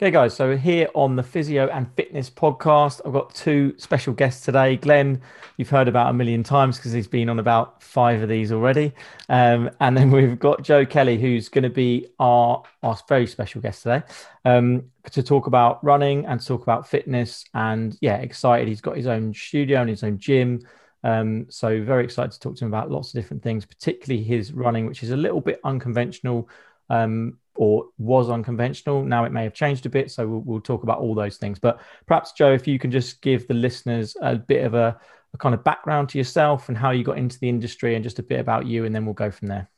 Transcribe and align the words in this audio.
Okay, 0.00 0.12
guys. 0.12 0.32
So 0.32 0.56
here 0.56 0.88
on 0.94 1.16
the 1.16 1.24
Physio 1.24 1.66
and 1.70 1.92
Fitness 1.96 2.30
podcast, 2.30 3.00
I've 3.04 3.12
got 3.12 3.34
two 3.34 3.74
special 3.78 4.14
guests 4.14 4.44
today. 4.44 4.76
Glenn, 4.76 5.20
you've 5.56 5.70
heard 5.70 5.88
about 5.88 6.10
a 6.10 6.12
million 6.12 6.44
times 6.44 6.76
because 6.76 6.92
he's 6.92 7.08
been 7.08 7.28
on 7.28 7.40
about 7.40 7.82
five 7.82 8.22
of 8.22 8.28
these 8.28 8.52
already. 8.52 8.92
Um, 9.28 9.70
and 9.80 9.96
then 9.96 10.10
we've 10.12 10.38
got 10.38 10.62
Joe 10.62 10.86
Kelly, 10.86 11.18
who's 11.18 11.48
going 11.48 11.64
to 11.64 11.68
be 11.68 12.06
our, 12.20 12.62
our 12.84 12.96
very 13.08 13.26
special 13.26 13.60
guest 13.60 13.82
today 13.82 14.04
um, 14.44 14.84
to 15.10 15.20
talk 15.20 15.48
about 15.48 15.82
running 15.82 16.26
and 16.26 16.40
talk 16.40 16.62
about 16.62 16.88
fitness. 16.88 17.44
And 17.52 17.98
yeah, 18.00 18.18
excited. 18.18 18.68
He's 18.68 18.80
got 18.80 18.96
his 18.96 19.08
own 19.08 19.34
studio 19.34 19.80
and 19.80 19.90
his 19.90 20.04
own 20.04 20.16
gym. 20.16 20.60
Um, 21.02 21.46
so 21.50 21.82
very 21.82 22.04
excited 22.04 22.30
to 22.30 22.38
talk 22.38 22.54
to 22.54 22.64
him 22.64 22.72
about 22.72 22.92
lots 22.92 23.08
of 23.08 23.20
different 23.20 23.42
things, 23.42 23.66
particularly 23.66 24.22
his 24.22 24.52
running, 24.52 24.86
which 24.86 25.02
is 25.02 25.10
a 25.10 25.16
little 25.16 25.40
bit 25.40 25.58
unconventional. 25.64 26.48
Um, 26.88 27.38
or 27.58 27.86
was 27.98 28.30
unconventional. 28.30 29.04
Now 29.04 29.24
it 29.24 29.32
may 29.32 29.42
have 29.42 29.52
changed 29.52 29.84
a 29.84 29.88
bit. 29.88 30.12
So 30.12 30.26
we'll, 30.28 30.40
we'll, 30.40 30.60
talk 30.60 30.84
about 30.84 31.00
all 31.00 31.12
those 31.12 31.38
things. 31.38 31.58
But 31.58 31.80
perhaps, 32.06 32.30
Joe, 32.30 32.52
if 32.52 32.68
you 32.68 32.78
can 32.78 32.92
just 32.92 33.20
give 33.20 33.48
the 33.48 33.54
listeners 33.54 34.16
a 34.22 34.36
bit 34.36 34.64
of 34.64 34.74
a, 34.74 34.96
a, 35.34 35.38
kind 35.38 35.56
of 35.56 35.64
background 35.64 36.08
to 36.10 36.18
yourself 36.18 36.68
and 36.68 36.78
how 36.78 36.92
you 36.92 37.02
got 37.02 37.18
into 37.18 37.36
the 37.40 37.48
industry 37.48 37.96
and 37.96 38.04
just 38.04 38.20
a 38.20 38.22
bit 38.22 38.38
about 38.38 38.66
you, 38.66 38.84
and 38.84 38.94
then 38.94 39.04
we'll 39.04 39.12
go 39.12 39.32
from 39.32 39.48
there. 39.48 39.68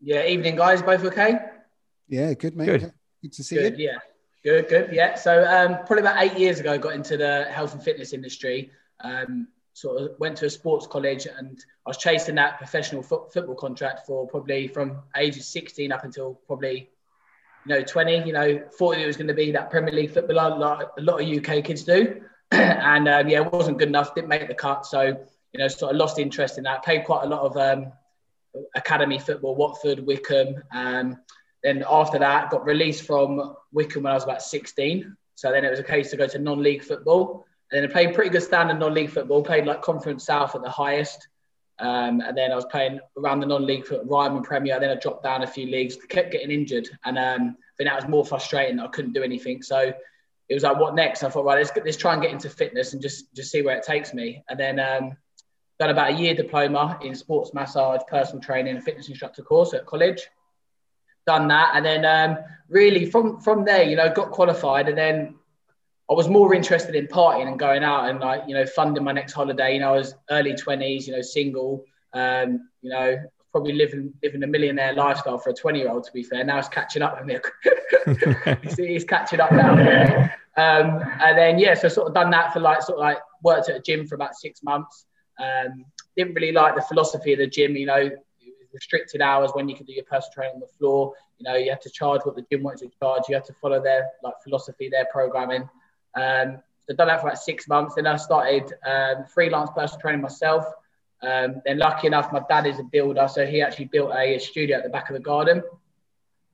Yeah, 0.00 0.26
evening, 0.26 0.56
guys. 0.56 0.82
Both 0.82 1.04
okay? 1.04 1.38
Yeah, 2.08 2.34
good, 2.34 2.56
mate. 2.56 2.66
Good. 2.66 2.92
Good 3.22 3.32
to 3.34 3.44
see 3.44 3.56
good, 3.56 3.78
you. 3.78 3.90
Yeah, 3.90 3.98
good, 4.42 4.68
good. 4.68 4.90
Yeah. 4.92 5.14
So 5.14 5.44
um, 5.44 5.86
probably 5.86 6.00
about 6.00 6.20
eight 6.20 6.36
years 6.36 6.58
ago, 6.58 6.72
I 6.72 6.78
got 6.78 6.94
into 6.94 7.16
the 7.16 7.44
health 7.44 7.74
and 7.74 7.82
fitness 7.82 8.12
industry. 8.12 8.72
Um, 9.00 9.46
sort 9.72 10.02
of 10.02 10.18
went 10.18 10.36
to 10.38 10.46
a 10.46 10.50
sports 10.50 10.86
college 10.86 11.26
and 11.26 11.64
I 11.86 11.90
was 11.90 11.96
chasing 11.96 12.36
that 12.36 12.58
professional 12.58 13.02
fo- 13.02 13.28
football 13.32 13.56
contract 13.56 14.06
for 14.06 14.26
probably 14.26 14.68
from 14.68 15.02
ages 15.16 15.48
16 15.48 15.90
up 15.90 16.04
until 16.04 16.34
probably 16.46 16.90
you 17.66 17.74
know, 17.74 17.82
20, 17.82 18.26
you 18.26 18.32
know, 18.32 18.62
thought 18.78 18.98
it 18.98 19.06
was 19.06 19.16
going 19.16 19.28
to 19.28 19.34
be 19.34 19.52
that 19.52 19.70
Premier 19.70 19.92
League 19.92 20.12
footballer 20.12 20.56
like 20.56 20.86
a 20.98 21.02
lot 21.02 21.20
of 21.20 21.28
UK 21.28 21.64
kids 21.64 21.82
do. 21.84 22.20
and 22.50 23.08
um, 23.08 23.28
yeah, 23.28 23.42
it 23.42 23.52
wasn't 23.52 23.78
good 23.78 23.88
enough, 23.88 24.14
didn't 24.14 24.28
make 24.28 24.46
the 24.48 24.54
cut. 24.54 24.86
So, 24.86 25.02
you 25.02 25.58
know, 25.58 25.68
sort 25.68 25.92
of 25.92 25.96
lost 25.96 26.18
interest 26.18 26.58
in 26.58 26.64
that. 26.64 26.84
Played 26.84 27.04
quite 27.04 27.24
a 27.24 27.28
lot 27.28 27.40
of 27.40 27.56
um, 27.56 27.92
academy 28.74 29.18
football, 29.18 29.54
Watford, 29.54 30.04
Wycombe. 30.06 30.62
Um, 30.72 31.18
then 31.62 31.84
after 31.88 32.18
that, 32.18 32.50
got 32.50 32.64
released 32.66 33.06
from 33.06 33.54
Wycombe 33.72 34.02
when 34.02 34.12
I 34.12 34.14
was 34.14 34.24
about 34.24 34.42
16. 34.42 35.16
So 35.34 35.50
then 35.50 35.64
it 35.64 35.70
was 35.70 35.80
a 35.80 35.84
case 35.84 36.10
to 36.10 36.16
go 36.16 36.26
to 36.26 36.38
non 36.38 36.62
league 36.62 36.84
football. 36.84 37.46
And 37.72 37.82
then 37.82 37.90
I 37.90 37.92
played 37.92 38.14
pretty 38.14 38.30
good 38.30 38.42
standard 38.42 38.78
non 38.78 38.94
league 38.94 39.10
football, 39.10 39.42
played 39.42 39.64
like 39.64 39.82
Conference 39.82 40.26
South 40.26 40.54
at 40.54 40.62
the 40.62 40.70
highest. 40.70 41.26
Um, 41.78 42.20
and 42.20 42.36
then 42.36 42.52
I 42.52 42.54
was 42.54 42.66
playing 42.66 43.00
around 43.18 43.40
the 43.40 43.46
non-league 43.46 43.86
for 43.86 44.02
Ryman 44.04 44.42
Premier. 44.42 44.78
Then 44.78 44.90
I 44.90 44.94
dropped 44.94 45.24
down 45.24 45.42
a 45.42 45.46
few 45.46 45.66
leagues, 45.66 45.96
kept 46.08 46.30
getting 46.30 46.50
injured, 46.50 46.88
and 47.04 47.18
um, 47.18 47.56
then 47.78 47.86
that 47.86 47.96
was 47.96 48.08
more 48.08 48.24
frustrating. 48.24 48.78
I 48.78 48.86
couldn't 48.88 49.12
do 49.12 49.22
anything. 49.22 49.62
So 49.62 49.92
it 50.48 50.54
was 50.54 50.62
like, 50.62 50.78
what 50.78 50.94
next? 50.94 51.22
I 51.22 51.30
thought, 51.30 51.44
right, 51.44 51.58
let's, 51.58 51.72
let's 51.84 51.96
try 51.96 52.12
and 52.12 52.22
get 52.22 52.30
into 52.30 52.48
fitness 52.48 52.92
and 52.92 53.02
just 53.02 53.34
just 53.34 53.50
see 53.50 53.62
where 53.62 53.76
it 53.76 53.84
takes 53.84 54.14
me. 54.14 54.42
And 54.48 54.58
then 54.58 54.78
um, 54.78 55.16
done 55.80 55.90
about 55.90 56.12
a 56.12 56.14
year 56.14 56.34
diploma 56.34 56.98
in 57.02 57.14
sports 57.14 57.52
massage, 57.54 58.00
personal 58.08 58.40
training, 58.42 58.76
and 58.76 58.84
fitness 58.84 59.08
instructor 59.08 59.42
course 59.42 59.74
at 59.74 59.86
college. 59.86 60.22
Done 61.26 61.48
that, 61.48 61.72
and 61.74 61.84
then 61.84 62.04
um, 62.04 62.44
really 62.68 63.10
from 63.10 63.40
from 63.40 63.64
there, 63.64 63.82
you 63.82 63.96
know, 63.96 64.12
got 64.12 64.30
qualified, 64.30 64.88
and 64.88 64.98
then 64.98 65.36
I 66.10 66.12
was 66.12 66.28
more 66.28 66.54
interested 66.54 66.94
in 66.94 67.06
partying 67.06 67.48
and 67.48 67.58
going 67.58 67.82
out 67.82 68.10
and 68.10 68.20
like 68.20 68.42
you 68.46 68.54
know 68.54 68.66
funding 68.66 69.04
my 69.04 69.12
next 69.12 69.32
holiday. 69.32 69.74
You 69.74 69.80
know, 69.80 69.94
I 69.94 69.96
was 69.96 70.14
early 70.30 70.54
twenties, 70.54 71.06
you 71.06 71.14
know, 71.14 71.22
single. 71.22 71.84
Um, 72.12 72.68
you 72.82 72.90
know, 72.90 73.16
probably 73.52 73.72
living 73.72 74.12
living 74.22 74.42
a 74.42 74.46
millionaire 74.46 74.92
lifestyle 74.92 75.38
for 75.38 75.50
a 75.50 75.54
twenty 75.54 75.78
year 75.80 75.90
old. 75.90 76.04
To 76.04 76.12
be 76.12 76.22
fair, 76.22 76.44
now 76.44 76.58
it's 76.58 76.68
catching 76.68 77.02
up 77.02 77.18
with 77.18 77.26
me. 77.26 77.38
he's, 78.62 78.76
he's, 78.76 79.04
catching 79.04 79.40
up 79.40 79.50
now. 79.52 80.30
Um, 80.56 81.02
and 81.20 81.38
then 81.38 81.58
yeah, 81.58 81.74
so 81.74 81.88
sort 81.88 82.08
of 82.08 82.14
done 82.14 82.30
that 82.30 82.52
for 82.52 82.60
like 82.60 82.82
sort 82.82 82.98
of 82.98 83.02
like 83.02 83.18
worked 83.42 83.68
at 83.70 83.76
a 83.76 83.80
gym 83.80 84.06
for 84.06 84.14
about 84.14 84.34
six 84.34 84.62
months. 84.62 85.06
Um, 85.40 85.84
didn't 86.16 86.34
really 86.34 86.52
like 86.52 86.76
the 86.76 86.82
philosophy 86.82 87.32
of 87.32 87.38
the 87.38 87.46
gym. 87.46 87.76
You 87.76 87.86
know, 87.86 88.10
restricted 88.74 89.22
hours 89.22 89.52
when 89.54 89.68
you 89.68 89.74
can 89.76 89.86
do 89.86 89.94
your 89.94 90.04
personal 90.04 90.32
training 90.34 90.54
on 90.56 90.60
the 90.60 90.66
floor. 90.78 91.14
You 91.38 91.44
know, 91.50 91.56
you 91.56 91.70
had 91.70 91.80
to 91.80 91.90
charge 91.90 92.20
what 92.24 92.36
the 92.36 92.44
gym 92.52 92.62
wanted 92.62 92.90
to 92.90 92.98
charge. 92.98 93.22
You 93.28 93.36
had 93.36 93.44
to 93.44 93.54
follow 93.54 93.82
their 93.82 94.06
like 94.22 94.34
philosophy, 94.42 94.90
their 94.90 95.06
programming. 95.10 95.68
Um, 96.16 96.58
so 96.86 96.94
done 96.94 97.08
that 97.08 97.20
for 97.20 97.28
about 97.28 97.38
six 97.38 97.66
months. 97.68 97.94
Then 97.94 98.06
I 98.06 98.16
started 98.16 98.72
um, 98.86 99.24
freelance 99.32 99.70
personal 99.74 100.00
training 100.00 100.20
myself. 100.20 100.64
Um, 101.22 101.62
then 101.64 101.78
lucky 101.78 102.06
enough, 102.06 102.32
my 102.32 102.42
dad 102.48 102.66
is 102.66 102.78
a 102.78 102.82
builder, 102.82 103.26
so 103.28 103.46
he 103.46 103.62
actually 103.62 103.86
built 103.86 104.10
a, 104.10 104.36
a 104.36 104.38
studio 104.38 104.76
at 104.76 104.84
the 104.84 104.90
back 104.90 105.08
of 105.08 105.14
the 105.14 105.22
garden. 105.22 105.62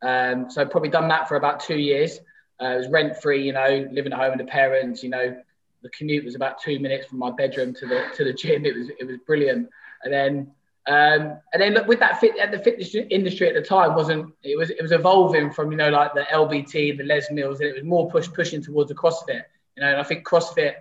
Um, 0.03 0.51
so 0.51 0.61
I've 0.61 0.71
probably 0.71 0.91
done 0.91 1.09
that 1.09 1.29
for 1.29 1.37
about 1.37 1.61
two 1.61 1.79
years. 1.79 2.21
Uh, 2.63 2.67
it 2.67 2.77
was 2.77 2.89
rent 2.89 3.21
free, 3.21 3.45
you 3.45 3.53
know, 3.53 3.89
living 3.91 4.13
at 4.13 4.19
home 4.19 4.31
with 4.31 4.39
the 4.39 4.51
parents. 4.51 5.03
You 5.03 5.11
know, 5.11 5.37
the 5.83 5.89
commute 5.91 6.25
was 6.25 6.35
about 6.35 6.61
two 6.61 6.79
minutes 6.79 7.07
from 7.07 7.19
my 7.19 7.31
bedroom 7.31 7.75
to 7.75 7.87
the 7.87 8.05
to 8.17 8.25
the 8.25 8.33
gym. 8.33 8.65
It 8.65 8.77
was 8.77 8.89
it 8.99 9.07
was 9.07 9.17
brilliant. 9.27 9.69
And 10.05 10.13
then 10.13 10.53
um, 10.87 11.39
and 11.53 11.61
then 11.61 11.77
with 11.87 12.01
that 12.01 12.21
fit, 12.21 12.39
at 12.39 12.51
the 12.51 12.59
fitness 12.59 12.95
industry 12.95 13.49
at 13.49 13.55
the 13.55 13.63
time 13.63 13.95
wasn't 13.95 14.33
it 14.43 14.57
was 14.57 14.71
it 14.71 14.81
was 14.81 14.93
evolving 14.93 15.51
from 15.53 15.71
you 15.71 15.77
know 15.77 15.91
like 15.91 16.15
the 16.15 16.27
LBT, 16.33 16.97
the 16.97 17.05
Les 17.05 17.31
Mills, 17.31 17.61
and 17.61 17.69
it 17.69 17.75
was 17.75 17.85
more 17.85 18.11
push 18.11 18.29
pushing 18.33 18.63
towards 18.63 18.89
the 18.89 18.95
CrossFit. 18.95 19.43
You 19.77 19.83
know, 19.83 19.91
and 19.91 20.01
I 20.01 20.03
think 20.03 20.27
CrossFit, 20.27 20.75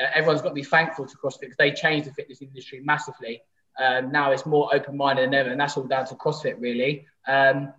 uh, 0.00 0.06
everyone's 0.12 0.42
got 0.42 0.48
to 0.48 0.54
be 0.54 0.64
thankful 0.64 1.06
to 1.06 1.16
CrossFit 1.16 1.40
because 1.40 1.56
they 1.56 1.70
changed 1.70 2.08
the 2.08 2.12
fitness 2.12 2.42
industry 2.42 2.80
massively. 2.84 3.42
Um, 3.78 4.10
now 4.10 4.32
it's 4.32 4.44
more 4.44 4.74
open 4.74 4.96
minded 4.96 5.26
than 5.26 5.34
ever, 5.34 5.50
and 5.50 5.60
that's 5.60 5.76
all 5.76 5.84
down 5.84 6.06
to 6.06 6.14
CrossFit 6.14 6.60
really. 6.60 7.06
Um, 7.28 7.72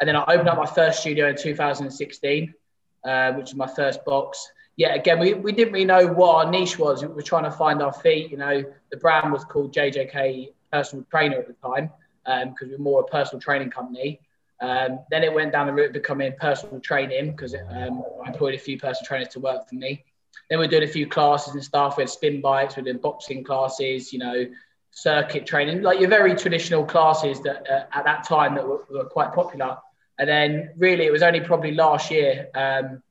and 0.00 0.08
then 0.08 0.16
I 0.16 0.22
opened 0.22 0.48
up 0.48 0.56
my 0.56 0.66
first 0.66 1.00
studio 1.00 1.28
in 1.28 1.36
2016, 1.36 2.54
uh, 3.04 3.32
which 3.34 3.50
is 3.50 3.54
my 3.54 3.66
first 3.66 4.02
box. 4.06 4.50
Yeah, 4.76 4.94
again, 4.94 5.18
we, 5.18 5.34
we 5.34 5.52
didn't 5.52 5.74
really 5.74 5.84
know 5.84 6.06
what 6.06 6.46
our 6.46 6.50
niche 6.50 6.78
was. 6.78 7.02
We 7.02 7.08
were 7.08 7.20
trying 7.20 7.44
to 7.44 7.50
find 7.50 7.82
our 7.82 7.92
feet. 7.92 8.30
You 8.30 8.38
know, 8.38 8.64
the 8.90 8.96
brand 8.96 9.30
was 9.30 9.44
called 9.44 9.74
JJK 9.74 10.52
personal 10.72 11.04
trainer 11.10 11.38
at 11.38 11.46
the 11.46 11.54
time 11.54 11.90
because 12.24 12.62
um, 12.62 12.68
we 12.68 12.74
are 12.74 12.78
more 12.78 13.00
a 13.00 13.04
personal 13.04 13.40
training 13.40 13.70
company. 13.70 14.20
Um, 14.60 15.00
then 15.10 15.24
it 15.24 15.32
went 15.32 15.52
down 15.52 15.66
the 15.66 15.72
route 15.72 15.86
of 15.86 15.92
becoming 15.94 16.34
personal 16.38 16.80
training 16.80 17.32
because 17.32 17.54
um, 17.54 18.04
I 18.24 18.28
employed 18.28 18.54
a 18.54 18.58
few 18.58 18.78
personal 18.78 19.06
trainers 19.06 19.28
to 19.28 19.40
work 19.40 19.68
for 19.68 19.74
me. 19.74 20.04
Then 20.48 20.58
we 20.58 20.66
are 20.66 20.68
doing 20.68 20.82
a 20.82 20.88
few 20.88 21.06
classes 21.06 21.54
and 21.54 21.64
stuff. 21.64 21.96
We 21.96 22.02
had 22.02 22.10
spin 22.10 22.40
bikes, 22.40 22.76
we 22.76 22.82
are 22.82 22.84
doing 22.84 22.98
boxing 22.98 23.42
classes, 23.42 24.12
you 24.12 24.18
know, 24.18 24.46
circuit 24.90 25.46
training, 25.46 25.82
like 25.82 26.00
your 26.00 26.08
very 26.08 26.34
traditional 26.34 26.84
classes 26.84 27.40
that 27.42 27.68
uh, 27.70 27.84
at 27.92 28.04
that 28.04 28.26
time 28.26 28.54
that 28.56 28.66
were, 28.66 28.84
were, 28.90 29.04
quite 29.04 29.32
popular. 29.32 29.78
And 30.18 30.28
then 30.28 30.70
really 30.76 31.06
it 31.06 31.12
was 31.12 31.22
only 31.22 31.40
probably 31.40 31.72
last 31.72 32.10
year, 32.10 32.48
um, 32.54 33.02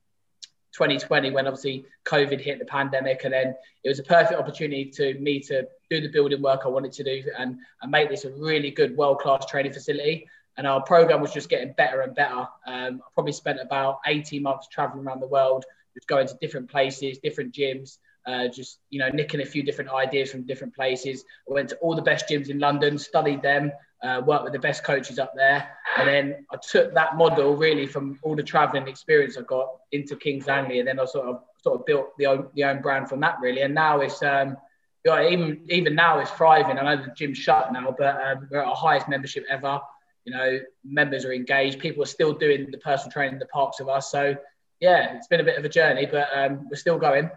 2020, 0.74 1.32
when 1.32 1.48
obviously 1.48 1.86
COVID 2.06 2.40
hit 2.40 2.60
the 2.60 2.66
pandemic, 2.66 3.24
and 3.24 3.34
then 3.34 3.56
it 3.84 3.90
was 3.90 4.00
a 4.00 4.04
perfect 4.04 4.40
opportunity 4.40 4.86
to 4.92 5.16
me 5.16 5.40
to 5.42 5.68
do 5.90 6.02
the 6.02 6.08
building 6.08 6.42
work 6.42 6.62
I 6.66 6.70
wanted 6.70 6.92
to 6.94 7.04
do 7.04 7.24
and, 7.38 7.58
and 7.82 7.92
make 7.92 8.10
this 8.10 8.26
a 8.26 8.32
really 8.32 8.72
good 8.72 8.96
world 8.96 9.20
class 9.20 9.46
training 9.46 9.74
facility. 9.74 10.28
And 10.58 10.68
our 10.68 10.82
program 10.82 11.22
was 11.22 11.34
just 11.34 11.50
getting 11.50 11.74
better 11.74 12.02
and 12.02 12.14
better. 12.14 12.48
Um, 12.66 13.02
I 13.06 13.10
probably 13.14 13.32
spent 13.32 13.60
about 13.62 14.00
18 14.06 14.44
months 14.44 14.68
traveling 14.68 15.06
around 15.06 15.22
the 15.22 15.28
world, 15.28 15.66
just 15.94 16.08
going 16.08 16.28
to 16.28 16.36
different 16.42 16.70
places, 16.70 17.18
different 17.20 17.54
gyms, 17.54 17.98
uh, 18.26 18.48
just 18.48 18.80
you 18.90 19.00
know 19.00 19.10
nicking 19.10 19.42
a 19.42 19.46
few 19.46 19.64
different 19.64 19.90
ideas 19.90 20.32
from 20.32 20.44
different 20.44 20.76
places. 20.76 21.24
I 21.50 21.54
went 21.54 21.70
to 21.70 21.78
all 21.78 21.96
the 21.96 22.02
best 22.02 22.30
gyms 22.30 22.50
in 22.50 22.60
London, 22.60 22.98
studied 22.98 23.42
them, 23.42 23.72
uh, 24.04 24.22
worked 24.26 24.44
with 24.44 24.54
the 24.54 24.60
best 24.60 24.84
coaches 24.84 25.18
up 25.18 25.34
there, 25.36 25.70
and 25.98 26.08
then 26.08 26.46
I 26.52 26.58
took 26.58 26.94
that 26.94 27.16
model 27.16 27.56
really 27.56 27.88
from 27.88 28.20
all 28.22 28.36
the 28.36 28.44
traveling 28.44 28.88
experience 28.88 29.38
I 29.38 29.42
got 29.42 29.70
into 29.92 30.16
Kings 30.16 30.48
Langley, 30.48 30.80
and 30.80 30.88
then 30.88 31.00
I 31.00 31.06
sort 31.06 31.28
of 31.28 31.42
sort 31.64 31.80
of 31.80 31.86
built 31.86 32.18
the 32.18 32.26
own, 32.26 32.48
the 32.54 32.66
own 32.66 32.82
brand 32.82 33.10
from 33.10 33.20
that 33.22 33.38
really. 33.42 33.62
And 33.62 33.74
now 33.74 34.02
it's 34.02 34.22
um, 34.22 34.58
you 35.06 35.12
know, 35.12 35.30
even 35.30 35.62
even 35.70 35.96
now 35.96 36.20
it's 36.20 36.32
thriving. 36.32 36.78
I 36.78 36.96
know 36.96 37.04
the 37.04 37.12
gym's 37.16 37.38
shut 37.38 37.72
now, 37.72 37.96
but 37.98 38.22
um, 38.22 38.48
we're 38.52 38.60
at 38.60 38.68
our 38.68 38.76
highest 38.76 39.08
membership 39.08 39.46
ever. 39.50 39.80
You 40.26 40.34
know, 40.34 40.60
members 40.84 41.26
are 41.26 41.34
engaged. 41.34 41.80
People 41.80 42.04
are 42.04 42.08
still 42.08 42.34
doing 42.34 42.70
the 42.72 42.78
personal 42.78 43.12
training 43.12 43.36
in 43.36 43.40
the 43.40 43.48
parks 43.48 43.80
with 43.80 43.90
us. 43.90 44.12
So 44.12 44.36
yeah, 44.80 45.16
it's 45.16 45.28
been 45.28 45.40
a 45.40 45.44
bit 45.44 45.58
of 45.58 45.66
a 45.66 45.70
journey, 45.70 46.06
but 46.06 46.28
um, 46.34 46.68
we're 46.70 46.78
still 46.78 46.98
going. 46.98 47.30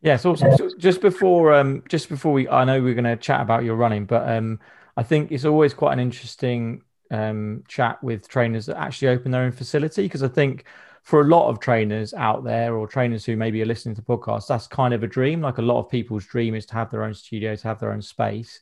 Yeah, 0.00 0.14
it's 0.14 0.26
awesome. 0.26 0.56
So 0.56 0.70
just 0.78 1.00
before, 1.00 1.54
um, 1.54 1.84
just 1.88 2.08
before 2.08 2.32
we, 2.32 2.48
I 2.48 2.64
know 2.64 2.82
we're 2.82 2.94
going 2.94 3.04
to 3.04 3.16
chat 3.16 3.40
about 3.40 3.62
your 3.62 3.76
running, 3.76 4.04
but 4.04 4.28
um, 4.28 4.58
I 4.96 5.04
think 5.04 5.30
it's 5.30 5.44
always 5.44 5.74
quite 5.74 5.92
an 5.92 6.00
interesting 6.00 6.82
um, 7.12 7.62
chat 7.68 8.02
with 8.02 8.28
trainers 8.28 8.66
that 8.66 8.78
actually 8.78 9.08
open 9.08 9.30
their 9.30 9.42
own 9.42 9.52
facility 9.52 10.02
because 10.02 10.24
I 10.24 10.28
think 10.28 10.64
for 11.02 11.20
a 11.20 11.24
lot 11.24 11.48
of 11.48 11.58
trainers 11.58 12.14
out 12.14 12.44
there 12.44 12.76
or 12.76 12.86
trainers 12.86 13.24
who 13.24 13.36
maybe 13.36 13.60
are 13.60 13.66
listening 13.66 13.94
to 13.96 14.02
podcasts, 14.02 14.46
that's 14.46 14.68
kind 14.68 14.94
of 14.94 15.02
a 15.02 15.08
dream. 15.08 15.40
Like 15.40 15.58
a 15.58 15.62
lot 15.62 15.80
of 15.80 15.90
people's 15.90 16.24
dream 16.24 16.54
is 16.54 16.64
to 16.66 16.74
have 16.74 16.90
their 16.90 17.02
own 17.02 17.14
studio, 17.14 17.56
to 17.56 17.68
have 17.68 17.80
their 17.80 17.92
own 17.92 18.02
space. 18.02 18.60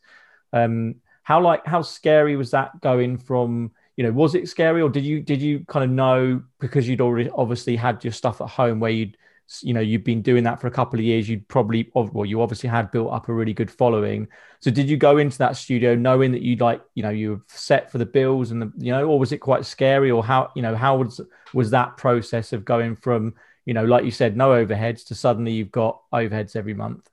Um, 0.53 0.97
how 1.23 1.41
like 1.43 1.67
how 1.67 1.83
scary 1.83 2.37
was 2.37 2.51
that 2.53 2.81
going 2.81 3.19
from? 3.19 3.73
You 3.97 4.05
know, 4.05 4.13
was 4.13 4.35
it 4.35 4.49
scary, 4.49 4.81
or 4.81 4.89
did 4.89 5.05
you 5.05 5.21
did 5.21 5.43
you 5.43 5.65
kind 5.69 5.85
of 5.85 5.91
know 5.91 6.43
because 6.59 6.89
you'd 6.89 7.03
already 7.03 7.29
obviously 7.31 7.77
had 7.77 8.03
your 8.03 8.13
stuff 8.13 8.41
at 8.41 8.49
home 8.49 8.81
where 8.81 8.91
you'd 8.91 9.17
you 9.62 9.75
know 9.75 9.81
you've 9.81 10.05
been 10.05 10.23
doing 10.23 10.44
that 10.44 10.61
for 10.61 10.67
a 10.67 10.70
couple 10.70 10.99
of 10.99 11.05
years 11.05 11.29
you'd 11.29 11.47
probably 11.49 11.91
well 11.94 12.25
you 12.25 12.41
obviously 12.41 12.69
had 12.69 12.91
built 12.91 13.12
up 13.12 13.29
a 13.29 13.32
really 13.32 13.52
good 13.52 13.70
following 13.70 14.29
so 14.61 14.70
did 14.70 14.88
you 14.88 14.97
go 14.97 15.19
into 15.19 15.38
that 15.38 15.56
studio 15.56 15.94
knowing 15.94 16.31
that 16.32 16.43
you'd 16.43 16.61
like 16.61 16.81
you 16.94 17.02
know 17.02 17.11
you 17.11 17.31
were 17.31 17.41
set 17.49 17.91
for 17.91 17.99
the 17.99 18.06
bills 18.06 18.52
and 18.52 18.62
the 18.62 18.73
you 18.79 18.93
know 18.93 19.08
or 19.08 19.19
was 19.19 19.32
it 19.32 19.38
quite 19.38 19.64
scary 19.64 20.11
or 20.11 20.25
how 20.25 20.50
you 20.55 20.62
know 20.62 20.76
how 20.76 20.97
was 20.97 21.20
was 21.52 21.70
that 21.70 21.97
process 21.97 22.52
of 22.52 22.64
going 22.64 22.94
from 22.94 23.35
you 23.67 23.75
know 23.75 23.85
like 23.85 24.05
you 24.05 24.11
said 24.11 24.37
no 24.37 24.50
overheads 24.50 25.06
to 25.06 25.14
suddenly 25.14 25.53
you've 25.53 25.73
got 25.73 26.00
overheads 26.12 26.55
every 26.55 26.75
month 26.75 27.11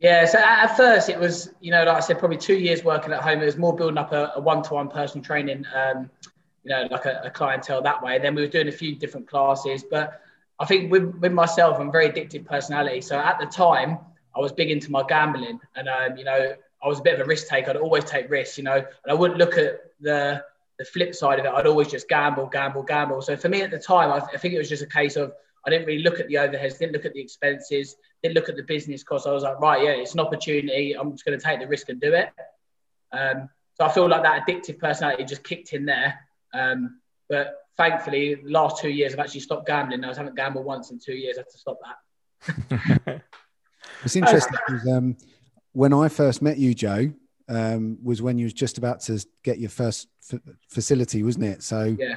yeah, 0.00 0.26
so 0.26 0.38
at 0.38 0.76
first 0.76 1.08
it 1.08 1.18
was, 1.18 1.54
you 1.60 1.70
know, 1.70 1.82
like 1.84 1.96
I 1.96 2.00
said, 2.00 2.18
probably 2.18 2.36
two 2.36 2.58
years 2.58 2.84
working 2.84 3.10
at 3.14 3.22
home. 3.22 3.40
It 3.40 3.46
was 3.46 3.56
more 3.56 3.74
building 3.74 3.96
up 3.96 4.12
a, 4.12 4.32
a 4.36 4.40
one-to-one 4.40 4.88
personal 4.88 5.24
training, 5.24 5.64
um, 5.74 6.10
you 6.62 6.70
know, 6.70 6.86
like 6.90 7.06
a, 7.06 7.22
a, 7.24 7.30
clientele 7.30 7.80
that 7.80 8.02
way. 8.02 8.16
And 8.16 8.22
then 8.22 8.34
we 8.34 8.42
were 8.42 8.48
doing 8.48 8.68
a 8.68 8.72
few 8.72 8.96
different 8.96 9.26
classes, 9.26 9.82
but 9.82 10.20
I 10.60 10.66
think 10.66 10.90
with, 10.90 11.14
with 11.16 11.32
myself, 11.32 11.78
I'm 11.78 11.90
very 11.90 12.08
addictive 12.08 12.46
personality. 12.46 13.00
So 13.00 13.18
at 13.18 13.38
the 13.38 13.46
time, 13.46 13.98
I 14.36 14.40
was 14.40 14.52
big 14.52 14.70
into 14.70 14.90
my 14.90 15.04
gambling, 15.08 15.60
and 15.76 15.88
um, 15.88 16.16
you 16.16 16.24
know, 16.24 16.54
I 16.82 16.88
was 16.88 17.00
a 17.00 17.02
bit 17.02 17.14
of 17.14 17.20
a 17.20 17.24
risk 17.24 17.48
taker. 17.48 17.70
I'd 17.70 17.76
always 17.76 18.04
take 18.04 18.30
risks, 18.30 18.58
you 18.58 18.64
know, 18.64 18.76
and 18.76 19.08
I 19.08 19.14
wouldn't 19.14 19.38
look 19.38 19.56
at 19.58 19.80
the 20.00 20.44
the 20.78 20.84
flip 20.84 21.14
side 21.14 21.38
of 21.38 21.44
it. 21.46 21.52
I'd 21.52 21.66
always 21.66 21.88
just 21.88 22.08
gamble, 22.08 22.46
gamble, 22.46 22.82
gamble. 22.82 23.22
So 23.22 23.36
for 23.36 23.48
me 23.48 23.62
at 23.62 23.70
the 23.70 23.78
time, 23.78 24.10
I, 24.10 24.18
I 24.34 24.38
think 24.38 24.54
it 24.54 24.58
was 24.58 24.68
just 24.68 24.82
a 24.82 24.88
case 24.88 25.16
of 25.16 25.32
I 25.66 25.70
didn't 25.70 25.86
really 25.86 26.02
look 26.02 26.20
at 26.20 26.28
the 26.28 26.34
overheads, 26.34 26.78
didn't 26.78 26.92
look 26.92 27.04
at 27.04 27.14
the 27.14 27.20
expenses, 27.20 27.96
didn't 28.22 28.34
look 28.34 28.48
at 28.48 28.56
the 28.56 28.62
business 28.62 29.02
costs. 29.02 29.26
I 29.26 29.32
was 29.32 29.44
like, 29.44 29.60
right, 29.60 29.82
yeah, 29.82 29.90
it's 29.90 30.14
an 30.14 30.20
opportunity. 30.20 30.96
I'm 30.96 31.12
just 31.12 31.24
going 31.24 31.38
to 31.38 31.44
take 31.44 31.60
the 31.60 31.66
risk 31.66 31.88
and 31.88 32.00
do 32.00 32.12
it. 32.12 32.30
Um, 33.12 33.48
so 33.74 33.86
I 33.86 33.92
feel 33.92 34.08
like 34.08 34.22
that 34.22 34.46
addictive 34.46 34.78
personality 34.78 35.24
just 35.24 35.44
kicked 35.44 35.72
in 35.72 35.86
there. 35.86 36.26
Um, 36.52 37.00
but 37.28 37.63
thankfully, 37.76 38.36
the 38.36 38.50
last 38.50 38.80
two 38.80 38.90
years, 38.90 39.12
I've 39.12 39.20
actually 39.20 39.40
stopped 39.40 39.66
gambling. 39.66 40.04
I 40.04 40.08
haven't 40.14 40.36
gambled 40.36 40.64
once 40.64 40.90
in 40.90 40.98
two 40.98 41.14
years. 41.14 41.36
I 41.38 41.40
had 41.40 41.50
to 41.50 41.58
stop 41.58 41.78
that. 41.84 43.22
it's 44.04 44.16
interesting 44.16 44.58
because 44.66 44.88
um, 44.88 45.16
when 45.72 45.92
I 45.92 46.08
first 46.08 46.42
met 46.42 46.58
you, 46.58 46.74
Joe, 46.74 47.12
um, 47.48 47.98
was 48.02 48.22
when 48.22 48.38
you 48.38 48.44
was 48.44 48.54
just 48.54 48.78
about 48.78 49.00
to 49.02 49.24
get 49.42 49.58
your 49.58 49.70
first 49.70 50.08
f- 50.32 50.40
facility, 50.68 51.22
wasn't 51.22 51.44
it? 51.44 51.62
So 51.62 51.96
yeah. 51.98 52.16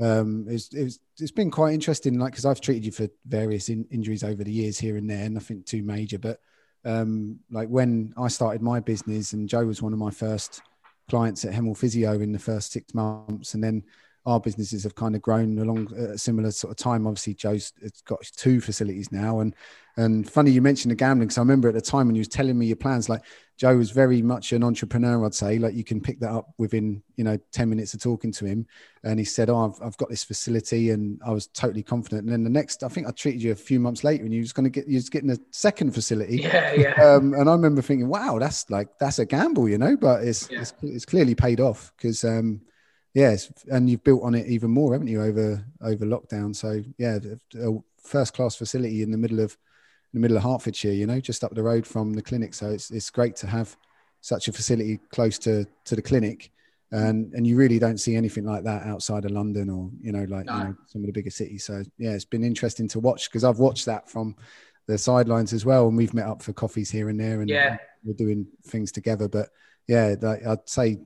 Um, 0.00 0.46
it's, 0.48 0.72
it's, 0.72 1.00
it's 1.18 1.32
been 1.32 1.50
quite 1.50 1.74
interesting, 1.74 2.18
like 2.18 2.32
because 2.32 2.44
I've 2.44 2.60
treated 2.60 2.84
you 2.84 2.92
for 2.92 3.08
various 3.26 3.68
in, 3.68 3.84
injuries 3.90 4.22
over 4.22 4.44
the 4.44 4.52
years 4.52 4.78
here 4.78 4.96
and 4.96 5.10
there, 5.10 5.28
nothing 5.28 5.64
too 5.64 5.82
major. 5.82 6.20
But 6.20 6.40
um, 6.84 7.40
like 7.50 7.68
when 7.68 8.14
I 8.16 8.28
started 8.28 8.62
my 8.62 8.78
business, 8.78 9.32
and 9.32 9.48
Joe 9.48 9.66
was 9.66 9.82
one 9.82 9.92
of 9.92 9.98
my 9.98 10.10
first 10.10 10.62
clients 11.08 11.44
at 11.44 11.52
Hemel 11.52 11.76
Physio 11.76 12.20
in 12.20 12.32
the 12.32 12.38
first 12.38 12.70
six 12.70 12.94
months, 12.94 13.54
and 13.54 13.64
then 13.64 13.82
our 14.26 14.40
businesses 14.40 14.82
have 14.82 14.94
kind 14.94 15.14
of 15.14 15.22
grown 15.22 15.58
along 15.58 15.92
a 15.94 16.18
similar 16.18 16.50
sort 16.50 16.70
of 16.70 16.76
time. 16.76 17.06
Obviously, 17.06 17.34
Joe's 17.34 17.72
got 18.04 18.20
two 18.36 18.60
facilities 18.60 19.10
now, 19.10 19.40
and 19.40 19.54
and 19.96 20.30
funny 20.30 20.50
you 20.50 20.62
mentioned 20.62 20.92
the 20.92 20.96
gambling 20.96 21.28
because 21.28 21.38
I 21.38 21.42
remember 21.42 21.68
at 21.68 21.74
the 21.74 21.80
time 21.80 22.06
when 22.06 22.14
you 22.14 22.20
was 22.20 22.28
telling 22.28 22.58
me 22.58 22.66
your 22.66 22.76
plans, 22.76 23.08
like 23.08 23.22
Joe 23.56 23.76
was 23.76 23.90
very 23.90 24.22
much 24.22 24.52
an 24.52 24.62
entrepreneur. 24.62 25.26
I'd 25.26 25.34
say 25.34 25.58
like 25.58 25.74
you 25.74 25.82
can 25.82 26.00
pick 26.00 26.20
that 26.20 26.30
up 26.30 26.52
within 26.58 27.02
you 27.16 27.24
know 27.24 27.38
ten 27.52 27.68
minutes 27.68 27.94
of 27.94 28.00
talking 28.00 28.30
to 28.32 28.44
him, 28.44 28.66
and 29.02 29.18
he 29.18 29.24
said, 29.24 29.50
"Oh, 29.50 29.64
I've, 29.66 29.86
I've 29.86 29.96
got 29.96 30.08
this 30.08 30.22
facility," 30.22 30.90
and 30.90 31.20
I 31.26 31.30
was 31.30 31.48
totally 31.48 31.82
confident. 31.82 32.22
And 32.22 32.32
then 32.32 32.44
the 32.44 32.50
next, 32.50 32.84
I 32.84 32.88
think 32.88 33.08
I 33.08 33.10
treated 33.10 33.42
you 33.42 33.50
a 33.50 33.56
few 33.56 33.80
months 33.80 34.04
later, 34.04 34.24
and 34.24 34.32
you 34.32 34.40
was 34.40 34.52
going 34.52 34.64
to 34.64 34.70
get 34.70 34.86
you 34.86 34.94
was 34.94 35.08
getting 35.08 35.30
a 35.30 35.38
second 35.50 35.92
facility. 35.92 36.42
Yeah, 36.48 36.72
yeah. 36.72 36.94
Um, 37.02 37.34
and 37.34 37.48
I 37.48 37.52
remember 37.52 37.82
thinking, 37.82 38.08
"Wow, 38.08 38.38
that's 38.38 38.70
like 38.70 38.88
that's 39.00 39.18
a 39.18 39.26
gamble," 39.26 39.68
you 39.68 39.78
know, 39.78 39.96
but 39.96 40.22
it's 40.22 40.50
yeah. 40.50 40.60
it's, 40.60 40.74
it's 40.82 41.04
clearly 41.04 41.34
paid 41.34 41.60
off 41.60 41.92
because. 41.96 42.24
Um, 42.24 42.60
yes, 43.14 43.52
and 43.70 43.88
you've 43.88 44.04
built 44.04 44.22
on 44.22 44.34
it 44.34 44.46
even 44.46 44.70
more, 44.70 44.92
haven't 44.92 45.08
you, 45.08 45.22
over 45.22 45.64
over 45.82 46.04
lockdown? 46.04 46.54
So 46.54 46.82
yeah, 46.98 47.18
a 47.60 47.72
first 48.02 48.34
class 48.34 48.56
facility 48.56 49.02
in 49.02 49.10
the 49.10 49.18
middle 49.18 49.40
of 49.40 49.56
in 50.12 50.20
the 50.20 50.20
middle 50.20 50.36
of 50.36 50.42
Hertfordshire, 50.42 50.92
you 50.92 51.06
know, 51.06 51.20
just 51.20 51.44
up 51.44 51.54
the 51.54 51.62
road 51.62 51.86
from 51.86 52.14
the 52.14 52.22
clinic. 52.22 52.54
So 52.54 52.70
it's 52.70 52.90
it's 52.90 53.10
great 53.10 53.36
to 53.36 53.46
have 53.46 53.76
such 54.20 54.48
a 54.48 54.52
facility 54.52 54.98
close 55.12 55.38
to 55.40 55.66
to 55.84 55.96
the 55.96 56.02
clinic. 56.02 56.50
And 56.90 57.34
and 57.34 57.46
you 57.46 57.56
really 57.56 57.78
don't 57.78 57.98
see 57.98 58.16
anything 58.16 58.44
like 58.44 58.64
that 58.64 58.86
outside 58.86 59.26
of 59.26 59.32
London 59.32 59.68
or 59.68 59.90
you 60.00 60.10
know 60.10 60.24
like 60.24 60.46
no. 60.46 60.56
you 60.56 60.64
know 60.64 60.74
some 60.86 61.02
of 61.02 61.06
the 61.06 61.12
bigger 61.12 61.30
cities. 61.30 61.64
So 61.64 61.82
yeah, 61.98 62.12
it's 62.12 62.24
been 62.24 62.44
interesting 62.44 62.88
to 62.88 63.00
watch 63.00 63.28
because 63.28 63.44
I've 63.44 63.58
watched 63.58 63.84
that 63.86 64.08
from 64.08 64.34
the 64.86 64.96
sidelines 64.96 65.52
as 65.52 65.66
well, 65.66 65.86
and 65.88 65.96
we've 65.96 66.14
met 66.14 66.26
up 66.26 66.42
for 66.42 66.54
coffees 66.54 66.90
here 66.90 67.10
and 67.10 67.20
there, 67.20 67.42
and 67.42 67.50
yeah. 67.50 67.76
we're 68.04 68.14
doing 68.14 68.46
things 68.68 68.90
together. 68.90 69.28
But 69.28 69.50
yeah, 69.86 70.14
like 70.20 70.46
I'd 70.46 70.66
say 70.66 71.00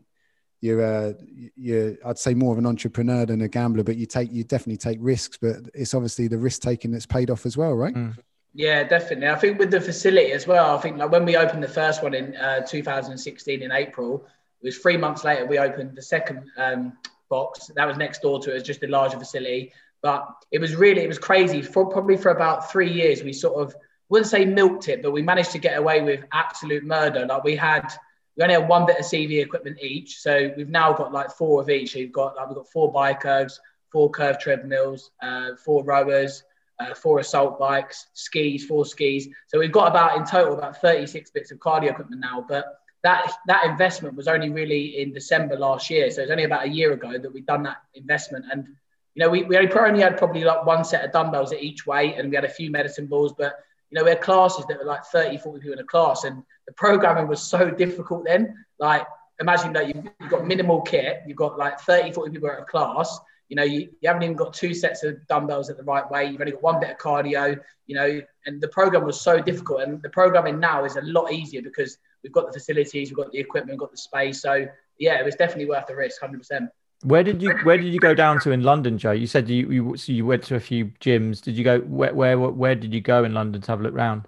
you're 0.63 0.83
uh, 0.83 1.13
you're 1.57 1.97
I'd 2.07 2.19
say 2.19 2.35
more 2.35 2.53
of 2.53 2.59
an 2.59 2.67
entrepreneur 2.67 3.27
than 3.27 3.43
a 3.43 3.49
gambler, 3.49 3.83
but 3.83 3.97
you 3.97 4.07
take 4.07 4.33
you 4.33 4.45
definitely 4.45 4.79
take 4.79 4.99
risks, 5.01 5.37
but 5.37 5.57
it's 5.75 5.93
obviously 5.93 6.29
the 6.29 6.39
risk 6.39 6.63
taking 6.63 6.93
that's 6.93 7.05
paid 7.05 7.31
off 7.31 7.45
as 7.45 7.57
well, 7.57 7.75
right? 7.75 7.95
Mm. 7.95 8.17
Yeah, 8.55 8.85
definitely. 8.85 9.29
I 9.29 9.35
think 9.35 9.59
with 9.59 9.71
the 9.71 9.81
facility 9.81 10.31
as 10.33 10.47
well. 10.47 10.77
I 10.77 10.81
think 10.81 10.99
like 10.99 11.11
when 11.11 11.25
we 11.25 11.37
opened 11.37 11.65
the 11.65 11.69
first 11.69 12.03
one 12.03 12.15
in 12.15 12.37
uh, 12.37 12.61
2016 12.61 13.61
in 13.61 13.73
April, 13.73 14.25
it 14.63 14.67
was 14.67 14.79
three 14.79 14.97
months 14.97 15.25
later 15.25 15.47
we 15.47 15.59
opened 15.59 15.97
the 15.97 16.03
second 16.03 16.49
um, 16.57 16.97
box. 17.29 17.71
That 17.75 17.89
was 17.89 17.97
next 17.97 18.23
door 18.23 18.39
to 18.41 18.51
it. 18.51 18.53
It 18.53 18.55
was 18.55 18.63
just 18.63 18.85
a 18.85 18.87
larger 18.87 19.19
facility, 19.19 19.73
but 20.01 20.29
it 20.53 20.61
was 20.61 20.77
really 20.77 21.03
it 21.03 21.09
was 21.09 21.19
crazy. 21.19 21.61
For 21.61 21.87
probably 21.87 22.17
for 22.17 22.31
about 22.31 22.71
three 22.71 22.91
years, 22.91 23.25
we 23.25 23.33
sort 23.33 23.61
of 23.61 23.75
wouldn't 24.11 24.31
say 24.31 24.45
milked 24.45 24.89
it, 24.89 25.03
but 25.03 25.11
we 25.11 25.23
managed 25.23 25.51
to 25.53 25.59
get 25.59 25.77
away 25.77 26.03
with 26.03 26.25
absolute 26.33 26.85
murder. 26.85 27.27
Like 27.27 27.43
we 27.43 27.57
had 27.57 27.93
we 28.37 28.43
only 28.43 28.55
had 28.55 28.69
one 28.69 28.87
bit 28.87 28.99
of 28.99 29.05
CV 29.05 29.43
equipment 29.43 29.79
each. 29.81 30.19
So 30.19 30.51
we've 30.57 30.69
now 30.69 30.93
got 30.93 31.13
like 31.13 31.31
four 31.31 31.61
of 31.61 31.69
each. 31.69 31.93
So 31.93 31.99
you've 31.99 32.13
got 32.13 32.37
like, 32.37 32.49
we've 32.49 32.57
got 32.57 32.69
four 32.69 32.91
bike 32.91 33.21
curves, 33.21 33.61
four 33.91 34.11
curved 34.11 34.41
treadmills, 34.41 35.11
uh, 35.23 35.51
four 35.63 35.85
rowers, 35.85 36.43
uh, 36.81 36.95
four 36.95 37.19
assault 37.19 37.59
bikes, 37.59 38.07
skis, 38.15 38.65
four 38.65 38.85
skis. 38.87 39.29
So 39.49 39.59
we've 39.59 39.73
got 39.73 39.89
about 39.89 40.17
in 40.17 40.25
total 40.25 40.57
about 40.57 40.81
36 40.81 41.31
bits 41.31 41.51
of 41.51 41.59
cardio 41.59 41.91
equipment 41.91 42.21
now. 42.21 42.45
But 42.49 42.79
that 43.03 43.33
that 43.47 43.67
investment 43.67 44.15
was 44.15 44.29
only 44.29 44.51
really 44.51 45.01
in 45.03 45.13
December 45.13 45.57
last 45.57 45.91
year. 45.91 46.11
So 46.11 46.23
it's 46.23 46.31
only 46.31 46.45
about 46.45 46.67
a 46.67 46.71
year 46.71 46.93
ago 46.93 47.19
that 47.19 47.33
we've 47.33 47.47
done 47.47 47.65
that 47.65 47.79
investment. 47.95 48.47
And 48.51 48.67
you 49.15 49.25
know, 49.25 49.29
we, 49.29 49.43
we 49.43 49.59
only 49.59 50.01
had 50.01 50.17
probably 50.17 50.45
like 50.45 50.65
one 50.65 50.85
set 50.85 51.05
of 51.05 51.13
dumbbells 51.13 51.53
at 51.53 51.63
each 51.63 51.87
weight, 51.87 52.15
and 52.17 52.31
we 52.31 52.37
had 52.37 52.47
a 52.47 52.51
few 52.51 52.71
medicine 52.71 53.07
balls, 53.07 53.35
but 53.37 53.57
you 53.93 53.99
know, 53.99 54.05
we 54.05 54.11
had 54.11 54.23
classes 54.23 54.65
that 54.69 54.79
were 54.79 54.87
like 54.87 55.05
30, 55.05 55.37
40 55.37 55.61
people 55.61 55.75
in 55.75 55.79
a 55.79 55.85
class, 55.85 56.25
and 56.25 56.43
the 56.67 56.73
programming 56.73 57.29
was 57.29 57.43
so 57.43 57.71
difficult 57.71 58.25
then. 58.25 58.65
Like, 58.79 59.07
imagine 59.39 59.75
that 59.75 59.89
you've, 59.89 60.07
you've 60.19 60.31
got 60.31 60.47
minimal 60.47 60.81
kit, 60.81 61.21
you've 61.27 61.37
got 61.37 61.59
like 61.59 61.79
30, 61.79 62.13
40 62.13 62.31
people 62.33 62.51
at 62.51 62.61
a 62.61 62.65
class, 62.65 63.21
you 63.51 63.57
know, 63.57 63.65
you, 63.65 63.91
you 64.01 64.09
haven't 64.09 64.23
even 64.23 64.35
got 64.35 64.55
two 64.55 64.73
sets 64.73 65.05
of 65.05 65.27
dumbbells 65.27 65.69
at 65.69 65.77
the 65.77 65.83
right 65.83 66.11
way, 66.11 66.25
you've 66.25 66.41
only 66.41 66.53
got 66.53 66.63
one 66.63 66.81
bit 66.81 66.89
of 66.89 66.97
cardio, 66.97 67.61
you 67.87 67.95
know, 67.95 68.23
and 68.47 68.63
the 68.63 68.69
program 68.69 69.05
was 69.05 69.21
so 69.21 69.43
difficult. 69.43 69.83
And 69.83 70.01
the 70.01 70.09
programming 70.09 70.59
now 70.59 70.87
is 70.87 70.97
a 70.97 71.03
lot 71.03 71.31
easier 71.31 71.61
because 71.61 71.99
we've 72.23 72.33
got 72.33 72.47
the 72.47 72.59
facilities, 72.59 73.11
we've 73.11 73.17
got 73.19 73.31
the 73.31 73.41
equipment, 73.41 73.75
we've 73.75 73.81
got 73.81 73.91
the 73.91 73.99
space. 73.99 74.41
So, 74.41 74.67
yeah, 74.99 75.21
it 75.21 75.25
was 75.27 75.35
definitely 75.35 75.67
worth 75.67 75.87
the 75.87 75.97
risk, 75.97 76.23
100%. 76.23 76.69
Where 77.03 77.23
did 77.23 77.43
you 77.43 77.57
Where 77.65 77.77
did 77.77 77.93
you 77.93 77.99
go 77.99 78.15
down 78.15 78.41
to 78.41 78.53
in 78.53 78.63
London, 78.63 78.97
Joe? 78.99 79.13
You 79.13 79.27
said 79.27 79.49
you 79.49 79.71
you, 79.71 79.97
so 79.97 80.13
you 80.13 80.25
went 80.25 80.45
to 80.45 80.55
a 80.55 80.61
few 80.61 80.87
gyms. 81.01 81.43
Did 81.43 81.57
you 81.57 81.65
go 81.65 81.81
where 81.81 82.15
Where 82.15 82.39
Where 82.39 82.75
did 82.75 82.95
you 82.95 83.01
go 83.01 83.25
in 83.25 83.35
London 83.35 83.61
to 83.61 83.73
have 83.73 83.81
a 83.81 83.83
look 83.83 83.95
around? 83.95 84.27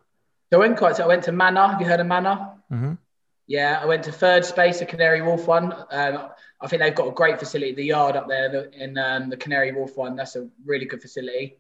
So 0.51 0.59
I 0.59 0.67
went 0.67 0.79
quite. 0.79 0.97
So 0.97 1.05
I 1.05 1.07
went 1.07 1.25
to 1.25 1.33
Manor. 1.33 1.69
Have 1.69 1.81
you 1.81 1.87
heard 1.87 2.01
of 2.01 2.07
Manor? 2.07 2.53
Mm-hmm. 2.73 2.93
Yeah, 3.47 3.79
I 3.81 3.87
went 3.87 4.03
to 4.05 4.13
Third 4.13 4.45
Space, 4.45 4.81
a 4.81 4.87
Canary 4.87 5.21
Wharf 5.21 5.47
one. 5.47 5.73
Um, 5.91 6.31
I 6.61 6.67
think 6.67 6.81
they've 6.81 6.95
got 6.95 7.09
a 7.09 7.13
great 7.13 7.39
facility. 7.39 7.75
The 7.75 7.85
yard 7.85 8.17
up 8.17 8.27
there 8.27 8.49
the, 8.49 8.73
in 8.83 8.97
um, 8.97 9.29
the 9.29 9.37
Canary 9.37 9.73
Wharf 9.73 9.97
one. 9.97 10.17
That's 10.17 10.35
a 10.35 10.49
really 10.65 10.87
good 10.87 11.03
facility. 11.03 11.59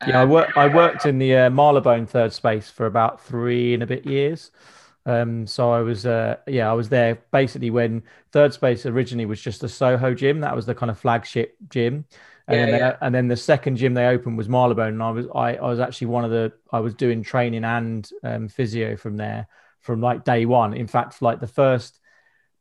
Um, 0.00 0.10
yeah, 0.10 0.22
I 0.22 0.24
worked. 0.24 0.56
I 0.56 0.66
worked 0.74 1.06
in 1.06 1.18
the 1.18 1.36
uh, 1.36 1.50
Marylebone 1.50 2.06
Third 2.06 2.32
Space 2.32 2.70
for 2.70 2.86
about 2.86 3.20
three 3.20 3.74
and 3.74 3.82
a 3.82 3.86
bit 3.86 4.06
years. 4.06 4.50
Um, 5.06 5.46
so 5.46 5.70
I 5.72 5.80
was, 5.80 6.04
uh, 6.04 6.36
yeah, 6.46 6.70
I 6.70 6.74
was 6.74 6.88
there 6.88 7.18
basically 7.32 7.70
when 7.70 8.02
Third 8.32 8.52
Space 8.52 8.84
originally 8.84 9.26
was 9.26 9.40
just 9.40 9.64
a 9.64 9.68
Soho 9.68 10.14
gym. 10.14 10.40
That 10.40 10.54
was 10.54 10.66
the 10.66 10.74
kind 10.74 10.90
of 10.90 10.98
flagship 10.98 11.56
gym. 11.68 12.04
And, 12.46 12.56
yeah, 12.56 12.64
then 12.64 12.72
they, 12.72 12.78
yeah. 12.78 12.96
and 13.02 13.14
then 13.14 13.28
the 13.28 13.36
second 13.36 13.76
gym 13.76 13.94
they 13.94 14.06
opened 14.06 14.38
was 14.38 14.48
Marylebone, 14.48 14.94
and 14.94 15.02
I 15.02 15.10
was 15.10 15.26
I, 15.34 15.56
I 15.56 15.68
was 15.68 15.80
actually 15.80 16.08
one 16.08 16.24
of 16.24 16.30
the 16.30 16.52
I 16.72 16.80
was 16.80 16.94
doing 16.94 17.22
training 17.22 17.64
and 17.64 18.08
um, 18.22 18.48
physio 18.48 18.96
from 18.96 19.16
there 19.18 19.48
from 19.80 20.00
like 20.00 20.24
day 20.24 20.46
one. 20.46 20.72
In 20.74 20.86
fact, 20.86 21.20
like 21.20 21.40
the 21.40 21.46
first, 21.46 22.00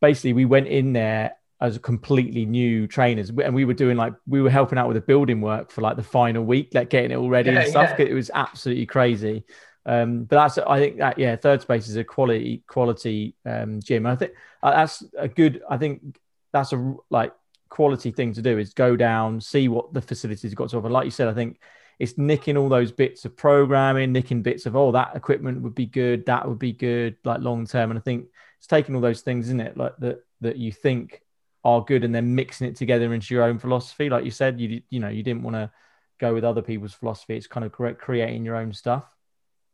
basically 0.01 0.33
we 0.33 0.45
went 0.45 0.67
in 0.67 0.93
there 0.93 1.35
as 1.59 1.77
completely 1.77 2.45
new 2.45 2.85
trainers, 2.85 3.29
and 3.29 3.55
we 3.55 3.65
were 3.65 3.73
doing 3.73 3.97
like 3.97 4.13
we 4.27 4.41
were 4.41 4.49
helping 4.49 4.77
out 4.77 4.87
with 4.87 4.95
the 4.95 5.01
building 5.01 5.41
work 5.41 5.71
for 5.71 5.81
like 5.81 5.95
the 5.95 6.03
final 6.03 6.43
week, 6.43 6.71
like 6.73 6.89
getting 6.89 7.11
it 7.11 7.15
all 7.15 7.29
ready 7.29 7.51
yeah, 7.51 7.61
and 7.61 7.69
stuff. 7.69 7.99
It 7.99 8.13
was 8.13 8.29
absolutely 8.33 8.85
crazy. 8.85 9.45
Um, 9.87 10.25
but 10.25 10.35
that's 10.35 10.57
I 10.57 10.79
think 10.79 10.97
that 10.97 11.17
yeah, 11.17 11.37
third 11.37 11.61
space 11.61 11.87
is 11.87 11.95
a 11.95 12.03
quality 12.03 12.61
quality 12.67 13.35
um, 13.45 13.81
gym. 13.81 14.05
I 14.05 14.17
think 14.17 14.33
uh, 14.61 14.71
that's 14.71 15.01
a 15.17 15.29
good. 15.29 15.61
I 15.69 15.77
think 15.77 16.19
that's 16.51 16.73
a 16.73 16.95
like 17.09 17.33
quality 17.69 18.11
thing 18.11 18.33
to 18.33 18.41
do 18.41 18.57
is 18.57 18.73
go 18.73 18.97
down, 18.97 19.39
see 19.39 19.69
what 19.69 19.93
the 19.93 20.01
facilities 20.01 20.53
got 20.53 20.69
to 20.69 20.77
offer. 20.77 20.89
Like 20.89 21.05
you 21.05 21.11
said, 21.11 21.29
I 21.29 21.33
think 21.33 21.61
it's 21.99 22.17
nicking 22.17 22.57
all 22.57 22.67
those 22.67 22.91
bits 22.91 23.23
of 23.23 23.37
programming, 23.37 24.11
nicking 24.11 24.41
bits 24.41 24.65
of 24.65 24.75
oh 24.75 24.91
that 24.91 25.15
equipment 25.15 25.61
would 25.61 25.75
be 25.75 25.85
good, 25.85 26.25
that 26.25 26.45
would 26.45 26.59
be 26.59 26.73
good, 26.73 27.15
like 27.23 27.39
long 27.39 27.65
term. 27.65 27.89
And 27.89 27.97
I 27.97 28.01
think 28.01 28.25
it's 28.57 28.67
taking 28.67 28.93
all 28.93 29.01
those 29.01 29.21
things, 29.21 29.45
isn't 29.47 29.61
it, 29.61 29.77
like 29.77 29.95
that 29.99 30.19
that 30.41 30.57
you 30.57 30.73
think 30.73 31.21
are 31.63 31.81
good, 31.81 32.03
and 32.03 32.13
then 32.13 32.35
mixing 32.35 32.67
it 32.67 32.75
together 32.75 33.13
into 33.13 33.33
your 33.33 33.43
own 33.43 33.57
philosophy. 33.57 34.09
Like 34.09 34.25
you 34.25 34.31
said, 34.31 34.59
you 34.59 34.81
you 34.89 34.99
know 34.99 35.09
you 35.09 35.23
didn't 35.23 35.43
want 35.43 35.55
to 35.55 35.71
go 36.19 36.33
with 36.33 36.43
other 36.43 36.61
people's 36.61 36.93
philosophy. 36.93 37.37
It's 37.37 37.47
kind 37.47 37.65
of 37.65 37.71
creating 37.71 38.43
your 38.43 38.57
own 38.57 38.73
stuff. 38.73 39.05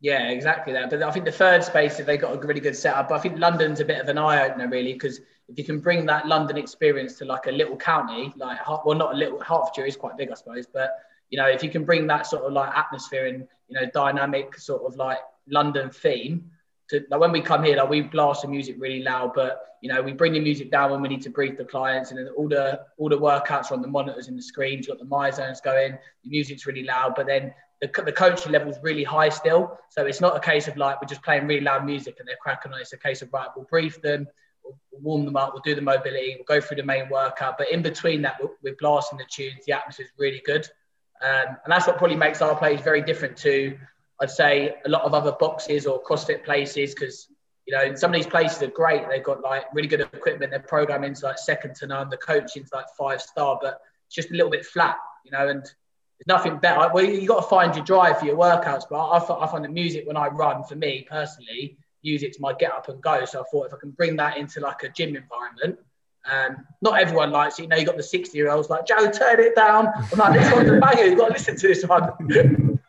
Yeah, 0.03 0.27
exactly 0.31 0.73
that. 0.73 0.89
But 0.89 1.01
I 1.01 1.11
think 1.11 1.23
the 1.23 1.31
third 1.31 1.63
space, 1.63 1.97
if 1.97 2.05
they 2.05 2.17
got 2.17 2.35
a 2.35 2.45
really 2.45 2.59
good 2.59 2.75
setup, 2.75 3.07
but 3.07 3.15
I 3.15 3.19
think 3.19 3.39
London's 3.39 3.79
a 3.79 3.85
bit 3.85 4.01
of 4.01 4.09
an 4.09 4.17
eye 4.17 4.45
opener, 4.45 4.67
really, 4.67 4.91
because 4.91 5.21
if 5.47 5.57
you 5.57 5.63
can 5.63 5.79
bring 5.79 6.05
that 6.07 6.27
London 6.27 6.57
experience 6.57 7.17
to 7.19 7.25
like 7.25 7.47
a 7.47 7.51
little 7.51 7.77
county, 7.77 8.33
like 8.35 8.59
well, 8.85 8.97
not 8.97 9.13
a 9.13 9.17
little 9.17 9.39
Hertfordshire 9.39 9.85
is 9.85 9.95
quite 9.95 10.17
big, 10.17 10.29
I 10.29 10.33
suppose, 10.33 10.67
but 10.67 10.91
you 11.29 11.37
know, 11.37 11.47
if 11.47 11.63
you 11.63 11.69
can 11.69 11.85
bring 11.85 12.05
that 12.07 12.27
sort 12.27 12.43
of 12.43 12.51
like 12.51 12.77
atmosphere 12.77 13.27
and 13.27 13.47
you 13.69 13.79
know 13.79 13.89
dynamic 13.93 14.57
sort 14.57 14.83
of 14.83 14.97
like 14.97 15.19
London 15.47 15.89
theme 15.89 16.51
to 16.89 17.05
like 17.09 17.21
when 17.21 17.31
we 17.31 17.39
come 17.39 17.63
here, 17.63 17.77
like 17.77 17.89
we 17.89 18.01
blast 18.01 18.41
the 18.41 18.49
music 18.49 18.75
really 18.79 19.03
loud, 19.03 19.31
but 19.33 19.77
you 19.79 19.87
know, 19.87 20.01
we 20.01 20.11
bring 20.11 20.33
the 20.33 20.39
music 20.41 20.69
down 20.69 20.91
when 20.91 21.01
we 21.01 21.07
need 21.07 21.21
to 21.21 21.29
brief 21.29 21.57
the 21.57 21.63
clients, 21.63 22.11
and 22.11 22.19
then 22.19 22.27
all 22.37 22.49
the 22.49 22.81
all 22.97 23.07
the 23.07 23.17
workouts 23.17 23.71
are 23.71 23.75
on 23.75 23.81
the 23.81 23.87
monitors 23.87 24.27
and 24.27 24.37
the 24.37 24.41
screens. 24.41 24.85
You've 24.85 24.97
got 24.97 25.09
the 25.09 25.09
MyZones 25.09 25.63
going, 25.63 25.97
the 26.25 26.29
music's 26.29 26.65
really 26.65 26.83
loud, 26.83 27.13
but 27.15 27.25
then 27.25 27.53
the, 27.83 28.01
the 28.03 28.11
coaching 28.13 28.53
level 28.53 28.69
is 28.69 28.77
really 28.81 29.03
high 29.03 29.27
still. 29.27 29.77
So 29.89 30.05
it's 30.05 30.21
not 30.21 30.37
a 30.37 30.39
case 30.39 30.69
of 30.69 30.77
like 30.77 31.01
we're 31.01 31.07
just 31.07 31.21
playing 31.21 31.47
really 31.47 31.61
loud 31.61 31.85
music 31.85 32.15
and 32.19 32.27
they're 32.27 32.37
cracking 32.41 32.71
on. 32.71 32.79
It's 32.79 32.93
a 32.93 32.97
case 32.97 33.21
of 33.21 33.31
right, 33.33 33.49
we'll 33.55 33.65
brief 33.65 34.01
them, 34.01 34.25
we'll, 34.63 34.77
warm 35.01 35.25
them 35.25 35.35
up, 35.35 35.53
we'll 35.53 35.61
do 35.63 35.75
the 35.75 35.81
mobility, 35.81 36.37
we'll 36.37 36.59
go 36.59 36.65
through 36.65 36.77
the 36.77 36.83
main 36.83 37.09
workout. 37.09 37.57
But 37.57 37.71
in 37.71 37.81
between 37.81 38.21
that, 38.21 38.37
we're, 38.41 38.51
we're 38.63 38.75
blasting 38.79 39.17
the 39.17 39.25
tunes. 39.29 39.65
The 39.67 39.73
atmosphere 39.73 40.05
is 40.05 40.11
really 40.17 40.41
good, 40.45 40.65
um, 41.21 41.57
and 41.63 41.67
that's 41.67 41.85
what 41.85 41.97
probably 41.97 42.15
makes 42.15 42.41
our 42.41 42.55
plays 42.55 42.79
very 42.79 43.01
different 43.01 43.35
to, 43.37 43.77
I'd 44.21 44.31
say, 44.31 44.75
a 44.85 44.89
lot 44.89 45.01
of 45.01 45.13
other 45.13 45.33
boxes 45.33 45.85
or 45.85 46.01
CrossFit 46.03 46.43
places 46.43 46.95
because. 46.95 47.27
You 47.65 47.77
know, 47.77 47.95
some 47.95 48.11
of 48.11 48.15
these 48.15 48.27
places 48.27 48.61
are 48.61 48.67
great. 48.67 49.07
They've 49.07 49.23
got 49.23 49.39
like 49.39 49.73
really 49.73 49.87
good 49.87 50.01
equipment. 50.01 50.51
Their 50.51 50.59
programming's 50.59 51.23
like 51.23 51.37
second 51.37 51.75
to 51.75 51.87
none. 51.87 52.09
The 52.09 52.17
coaching's 52.17 52.73
like 52.73 52.83
five 52.99 53.21
star, 53.21 53.57
but 53.61 53.79
it's 54.05 54.15
just 54.15 54.31
a 54.31 54.33
little 54.33 54.51
bit 54.51 54.65
flat. 54.65 54.97
You 55.23 55.31
know, 55.31 55.47
and 55.47 55.65
nothing 56.27 56.57
better. 56.57 56.89
Well, 56.93 57.03
you 57.03 57.27
got 57.27 57.41
to 57.41 57.47
find 57.47 57.75
your 57.75 57.85
drive 57.85 58.19
for 58.19 58.25
your 58.25 58.37
workouts, 58.37 58.83
but 58.89 58.97
I, 58.97 59.17
I 59.17 59.47
find 59.47 59.63
the 59.63 59.69
music 59.69 60.05
when 60.07 60.17
I 60.17 60.27
run, 60.27 60.63
for 60.63 60.75
me 60.75 61.05
personally, 61.09 61.77
music's 62.03 62.39
my 62.39 62.53
get 62.53 62.71
up 62.71 62.89
and 62.89 63.01
go. 63.01 63.25
So 63.25 63.41
I 63.41 63.43
thought 63.51 63.67
if 63.67 63.73
I 63.73 63.77
can 63.77 63.91
bring 63.91 64.15
that 64.17 64.37
into 64.37 64.59
like 64.59 64.83
a 64.83 64.89
gym 64.89 65.15
environment, 65.15 65.79
um, 66.31 66.65
not 66.81 67.01
everyone 67.01 67.31
likes 67.31 67.59
it. 67.59 67.63
You 67.63 67.67
know, 67.67 67.77
you 67.77 67.85
got 67.85 67.97
the 67.97 68.03
60 68.03 68.37
year 68.37 68.49
olds 68.49 68.69
like, 68.69 68.85
Joe, 68.85 69.09
turn 69.11 69.39
it 69.39 69.55
down. 69.55 69.87
I'm 70.11 70.17
like, 70.17 70.39
this 70.39 70.53
one's 70.53 70.69
a 70.69 70.79
banger. 70.79 71.03
You've 71.03 71.19
got 71.19 71.27
to 71.27 71.33
listen 71.33 71.57
to 71.57 71.67
this 71.67 71.85
one. 71.85 72.11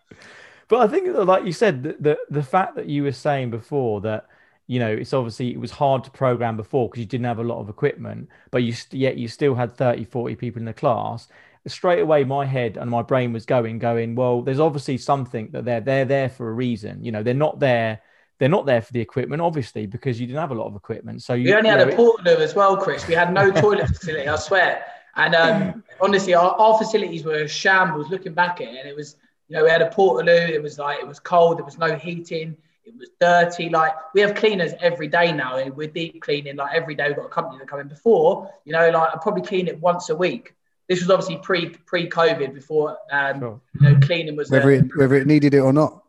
but 0.68 0.80
I 0.80 0.86
think, 0.86 1.08
like 1.16 1.44
you 1.44 1.52
said, 1.52 1.82
the, 1.82 1.96
the, 1.98 2.18
the 2.30 2.42
fact 2.42 2.76
that 2.76 2.86
you 2.86 3.02
were 3.02 3.12
saying 3.12 3.50
before 3.50 4.00
that, 4.02 4.26
you 4.66 4.78
know, 4.78 4.90
it's 4.90 5.12
obviously 5.12 5.52
it 5.52 5.60
was 5.60 5.72
hard 5.72 6.04
to 6.04 6.10
program 6.10 6.56
before 6.56 6.88
because 6.88 7.00
you 7.00 7.06
didn't 7.06 7.26
have 7.26 7.38
a 7.38 7.44
lot 7.44 7.60
of 7.60 7.68
equipment, 7.68 8.28
but 8.50 8.62
you 8.62 8.74
yet 8.92 9.18
you 9.18 9.28
still 9.28 9.54
had 9.54 9.76
30, 9.76 10.04
40 10.04 10.36
people 10.36 10.60
in 10.60 10.64
the 10.64 10.72
class 10.72 11.28
straight 11.66 12.00
away 12.00 12.24
my 12.24 12.44
head 12.44 12.76
and 12.76 12.90
my 12.90 13.02
brain 13.02 13.32
was 13.32 13.46
going 13.46 13.78
going 13.78 14.14
well 14.14 14.42
there's 14.42 14.60
obviously 14.60 14.98
something 14.98 15.48
that 15.52 15.64
they're 15.64 15.80
they're 15.80 16.04
there 16.04 16.28
for 16.28 16.48
a 16.48 16.52
reason 16.52 17.02
you 17.02 17.10
know 17.10 17.22
they're 17.22 17.34
not 17.34 17.58
there 17.58 18.00
they're 18.38 18.48
not 18.48 18.66
there 18.66 18.82
for 18.82 18.92
the 18.92 19.00
equipment 19.00 19.40
obviously 19.40 19.86
because 19.86 20.20
you 20.20 20.26
didn't 20.26 20.40
have 20.40 20.50
a 20.50 20.54
lot 20.54 20.66
of 20.66 20.76
equipment 20.76 21.22
so 21.22 21.32
you, 21.34 21.44
we 21.44 21.54
only 21.54 21.70
you 21.70 21.76
had 21.76 21.88
know, 21.88 21.94
a 21.94 21.96
portaloo 21.96 22.38
as 22.38 22.54
well 22.54 22.76
chris 22.76 23.06
we 23.08 23.14
had 23.14 23.32
no 23.32 23.50
toilet 23.60 23.88
facility 23.88 24.28
i 24.28 24.36
swear 24.36 24.84
and 25.16 25.34
um, 25.34 25.84
honestly 26.00 26.34
our, 26.34 26.50
our 26.56 26.76
facilities 26.76 27.24
were 27.24 27.48
shambles 27.48 28.10
looking 28.10 28.34
back 28.34 28.60
at 28.60 28.68
it 28.68 28.80
and 28.80 28.88
it 28.88 28.96
was 28.96 29.16
you 29.48 29.56
know 29.56 29.64
we 29.64 29.70
had 29.70 29.80
a 29.80 29.88
portaloo 29.88 30.48
it 30.48 30.62
was 30.62 30.78
like 30.78 30.98
it 30.98 31.06
was 31.06 31.18
cold 31.18 31.58
there 31.58 31.64
was 31.64 31.78
no 31.78 31.94
heating 31.94 32.56
it 32.86 32.92
was 32.98 33.08
dirty. 33.18 33.70
Like 33.70 33.94
we 34.12 34.20
have 34.20 34.34
cleaners 34.34 34.72
every 34.78 35.08
day 35.08 35.32
now, 35.32 35.56
and 35.56 35.74
we're 35.74 35.88
deep 35.88 36.20
cleaning 36.20 36.56
like 36.56 36.74
every 36.74 36.94
day. 36.94 37.08
We've 37.08 37.16
got 37.16 37.24
a 37.24 37.30
company 37.30 37.58
that 37.58 37.66
come 37.66 37.80
in. 37.80 37.88
Before, 37.88 38.50
you 38.66 38.74
know, 38.74 38.90
like 38.90 39.10
I 39.14 39.18
probably 39.22 39.40
clean 39.40 39.68
it 39.68 39.80
once 39.80 40.10
a 40.10 40.14
week 40.14 40.54
this 40.88 41.00
was 41.00 41.10
obviously 41.10 41.38
pre 41.38 41.70
pre 41.70 42.08
COVID 42.08 42.54
before 42.54 42.96
um, 43.10 43.40
sure. 43.40 43.60
you 43.80 43.90
know, 43.90 44.00
cleaning 44.00 44.36
was 44.36 44.50
whether 44.50 44.70
it 44.70 44.84
whether 44.96 45.14
it 45.14 45.26
needed 45.26 45.54
it 45.54 45.60
or 45.60 45.72
not. 45.72 46.02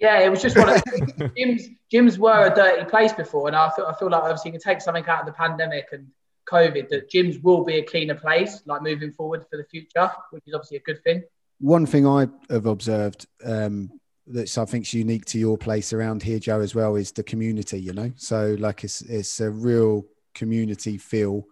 Yeah, 0.00 0.20
it 0.20 0.28
was 0.28 0.42
just 0.42 0.56
one 0.56 0.68
of 0.68 0.82
gyms. 0.84 1.62
Gyms 1.92 2.18
were 2.18 2.46
a 2.46 2.54
dirty 2.54 2.84
place 2.84 3.12
before, 3.12 3.46
and 3.48 3.56
I 3.56 3.70
feel 3.70 3.86
I 3.86 3.94
feel 3.94 4.10
like 4.10 4.22
obviously 4.22 4.50
you 4.50 4.58
can 4.58 4.60
take 4.60 4.80
something 4.80 5.06
out 5.06 5.20
of 5.20 5.26
the 5.26 5.32
pandemic 5.32 5.88
and 5.92 6.08
COVID 6.50 6.88
that 6.88 7.10
gyms 7.10 7.42
will 7.42 7.64
be 7.64 7.78
a 7.78 7.82
cleaner 7.82 8.14
place, 8.14 8.62
like 8.66 8.82
moving 8.82 9.12
forward 9.12 9.44
for 9.50 9.56
the 9.56 9.64
future, 9.64 10.10
which 10.30 10.44
is 10.46 10.54
obviously 10.54 10.78
a 10.78 10.80
good 10.80 11.02
thing. 11.02 11.22
One 11.58 11.86
thing 11.86 12.06
I 12.06 12.28
have 12.50 12.66
observed 12.66 13.26
um, 13.44 13.90
that's 14.26 14.58
I 14.58 14.64
think 14.64 14.84
is 14.84 14.94
unique 14.94 15.24
to 15.26 15.38
your 15.38 15.56
place 15.56 15.92
around 15.92 16.22
here, 16.22 16.38
Joe, 16.38 16.60
as 16.60 16.74
well, 16.74 16.96
is 16.96 17.12
the 17.12 17.22
community. 17.22 17.80
You 17.80 17.92
know, 17.92 18.12
so 18.16 18.56
like 18.58 18.84
it's 18.84 19.00
it's 19.02 19.40
a 19.40 19.50
real 19.50 20.04
community 20.34 20.98
feel. 20.98 21.44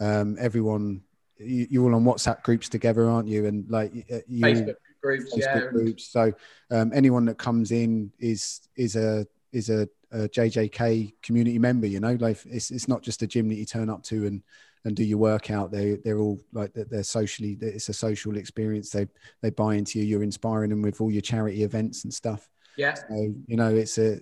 Um, 0.00 0.36
everyone 0.40 1.02
you, 1.38 1.82
are 1.82 1.88
all 1.88 1.94
on 1.96 2.04
WhatsApp 2.04 2.42
groups 2.42 2.68
together, 2.68 3.08
aren't 3.08 3.28
you? 3.28 3.46
And 3.46 3.68
like 3.70 3.92
uh, 4.12 4.18
you 4.26 4.44
Facebook 4.44 4.76
groups, 5.02 5.34
Facebook 5.34 5.38
yeah. 5.38 5.66
Groups. 5.66 6.04
So 6.08 6.32
um, 6.70 6.92
anyone 6.94 7.24
that 7.26 7.38
comes 7.38 7.72
in 7.72 8.12
is 8.18 8.68
is 8.76 8.96
a 8.96 9.26
is 9.52 9.70
a, 9.70 9.88
a, 10.12 10.28
JJK 10.28 11.14
community 11.22 11.58
member. 11.58 11.86
You 11.86 12.00
know, 12.00 12.16
like 12.20 12.38
it's 12.46 12.70
it's 12.70 12.88
not 12.88 13.02
just 13.02 13.22
a 13.22 13.26
gym 13.26 13.48
that 13.48 13.56
you 13.56 13.64
turn 13.64 13.90
up 13.90 14.02
to 14.04 14.26
and 14.26 14.42
and 14.84 14.94
do 14.94 15.04
your 15.04 15.18
workout. 15.18 15.70
They 15.70 15.96
they're 15.96 16.18
all 16.18 16.40
like 16.52 16.72
they're 16.74 17.02
socially. 17.02 17.56
It's 17.60 17.88
a 17.88 17.94
social 17.94 18.36
experience. 18.36 18.90
They 18.90 19.06
they 19.42 19.50
buy 19.50 19.74
into 19.74 19.98
you. 19.98 20.04
You're 20.04 20.22
inspiring 20.22 20.70
them 20.70 20.82
with 20.82 21.00
all 21.00 21.10
your 21.10 21.22
charity 21.22 21.62
events 21.62 22.04
and 22.04 22.12
stuff. 22.12 22.48
Yeah. 22.76 22.94
So 22.94 23.34
you 23.46 23.56
know, 23.56 23.74
it's 23.74 23.98
a 23.98 24.18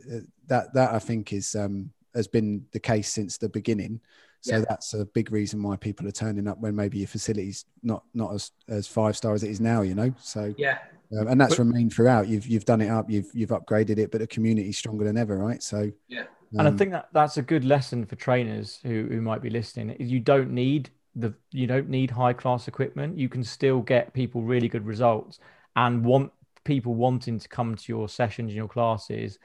that 0.47 0.73
that 0.75 0.95
I 0.95 0.99
think 0.99 1.33
is 1.33 1.55
um 1.55 1.91
has 2.15 2.27
been 2.27 2.67
the 2.73 2.81
case 2.81 3.11
since 3.11 3.39
the 3.39 3.49
beginning. 3.49 4.01
So 4.43 4.57
yeah. 4.57 4.65
that's 4.69 4.93
a 4.95 5.05
big 5.05 5.31
reason 5.31 5.63
why 5.63 5.77
people 5.77 6.07
are 6.09 6.13
turning 6.13 6.49
up 6.49 6.59
when 6.59 6.75
maybe 6.75 6.99
your 6.99 7.07
facility's 7.07 7.65
not 7.85 8.03
not 8.13 8.35
as, 8.35 8.51
as 8.69 8.89
five 8.89 9.17
star 9.17 9.35
as 9.35 9.45
it 9.45 9.51
is 9.51 9.61
now, 9.61 9.83
you 9.83 9.95
know. 9.95 10.13
So 10.21 10.53
yeah, 10.59 10.79
um, 11.17 11.29
and 11.29 11.41
that's 11.41 11.57
but, 11.57 11.65
remained 11.65 11.93
throughout. 11.93 12.27
You've 12.27 12.47
you've 12.47 12.65
done 12.65 12.81
it 12.81 12.89
up, 12.89 13.09
you've 13.09 13.31
you've 13.33 13.51
upgraded 13.51 13.99
it, 13.99 14.11
but 14.11 14.21
the 14.21 14.27
community's 14.27 14.77
stronger 14.77 15.05
than 15.05 15.17
ever, 15.17 15.37
right? 15.39 15.63
So 15.63 15.93
yeah, 16.09 16.23
um, 16.23 16.67
and 16.67 16.69
I 16.69 16.71
think 16.73 16.91
that 16.91 17.09
that's 17.13 17.37
a 17.37 17.43
good 17.43 17.65
lesson 17.65 18.05
for 18.05 18.17
trainers 18.17 18.81
who 18.83 19.07
who 19.09 19.21
might 19.21 19.43
be 19.43 19.51
listening. 19.51 19.97
You 20.01 20.19
don't 20.19 20.51
need 20.51 20.91
the 21.15 21.33
you 21.53 21.69
don't 21.69 21.89
need 21.89 22.11
high 22.11 22.33
class 22.33 22.67
equipment. 22.67 23.17
You 23.17 23.29
can 23.29 23.45
still 23.45 23.81
get 23.81 24.13
people 24.13 24.43
really 24.43 24.69
good 24.69 24.87
results 24.87 25.39
and 25.77 26.05
want 26.05 26.33
people 26.65 26.95
wanting 26.95 27.39
to 27.39 27.49
come 27.49 27.77
to 27.77 27.93
your 27.93 28.09
sessions 28.09 28.49
and 28.49 28.57
your 28.57 28.69
classes 28.69 29.39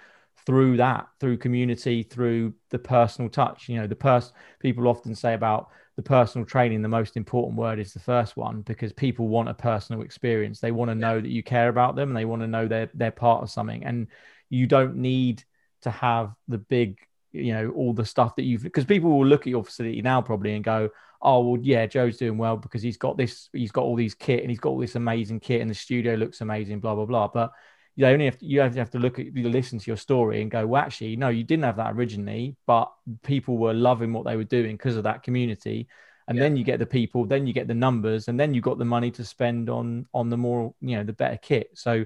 through 0.45 0.77
that, 0.77 1.07
through 1.19 1.37
community, 1.37 2.03
through 2.03 2.53
the 2.69 2.79
personal 2.79 3.29
touch. 3.29 3.67
You 3.67 3.81
know, 3.81 3.87
the 3.87 3.95
person 3.95 4.33
people 4.59 4.87
often 4.87 5.15
say 5.15 5.33
about 5.33 5.69
the 5.97 6.03
personal 6.03 6.45
training, 6.45 6.81
the 6.81 6.87
most 6.87 7.17
important 7.17 7.57
word 7.57 7.79
is 7.79 7.91
the 7.91 7.99
first 7.99 8.37
one 8.37 8.61
because 8.61 8.93
people 8.93 9.27
want 9.27 9.49
a 9.49 9.53
personal 9.53 10.03
experience. 10.03 10.59
They 10.59 10.71
want 10.71 10.89
to 10.89 10.95
know 10.95 11.19
that 11.19 11.29
you 11.29 11.43
care 11.43 11.69
about 11.69 11.95
them 11.95 12.09
and 12.09 12.17
they 12.17 12.25
want 12.25 12.43
to 12.43 12.47
know 12.47 12.67
they're 12.67 12.89
they're 12.93 13.11
part 13.11 13.43
of 13.43 13.49
something. 13.49 13.83
And 13.83 14.07
you 14.49 14.67
don't 14.67 14.97
need 14.97 15.43
to 15.81 15.91
have 15.91 16.33
the 16.47 16.59
big, 16.59 16.99
you 17.31 17.53
know, 17.53 17.71
all 17.71 17.93
the 17.93 18.05
stuff 18.05 18.35
that 18.35 18.43
you've 18.43 18.63
because 18.63 18.85
people 18.85 19.09
will 19.09 19.25
look 19.25 19.41
at 19.41 19.47
your 19.47 19.63
facility 19.63 20.01
now 20.01 20.21
probably 20.21 20.53
and 20.53 20.63
go, 20.63 20.89
Oh, 21.19 21.39
well, 21.49 21.61
yeah, 21.63 21.87
Joe's 21.87 22.17
doing 22.17 22.37
well 22.37 22.57
because 22.57 22.83
he's 22.83 22.97
got 22.97 23.17
this, 23.17 23.49
he's 23.51 23.71
got 23.71 23.83
all 23.83 23.95
these 23.95 24.13
kit 24.13 24.41
and 24.41 24.51
he's 24.51 24.59
got 24.59 24.69
all 24.69 24.79
this 24.79 24.95
amazing 24.95 25.39
kit 25.39 25.61
and 25.61 25.69
the 25.69 25.75
studio 25.75 26.13
looks 26.13 26.41
amazing, 26.41 26.79
blah, 26.79 26.93
blah, 26.93 27.05
blah. 27.05 27.27
But 27.27 27.51
you 27.97 28.05
only 28.05 28.25
have 28.25 28.37
to, 28.37 28.45
you 28.45 28.61
have 28.61 28.91
to 28.91 28.99
look 28.99 29.19
at 29.19 29.35
you 29.35 29.49
listen 29.49 29.79
to 29.79 29.87
your 29.87 29.97
story 29.97 30.41
and 30.41 30.49
go 30.49 30.65
well 30.65 30.81
actually 30.81 31.15
no 31.15 31.27
you 31.27 31.43
didn't 31.43 31.63
have 31.63 31.77
that 31.77 31.93
originally 31.93 32.55
but 32.65 32.89
people 33.23 33.57
were 33.57 33.73
loving 33.73 34.13
what 34.13 34.23
they 34.23 34.37
were 34.37 34.45
doing 34.45 34.77
because 34.77 34.95
of 34.95 35.03
that 35.03 35.23
community. 35.23 35.87
And 36.29 36.37
yeah. 36.37 36.43
then 36.43 36.57
you 36.57 36.63
get 36.63 36.79
the 36.79 36.85
people 36.85 37.25
then 37.25 37.47
you 37.47 37.53
get 37.53 37.67
the 37.67 37.73
numbers 37.73 38.27
and 38.27 38.39
then 38.39 38.53
you 38.53 38.61
got 38.61 38.77
the 38.77 38.85
money 38.85 39.11
to 39.11 39.25
spend 39.25 39.69
on 39.69 40.05
on 40.13 40.29
the 40.29 40.37
more 40.37 40.73
you 40.81 40.95
know 40.95 41.03
the 41.03 41.13
better 41.13 41.37
kit. 41.37 41.71
So 41.73 42.05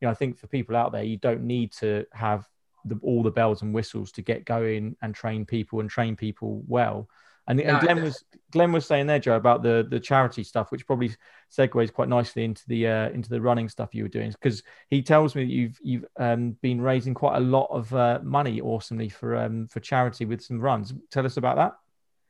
you 0.00 0.06
know 0.06 0.10
i 0.10 0.14
think 0.14 0.38
for 0.38 0.46
people 0.46 0.76
out 0.76 0.92
there 0.92 1.02
you 1.02 1.16
don't 1.16 1.42
need 1.42 1.72
to 1.72 2.06
have 2.12 2.46
the, 2.84 2.98
all 3.02 3.22
the 3.22 3.30
bells 3.30 3.62
and 3.62 3.74
whistles 3.74 4.12
to 4.12 4.22
get 4.22 4.44
going 4.44 4.96
and 5.02 5.14
train 5.14 5.44
people 5.44 5.80
and 5.80 5.90
train 5.90 6.16
people 6.16 6.62
well 6.66 7.08
and, 7.48 7.60
and 7.60 7.80
Glenn 7.80 8.02
was 8.02 8.24
Glenn 8.52 8.72
was 8.72 8.86
saying 8.86 9.06
there, 9.06 9.18
Joe, 9.18 9.36
about 9.36 9.62
the 9.62 9.86
the 9.88 9.98
charity 9.98 10.44
stuff, 10.44 10.70
which 10.70 10.86
probably 10.86 11.14
segues 11.50 11.92
quite 11.92 12.08
nicely 12.08 12.44
into 12.44 12.62
the 12.68 12.86
uh, 12.86 13.08
into 13.08 13.30
the 13.30 13.40
running 13.40 13.68
stuff 13.68 13.94
you 13.94 14.04
were 14.04 14.08
doing, 14.08 14.30
because 14.30 14.62
he 14.88 15.02
tells 15.02 15.34
me 15.34 15.44
that 15.44 15.52
you've 15.52 15.78
you've 15.82 16.04
um, 16.18 16.52
been 16.60 16.80
raising 16.80 17.14
quite 17.14 17.36
a 17.36 17.40
lot 17.40 17.68
of 17.70 17.92
uh, 17.94 18.20
money, 18.22 18.60
awesomely 18.60 19.08
for 19.08 19.36
um, 19.36 19.66
for 19.68 19.80
charity 19.80 20.26
with 20.26 20.42
some 20.42 20.60
runs. 20.60 20.92
Tell 21.10 21.24
us 21.24 21.38
about 21.38 21.56
that. 21.56 21.76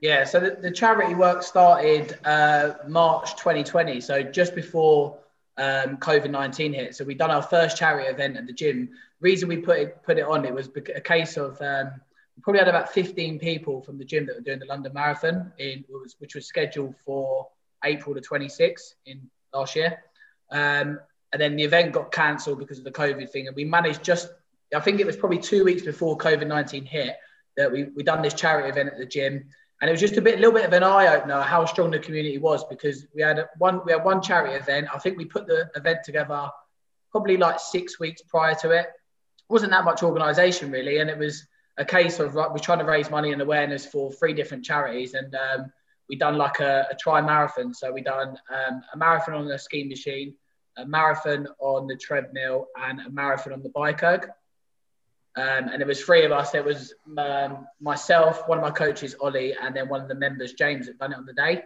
Yeah, 0.00 0.22
so 0.22 0.38
the, 0.38 0.50
the 0.50 0.70
charity 0.70 1.16
work 1.16 1.42
started 1.42 2.16
uh, 2.24 2.74
March 2.86 3.34
2020, 3.36 4.00
so 4.00 4.22
just 4.22 4.54
before 4.54 5.18
um, 5.56 5.96
COVID 5.96 6.30
19 6.30 6.72
hit. 6.72 6.94
So 6.94 7.04
we 7.04 7.14
done 7.14 7.32
our 7.32 7.42
first 7.42 7.76
charity 7.76 8.08
event 8.08 8.36
at 8.36 8.46
the 8.46 8.52
gym. 8.52 8.90
Reason 9.20 9.48
we 9.48 9.56
put 9.56 9.78
it 9.78 10.02
put 10.04 10.16
it 10.16 10.24
on, 10.24 10.44
it 10.44 10.54
was 10.54 10.70
a 10.94 11.00
case 11.00 11.36
of 11.36 11.60
um, 11.60 11.90
probably 12.42 12.58
had 12.60 12.68
about 12.68 12.92
15 12.92 13.38
people 13.38 13.80
from 13.82 13.98
the 13.98 14.04
gym 14.04 14.26
that 14.26 14.36
were 14.36 14.42
doing 14.42 14.58
the 14.58 14.66
London 14.66 14.92
Marathon, 14.92 15.52
in, 15.58 15.84
which 16.18 16.34
was 16.34 16.46
scheduled 16.46 16.94
for 17.04 17.48
April 17.84 18.14
the 18.14 18.20
26th 18.20 18.94
in 19.06 19.28
last 19.52 19.76
year. 19.76 20.02
Um, 20.50 21.00
and 21.32 21.40
then 21.40 21.56
the 21.56 21.64
event 21.64 21.92
got 21.92 22.12
cancelled 22.12 22.58
because 22.58 22.78
of 22.78 22.84
the 22.84 22.90
COVID 22.90 23.30
thing. 23.30 23.46
And 23.46 23.56
we 23.56 23.64
managed 23.64 24.02
just, 24.02 24.30
I 24.74 24.80
think 24.80 25.00
it 25.00 25.06
was 25.06 25.16
probably 25.16 25.38
two 25.38 25.64
weeks 25.64 25.82
before 25.82 26.16
COVID 26.16 26.46
19 26.46 26.84
hit 26.84 27.16
that 27.56 27.70
we, 27.70 27.84
we 27.96 28.02
done 28.02 28.22
this 28.22 28.34
charity 28.34 28.68
event 28.68 28.88
at 28.88 28.98
the 28.98 29.06
gym. 29.06 29.44
and 29.80 29.88
it 29.88 29.92
was 29.92 30.00
just 30.00 30.16
a 30.16 30.22
bit, 30.22 30.36
a 30.36 30.38
little 30.38 30.54
bit 30.54 30.64
of 30.64 30.72
an 30.72 30.82
eye 30.82 31.14
opener 31.14 31.42
how 31.42 31.64
strong 31.64 31.90
the 31.90 31.98
community 31.98 32.38
was 32.38 32.64
because 32.64 33.06
we 33.14 33.22
had 33.22 33.44
one, 33.58 33.80
we 33.84 33.92
had 33.92 34.04
one 34.04 34.22
charity 34.22 34.54
event. 34.54 34.88
I 34.94 34.98
think 34.98 35.18
we 35.18 35.24
put 35.24 35.46
the 35.46 35.68
event 35.74 36.04
together 36.04 36.50
probably 37.10 37.36
like 37.36 37.58
six 37.58 37.98
weeks 37.98 38.22
prior 38.22 38.54
to 38.54 38.70
it. 38.70 38.86
it 38.86 39.50
wasn't 39.52 39.72
that 39.72 39.84
much 39.84 40.02
organisation 40.02 40.70
really, 40.70 40.98
and 40.98 41.10
it 41.10 41.18
was 41.18 41.46
a 41.78 41.84
case 41.84 42.18
of 42.18 42.34
we're 42.34 42.58
trying 42.58 42.80
to 42.80 42.84
raise 42.84 43.08
money 43.10 43.32
and 43.32 43.40
awareness 43.40 43.86
for 43.86 44.12
three 44.12 44.34
different 44.34 44.64
charities, 44.64 45.14
and 45.14 45.34
um, 45.34 45.72
we 46.08 46.16
done 46.16 46.36
like 46.36 46.60
a, 46.60 46.86
a 46.90 46.94
tri 46.96 47.20
marathon. 47.20 47.72
So 47.72 47.92
we 47.92 48.02
done 48.02 48.36
um, 48.50 48.82
a 48.92 48.96
marathon 48.96 49.34
on 49.34 49.46
the 49.46 49.58
ski 49.58 49.84
machine, 49.84 50.34
a 50.76 50.84
marathon 50.84 51.46
on 51.60 51.86
the 51.86 51.96
treadmill, 51.96 52.66
and 52.76 53.00
a 53.00 53.10
marathon 53.10 53.52
on 53.52 53.62
the 53.62 53.68
bike 53.70 54.02
erg. 54.02 54.28
Um, 55.36 55.68
and 55.68 55.80
it 55.80 55.86
was 55.86 56.02
three 56.02 56.24
of 56.24 56.32
us. 56.32 56.54
It 56.54 56.64
was 56.64 56.94
um, 57.16 57.68
myself, 57.80 58.48
one 58.48 58.58
of 58.58 58.62
my 58.62 58.70
coaches, 58.70 59.14
Ollie, 59.20 59.54
and 59.54 59.74
then 59.74 59.88
one 59.88 60.00
of 60.00 60.08
the 60.08 60.16
members, 60.16 60.54
James, 60.54 60.86
that 60.86 60.98
done 60.98 61.12
it 61.12 61.18
on 61.18 61.26
the 61.26 61.32
day. 61.32 61.62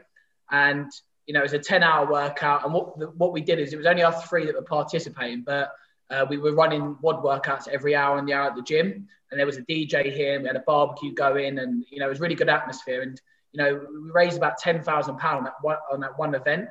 And 0.50 0.90
you 1.26 1.32
know, 1.32 1.40
it 1.40 1.44
was 1.44 1.54
a 1.54 1.58
ten-hour 1.58 2.10
workout. 2.10 2.64
And 2.64 2.74
what 2.74 3.16
what 3.16 3.32
we 3.32 3.40
did 3.40 3.58
is 3.58 3.72
it 3.72 3.78
was 3.78 3.86
only 3.86 4.02
us 4.02 4.24
three 4.24 4.44
that 4.44 4.54
were 4.54 4.62
participating, 4.62 5.42
but 5.42 5.72
uh, 6.12 6.26
we 6.28 6.36
were 6.36 6.54
running 6.54 6.96
WOD 7.00 7.22
workouts 7.24 7.68
every 7.68 7.96
hour 7.96 8.18
on 8.18 8.26
the 8.26 8.34
hour 8.34 8.50
at 8.50 8.54
the 8.54 8.62
gym. 8.62 9.08
And 9.30 9.38
there 9.38 9.46
was 9.46 9.56
a 9.56 9.62
DJ 9.62 10.12
here, 10.12 10.34
and 10.34 10.42
we 10.42 10.48
had 10.48 10.56
a 10.56 10.64
barbecue 10.66 11.14
going, 11.14 11.58
and 11.58 11.84
you 11.90 11.98
know, 11.98 12.06
it 12.06 12.10
was 12.10 12.20
really 12.20 12.34
good 12.34 12.50
atmosphere. 12.50 13.00
And 13.00 13.20
you 13.52 13.62
know, 13.62 13.74
we 13.74 14.10
raised 14.10 14.36
about 14.36 14.58
ten 14.58 14.82
thousand 14.82 15.16
pound 15.18 15.48
on 15.90 16.00
that 16.00 16.18
one 16.18 16.34
event. 16.34 16.68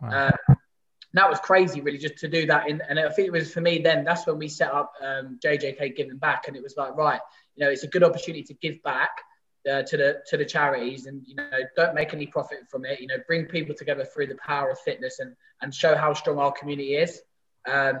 Wow. 0.00 0.30
Uh, 0.48 0.54
that 1.14 1.30
was 1.30 1.38
crazy, 1.40 1.80
really, 1.80 1.98
just 1.98 2.18
to 2.18 2.28
do 2.28 2.46
that. 2.46 2.68
In, 2.68 2.82
and 2.88 2.98
I 2.98 3.08
think 3.08 3.28
it 3.28 3.32
was 3.32 3.52
for 3.52 3.60
me 3.60 3.78
then. 3.78 4.04
That's 4.04 4.26
when 4.26 4.38
we 4.38 4.48
set 4.48 4.72
up 4.72 4.92
um, 5.02 5.38
JJK 5.42 5.96
Giving 5.96 6.18
Back, 6.18 6.46
and 6.46 6.56
it 6.56 6.62
was 6.62 6.76
like, 6.76 6.96
right, 6.96 7.20
you 7.56 7.64
know, 7.64 7.70
it's 7.70 7.84
a 7.84 7.88
good 7.88 8.04
opportunity 8.04 8.44
to 8.44 8.54
give 8.54 8.80
back 8.84 9.10
uh, 9.68 9.82
to 9.82 9.96
the 9.96 10.22
to 10.28 10.36
the 10.36 10.44
charities, 10.44 11.06
and 11.06 11.22
you 11.26 11.34
know, 11.34 11.50
don't 11.76 11.94
make 11.94 12.14
any 12.14 12.26
profit 12.26 12.58
from 12.70 12.84
it. 12.84 13.00
You 13.00 13.08
know, 13.08 13.16
bring 13.26 13.46
people 13.46 13.74
together 13.74 14.04
through 14.04 14.28
the 14.28 14.36
power 14.36 14.70
of 14.70 14.78
fitness, 14.80 15.18
and 15.18 15.34
and 15.62 15.74
show 15.74 15.96
how 15.96 16.14
strong 16.14 16.38
our 16.38 16.52
community 16.52 16.94
is. 16.94 17.20
Um, 17.66 18.00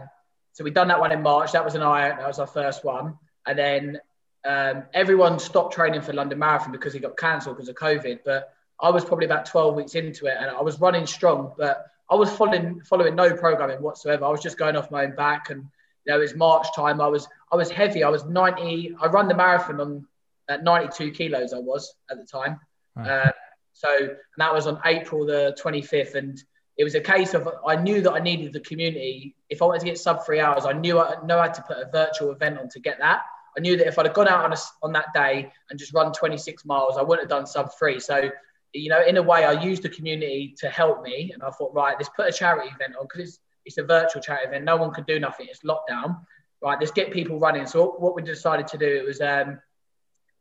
so 0.54 0.62
we'd 0.62 0.72
done 0.72 0.88
that 0.88 1.00
one 1.00 1.12
in 1.12 1.20
March. 1.20 1.52
That 1.52 1.64
was 1.64 1.74
an 1.74 1.82
eye. 1.82 2.08
That 2.08 2.26
was 2.26 2.38
our 2.38 2.46
first 2.46 2.84
one, 2.84 3.18
and 3.46 3.58
then 3.58 4.00
um, 4.44 4.84
everyone 4.94 5.38
stopped 5.38 5.74
training 5.74 6.00
for 6.00 6.12
London 6.12 6.38
Marathon 6.38 6.70
because 6.70 6.94
it 6.94 7.00
got 7.00 7.16
cancelled 7.16 7.56
because 7.56 7.68
of 7.68 7.74
COVID. 7.74 8.20
But 8.24 8.54
I 8.80 8.90
was 8.90 9.04
probably 9.04 9.26
about 9.26 9.46
12 9.46 9.74
weeks 9.74 9.94
into 9.96 10.26
it, 10.26 10.36
and 10.38 10.48
I 10.50 10.62
was 10.62 10.80
running 10.80 11.06
strong, 11.06 11.52
but 11.58 11.86
I 12.08 12.14
was 12.14 12.30
following 12.30 12.80
following 12.82 13.16
no 13.16 13.34
programming 13.34 13.82
whatsoever. 13.82 14.24
I 14.24 14.30
was 14.30 14.40
just 14.40 14.56
going 14.56 14.76
off 14.76 14.92
my 14.92 15.04
own 15.04 15.16
back, 15.16 15.50
and 15.50 15.64
you 16.06 16.12
know, 16.12 16.18
it 16.18 16.22
was 16.22 16.36
March 16.36 16.68
time. 16.74 17.00
I 17.00 17.08
was 17.08 17.26
I 17.52 17.56
was 17.56 17.68
heavy. 17.68 18.04
I 18.04 18.08
was 18.08 18.24
90. 18.24 18.94
I 19.00 19.06
run 19.06 19.26
the 19.26 19.34
marathon 19.34 19.80
on 19.80 20.06
at 20.48 20.62
92 20.62 21.10
kilos. 21.10 21.52
I 21.52 21.58
was 21.58 21.94
at 22.10 22.18
the 22.18 22.26
time. 22.26 22.60
Uh, 22.96 23.30
so 23.72 24.14
that 24.36 24.54
was 24.54 24.68
on 24.68 24.80
April 24.84 25.26
the 25.26 25.56
25th, 25.60 26.14
and 26.14 26.40
it 26.76 26.84
was 26.84 26.94
a 26.94 27.00
case 27.00 27.34
of 27.34 27.48
I 27.66 27.76
knew 27.76 28.00
that 28.00 28.12
I 28.12 28.18
needed 28.18 28.52
the 28.52 28.60
community. 28.60 29.36
If 29.48 29.62
I 29.62 29.66
wanted 29.66 29.80
to 29.80 29.86
get 29.86 29.98
sub 29.98 30.24
three 30.26 30.40
hours, 30.40 30.66
I 30.66 30.72
knew 30.72 30.98
I 30.98 31.24
know 31.24 31.38
I 31.38 31.44
had 31.44 31.54
to 31.54 31.62
put 31.62 31.76
a 31.76 31.88
virtual 31.92 32.32
event 32.32 32.58
on 32.58 32.68
to 32.70 32.80
get 32.80 32.98
that. 32.98 33.22
I 33.56 33.60
knew 33.60 33.76
that 33.76 33.86
if 33.86 33.98
I'd 33.98 34.06
have 34.06 34.14
gone 34.14 34.26
out 34.26 34.44
on, 34.44 34.52
a, 34.52 34.56
on 34.82 34.92
that 34.94 35.14
day 35.14 35.52
and 35.70 35.78
just 35.78 35.94
run 35.94 36.12
26 36.12 36.64
miles, 36.64 36.96
I 36.98 37.02
wouldn't 37.02 37.30
have 37.30 37.38
done 37.38 37.46
sub 37.46 37.70
three. 37.78 38.00
So 38.00 38.30
you 38.74 38.90
know, 38.90 39.02
in 39.06 39.16
a 39.16 39.22
way, 39.22 39.44
I 39.44 39.52
used 39.52 39.84
the 39.84 39.88
community 39.88 40.54
to 40.58 40.68
help 40.68 41.02
me. 41.02 41.30
And 41.32 41.42
I 41.42 41.50
thought, 41.50 41.72
right, 41.72 41.94
let's 41.96 42.10
put 42.10 42.28
a 42.28 42.32
charity 42.32 42.68
event 42.74 42.94
on 42.98 43.06
because 43.06 43.28
it's, 43.28 43.38
it's 43.64 43.78
a 43.78 43.84
virtual 43.84 44.20
charity 44.20 44.48
event. 44.48 44.64
No 44.64 44.76
one 44.76 44.92
could 44.92 45.06
do 45.06 45.20
nothing. 45.20 45.46
It's 45.48 45.60
lockdown. 45.60 46.20
Right, 46.60 46.78
let's 46.80 46.92
get 46.92 47.12
people 47.12 47.38
running. 47.38 47.66
So 47.66 47.94
what 47.98 48.14
we 48.14 48.22
decided 48.22 48.66
to 48.68 48.78
do, 48.78 48.86
it 48.86 49.04
was 49.04 49.20
um, 49.20 49.60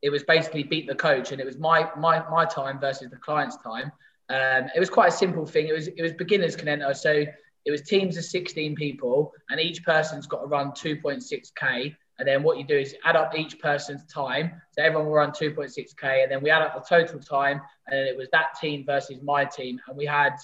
it 0.02 0.10
was 0.10 0.24
basically 0.24 0.64
beat 0.64 0.88
the 0.88 0.96
coach, 0.96 1.32
and 1.32 1.42
it 1.42 1.46
was 1.46 1.58
my 1.58 1.90
my 1.98 2.24
my 2.30 2.46
time 2.46 2.80
versus 2.80 3.10
the 3.10 3.18
client's 3.18 3.58
time. 3.58 3.92
Um, 4.30 4.70
it 4.76 4.80
was 4.80 4.90
quite 4.90 5.10
a 5.10 5.16
simple 5.16 5.46
thing. 5.46 5.68
It 5.68 5.74
was 5.74 5.88
it 5.88 6.02
was 6.02 6.14
beginners 6.14 6.56
Canento. 6.56 6.96
So 6.96 7.26
it 7.66 7.72
was 7.72 7.82
teams 7.82 8.18
of 8.18 8.26
16 8.26 8.76
people, 8.76 9.32
and 9.50 9.60
each 9.60 9.84
person's 9.84 10.28
got 10.28 10.42
to 10.42 10.48
run 10.48 10.72
2.6k. 10.72 11.96
And 12.20 12.28
then 12.28 12.44
what 12.44 12.58
you 12.58 12.64
do 12.64 12.78
is 12.78 12.96
add 13.06 13.16
up 13.16 13.38
each 13.38 13.60
person's 13.60 14.06
time. 14.06 14.62
So 14.72 14.84
everyone 14.84 15.08
will 15.08 15.14
run 15.14 15.32
2.6k, 15.32 16.24
and 16.24 16.32
then 16.32 16.44
we 16.44 16.50
add 16.50 16.62
up 16.62 16.76
the 16.76 16.82
total 16.88 17.20
time, 17.20 17.62
and 17.88 18.00
it 18.00 18.16
was 18.16 18.30
that 18.32 18.56
team 18.60 18.86
versus 18.86 19.22
my 19.24 19.46
team, 19.46 19.80
and 19.88 19.98
we 19.98 20.06
had 20.06 20.36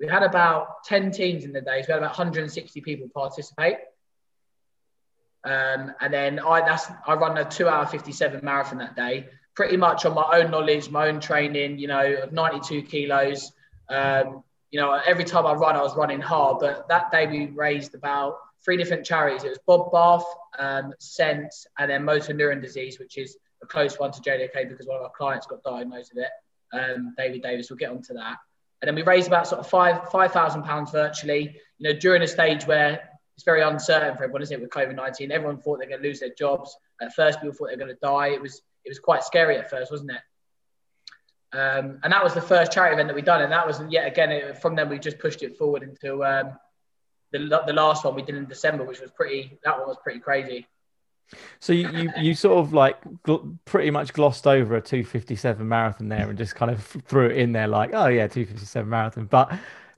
we 0.00 0.08
had 0.08 0.22
about 0.22 0.84
10 0.84 1.12
teams 1.12 1.44
in 1.44 1.52
the 1.52 1.60
day. 1.60 1.82
So 1.82 1.88
we 1.88 1.92
had 1.92 1.98
about 1.98 2.18
160 2.18 2.80
people 2.80 3.08
participate. 3.14 3.76
Um, 5.44 5.92
and 6.00 6.12
then 6.12 6.38
I 6.38 6.60
that's 6.60 6.86
I 7.06 7.14
run 7.14 7.36
a 7.36 7.44
two 7.44 7.68
hour 7.68 7.86
57 7.86 8.40
marathon 8.44 8.78
that 8.78 8.94
day, 8.94 9.28
pretty 9.54 9.76
much 9.76 10.04
on 10.04 10.14
my 10.14 10.40
own 10.40 10.50
knowledge, 10.50 10.90
my 10.90 11.08
own 11.08 11.20
training. 11.20 11.78
You 11.78 11.88
know, 11.88 12.28
92 12.30 12.82
kilos. 12.82 13.52
Um, 13.88 14.42
you 14.70 14.80
know, 14.80 14.98
every 15.06 15.24
time 15.24 15.46
I 15.46 15.52
run, 15.52 15.76
I 15.76 15.82
was 15.82 15.94
running 15.96 16.20
hard. 16.20 16.58
But 16.60 16.88
that 16.88 17.10
day 17.10 17.26
we 17.26 17.46
raised 17.46 17.94
about 17.94 18.38
three 18.64 18.76
different 18.76 19.04
charities. 19.04 19.44
It 19.44 19.50
was 19.50 19.58
Bob 19.66 19.92
Bath, 19.92 20.24
um, 20.58 20.94
Sense, 20.98 21.66
and 21.78 21.90
then 21.90 22.04
motor 22.04 22.32
neuron 22.32 22.62
disease, 22.62 22.98
which 22.98 23.18
is 23.18 23.36
a 23.62 23.66
close 23.66 23.98
one 23.98 24.12
to 24.12 24.20
JJK 24.20 24.68
because 24.68 24.86
one 24.86 24.96
of 24.96 25.02
our 25.02 25.10
clients 25.10 25.46
got 25.46 25.62
diagnosed 25.62 26.12
with 26.14 26.24
it. 26.24 26.30
Um, 26.76 27.14
David 27.18 27.42
Davis, 27.42 27.70
we'll 27.70 27.76
get 27.76 27.90
onto 27.90 28.14
that. 28.14 28.38
And 28.80 28.88
then 28.88 28.94
we 28.94 29.02
raised 29.02 29.28
about 29.28 29.46
sort 29.46 29.60
of 29.60 29.68
five 29.68 30.08
five 30.10 30.32
thousand 30.32 30.64
pounds 30.64 30.90
virtually. 30.90 31.56
You 31.78 31.92
know, 31.92 31.98
during 31.98 32.22
a 32.22 32.26
stage 32.26 32.66
where 32.66 33.00
it's 33.36 33.44
very 33.44 33.62
uncertain 33.62 34.16
for 34.16 34.24
everyone, 34.24 34.42
isn't 34.42 34.56
it? 34.56 34.60
With 34.60 34.70
COVID 34.70 34.96
nineteen, 34.96 35.30
everyone 35.30 35.58
thought 35.58 35.78
they're 35.78 35.88
going 35.88 36.02
to 36.02 36.08
lose 36.08 36.20
their 36.20 36.34
jobs. 36.36 36.76
At 37.00 37.14
first, 37.14 37.40
people 37.40 37.54
thought 37.54 37.68
they're 37.68 37.76
going 37.76 37.94
to 37.94 38.00
die. 38.02 38.28
It 38.28 38.40
was 38.40 38.62
it 38.84 38.88
was 38.88 38.98
quite 38.98 39.24
scary 39.24 39.56
at 39.56 39.70
first, 39.70 39.90
wasn't 39.90 40.12
it? 40.12 41.56
Um, 41.56 41.98
and 42.02 42.12
that 42.12 42.24
was 42.24 42.32
the 42.32 42.40
first 42.40 42.72
charity 42.72 42.94
event 42.94 43.08
that 43.08 43.14
we 43.14 43.22
done, 43.22 43.42
and 43.42 43.52
that 43.52 43.66
was 43.66 43.82
yet 43.90 44.06
again 44.06 44.30
it, 44.32 44.58
from 44.62 44.74
then 44.74 44.88
we 44.88 44.98
just 44.98 45.18
pushed 45.18 45.42
it 45.42 45.56
forward 45.56 45.82
into 45.82 46.24
um, 46.24 46.58
the, 47.30 47.62
the 47.66 47.72
last 47.72 48.04
one 48.04 48.14
we 48.14 48.22
did 48.22 48.36
in 48.36 48.46
December, 48.46 48.84
which 48.84 49.00
was 49.00 49.10
pretty. 49.10 49.58
That 49.64 49.78
one 49.78 49.88
was 49.88 49.98
pretty 50.02 50.20
crazy. 50.20 50.66
So 51.60 51.72
you, 51.72 51.88
you, 51.90 52.10
you 52.18 52.34
sort 52.34 52.58
of 52.58 52.72
like 52.72 52.98
gl- 53.26 53.58
pretty 53.64 53.90
much 53.90 54.12
glossed 54.12 54.46
over 54.46 54.76
a 54.76 54.82
257 54.82 55.66
marathon 55.66 56.08
there 56.08 56.28
and 56.28 56.36
just 56.36 56.54
kind 56.54 56.70
of 56.70 56.82
threw 56.84 57.26
it 57.26 57.38
in 57.38 57.52
there 57.52 57.68
like, 57.68 57.90
oh 57.94 58.08
yeah, 58.08 58.26
257 58.26 58.88
marathon. 58.88 59.26
But 59.26 59.50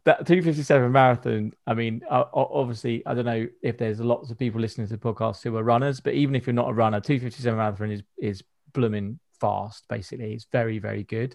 that 0.04 0.26
257 0.26 0.92
marathon, 0.92 1.52
I 1.66 1.74
mean, 1.74 2.02
obviously, 2.10 3.04
I 3.06 3.14
don't 3.14 3.24
know 3.24 3.46
if 3.62 3.78
there's 3.78 4.00
lots 4.00 4.30
of 4.30 4.38
people 4.38 4.60
listening 4.60 4.86
to 4.88 4.96
the 4.96 4.98
podcast 4.98 5.42
who 5.42 5.56
are 5.56 5.62
runners, 5.62 6.00
but 6.00 6.14
even 6.14 6.34
if 6.36 6.46
you're 6.46 6.54
not 6.54 6.70
a 6.70 6.74
runner, 6.74 7.00
257 7.00 7.56
marathon 7.56 7.90
is 7.90 8.02
is 8.18 8.44
blooming 8.74 9.18
fast. 9.40 9.84
Basically, 9.88 10.34
it's 10.34 10.46
very 10.52 10.78
very 10.78 11.04
good. 11.04 11.34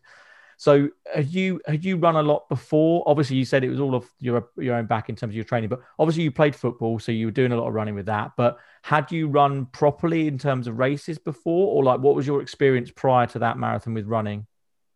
So 0.59 0.89
had 1.15 1.29
you 1.29 1.61
had 1.65 1.85
you 1.85 1.95
run 1.95 2.17
a 2.17 2.21
lot 2.21 2.49
before? 2.49 3.01
Obviously, 3.07 3.37
you 3.37 3.45
said 3.45 3.63
it 3.63 3.69
was 3.69 3.79
all 3.79 3.95
of 3.95 4.05
your 4.19 4.49
your 4.57 4.75
own 4.75 4.87
back 4.87 5.07
in 5.07 5.15
terms 5.15 5.31
of 5.31 5.35
your 5.35 5.45
training, 5.45 5.69
but 5.69 5.79
obviously 5.97 6.23
you 6.23 6.31
played 6.31 6.53
football, 6.53 6.99
so 6.99 7.13
you 7.13 7.27
were 7.27 7.31
doing 7.31 7.53
a 7.53 7.55
lot 7.55 7.69
of 7.69 7.73
running 7.73 7.95
with 7.95 8.07
that. 8.07 8.31
But 8.35 8.59
had 8.81 9.09
you 9.09 9.29
run 9.29 9.67
properly 9.67 10.27
in 10.27 10.37
terms 10.37 10.67
of 10.67 10.77
races 10.77 11.17
before, 11.17 11.73
or 11.73 11.83
like 11.85 12.01
what 12.01 12.13
was 12.13 12.27
your 12.27 12.41
experience 12.41 12.91
prior 12.91 13.25
to 13.27 13.39
that 13.39 13.57
marathon 13.57 13.93
with 13.93 14.05
running? 14.05 14.45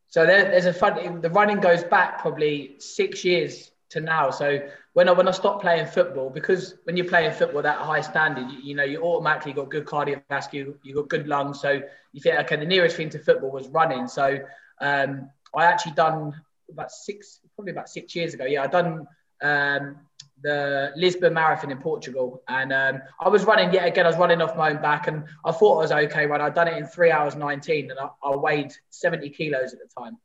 So 0.09 0.25
there, 0.25 0.51
there's 0.51 0.65
a 0.65 0.73
fun. 0.73 1.21
The 1.21 1.29
running 1.29 1.61
goes 1.61 1.85
back 1.85 2.19
probably 2.19 2.75
six 2.79 3.23
years 3.23 3.71
to 3.91 4.01
now. 4.01 4.31
So 4.31 4.67
when 4.93 5.09
I 5.09 5.11
when 5.11 5.27
I 5.27 5.31
stopped 5.31 5.61
playing 5.61 5.87
football, 5.87 6.29
because 6.29 6.75
when 6.83 6.95
you're 6.95 7.07
playing 7.07 7.33
football 7.33 7.61
that 7.63 7.79
high 7.79 8.01
standard, 8.01 8.49
you, 8.51 8.59
you 8.59 8.75
know 8.75 8.83
you 8.83 9.01
automatically 9.01 9.53
got 9.53 9.69
good 9.69 9.85
cardiovascular, 9.85 10.75
you 10.83 10.95
got 10.95 11.09
good 11.09 11.27
lungs. 11.27 11.59
So 11.59 11.81
you 12.11 12.21
think 12.21 12.39
okay, 12.41 12.55
the 12.55 12.65
nearest 12.65 12.95
thing 12.95 13.09
to 13.09 13.19
football 13.19 13.51
was 13.51 13.67
running. 13.69 14.07
So 14.07 14.39
um, 14.81 15.29
I 15.55 15.65
actually 15.65 15.93
done 15.93 16.39
about 16.71 16.91
six, 16.91 17.39
probably 17.55 17.71
about 17.71 17.89
six 17.89 18.15
years 18.15 18.33
ago. 18.33 18.45
Yeah, 18.45 18.63
I 18.63 18.67
done 18.67 19.07
um, 19.41 19.97
the 20.43 20.91
Lisbon 20.95 21.33
Marathon 21.33 21.71
in 21.71 21.79
Portugal, 21.79 22.43
and 22.47 22.71
um, 22.71 23.01
I 23.19 23.29
was 23.29 23.45
running 23.45 23.73
yet 23.73 23.87
again. 23.87 24.05
I 24.05 24.09
was 24.09 24.17
running 24.17 24.41
off 24.41 24.55
my 24.55 24.71
own 24.71 24.81
back, 24.81 25.07
and 25.07 25.23
I 25.43 25.51
thought 25.51 25.77
I 25.77 25.81
was 25.81 25.91
okay. 25.91 26.27
Right, 26.27 26.39
I'd 26.41 26.53
done 26.53 26.67
it 26.67 26.77
in 26.77 26.85
three 26.85 27.09
hours 27.09 27.35
nineteen, 27.35 27.89
and 27.89 27.99
I, 27.99 28.09
I 28.23 28.35
weighed 28.35 28.73
seventy 28.91 29.29
kilos 29.29 29.73
at 29.73 29.79
the 29.79 30.01
time. 30.01 30.17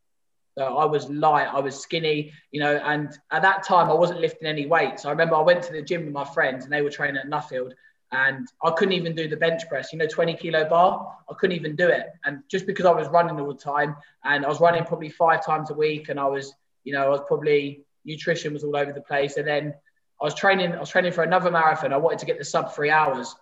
So 0.58 0.76
I 0.76 0.84
was 0.84 1.08
light, 1.08 1.46
I 1.46 1.60
was 1.60 1.78
skinny, 1.78 2.32
you 2.50 2.58
know, 2.58 2.78
and 2.78 3.16
at 3.30 3.42
that 3.42 3.62
time 3.62 3.88
I 3.88 3.94
wasn't 3.94 4.20
lifting 4.20 4.48
any 4.48 4.66
weights. 4.66 5.04
I 5.04 5.10
remember 5.10 5.36
I 5.36 5.42
went 5.42 5.62
to 5.62 5.72
the 5.72 5.82
gym 5.82 6.04
with 6.04 6.12
my 6.12 6.24
friends, 6.24 6.64
and 6.64 6.72
they 6.72 6.82
were 6.82 6.90
training 6.90 7.18
at 7.18 7.30
Nuffield, 7.30 7.74
and 8.10 8.48
I 8.64 8.72
couldn't 8.72 8.94
even 8.94 9.14
do 9.14 9.28
the 9.28 9.36
bench 9.36 9.68
press, 9.68 9.92
you 9.92 10.00
know, 10.00 10.08
20 10.08 10.34
kilo 10.34 10.68
bar. 10.68 11.16
I 11.30 11.34
couldn't 11.34 11.54
even 11.54 11.76
do 11.76 11.86
it. 11.86 12.06
And 12.24 12.42
just 12.48 12.66
because 12.66 12.86
I 12.86 12.90
was 12.90 13.06
running 13.06 13.38
all 13.38 13.46
the 13.46 13.54
time 13.54 13.94
and 14.24 14.44
I 14.44 14.48
was 14.48 14.60
running 14.60 14.82
probably 14.82 15.10
five 15.10 15.44
times 15.46 15.70
a 15.70 15.74
week 15.74 16.08
and 16.08 16.18
I 16.18 16.26
was, 16.26 16.54
you 16.82 16.92
know, 16.92 17.04
I 17.04 17.08
was 17.08 17.20
probably 17.28 17.84
nutrition 18.04 18.54
was 18.54 18.64
all 18.64 18.76
over 18.76 18.94
the 18.94 19.02
place. 19.02 19.36
And 19.36 19.46
then 19.46 19.74
I 20.20 20.24
was 20.24 20.34
training, 20.34 20.72
I 20.72 20.80
was 20.80 20.88
training 20.88 21.12
for 21.12 21.22
another 21.22 21.50
marathon. 21.50 21.92
I 21.92 21.98
wanted 21.98 22.18
to 22.20 22.26
get 22.26 22.38
the 22.38 22.44
sub 22.44 22.74
three 22.74 22.90
hours. 22.90 23.36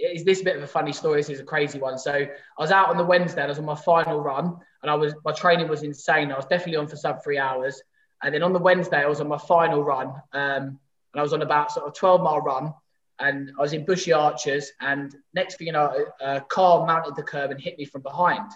Is 0.00 0.24
this 0.24 0.40
a 0.40 0.44
bit 0.44 0.56
of 0.56 0.62
a 0.64 0.66
funny 0.66 0.92
story? 0.92 1.20
This 1.20 1.30
is 1.30 1.40
a 1.40 1.44
crazy 1.44 1.78
one. 1.78 1.96
So 1.96 2.12
I 2.12 2.28
was 2.58 2.72
out 2.72 2.88
on 2.88 2.96
the 2.96 3.04
Wednesday, 3.04 3.42
I 3.42 3.46
was 3.46 3.60
on 3.60 3.64
my 3.64 3.76
final 3.76 4.20
run 4.20 4.56
and 4.84 4.90
I 4.90 4.94
was, 4.96 5.14
my 5.24 5.32
training 5.32 5.66
was 5.66 5.82
insane. 5.82 6.30
I 6.30 6.36
was 6.36 6.44
definitely 6.44 6.76
on 6.76 6.86
for 6.86 6.96
sub 6.96 7.24
three 7.24 7.38
hours. 7.38 7.80
And 8.22 8.34
then 8.34 8.42
on 8.42 8.52
the 8.52 8.58
Wednesday, 8.58 8.98
I 9.02 9.06
was 9.06 9.22
on 9.22 9.28
my 9.28 9.38
final 9.38 9.82
run 9.82 10.08
um, 10.32 10.78
and 11.12 11.16
I 11.16 11.22
was 11.22 11.32
on 11.32 11.40
about 11.40 11.72
sort 11.72 11.86
of 11.86 11.94
12 11.94 12.20
mile 12.20 12.40
run 12.40 12.74
and 13.18 13.50
I 13.58 13.62
was 13.62 13.72
in 13.72 13.86
Bushey 13.86 14.12
Arches, 14.16 14.72
and 14.80 15.14
next 15.34 15.56
thing 15.56 15.68
you 15.68 15.72
know, 15.72 16.06
a 16.20 16.40
car 16.40 16.84
mounted 16.86 17.14
the 17.14 17.22
curb 17.22 17.50
and 17.50 17.60
hit 17.60 17.78
me 17.78 17.84
from 17.84 18.02
behind. 18.02 18.50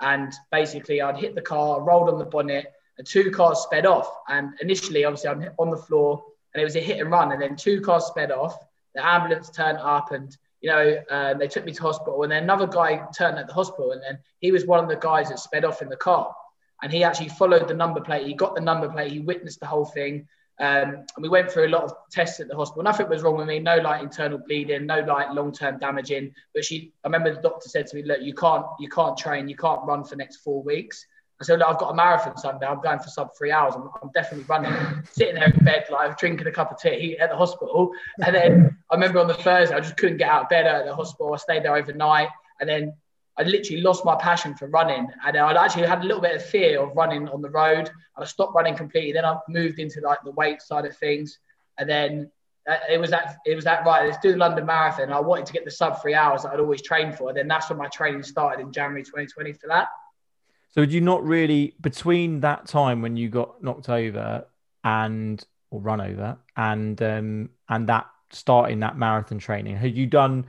And 0.00 0.32
basically, 0.52 1.02
I'd 1.02 1.16
hit 1.16 1.34
the 1.34 1.42
car, 1.42 1.82
rolled 1.82 2.08
on 2.08 2.18
the 2.18 2.24
bonnet, 2.24 2.72
and 2.98 3.06
two 3.06 3.30
cars 3.30 3.60
sped 3.60 3.84
off. 3.84 4.08
And 4.28 4.52
initially, 4.60 5.04
obviously, 5.04 5.30
I'm 5.30 5.48
on 5.58 5.70
the 5.70 5.76
floor, 5.76 6.22
and 6.54 6.60
it 6.60 6.64
was 6.64 6.76
a 6.76 6.80
hit 6.80 7.00
and 7.00 7.10
run. 7.10 7.32
And 7.32 7.42
then 7.42 7.56
two 7.56 7.80
cars 7.80 8.06
sped 8.06 8.30
off. 8.30 8.56
The 8.94 9.04
ambulance 9.04 9.50
turned 9.50 9.78
up, 9.78 10.12
and 10.12 10.36
you 10.60 10.70
know, 10.70 10.96
uh, 11.10 11.34
they 11.34 11.48
took 11.48 11.64
me 11.64 11.72
to 11.72 11.82
hospital. 11.82 12.22
And 12.22 12.32
then 12.32 12.44
another 12.44 12.66
guy 12.66 13.02
turned 13.16 13.38
at 13.38 13.46
the 13.46 13.54
hospital, 13.54 13.92
and 13.92 14.02
then 14.02 14.18
he 14.40 14.52
was 14.52 14.66
one 14.66 14.82
of 14.82 14.88
the 14.88 14.96
guys 14.96 15.28
that 15.28 15.38
sped 15.38 15.64
off 15.64 15.82
in 15.82 15.88
the 15.88 15.96
car. 15.96 16.34
And 16.82 16.92
he 16.92 17.04
actually 17.04 17.30
followed 17.30 17.68
the 17.68 17.74
number 17.74 18.00
plate. 18.00 18.26
He 18.26 18.34
got 18.34 18.54
the 18.54 18.60
number 18.60 18.88
plate. 18.88 19.12
He 19.12 19.20
witnessed 19.20 19.60
the 19.60 19.66
whole 19.66 19.86
thing. 19.86 20.28
Um, 20.58 21.04
and 21.16 21.22
we 21.22 21.28
went 21.28 21.50
through 21.50 21.66
a 21.66 21.68
lot 21.68 21.84
of 21.84 21.92
tests 22.10 22.40
at 22.40 22.48
the 22.48 22.56
hospital. 22.56 22.82
Nothing 22.82 23.08
was 23.08 23.22
wrong 23.22 23.36
with 23.36 23.46
me. 23.46 23.58
No 23.58 23.76
like 23.76 24.02
internal 24.02 24.38
bleeding, 24.38 24.86
no 24.86 25.00
like 25.00 25.32
long-term 25.32 25.78
damaging. 25.78 26.34
But 26.54 26.64
she, 26.64 26.92
I 27.04 27.08
remember 27.08 27.34
the 27.34 27.42
doctor 27.42 27.68
said 27.68 27.86
to 27.88 27.96
me, 27.96 28.02
"Look, 28.02 28.22
you 28.22 28.34
can't, 28.34 28.64
you 28.80 28.88
can't 28.88 29.16
train, 29.16 29.48
you 29.48 29.56
can't 29.56 29.84
run 29.84 30.04
for 30.04 30.16
next 30.16 30.38
four 30.38 30.62
weeks." 30.62 31.06
I 31.40 31.44
said, 31.44 31.58
"Look, 31.58 31.68
I've 31.68 31.78
got 31.78 31.90
a 31.90 31.94
marathon 31.94 32.36
Sunday. 32.36 32.66
I'm 32.66 32.80
going 32.80 32.98
for 32.98 33.08
sub 33.08 33.30
three 33.36 33.50
hours. 33.50 33.74
I'm, 33.74 33.88
I'm 34.02 34.10
definitely 34.14 34.46
running." 34.48 34.72
Sitting 35.10 35.34
there 35.34 35.52
in 35.52 35.64
bed, 35.64 35.86
like 35.90 36.18
drinking 36.18 36.46
a 36.46 36.52
cup 36.52 36.72
of 36.72 36.80
tea 36.80 37.18
at 37.18 37.30
the 37.30 37.36
hospital. 37.36 37.92
And 38.24 38.34
then 38.34 38.78
I 38.90 38.94
remember 38.94 39.20
on 39.20 39.28
the 39.28 39.34
Thursday, 39.34 39.74
I 39.74 39.80
just 39.80 39.96
couldn't 39.96 40.18
get 40.18 40.30
out 40.30 40.44
of 40.44 40.48
bed 40.48 40.66
at 40.66 40.86
the 40.86 40.94
hospital. 40.94 41.34
I 41.34 41.36
stayed 41.36 41.64
there 41.64 41.76
overnight, 41.76 42.28
and 42.60 42.68
then 42.68 42.94
I 43.38 43.42
literally 43.42 43.82
lost 43.82 44.04
my 44.04 44.16
passion 44.16 44.54
for 44.54 44.68
running. 44.68 45.08
And 45.26 45.36
I 45.36 45.64
actually 45.64 45.86
had 45.86 46.00
a 46.02 46.06
little 46.06 46.22
bit 46.22 46.36
of 46.36 46.44
fear 46.44 46.80
of 46.80 46.96
running 46.96 47.28
on 47.28 47.42
the 47.42 47.50
road. 47.50 47.88
And 47.88 48.22
I 48.22 48.24
stopped 48.24 48.54
running 48.54 48.74
completely. 48.74 49.12
Then 49.12 49.24
I 49.24 49.36
moved 49.48 49.78
into 49.78 50.00
like 50.00 50.18
the 50.24 50.30
weight 50.32 50.62
side 50.62 50.86
of 50.86 50.96
things. 50.96 51.38
And 51.78 51.88
then 51.88 52.30
uh, 52.68 52.76
it 52.90 52.98
was 52.98 53.10
that 53.10 53.36
it 53.44 53.54
was 53.54 53.64
that 53.64 53.84
right. 53.84 54.06
Let's 54.06 54.18
do 54.18 54.32
the 54.32 54.38
London 54.38 54.64
Marathon. 54.64 55.12
I 55.12 55.20
wanted 55.20 55.46
to 55.46 55.52
get 55.52 55.64
the 55.64 55.70
sub 55.70 56.00
three 56.00 56.14
hours 56.14 56.42
that 56.42 56.52
I'd 56.52 56.60
always 56.60 56.82
trained 56.82 57.16
for. 57.16 57.28
And 57.28 57.36
then 57.36 57.46
that's 57.46 57.68
when 57.68 57.78
my 57.78 57.88
training 57.88 58.22
started 58.22 58.62
in 58.62 58.72
January 58.72 59.02
2020 59.02 59.52
for 59.52 59.66
that. 59.68 59.88
So 60.76 60.82
did 60.82 60.92
you 60.92 61.00
not 61.00 61.24
really 61.24 61.74
between 61.80 62.40
that 62.40 62.66
time 62.66 63.00
when 63.00 63.16
you 63.16 63.28
got 63.28 63.62
knocked 63.62 63.88
over 63.88 64.44
and 64.84 65.42
or 65.70 65.80
run 65.80 66.00
over 66.00 66.36
and 66.56 67.00
um 67.02 67.50
and 67.68 67.88
that 67.88 68.06
starting 68.30 68.80
that 68.80 68.96
marathon 68.96 69.38
training, 69.38 69.76
had 69.76 69.96
you 69.96 70.06
done 70.06 70.46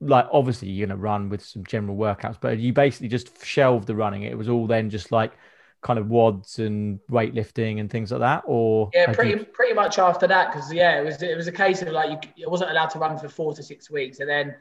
like 0.00 0.26
obviously 0.32 0.68
you're 0.68 0.86
going 0.86 0.96
to 0.96 1.02
run 1.02 1.28
with 1.28 1.44
some 1.44 1.64
general 1.64 1.96
workouts, 1.96 2.38
but 2.40 2.58
you 2.58 2.72
basically 2.72 3.08
just 3.08 3.44
shelved 3.44 3.86
the 3.86 3.94
running. 3.94 4.22
It 4.22 4.38
was 4.38 4.48
all 4.48 4.66
then 4.66 4.90
just 4.90 5.10
like 5.10 5.32
kind 5.80 5.98
of 5.98 6.06
WODs 6.06 6.58
and 6.58 7.00
weightlifting 7.10 7.80
and 7.80 7.90
things 7.90 8.10
like 8.10 8.20
that, 8.20 8.44
or 8.46 8.90
yeah, 8.94 9.12
pretty 9.12 9.30
you... 9.30 9.44
pretty 9.44 9.74
much 9.74 9.98
after 9.98 10.26
that 10.26 10.52
because 10.52 10.72
yeah, 10.72 11.00
it 11.00 11.04
was 11.04 11.22
it 11.22 11.36
was 11.36 11.46
a 11.46 11.52
case 11.52 11.82
of 11.82 11.88
like 11.88 12.32
you, 12.36 12.48
wasn't 12.48 12.70
allowed 12.70 12.90
to 12.90 12.98
run 12.98 13.18
for 13.18 13.28
four 13.28 13.54
to 13.54 13.62
six 13.62 13.90
weeks, 13.90 14.20
and 14.20 14.28
then 14.28 14.54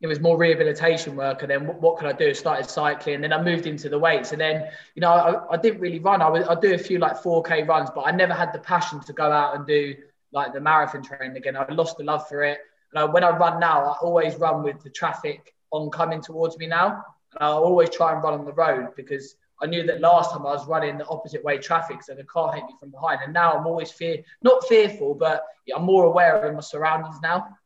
it 0.00 0.06
was 0.06 0.20
more 0.20 0.36
rehabilitation 0.36 1.16
work. 1.16 1.42
And 1.42 1.50
then 1.50 1.66
what, 1.66 1.80
what 1.80 1.96
could 1.98 2.08
I 2.08 2.12
do? 2.12 2.34
Started 2.34 2.68
cycling, 2.68 3.16
and 3.16 3.24
then 3.24 3.32
I 3.32 3.42
moved 3.42 3.66
into 3.66 3.88
the 3.88 3.98
weights, 3.98 4.32
and 4.32 4.40
then 4.40 4.68
you 4.94 5.00
know 5.00 5.10
I, 5.10 5.54
I 5.54 5.56
didn't 5.56 5.80
really 5.80 5.98
run. 5.98 6.22
I 6.22 6.28
would 6.28 6.44
I 6.44 6.54
do 6.58 6.74
a 6.74 6.78
few 6.78 6.98
like 6.98 7.22
4k 7.22 7.66
runs, 7.66 7.90
but 7.94 8.02
I 8.02 8.10
never 8.10 8.34
had 8.34 8.52
the 8.52 8.58
passion 8.58 9.00
to 9.00 9.12
go 9.12 9.30
out 9.30 9.56
and 9.56 9.66
do 9.66 9.94
like 10.32 10.52
the 10.52 10.60
marathon 10.60 11.02
training 11.02 11.36
again. 11.36 11.56
I 11.56 11.70
lost 11.72 11.96
the 11.96 12.04
love 12.04 12.28
for 12.28 12.42
it. 12.42 12.58
And 12.92 13.12
when 13.12 13.24
I 13.24 13.30
run 13.30 13.60
now, 13.60 13.84
I 13.84 13.96
always 14.02 14.36
run 14.36 14.62
with 14.62 14.82
the 14.82 14.90
traffic 14.90 15.54
on 15.70 15.90
coming 15.90 16.20
towards 16.20 16.58
me 16.58 16.66
now. 16.66 17.04
And 17.32 17.42
I 17.42 17.48
always 17.48 17.90
try 17.90 18.12
and 18.12 18.22
run 18.22 18.34
on 18.34 18.44
the 18.44 18.52
road 18.52 18.88
because 18.96 19.36
I 19.60 19.66
knew 19.66 19.84
that 19.86 20.00
last 20.00 20.32
time 20.32 20.42
I 20.42 20.52
was 20.52 20.66
running 20.66 20.98
the 20.98 21.06
opposite 21.06 21.42
way 21.42 21.58
traffic, 21.58 22.02
so 22.02 22.14
the 22.14 22.24
car 22.24 22.52
hit 22.52 22.64
me 22.64 22.74
from 22.78 22.90
behind. 22.90 23.20
And 23.24 23.32
now 23.32 23.52
I'm 23.52 23.66
always 23.66 23.90
fear, 23.90 24.18
not 24.42 24.66
fearful, 24.68 25.14
but 25.14 25.44
I'm 25.74 25.84
more 25.84 26.04
aware 26.04 26.36
of 26.44 26.54
my 26.54 26.60
surroundings 26.60 27.16
now. 27.22 27.56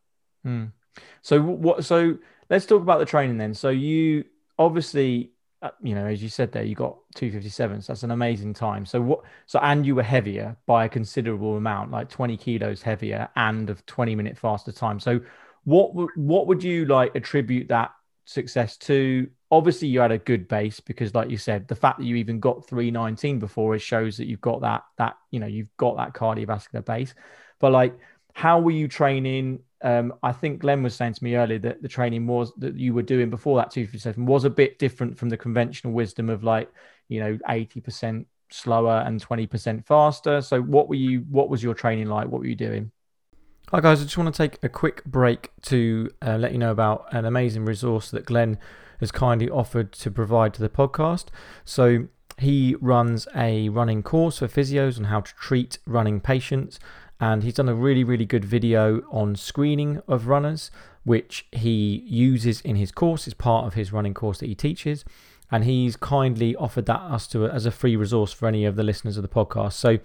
Hmm. 0.44 0.66
So 1.22 1.40
what? 1.40 1.84
So 1.84 2.18
let's 2.50 2.66
talk 2.66 2.82
about 2.82 2.98
the 2.98 3.06
training 3.06 3.38
then. 3.38 3.54
So 3.54 3.70
you 3.70 4.24
obviously 4.58 5.32
uh, 5.60 5.70
you 5.82 5.94
know, 5.94 6.06
as 6.06 6.22
you 6.22 6.28
said 6.28 6.52
there, 6.52 6.62
you 6.62 6.76
got 6.76 6.96
257. 7.16 7.82
So 7.82 7.92
that's 7.92 8.04
an 8.04 8.12
amazing 8.12 8.54
time. 8.54 8.86
So 8.86 9.00
what, 9.00 9.20
so, 9.46 9.58
and 9.60 9.84
you 9.84 9.96
were 9.96 10.04
heavier 10.04 10.56
by 10.66 10.84
a 10.84 10.88
considerable 10.88 11.56
amount, 11.56 11.90
like 11.90 12.08
20 12.08 12.36
kilos 12.36 12.80
heavier 12.80 13.28
and 13.34 13.68
of 13.68 13.84
20 13.86 14.14
minute 14.14 14.38
faster 14.38 14.70
time. 14.70 15.00
So 15.00 15.20
what, 15.64 15.90
what 16.16 16.46
would 16.46 16.62
you 16.62 16.84
like 16.84 17.14
attribute 17.16 17.68
that 17.68 17.90
success 18.24 18.76
to? 18.76 19.28
Obviously 19.50 19.88
you 19.88 19.98
had 19.98 20.12
a 20.12 20.18
good 20.18 20.46
base 20.46 20.78
because 20.78 21.12
like 21.12 21.28
you 21.28 21.38
said, 21.38 21.66
the 21.66 21.74
fact 21.74 21.98
that 21.98 22.04
you 22.04 22.16
even 22.16 22.38
got 22.38 22.68
319 22.68 23.40
before 23.40 23.74
it 23.74 23.80
shows 23.80 24.16
that 24.18 24.26
you've 24.26 24.40
got 24.40 24.60
that, 24.60 24.84
that, 24.98 25.16
you 25.32 25.40
know, 25.40 25.46
you've 25.46 25.76
got 25.76 25.96
that 25.96 26.14
cardiovascular 26.14 26.84
base, 26.84 27.14
but 27.58 27.72
like, 27.72 27.98
how 28.32 28.60
were 28.60 28.70
you 28.70 28.86
training? 28.86 29.58
Um, 29.82 30.14
I 30.22 30.32
think 30.32 30.60
Glenn 30.60 30.82
was 30.82 30.94
saying 30.94 31.14
to 31.14 31.24
me 31.24 31.36
earlier 31.36 31.58
that 31.60 31.82
the 31.82 31.88
training 31.88 32.26
was 32.26 32.52
that 32.58 32.76
you 32.76 32.94
were 32.94 33.02
doing 33.02 33.30
before 33.30 33.56
that 33.58 33.70
257 33.70 34.26
was 34.26 34.44
a 34.44 34.50
bit 34.50 34.78
different 34.78 35.16
from 35.16 35.28
the 35.28 35.36
conventional 35.36 35.92
wisdom 35.92 36.28
of 36.28 36.42
like, 36.42 36.70
you 37.08 37.20
know, 37.20 37.38
80% 37.48 38.26
slower 38.50 39.04
and 39.06 39.24
20% 39.24 39.86
faster. 39.86 40.40
So 40.40 40.60
what 40.60 40.88
were 40.88 40.96
you, 40.96 41.24
what 41.30 41.48
was 41.48 41.62
your 41.62 41.74
training 41.74 42.06
like? 42.06 42.28
What 42.28 42.40
were 42.40 42.46
you 42.46 42.56
doing? 42.56 42.90
Hi 43.70 43.80
guys, 43.80 44.00
I 44.00 44.04
just 44.04 44.16
want 44.16 44.34
to 44.34 44.48
take 44.48 44.58
a 44.62 44.68
quick 44.68 45.04
break 45.04 45.50
to 45.62 46.10
uh, 46.26 46.38
let 46.38 46.52
you 46.52 46.58
know 46.58 46.70
about 46.70 47.04
an 47.12 47.26
amazing 47.26 47.66
resource 47.66 48.10
that 48.10 48.24
Glenn 48.24 48.58
has 48.98 49.12
kindly 49.12 49.50
offered 49.50 49.92
to 49.92 50.10
provide 50.10 50.54
to 50.54 50.62
the 50.62 50.70
podcast. 50.70 51.26
So 51.66 52.08
he 52.38 52.76
runs 52.80 53.28
a 53.36 53.68
running 53.68 54.02
course 54.02 54.38
for 54.38 54.48
physios 54.48 54.96
on 54.96 55.04
how 55.04 55.20
to 55.20 55.34
treat 55.34 55.78
running 55.86 56.20
patients 56.20 56.80
and 57.20 57.42
he's 57.42 57.54
done 57.54 57.68
a 57.68 57.74
really, 57.74 58.04
really 58.04 58.26
good 58.26 58.44
video 58.44 59.02
on 59.10 59.36
screening 59.36 60.02
of 60.06 60.26
runners, 60.26 60.70
which 61.04 61.46
he 61.52 62.04
uses 62.06 62.60
in 62.60 62.76
his 62.76 62.92
course. 62.92 63.26
It's 63.26 63.34
part 63.34 63.66
of 63.66 63.74
his 63.74 63.92
running 63.92 64.14
course 64.14 64.38
that 64.38 64.46
he 64.46 64.54
teaches 64.54 65.04
and 65.50 65.64
he's 65.64 65.96
kindly 65.96 66.54
offered 66.56 66.86
that 66.86 67.00
us 67.00 67.26
to 67.28 67.46
as 67.46 67.66
a 67.66 67.70
free 67.70 67.96
resource 67.96 68.32
for 68.32 68.46
any 68.46 68.64
of 68.64 68.76
the 68.76 68.82
listeners 68.82 69.16
of 69.16 69.22
the 69.22 69.28
podcast. 69.28 69.72
So 69.72 69.98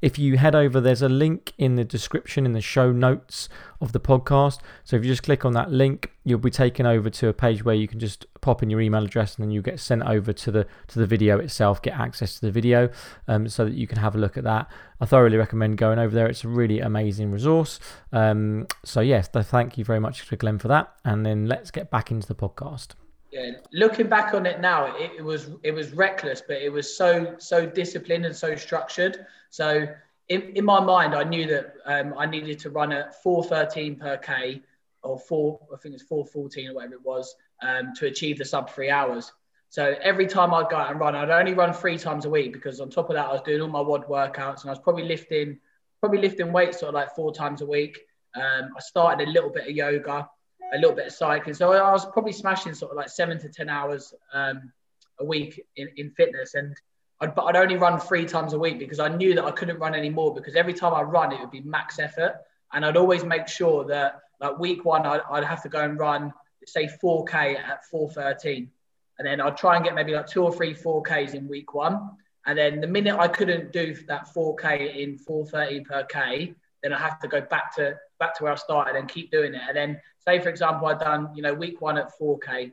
if 0.00 0.18
you 0.18 0.38
head 0.38 0.54
over, 0.54 0.80
there's 0.80 1.02
a 1.02 1.08
link 1.08 1.52
in 1.58 1.76
the 1.76 1.84
description 1.84 2.46
in 2.46 2.52
the 2.52 2.60
show 2.60 2.92
notes 2.92 3.48
of 3.80 3.92
the 3.92 4.00
podcast. 4.00 4.60
So 4.84 4.96
if 4.96 5.04
you 5.04 5.10
just 5.10 5.22
click 5.22 5.44
on 5.44 5.52
that 5.52 5.70
link, 5.70 6.12
you'll 6.24 6.38
be 6.38 6.50
taken 6.50 6.86
over 6.86 7.10
to 7.10 7.28
a 7.28 7.32
page 7.32 7.64
where 7.64 7.74
you 7.74 7.86
can 7.86 7.98
just 7.98 8.26
pop 8.40 8.62
in 8.62 8.70
your 8.70 8.80
email 8.80 9.04
address 9.04 9.36
and 9.36 9.44
then 9.44 9.50
you 9.50 9.60
get 9.60 9.80
sent 9.80 10.02
over 10.02 10.32
to 10.32 10.50
the 10.50 10.66
to 10.88 10.98
the 10.98 11.06
video 11.06 11.38
itself, 11.38 11.82
get 11.82 11.98
access 11.98 12.34
to 12.36 12.46
the 12.46 12.50
video, 12.50 12.88
um, 13.28 13.48
so 13.48 13.64
that 13.64 13.74
you 13.74 13.86
can 13.86 13.98
have 13.98 14.14
a 14.14 14.18
look 14.18 14.36
at 14.36 14.44
that. 14.44 14.68
I 15.00 15.04
thoroughly 15.04 15.36
recommend 15.36 15.76
going 15.76 15.98
over 15.98 16.14
there. 16.14 16.26
It's 16.26 16.44
a 16.44 16.48
really 16.48 16.80
amazing 16.80 17.30
resource. 17.30 17.80
Um, 18.12 18.66
so 18.84 19.00
yes, 19.00 19.28
thank 19.28 19.76
you 19.76 19.84
very 19.84 20.00
much 20.00 20.26
to 20.26 20.36
Glenn 20.36 20.58
for 20.58 20.68
that. 20.68 20.94
And 21.04 21.26
then 21.26 21.46
let's 21.46 21.70
get 21.70 21.90
back 21.90 22.10
into 22.10 22.26
the 22.26 22.34
podcast. 22.34 22.94
Yeah, 23.36 23.50
looking 23.72 24.08
back 24.08 24.32
on 24.32 24.46
it 24.46 24.60
now, 24.60 24.96
it, 24.96 25.12
it, 25.18 25.22
was 25.22 25.50
it 25.62 25.72
was 25.72 25.92
reckless, 25.92 26.42
but 26.46 26.56
it 26.56 26.72
was 26.72 26.96
so 26.96 27.34
so 27.38 27.66
disciplined 27.66 28.24
and 28.24 28.34
so 28.34 28.56
structured. 28.56 29.26
So 29.50 29.86
in, 30.28 30.42
in 30.56 30.64
my 30.64 30.80
mind, 30.80 31.14
I 31.14 31.22
knew 31.22 31.46
that 31.48 31.74
um, 31.84 32.14
I 32.16 32.26
needed 32.26 32.58
to 32.60 32.70
run 32.70 32.92
at 32.92 33.22
413 33.22 33.96
per 33.96 34.16
k 34.16 34.62
or 35.02 35.18
four, 35.18 35.60
I 35.72 35.76
think 35.76 35.94
it's 35.94 36.02
414 36.04 36.70
or 36.70 36.74
whatever 36.74 36.94
it 36.94 37.04
was, 37.04 37.34
um, 37.62 37.92
to 37.96 38.06
achieve 38.06 38.38
the 38.38 38.44
sub 38.44 38.70
three 38.70 38.90
hours. 38.90 39.32
So 39.68 39.94
every 40.02 40.26
time 40.26 40.54
I'd 40.54 40.70
go 40.70 40.76
out 40.76 40.90
and 40.90 40.98
run, 40.98 41.14
I'd 41.14 41.30
only 41.30 41.54
run 41.54 41.72
three 41.72 41.98
times 41.98 42.24
a 42.24 42.30
week 42.30 42.52
because 42.52 42.80
on 42.80 42.88
top 42.88 43.10
of 43.10 43.14
that, 43.14 43.26
I 43.26 43.32
was 43.32 43.42
doing 43.42 43.60
all 43.60 43.68
my 43.68 43.80
WOD 43.80 44.06
workouts 44.06 44.62
and 44.62 44.70
I 44.70 44.72
was 44.72 44.80
probably 44.80 45.04
lifting 45.04 45.58
probably 46.00 46.20
lifting 46.20 46.52
weights 46.52 46.80
sort 46.80 46.88
of 46.88 46.94
like 46.94 47.14
four 47.14 47.32
times 47.32 47.62
a 47.62 47.66
week. 47.66 47.98
Um, 48.34 48.70
I 48.76 48.80
started 48.80 49.28
a 49.28 49.30
little 49.30 49.50
bit 49.50 49.66
of 49.68 49.74
yoga 49.74 50.28
a 50.72 50.78
little 50.78 50.94
bit 50.94 51.06
of 51.06 51.12
cycling. 51.12 51.54
So 51.54 51.72
I 51.72 51.92
was 51.92 52.04
probably 52.06 52.32
smashing 52.32 52.74
sort 52.74 52.92
of 52.92 52.96
like 52.96 53.08
seven 53.08 53.38
to 53.40 53.48
10 53.48 53.68
hours 53.68 54.14
um, 54.32 54.72
a 55.18 55.24
week 55.24 55.64
in, 55.76 55.88
in 55.96 56.10
fitness. 56.10 56.54
And 56.54 56.76
I'd, 57.20 57.34
but 57.34 57.44
I'd 57.44 57.56
only 57.56 57.76
run 57.76 57.98
three 58.00 58.24
times 58.24 58.52
a 58.52 58.58
week 58.58 58.78
because 58.78 59.00
I 59.00 59.08
knew 59.08 59.34
that 59.34 59.44
I 59.44 59.50
couldn't 59.50 59.78
run 59.78 59.94
anymore 59.94 60.34
because 60.34 60.56
every 60.56 60.74
time 60.74 60.94
I 60.94 61.02
run, 61.02 61.32
it 61.32 61.40
would 61.40 61.50
be 61.50 61.60
max 61.62 61.98
effort. 61.98 62.36
And 62.72 62.84
I'd 62.84 62.96
always 62.96 63.24
make 63.24 63.48
sure 63.48 63.84
that 63.86 64.20
like 64.40 64.58
week 64.58 64.84
one, 64.84 65.06
I'd, 65.06 65.20
I'd 65.30 65.44
have 65.44 65.62
to 65.62 65.68
go 65.68 65.80
and 65.80 65.98
run, 65.98 66.32
say 66.66 66.88
4K 67.02 67.58
at 67.58 67.84
413. 67.86 68.70
And 69.18 69.26
then 69.26 69.40
I'd 69.40 69.56
try 69.56 69.76
and 69.76 69.84
get 69.84 69.94
maybe 69.94 70.12
like 70.12 70.26
two 70.26 70.42
or 70.42 70.52
three 70.52 70.74
4Ks 70.74 71.34
in 71.34 71.48
week 71.48 71.74
one. 71.74 72.10
And 72.46 72.56
then 72.56 72.80
the 72.80 72.86
minute 72.86 73.16
I 73.18 73.28
couldn't 73.28 73.72
do 73.72 73.94
that 74.06 74.28
4K 74.34 74.96
in 74.96 75.18
430 75.18 75.84
per 75.84 76.04
K, 76.04 76.54
then 76.82 76.92
I 76.92 76.98
have 76.98 77.18
to 77.20 77.28
go 77.28 77.40
back 77.40 77.74
to 77.76 77.96
back 78.18 78.36
to 78.36 78.44
where 78.44 78.52
I 78.52 78.56
started 78.56 78.96
and 78.96 79.08
keep 79.08 79.30
doing 79.30 79.54
it. 79.54 79.62
And 79.66 79.76
then 79.76 80.00
say 80.26 80.40
for 80.40 80.48
example, 80.48 80.88
I'd 80.88 80.98
done, 80.98 81.30
you 81.34 81.42
know, 81.42 81.54
week 81.54 81.80
one 81.80 81.98
at 81.98 82.12
4K. 82.18 82.72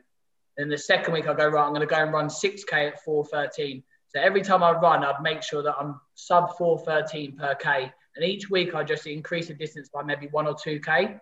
Then 0.57 0.69
the 0.69 0.77
second 0.77 1.13
week 1.13 1.27
I 1.27 1.33
go, 1.33 1.47
right, 1.47 1.65
I'm 1.65 1.73
gonna 1.73 1.85
go 1.85 1.95
and 1.95 2.13
run 2.13 2.27
6K 2.27 2.89
at 2.89 3.03
413. 3.03 3.83
So 4.09 4.21
every 4.21 4.41
time 4.41 4.61
I 4.61 4.71
run, 4.71 5.03
I'd 5.03 5.21
make 5.21 5.41
sure 5.41 5.63
that 5.63 5.75
I'm 5.79 5.99
sub 6.15 6.55
413 6.57 7.37
per 7.37 7.55
K. 7.55 7.91
And 8.15 8.25
each 8.25 8.49
week 8.49 8.75
I 8.75 8.83
just 8.83 9.07
increase 9.07 9.47
the 9.47 9.55
distance 9.55 9.89
by 9.89 10.03
maybe 10.03 10.27
one 10.27 10.47
or 10.47 10.55
two 10.55 10.79
K. 10.79 11.17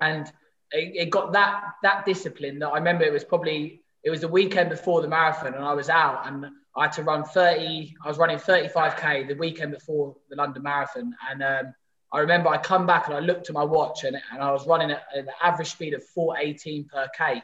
And 0.00 0.26
it, 0.72 0.92
it 0.94 1.10
got 1.10 1.32
that 1.32 1.64
that 1.82 2.04
discipline 2.04 2.58
that 2.60 2.68
I 2.68 2.76
remember 2.76 3.04
it 3.04 3.12
was 3.12 3.24
probably 3.24 3.82
it 4.04 4.10
was 4.10 4.20
the 4.20 4.28
weekend 4.28 4.70
before 4.70 5.02
the 5.02 5.08
marathon 5.08 5.54
and 5.54 5.64
I 5.64 5.74
was 5.74 5.88
out 5.88 6.28
and 6.28 6.46
I 6.76 6.82
had 6.84 6.92
to 6.92 7.02
run 7.02 7.24
30, 7.24 7.96
I 8.04 8.08
was 8.08 8.18
running 8.18 8.36
35K 8.36 9.28
the 9.28 9.34
weekend 9.34 9.72
before 9.72 10.14
the 10.28 10.36
London 10.36 10.62
Marathon. 10.62 11.14
And 11.30 11.42
um, 11.42 11.74
I 12.12 12.20
remember 12.20 12.48
I 12.48 12.58
come 12.58 12.86
back 12.86 13.06
and 13.06 13.16
I 13.16 13.20
looked 13.20 13.48
at 13.48 13.54
my 13.54 13.64
watch 13.64 14.04
and, 14.04 14.16
and 14.32 14.42
I 14.42 14.50
was 14.52 14.66
running 14.66 14.90
at 14.90 15.02
an 15.14 15.28
average 15.42 15.70
speed 15.70 15.94
of 15.94 16.04
418 16.04 16.84
per 16.84 17.08
K. 17.16 17.42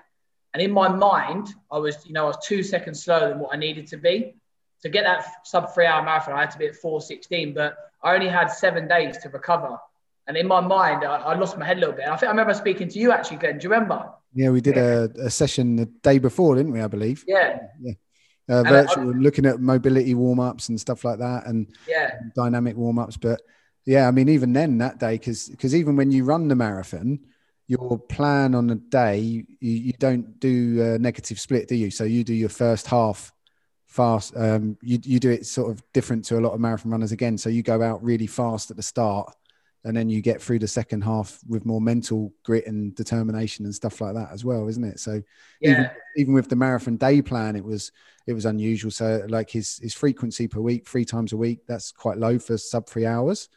And 0.54 0.62
in 0.62 0.70
my 0.70 0.88
mind, 0.88 1.48
I 1.70 1.78
was, 1.78 2.06
you 2.06 2.12
know, 2.12 2.24
I 2.24 2.28
was 2.28 2.46
two 2.46 2.62
seconds 2.62 3.02
slower 3.02 3.28
than 3.28 3.38
what 3.38 3.54
I 3.54 3.58
needed 3.58 3.86
to 3.88 3.96
be. 3.96 4.34
To 4.82 4.88
get 4.88 5.04
that 5.04 5.24
sub 5.44 5.72
three 5.74 5.86
hour 5.86 6.02
marathon, 6.02 6.34
I 6.34 6.40
had 6.40 6.50
to 6.52 6.58
be 6.58 6.66
at 6.66 6.76
416, 6.76 7.54
but 7.54 7.76
I 8.02 8.14
only 8.14 8.28
had 8.28 8.48
seven 8.48 8.88
days 8.88 9.16
to 9.18 9.28
recover. 9.28 9.78
And 10.26 10.36
in 10.36 10.46
my 10.46 10.60
mind, 10.60 11.04
I, 11.04 11.16
I 11.16 11.34
lost 11.36 11.58
my 11.58 11.64
head 11.64 11.78
a 11.78 11.80
little 11.80 11.94
bit. 11.94 12.06
I 12.06 12.16
think 12.16 12.28
I 12.28 12.30
remember 12.32 12.54
speaking 12.54 12.88
to 12.88 12.98
you 12.98 13.12
actually, 13.12 13.38
Glenn. 13.38 13.58
Do 13.58 13.64
you 13.64 13.72
remember? 13.72 14.10
Yeah, 14.34 14.50
we 14.50 14.60
did 14.60 14.76
a, 14.76 15.10
a 15.20 15.30
session 15.30 15.76
the 15.76 15.86
day 15.86 16.18
before, 16.18 16.54
didn't 16.56 16.72
we? 16.72 16.80
I 16.80 16.86
believe. 16.86 17.24
Yeah. 17.26 17.60
Yeah. 17.80 17.92
Uh, 18.48 18.62
virtual, 18.64 19.10
I, 19.10 19.18
looking 19.18 19.46
at 19.46 19.60
mobility 19.60 20.14
warm 20.14 20.40
ups 20.40 20.68
and 20.68 20.80
stuff 20.80 21.04
like 21.04 21.20
that, 21.20 21.46
and 21.46 21.72
yeah, 21.88 22.18
dynamic 22.34 22.76
warm 22.76 22.98
ups. 22.98 23.16
But 23.16 23.40
yeah, 23.84 24.06
I 24.06 24.10
mean, 24.10 24.28
even 24.28 24.52
then 24.52 24.78
that 24.78 24.98
day, 24.98 25.14
because 25.14 25.48
because 25.48 25.74
even 25.74 25.96
when 25.96 26.10
you 26.10 26.24
run 26.24 26.48
the 26.48 26.56
marathon, 26.56 27.20
your 27.66 27.98
plan 27.98 28.54
on 28.54 28.66
the 28.66 28.76
day, 28.76 29.18
you, 29.18 29.44
you 29.60 29.92
don't 29.98 30.38
do 30.38 30.82
a 30.82 30.98
negative 30.98 31.40
split, 31.40 31.68
do 31.68 31.74
you? 31.74 31.90
So 31.90 32.04
you 32.04 32.24
do 32.24 32.34
your 32.34 32.48
first 32.48 32.86
half 32.86 33.32
fast. 33.86 34.34
Um, 34.36 34.76
you 34.82 34.98
you 35.02 35.18
do 35.18 35.30
it 35.30 35.46
sort 35.46 35.70
of 35.70 35.82
different 35.92 36.24
to 36.26 36.38
a 36.38 36.40
lot 36.40 36.52
of 36.52 36.60
marathon 36.60 36.92
runners 36.92 37.12
again. 37.12 37.36
So 37.38 37.48
you 37.48 37.62
go 37.62 37.82
out 37.82 38.02
really 38.02 38.26
fast 38.26 38.70
at 38.70 38.76
the 38.76 38.82
start 38.82 39.34
and 39.84 39.96
then 39.96 40.08
you 40.08 40.20
get 40.22 40.40
through 40.40 40.60
the 40.60 40.68
second 40.68 41.02
half 41.02 41.40
with 41.48 41.66
more 41.66 41.80
mental 41.80 42.32
grit 42.44 42.66
and 42.66 42.94
determination 42.94 43.64
and 43.64 43.74
stuff 43.74 44.00
like 44.00 44.14
that 44.14 44.30
as 44.32 44.44
well 44.44 44.68
isn't 44.68 44.84
it 44.84 45.00
so 45.00 45.22
yeah. 45.60 45.70
even, 45.70 45.90
even 46.16 46.34
with 46.34 46.48
the 46.48 46.56
marathon 46.56 46.96
day 46.96 47.20
plan 47.20 47.56
it 47.56 47.64
was 47.64 47.92
it 48.26 48.32
was 48.32 48.46
unusual 48.46 48.90
so 48.90 49.24
like 49.28 49.50
his 49.50 49.78
his 49.78 49.94
frequency 49.94 50.46
per 50.46 50.60
week 50.60 50.86
three 50.86 51.04
times 51.04 51.32
a 51.32 51.36
week 51.36 51.60
that's 51.66 51.92
quite 51.92 52.18
low 52.18 52.38
for 52.38 52.56
sub 52.56 52.86
three 52.86 53.06
hours 53.06 53.48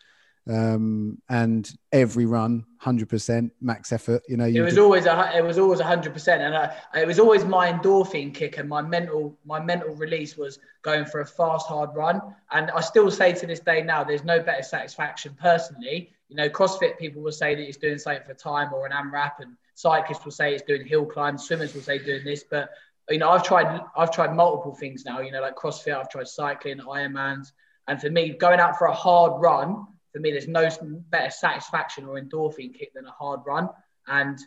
um, 0.47 1.17
and 1.29 1.71
every 1.91 2.25
run 2.25 2.65
100% 2.83 3.49
max 3.61 3.91
effort 3.91 4.21
you 4.27 4.37
know 4.37 4.45
you 4.45 4.61
it 4.61 4.65
was 4.65 4.77
always 4.77 5.05
a 5.05 5.31
it 5.35 5.43
was 5.43 5.57
always 5.57 5.79
100% 5.79 6.27
and 6.27 6.55
I, 6.55 6.75
it 6.93 7.07
was 7.07 7.19
always 7.19 7.43
my 7.43 7.71
endorphin 7.71 8.33
kick 8.33 8.57
and 8.57 8.69
my 8.69 8.81
mental 8.81 9.37
my 9.45 9.59
mental 9.59 9.95
release 9.95 10.37
was 10.37 10.59
going 10.83 11.05
for 11.05 11.21
a 11.21 11.25
fast 11.25 11.67
hard 11.67 11.89
run. 11.95 12.21
And 12.51 12.69
i 12.71 12.81
still 12.81 13.09
say 13.09 13.33
to 13.33 13.47
this 13.47 13.59
day 13.59 13.81
now 13.81 14.03
there's 14.03 14.23
no 14.23 14.39
better 14.39 14.63
satisfaction 14.63 15.35
personally. 15.39 16.11
You 16.29 16.35
know 16.35 16.49
crossfit 16.49 16.99
people 16.99 17.23
will 17.23 17.31
say 17.31 17.55
that 17.55 17.67
it's 17.67 17.77
doing 17.77 17.97
something 17.97 18.23
for 18.25 18.35
time 18.35 18.71
or 18.73 18.85
an 18.85 18.91
amrap 18.91 19.39
and 19.39 19.55
cyclists 19.73 20.23
will 20.23 20.31
say 20.31 20.53
it's 20.53 20.63
doing 20.63 20.85
hill 20.85 21.05
climbs 21.05 21.45
swimmers 21.45 21.73
will 21.73 21.81
say 21.81 21.97
doing 21.99 22.23
this 22.23 22.43
but 22.49 22.69
you 23.09 23.17
know 23.17 23.29
i've 23.29 23.43
tried 23.43 23.81
i've 23.97 24.09
tried 24.09 24.33
multiple 24.33 24.73
things 24.73 25.05
now 25.05 25.19
you 25.19 25.31
know 25.31 25.41
like 25.41 25.55
crossfit 25.55 25.95
i've 25.95 26.09
tried 26.09 26.27
cycling 26.27 26.79
ironmans 26.79 27.51
and 27.87 27.99
for 28.01 28.09
me 28.09 28.29
going 28.29 28.59
out 28.59 28.77
for 28.77 28.87
a 28.87 28.93
hard 28.93 29.39
run 29.41 29.85
for 30.15 30.21
me, 30.21 30.31
there's 30.31 30.47
no 30.47 30.69
better 31.09 31.29
satisfaction 31.29 32.05
or 32.05 32.17
endorphin 32.17 32.73
kick 32.73 32.93
than 32.93 33.05
a 33.05 33.11
hard 33.11 33.41
run. 33.45 33.67
And 34.07 34.39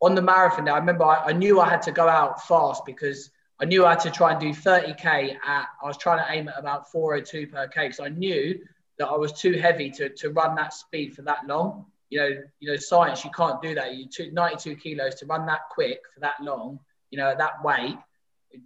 on 0.00 0.16
the 0.16 0.22
marathon 0.22 0.68
I 0.68 0.78
remember 0.78 1.04
I, 1.04 1.26
I, 1.26 1.32
knew 1.32 1.60
I 1.60 1.68
had 1.68 1.80
to 1.82 1.92
go 1.92 2.08
out 2.08 2.44
fast 2.44 2.84
because 2.84 3.30
I 3.60 3.66
knew 3.66 3.86
I 3.86 3.90
had 3.90 4.00
to 4.00 4.10
try 4.10 4.32
and 4.32 4.40
do 4.40 4.48
30k 4.48 5.36
at. 5.46 5.66
I 5.80 5.86
was 5.86 5.96
trying 5.96 6.18
to 6.18 6.32
aim 6.32 6.48
at 6.48 6.58
about 6.58 6.90
402 6.90 7.46
per 7.46 7.68
k 7.68 7.84
because 7.84 8.00
I 8.00 8.08
knew 8.08 8.58
that 8.98 9.06
I 9.06 9.16
was 9.16 9.32
too 9.32 9.52
heavy 9.52 9.90
to, 9.90 10.08
to 10.08 10.30
run 10.30 10.56
that 10.56 10.74
speed 10.74 11.14
for 11.14 11.22
that 11.22 11.46
long. 11.46 11.86
You 12.10 12.18
know, 12.18 12.30
you 12.58 12.72
know, 12.72 12.76
science 12.76 13.24
you 13.24 13.30
can't 13.30 13.62
do 13.62 13.76
that. 13.76 13.94
You 13.94 14.08
took 14.08 14.32
92 14.32 14.74
kilos 14.74 15.14
to 15.16 15.26
run 15.26 15.46
that 15.46 15.68
quick 15.70 16.00
for 16.12 16.18
that 16.18 16.42
long. 16.42 16.80
You 17.12 17.18
know, 17.18 17.28
at 17.28 17.38
that 17.38 17.62
weight, 17.62 17.96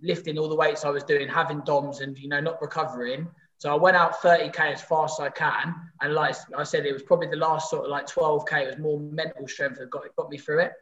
lifting 0.02 0.38
all 0.38 0.48
the 0.48 0.56
weights 0.56 0.86
I 0.86 0.88
was 0.88 1.04
doing, 1.04 1.28
having 1.28 1.60
DOMs, 1.60 2.00
and 2.00 2.16
you 2.18 2.30
know, 2.30 2.40
not 2.40 2.62
recovering. 2.62 3.28
So 3.58 3.72
I 3.72 3.74
went 3.74 3.96
out 3.96 4.20
30k 4.20 4.58
as 4.74 4.82
fast 4.82 5.20
as 5.20 5.26
I 5.26 5.30
can, 5.30 5.74
and 6.02 6.14
like 6.14 6.36
I 6.56 6.62
said, 6.62 6.84
it 6.84 6.92
was 6.92 7.02
probably 7.02 7.28
the 7.28 7.36
last 7.36 7.70
sort 7.70 7.84
of 7.84 7.90
like 7.90 8.06
12k. 8.06 8.62
It 8.62 8.66
was 8.66 8.78
more 8.78 9.00
mental 9.00 9.48
strength 9.48 9.78
that 9.78 9.90
got 9.90 10.04
got 10.16 10.30
me 10.30 10.36
through 10.36 10.60
it. 10.60 10.72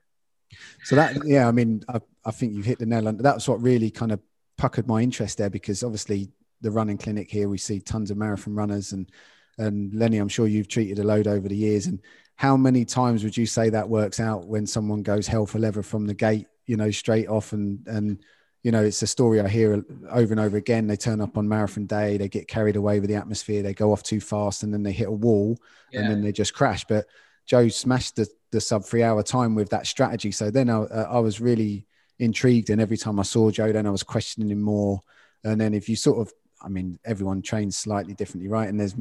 So 0.83 0.97
that, 0.97 1.17
yeah, 1.25 1.49
I 1.49 1.53
mean, 1.53 1.83
I, 1.89 2.01
I 2.25 2.31
think 2.31 2.55
you've 2.55 2.67
hit 2.67 2.79
the 2.79 2.87
nail 2.87 3.09
on. 3.09 3.17
That's 3.17 3.49
what 3.49 3.63
really 3.63 3.91
kind 3.91 4.13
of 4.13 4.21
puckered 4.59 4.89
my 4.89 5.01
interest 5.01 5.39
there, 5.39 5.51
because 5.51 5.83
obviously 5.85 6.31
the 6.61 6.71
running 6.71 6.99
clinic 6.99 7.31
here, 7.31 7.49
we 7.49 7.59
see 7.59 7.81
tons 7.81 8.11
of 8.11 8.17
marathon 8.17 8.55
runners, 8.55 8.93
and 8.93 9.11
and 9.59 9.95
Lenny, 9.95 10.19
I'm 10.19 10.29
sure 10.29 10.49
you've 10.49 10.69
treated 10.69 10.99
a 10.99 11.05
load 11.05 11.29
over 11.29 11.49
the 11.49 11.57
years. 11.57 11.87
And 11.87 12.01
how 12.35 12.57
many 12.57 12.85
times 12.85 13.23
would 13.23 13.37
you 13.37 13.47
say 13.47 13.71
that 13.71 13.89
works 13.89 14.19
out 14.19 14.49
when 14.49 14.67
someone 14.67 15.03
goes 15.03 15.29
hell 15.29 15.47
for 15.47 15.61
leather 15.61 15.83
from 15.83 16.07
the 16.07 16.15
gate, 16.15 16.49
you 16.67 16.77
know, 16.77 16.91
straight 16.91 17.29
off 17.29 17.53
and 17.53 17.87
and 17.87 18.25
you 18.64 18.72
know, 18.72 18.83
it's 18.83 19.03
a 19.03 19.07
story 19.07 19.40
I 19.40 19.46
hear 19.46 19.85
over 20.11 20.33
and 20.33 20.40
over 20.40 20.57
again. 20.57 20.87
They 20.87 20.96
turn 20.96 21.20
up 21.20 21.37
on 21.37 21.46
marathon 21.46 21.85
day, 21.85 22.16
they 22.16 22.29
get 22.29 22.48
carried 22.48 22.77
away 22.77 22.98
with 22.98 23.11
the 23.11 23.16
atmosphere, 23.16 23.62
they 23.62 23.74
go 23.74 23.92
off 23.92 24.03
too 24.03 24.20
fast, 24.20 24.62
and 24.62 24.72
then 24.72 24.83
they 24.83 24.90
hit 24.90 25.07
a 25.07 25.12
wall, 25.12 25.59
yeah. 25.92 26.00
and 26.00 26.11
then 26.11 26.22
they 26.22 26.33
just 26.33 26.55
crash. 26.55 26.85
But 26.87 27.07
Joe 27.44 27.68
smashed 27.68 28.16
the, 28.16 28.27
the 28.53 28.61
sub 28.62 28.83
three 28.85 29.03
hour 29.03 29.22
time 29.22 29.55
with 29.55 29.68
that 29.68 29.87
strategy. 29.87 30.33
So 30.33 30.50
then 30.50 30.70
I, 30.70 30.79
uh, 30.79 31.09
I 31.11 31.18
was 31.18 31.42
really 31.42 31.87
intrigued, 32.18 32.70
and 32.70 32.81
every 32.81 32.96
time 32.96 33.20
I 33.20 33.22
saw 33.22 33.50
Joe, 33.50 33.70
then 33.70 33.87
I 33.87 33.90
was 33.90 34.03
questioning 34.03 34.50
him 34.50 34.62
more. 34.62 35.00
And 35.44 35.61
then 35.61 35.74
if 35.74 35.88
you 35.90 35.94
sort 35.94 36.27
of 36.27 36.33
I 36.62 36.68
mean, 36.68 36.98
everyone 37.05 37.42
trains 37.42 37.77
slightly 37.77 38.14
differently, 38.14 38.48
right? 38.48 38.70
And 38.70 38.81
there's, 38.81 38.94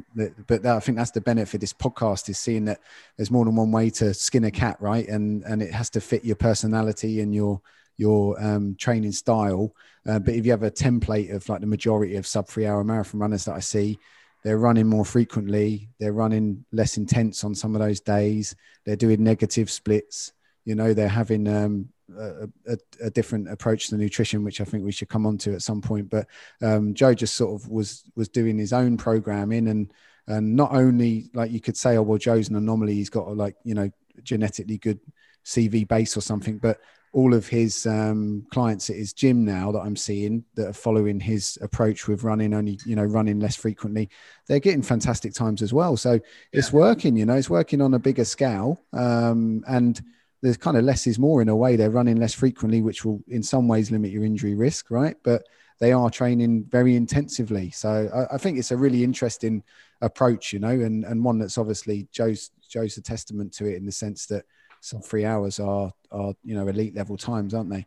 but 0.47 0.65
I 0.65 0.81
think 0.81 0.97
that's 0.97 1.11
the 1.11 1.21
benefit 1.21 1.53
of 1.53 1.61
this 1.61 1.71
podcast 1.71 2.27
is 2.27 2.37
seeing 2.37 2.65
that 2.65 2.81
there's 3.15 3.31
more 3.31 3.45
than 3.45 3.55
one 3.55 3.71
way 3.71 3.89
to 3.91 4.13
skin 4.13 4.43
a 4.43 4.51
cat, 4.51 4.75
right? 4.81 5.07
And 5.07 5.43
and 5.43 5.61
it 5.61 5.71
has 5.71 5.89
to 5.91 6.01
fit 6.01 6.25
your 6.25 6.35
personality 6.35 7.21
and 7.21 7.33
your 7.33 7.61
your 7.97 8.41
um, 8.43 8.75
training 8.75 9.11
style. 9.11 9.73
Uh, 10.07 10.19
but 10.19 10.33
if 10.33 10.45
you 10.45 10.51
have 10.51 10.63
a 10.63 10.71
template 10.71 11.33
of 11.33 11.47
like 11.47 11.61
the 11.61 11.67
majority 11.67 12.15
of 12.15 12.27
sub 12.27 12.47
three 12.47 12.65
hour 12.65 12.83
marathon 12.83 13.19
runners 13.19 13.45
that 13.45 13.55
I 13.55 13.59
see, 13.59 13.97
they're 14.43 14.57
running 14.57 14.87
more 14.87 15.05
frequently, 15.05 15.89
they're 15.99 16.13
running 16.13 16.65
less 16.71 16.97
intense 16.97 17.43
on 17.43 17.55
some 17.55 17.75
of 17.75 17.81
those 17.81 18.01
days, 18.01 18.55
they're 18.85 18.97
doing 18.97 19.23
negative 19.23 19.71
splits, 19.71 20.33
you 20.65 20.75
know, 20.75 20.93
they're 20.93 21.07
having 21.07 21.47
um, 21.47 21.89
a, 22.17 22.49
a, 22.67 22.77
a, 23.03 23.09
different 23.09 23.49
approach 23.49 23.87
to 23.87 23.97
nutrition, 23.97 24.43
which 24.43 24.59
I 24.59 24.65
think 24.65 24.83
we 24.83 24.91
should 24.91 25.09
come 25.09 25.25
on 25.25 25.37
to 25.39 25.53
at 25.53 25.61
some 25.61 25.81
point. 25.81 26.09
But 26.09 26.27
um, 26.61 26.93
Joe 26.93 27.13
just 27.13 27.35
sort 27.35 27.61
of 27.61 27.69
was 27.69 28.03
was 28.15 28.29
doing 28.29 28.57
his 28.57 28.73
own 28.73 28.97
programming 28.97 29.67
and 29.69 29.93
and 30.27 30.55
not 30.55 30.73
only 30.73 31.29
like 31.33 31.51
you 31.51 31.59
could 31.59 31.77
say, 31.77 31.97
oh 31.97 32.01
well, 32.01 32.17
Joe's 32.17 32.49
an 32.49 32.55
anomaly, 32.55 32.95
he's 32.95 33.09
got 33.09 33.27
a 33.27 33.31
like 33.31 33.55
you 33.63 33.73
know 33.73 33.89
genetically 34.23 34.77
good 34.77 34.99
CV 35.45 35.87
base 35.87 36.15
or 36.15 36.21
something, 36.21 36.57
but 36.57 36.79
all 37.13 37.33
of 37.33 37.47
his 37.47 37.85
um, 37.85 38.45
clients 38.51 38.89
at 38.89 38.95
his 38.95 39.13
gym 39.13 39.45
now 39.45 39.71
that 39.71 39.79
I'm 39.79 39.95
seeing 39.95 40.43
that 40.55 40.67
are 40.67 40.73
following 40.73 41.19
his 41.19 41.59
approach 41.61 42.07
with 42.07 42.23
running 42.23 42.53
only, 42.53 42.79
you 42.85 42.95
know, 42.95 43.03
running 43.03 43.39
less 43.39 43.55
frequently, 43.55 44.09
they're 44.47 44.59
getting 44.59 44.81
fantastic 44.81 45.33
times 45.33 45.61
as 45.61 45.71
well. 45.71 45.95
So 45.95 46.13
yeah. 46.13 46.19
it's 46.53 46.73
working, 46.73 47.15
you 47.15 47.25
know, 47.25 47.35
it's 47.35 47.51
working 47.51 47.81
on 47.81 47.93
a 47.93 47.99
bigger 47.99 48.25
scale. 48.25 48.81
Um, 48.93 49.63
and 49.67 50.01
there's 50.41 50.57
kind 50.57 50.75
of 50.75 50.83
less 50.83 51.05
is 51.05 51.19
more 51.19 51.41
in 51.41 51.49
a 51.49 51.55
way. 51.55 51.75
They're 51.75 51.91
running 51.91 52.17
less 52.17 52.33
frequently, 52.33 52.81
which 52.81 53.05
will 53.05 53.23
in 53.27 53.43
some 53.43 53.67
ways 53.67 53.91
limit 53.91 54.11
your 54.11 54.25
injury 54.25 54.55
risk, 54.55 54.89
right? 54.89 55.15
But 55.23 55.43
they 55.79 55.91
are 55.91 56.09
training 56.09 56.65
very 56.69 56.95
intensively. 56.95 57.69
So 57.69 58.09
I, 58.13 58.35
I 58.35 58.37
think 58.39 58.57
it's 58.57 58.71
a 58.71 58.77
really 58.77 59.03
interesting 59.03 59.63
approach, 60.01 60.51
you 60.51 60.59
know, 60.59 60.69
and, 60.69 61.05
and 61.05 61.23
one 61.23 61.37
that's 61.37 61.59
obviously 61.59 62.07
Joe's 62.11 62.49
Joe's 62.67 62.97
a 62.97 63.01
testament 63.01 63.53
to 63.53 63.65
it 63.65 63.75
in 63.75 63.85
the 63.85 63.91
sense 63.91 64.25
that 64.27 64.45
some 64.81 65.01
three 65.01 65.23
hours 65.23 65.59
are 65.59 65.93
are 66.13 66.33
you 66.43 66.55
know 66.55 66.67
elite 66.67 66.95
level 66.95 67.17
times, 67.17 67.53
aren't 67.53 67.69
they? 67.69 67.85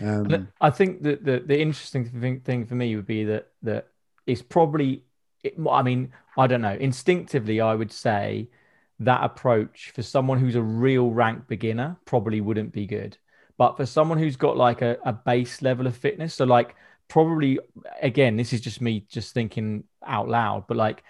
Um, 0.00 0.48
I 0.60 0.70
think 0.70 1.02
that 1.02 1.24
the 1.24 1.42
the 1.44 1.60
interesting 1.60 2.04
thing, 2.08 2.40
thing 2.40 2.66
for 2.66 2.74
me 2.74 2.94
would 2.96 3.06
be 3.06 3.24
that 3.24 3.48
that 3.62 3.88
it's 4.26 4.42
probably. 4.42 5.04
It, 5.42 5.56
I 5.68 5.82
mean, 5.82 6.12
I 6.38 6.46
don't 6.46 6.60
know. 6.60 6.76
Instinctively, 6.78 7.60
I 7.60 7.74
would 7.74 7.90
say 7.90 8.48
that 9.00 9.24
approach 9.24 9.90
for 9.92 10.02
someone 10.02 10.38
who's 10.38 10.54
a 10.54 10.62
real 10.62 11.10
rank 11.10 11.48
beginner 11.48 11.96
probably 12.04 12.40
wouldn't 12.40 12.72
be 12.72 12.86
good. 12.86 13.18
But 13.58 13.76
for 13.76 13.86
someone 13.86 14.18
who's 14.18 14.36
got 14.36 14.56
like 14.56 14.82
a, 14.82 14.96
a 15.04 15.12
base 15.12 15.62
level 15.62 15.86
of 15.86 15.96
fitness, 15.96 16.34
so 16.34 16.44
like 16.44 16.76
probably 17.08 17.58
again, 18.00 18.36
this 18.36 18.52
is 18.52 18.60
just 18.60 18.80
me 18.80 19.04
just 19.08 19.34
thinking 19.34 19.84
out 20.06 20.28
loud, 20.28 20.66
but 20.68 20.76
like 20.76 21.02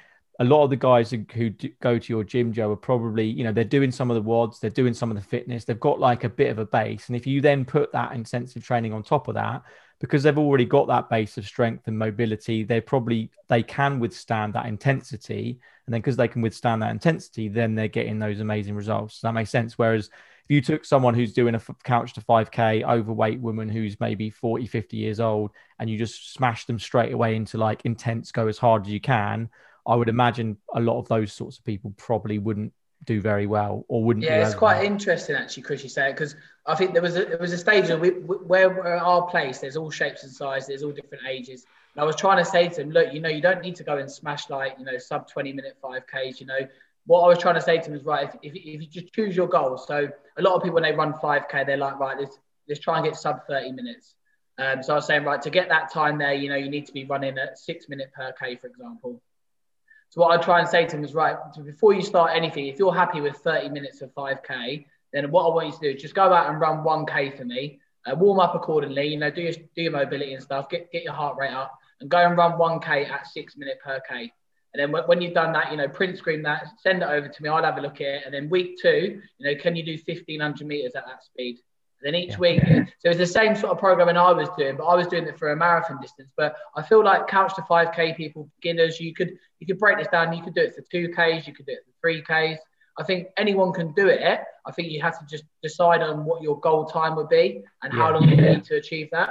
a 0.43 0.45
lot 0.45 0.65
of 0.65 0.71
the 0.71 0.77
guys 0.77 1.09
who, 1.09 1.25
who 1.33 1.51
go 1.81 2.01
to 2.01 2.13
your 2.13 2.25
gym, 2.25 2.53
Joe, 2.53 2.73
are 2.73 2.77
probably, 2.77 3.25
you 3.25 3.45
know, 3.45 3.53
they're 3.53 3.63
doing 3.63 3.93
some 3.93 4.11
of 4.11 4.17
the 4.17 4.29
WODs, 4.29 4.59
they're 4.59 4.71
doing 4.71 4.93
some 4.93 5.09
of 5.09 5.17
the 5.17 5.23
fitness, 5.23 5.65
they've 5.65 5.79
got 5.79 6.01
like 6.01 6.25
a 6.25 6.29
bit 6.29 6.51
of 6.51 6.59
a 6.59 6.67
base. 6.67 7.07
And 7.07 7.15
if 7.15 7.29
you 7.29 7.41
then 7.41 7.65
put 7.65 7.93
that 7.93 8.13
intensive 8.13 8.65
training 8.65 8.93
on 8.93 9.05
top 9.05 9.29
of 9.29 9.37
that, 9.37 9.63
because 10.01 10.25
they've 10.25 10.37
already 10.37 10.65
got 10.65 10.89
that 10.89 11.09
base 11.09 11.39
of 11.39 11.47
strength 11.47 11.87
and 11.87 11.97
mobility, 11.97 12.65
they 12.65 12.81
probably 12.81 13.31
they 13.49 13.63
can 13.63 14.01
withstand 14.01 14.53
that 14.55 14.67
intensity. 14.67 15.61
And 15.87 15.95
then 15.95 16.01
because 16.01 16.17
they 16.17 16.27
can 16.27 16.43
withstand 16.43 16.83
that 16.83 16.91
intensity, 16.91 17.47
then 17.47 17.77
they're 17.77 17.87
getting 17.87 18.19
those 18.19 18.41
amazing 18.41 18.75
results. 18.75 19.15
Does 19.15 19.23
that 19.23 19.35
makes 19.35 19.51
sense? 19.51 19.79
Whereas 19.79 20.07
if 20.07 20.51
you 20.51 20.61
took 20.61 20.85
someone 20.85 21.15
who's 21.15 21.33
doing 21.33 21.55
a 21.55 21.63
couch 21.85 22.15
to 22.15 22.21
5k 22.21 22.83
overweight 22.83 23.39
woman 23.39 23.69
who's 23.69 24.01
maybe 24.01 24.29
40 24.29 24.67
50 24.67 24.97
years 24.97 25.21
old 25.21 25.53
and 25.79 25.89
you 25.89 25.97
just 25.97 26.33
smash 26.33 26.65
them 26.65 26.81
straight 26.81 27.13
away 27.13 27.37
into 27.37 27.59
like 27.59 27.83
intense 27.85 28.33
go 28.33 28.49
as 28.49 28.59
hard 28.59 28.87
as 28.87 28.93
you 28.93 29.01
can 29.01 29.49
I 29.87 29.95
would 29.97 30.09
imagine 30.09 30.59
a 30.75 30.81
lot 30.81 30.99
of 30.99 31.09
those 31.09 31.33
sorts 31.33 31.59
of 31.59 31.65
people 31.65 31.93
probably 31.97 32.39
wouldn't 32.39 32.73
do 33.05 33.21
very 33.21 33.47
well 33.47 33.85
or 33.89 34.05
wouldn't. 34.05 34.25
Yeah, 34.25 34.47
it's 34.47 34.55
quite 34.55 34.79
well. 34.79 34.87
interesting 34.87 35.37
actually, 35.37 35.65
Chris. 35.65 35.83
You 35.83 35.89
say 35.89 36.11
it 36.11 36.13
because 36.13 36.37
I 36.67 36.75
think 36.75 36.93
there 36.93 37.03
was 37.03 37.17
a 37.17 37.25
there 37.25 37.39
was 37.39 37.53
a 37.53 37.59
stage 37.59 37.91
of 37.91 38.01
we, 38.01 38.11
where 38.11 38.71
we're 38.71 38.97
at 38.97 39.03
our 39.03 39.27
place. 39.27 39.59
There's 39.59 39.77
all 39.77 39.91
shapes 39.91 40.23
and 40.23 40.33
sizes. 40.33 40.69
There's 40.69 40.83
all 40.83 40.93
different 40.93 41.25
ages. 41.29 41.67
And 41.95 42.03
I 42.03 42.07
was 42.07 42.17
trying 42.17 42.39
to 42.39 42.45
say 42.45 42.69
to 42.69 42.81
him, 42.81 42.91
look, 42.91 43.13
you 43.13 43.21
know, 43.21 43.29
you 43.29 43.43
don't 43.43 43.61
need 43.61 43.77
to 43.77 43.85
go 43.85 43.99
and 43.99 44.11
smash 44.11 44.49
like 44.51 44.77
you 44.79 44.85
know 44.85 44.99
sub 44.99 45.29
20 45.29 45.53
minute 45.53 45.77
5ks. 45.83 46.41
You 46.41 46.47
know, 46.47 46.61
what 47.07 47.23
I 47.23 47.29
was 47.29 47.39
trying 47.39 47.57
to 47.57 47.61
say 47.61 47.79
to 47.79 47.91
him 47.91 47.97
is 47.97 48.05
right. 48.05 48.29
If, 48.29 48.35
if, 48.43 48.55
if 48.55 48.81
you 48.81 48.87
just 48.87 49.13
choose 49.13 49.37
your 49.37 49.49
goals, 49.49 49.87
so 49.87 50.09
a 50.37 50.43
lot 50.43 50.55
of 50.55 50.63
people 50.63 50.75
when 50.75 50.85
they 50.85 50.93
run 50.93 51.15
5k, 51.15 51.67
they're 51.67 51.77
like, 51.77 51.99
right, 51.99 52.19
let's 52.19 52.39
let's 52.69 52.81
try 52.81 52.99
and 52.99 53.05
get 53.05 53.17
sub 53.17 53.47
30 53.49 53.73
minutes. 53.73 54.15
Um, 54.59 54.83
so 54.83 54.93
I 54.93 54.97
was 54.97 55.07
saying, 55.07 55.25
right, 55.25 55.41
to 55.43 55.51
get 55.51 55.69
that 55.71 55.91
time 55.91 56.19
there, 56.19 56.35
you 56.35 56.49
know, 56.49 56.57
you 56.57 56.71
need 56.71 56.87
to 56.87 56.93
be 56.93 57.05
running 57.05 57.39
at 57.39 57.59
six 57.59 57.89
minute 57.89 58.13
per 58.15 58.33
K, 58.39 58.57
for 58.57 58.69
example. 58.69 59.21
So 60.13 60.21
what 60.21 60.39
I 60.39 60.43
try 60.43 60.61
and 60.61 60.69
say 60.69 60.85
to 60.85 60.95
them 60.95 61.07
is, 61.07 61.15
right, 61.15 61.39
before 61.65 61.95
you 61.95 62.03
start 62.03 62.33
anything, 62.35 62.67
if 62.67 62.79
you're 62.79 62.95
happy 62.95 63.23
with 63.23 63.35
30 63.39 63.71
minutes 63.71 64.03
of 64.03 64.13
5K, 64.15 64.85
then 65.11 65.31
what 65.31 65.47
I 65.47 65.55
want 65.55 65.69
you 65.69 65.73
to 65.73 65.79
do 65.79 65.97
is 65.97 66.03
just 66.03 66.15
go 66.15 66.31
out 66.35 66.51
and 66.51 66.61
run 66.61 66.85
1K 66.85 67.35
for 67.35 67.47
me, 67.47 67.81
uh, 68.05 68.15
warm 68.15 68.39
up 68.39 68.55
accordingly, 68.55 69.07
you 69.07 69.17
know, 69.17 69.31
do 69.31 69.41
your, 69.41 69.53
do 69.53 69.81
your 69.81 69.93
mobility 69.93 70.35
and 70.35 70.43
stuff, 70.43 70.69
get, 70.69 70.93
get 70.93 71.03
your 71.03 71.15
heart 71.15 71.39
rate 71.39 71.55
up, 71.55 71.73
and 72.03 72.11
go 72.11 72.19
and 72.19 72.37
run 72.37 72.59
1K 72.59 73.09
at 73.09 73.27
six 73.27 73.57
minute 73.57 73.79
per 73.83 74.01
K. 74.07 74.31
And 74.75 74.95
then 74.95 75.03
when 75.07 75.23
you've 75.23 75.33
done 75.33 75.55
that, 75.55 75.71
you 75.71 75.79
know, 75.79 75.89
print 75.89 76.19
screen 76.19 76.43
that, 76.43 76.67
send 76.77 77.03
it 77.03 77.09
over 77.09 77.29
to 77.29 77.43
me. 77.43 77.49
I'll 77.49 77.65
have 77.65 77.79
a 77.79 77.81
look 77.81 78.03
at 78.03 78.07
it. 78.07 78.23
And 78.27 78.35
then 78.35 78.51
week 78.51 78.77
two, 78.83 79.23
you 79.39 79.47
know, 79.47 79.59
can 79.59 79.75
you 79.75 79.83
do 79.83 79.93
1500 79.93 80.67
meters 80.67 80.93
at 80.95 81.07
that 81.07 81.25
speed? 81.25 81.59
Then 82.03 82.15
each 82.15 82.31
yeah. 82.31 82.39
week, 82.39 82.63
so 82.99 83.11
it's 83.11 83.19
the 83.19 83.27
same 83.27 83.55
sort 83.55 83.73
of 83.73 83.79
programming 83.79 84.17
I 84.17 84.33
was 84.33 84.49
doing, 84.59 84.77
but 84.77 84.85
I 84.85 84.95
was 84.95 85.07
doing 85.07 85.27
it 85.27 85.39
for 85.39 85.53
a 85.53 85.57
marathon 85.57 86.01
distance. 86.01 86.33
But 86.37 86.57
I 86.75 86.83
feel 86.83 87.05
like 87.05 87.29
couch 87.29 87.55
to 87.55 87.63
5K 87.63 88.17
people, 88.17 88.49
beginners, 88.61 89.01
you 89.01 89.15
could 89.15 89.39
you 89.61 89.67
could 89.67 89.79
break 89.79 89.99
this 89.99 90.09
down. 90.09 90.33
You 90.33 90.43
could 90.43 90.55
do 90.55 90.63
it 90.63 90.75
for 90.75 90.83
2Ks, 90.83 91.47
you 91.47 91.55
could 91.55 91.67
do 91.67 91.73
it 91.73 91.85
for 92.01 92.11
3Ks. 92.11 92.59
I 92.99 93.05
think 93.05 93.29
anyone 93.37 93.73
can 93.73 93.93
do 93.93 94.09
it. 94.09 94.41
I 94.67 94.71
think 94.73 94.91
you 94.91 95.01
have 95.03 95.19
to 95.19 95.27
just 95.27 95.45
decide 95.63 96.03
on 96.03 96.25
what 96.25 96.43
your 96.43 96.61
goal 96.61 96.85
time 96.85 97.17
would 97.17 97.29
be 97.29 97.63
and 97.83 97.93
how 97.93 98.13
long 98.13 98.29
you 98.29 98.37
need 98.37 98.65
to 98.65 98.77
achieve 98.77 99.09
that. 99.13 99.31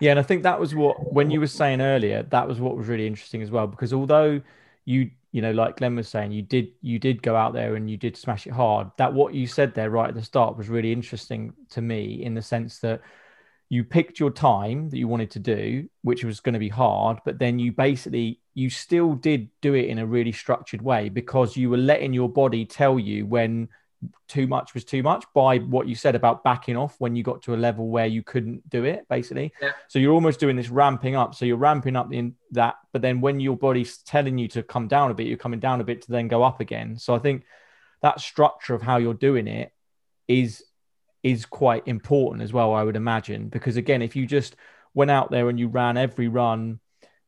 Yeah, 0.00 0.12
and 0.12 0.20
I 0.20 0.22
think 0.22 0.42
that 0.44 0.58
was 0.58 0.74
what 0.74 1.12
when 1.12 1.30
you 1.30 1.40
were 1.40 1.46
saying 1.46 1.80
earlier, 1.80 2.22
that 2.22 2.48
was 2.48 2.60
what 2.60 2.76
was 2.76 2.88
really 2.88 3.06
interesting 3.06 3.42
as 3.42 3.50
well. 3.50 3.66
Because 3.66 3.92
although 3.92 4.40
you 4.84 5.10
you 5.32 5.42
know, 5.42 5.50
like 5.50 5.78
Glenn 5.78 5.96
was 5.96 6.08
saying, 6.08 6.30
you 6.30 6.42
did 6.42 6.68
you 6.80 7.00
did 7.00 7.20
go 7.20 7.34
out 7.34 7.54
there 7.54 7.74
and 7.74 7.90
you 7.90 7.96
did 7.96 8.16
smash 8.16 8.46
it 8.46 8.52
hard. 8.52 8.90
That 8.98 9.12
what 9.12 9.34
you 9.34 9.48
said 9.48 9.74
there 9.74 9.90
right 9.90 10.08
at 10.08 10.14
the 10.14 10.22
start 10.22 10.56
was 10.56 10.68
really 10.68 10.92
interesting 10.92 11.52
to 11.70 11.82
me 11.82 12.22
in 12.22 12.34
the 12.34 12.42
sense 12.42 12.78
that 12.78 13.00
you 13.68 13.82
picked 13.82 14.20
your 14.20 14.30
time 14.30 14.90
that 14.90 14.98
you 14.98 15.08
wanted 15.08 15.32
to 15.32 15.40
do, 15.40 15.88
which 16.02 16.22
was 16.22 16.38
going 16.38 16.52
to 16.52 16.60
be 16.60 16.68
hard, 16.68 17.18
but 17.24 17.40
then 17.40 17.58
you 17.58 17.72
basically 17.72 18.40
you 18.54 18.70
still 18.70 19.14
did 19.14 19.48
do 19.60 19.74
it 19.74 19.86
in 19.86 19.98
a 19.98 20.06
really 20.06 20.30
structured 20.30 20.80
way 20.80 21.08
because 21.08 21.56
you 21.56 21.68
were 21.68 21.76
letting 21.78 22.12
your 22.12 22.28
body 22.28 22.64
tell 22.64 22.96
you 22.96 23.26
when 23.26 23.68
too 24.28 24.46
much 24.46 24.74
was 24.74 24.84
too 24.84 25.02
much 25.02 25.24
by 25.34 25.58
what 25.58 25.86
you 25.86 25.94
said 25.94 26.14
about 26.14 26.44
backing 26.44 26.76
off 26.76 26.96
when 26.98 27.16
you 27.16 27.22
got 27.22 27.42
to 27.42 27.54
a 27.54 27.56
level 27.56 27.88
where 27.88 28.06
you 28.06 28.22
couldn't 28.22 28.68
do 28.68 28.84
it 28.84 29.06
basically. 29.08 29.52
Yeah. 29.60 29.72
so 29.88 29.98
you're 29.98 30.12
almost 30.12 30.40
doing 30.40 30.56
this 30.56 30.68
ramping 30.68 31.16
up. 31.16 31.34
So 31.34 31.44
you're 31.44 31.56
ramping 31.56 31.96
up 31.96 32.12
in 32.12 32.34
that 32.52 32.76
but 32.92 33.02
then 33.02 33.20
when 33.20 33.40
your 33.40 33.56
body's 33.56 33.98
telling 33.98 34.38
you 34.38 34.48
to 34.48 34.62
come 34.62 34.88
down 34.88 35.10
a 35.10 35.14
bit 35.14 35.26
you're 35.26 35.36
coming 35.36 35.60
down 35.60 35.80
a 35.80 35.84
bit 35.84 36.02
to 36.02 36.10
then 36.12 36.28
go 36.28 36.42
up 36.42 36.60
again. 36.60 36.98
So 36.98 37.14
i 37.14 37.18
think 37.18 37.44
that 38.02 38.20
structure 38.20 38.74
of 38.74 38.82
how 38.82 38.98
you're 38.98 39.14
doing 39.14 39.46
it 39.46 39.72
is 40.28 40.62
is 41.22 41.46
quite 41.46 41.86
important 41.88 42.42
as 42.42 42.52
well 42.52 42.74
i 42.74 42.82
would 42.82 42.96
imagine. 42.96 43.48
Because 43.48 43.76
again 43.76 44.02
if 44.02 44.16
you 44.16 44.26
just 44.26 44.56
went 44.94 45.10
out 45.10 45.30
there 45.30 45.48
and 45.48 45.58
you 45.58 45.68
ran 45.68 45.96
every 45.96 46.28
run 46.28 46.80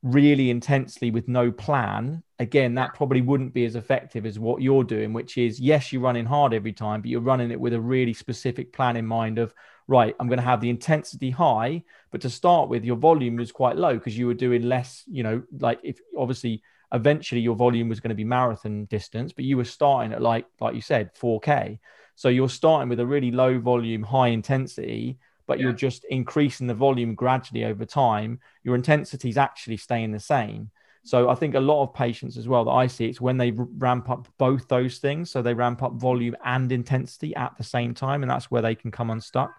really 0.02 0.50
intensely 0.50 1.10
with 1.10 1.28
no 1.28 1.50
plan, 1.50 2.22
again, 2.38 2.74
that 2.74 2.94
probably 2.94 3.22
wouldn't 3.22 3.54
be 3.54 3.64
as 3.64 3.76
effective 3.76 4.26
as 4.26 4.38
what 4.38 4.62
you're 4.62 4.84
doing, 4.84 5.12
which 5.12 5.38
is 5.38 5.58
yes, 5.58 5.92
you're 5.92 6.02
running 6.02 6.26
hard 6.26 6.54
every 6.54 6.72
time, 6.72 7.00
but 7.00 7.10
you're 7.10 7.20
running 7.20 7.50
it 7.50 7.60
with 7.60 7.74
a 7.74 7.80
really 7.80 8.12
specific 8.12 8.72
plan 8.72 8.96
in 8.96 9.06
mind 9.06 9.38
of, 9.38 9.54
right, 9.88 10.14
I'm 10.20 10.28
going 10.28 10.38
to 10.38 10.44
have 10.44 10.60
the 10.60 10.70
intensity 10.70 11.30
high, 11.30 11.82
but 12.10 12.20
to 12.22 12.30
start 12.30 12.68
with, 12.68 12.84
your 12.84 12.96
volume 12.96 13.36
was 13.36 13.52
quite 13.52 13.76
low 13.76 13.94
because 13.94 14.16
you 14.16 14.26
were 14.26 14.34
doing 14.34 14.62
less, 14.62 15.04
you 15.06 15.22
know, 15.22 15.42
like 15.58 15.80
if 15.82 15.98
obviously 16.16 16.62
eventually 16.92 17.40
your 17.40 17.56
volume 17.56 17.88
was 17.88 18.00
going 18.00 18.10
to 18.10 18.14
be 18.14 18.24
marathon 18.24 18.84
distance, 18.86 19.32
but 19.32 19.44
you 19.44 19.56
were 19.56 19.64
starting 19.64 20.12
at 20.12 20.22
like, 20.22 20.46
like 20.60 20.74
you 20.74 20.80
said, 20.80 21.14
4K. 21.14 21.78
So 22.14 22.28
you're 22.28 22.48
starting 22.48 22.88
with 22.88 23.00
a 23.00 23.06
really 23.06 23.30
low 23.30 23.58
volume, 23.58 24.02
high 24.02 24.28
intensity 24.28 25.18
but 25.46 25.58
yeah. 25.58 25.64
you're 25.64 25.72
just 25.72 26.04
increasing 26.04 26.66
the 26.66 26.74
volume 26.74 27.14
gradually 27.14 27.64
over 27.64 27.84
time, 27.84 28.40
your 28.62 28.74
intensity 28.74 29.28
is 29.28 29.38
actually 29.38 29.76
staying 29.76 30.12
the 30.12 30.20
same. 30.20 30.70
So 31.04 31.28
I 31.28 31.36
think 31.36 31.54
a 31.54 31.60
lot 31.60 31.84
of 31.84 31.94
patients 31.94 32.36
as 32.36 32.48
well 32.48 32.64
that 32.64 32.72
I 32.72 32.88
see, 32.88 33.06
it's 33.06 33.20
when 33.20 33.36
they 33.36 33.52
ramp 33.52 34.10
up 34.10 34.26
both 34.38 34.66
those 34.66 34.98
things. 34.98 35.30
So 35.30 35.40
they 35.40 35.54
ramp 35.54 35.80
up 35.80 35.92
volume 35.92 36.34
and 36.44 36.70
intensity 36.72 37.32
at 37.36 37.56
the 37.56 37.62
same 37.62 37.94
time, 37.94 38.24
and 38.24 38.30
that's 38.30 38.50
where 38.50 38.62
they 38.62 38.74
can 38.74 38.90
come 38.90 39.10
unstuck. 39.10 39.52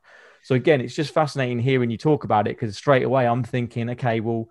So 0.43 0.55
again, 0.55 0.81
it's 0.81 0.95
just 0.95 1.13
fascinating 1.13 1.59
hearing 1.59 1.89
you 1.89 1.97
talk 1.97 2.25
about 2.25 2.47
it 2.47 2.57
because 2.57 2.75
straight 2.75 3.03
away 3.03 3.25
I'm 3.25 3.43
thinking, 3.43 3.89
okay, 3.91 4.19
well, 4.19 4.49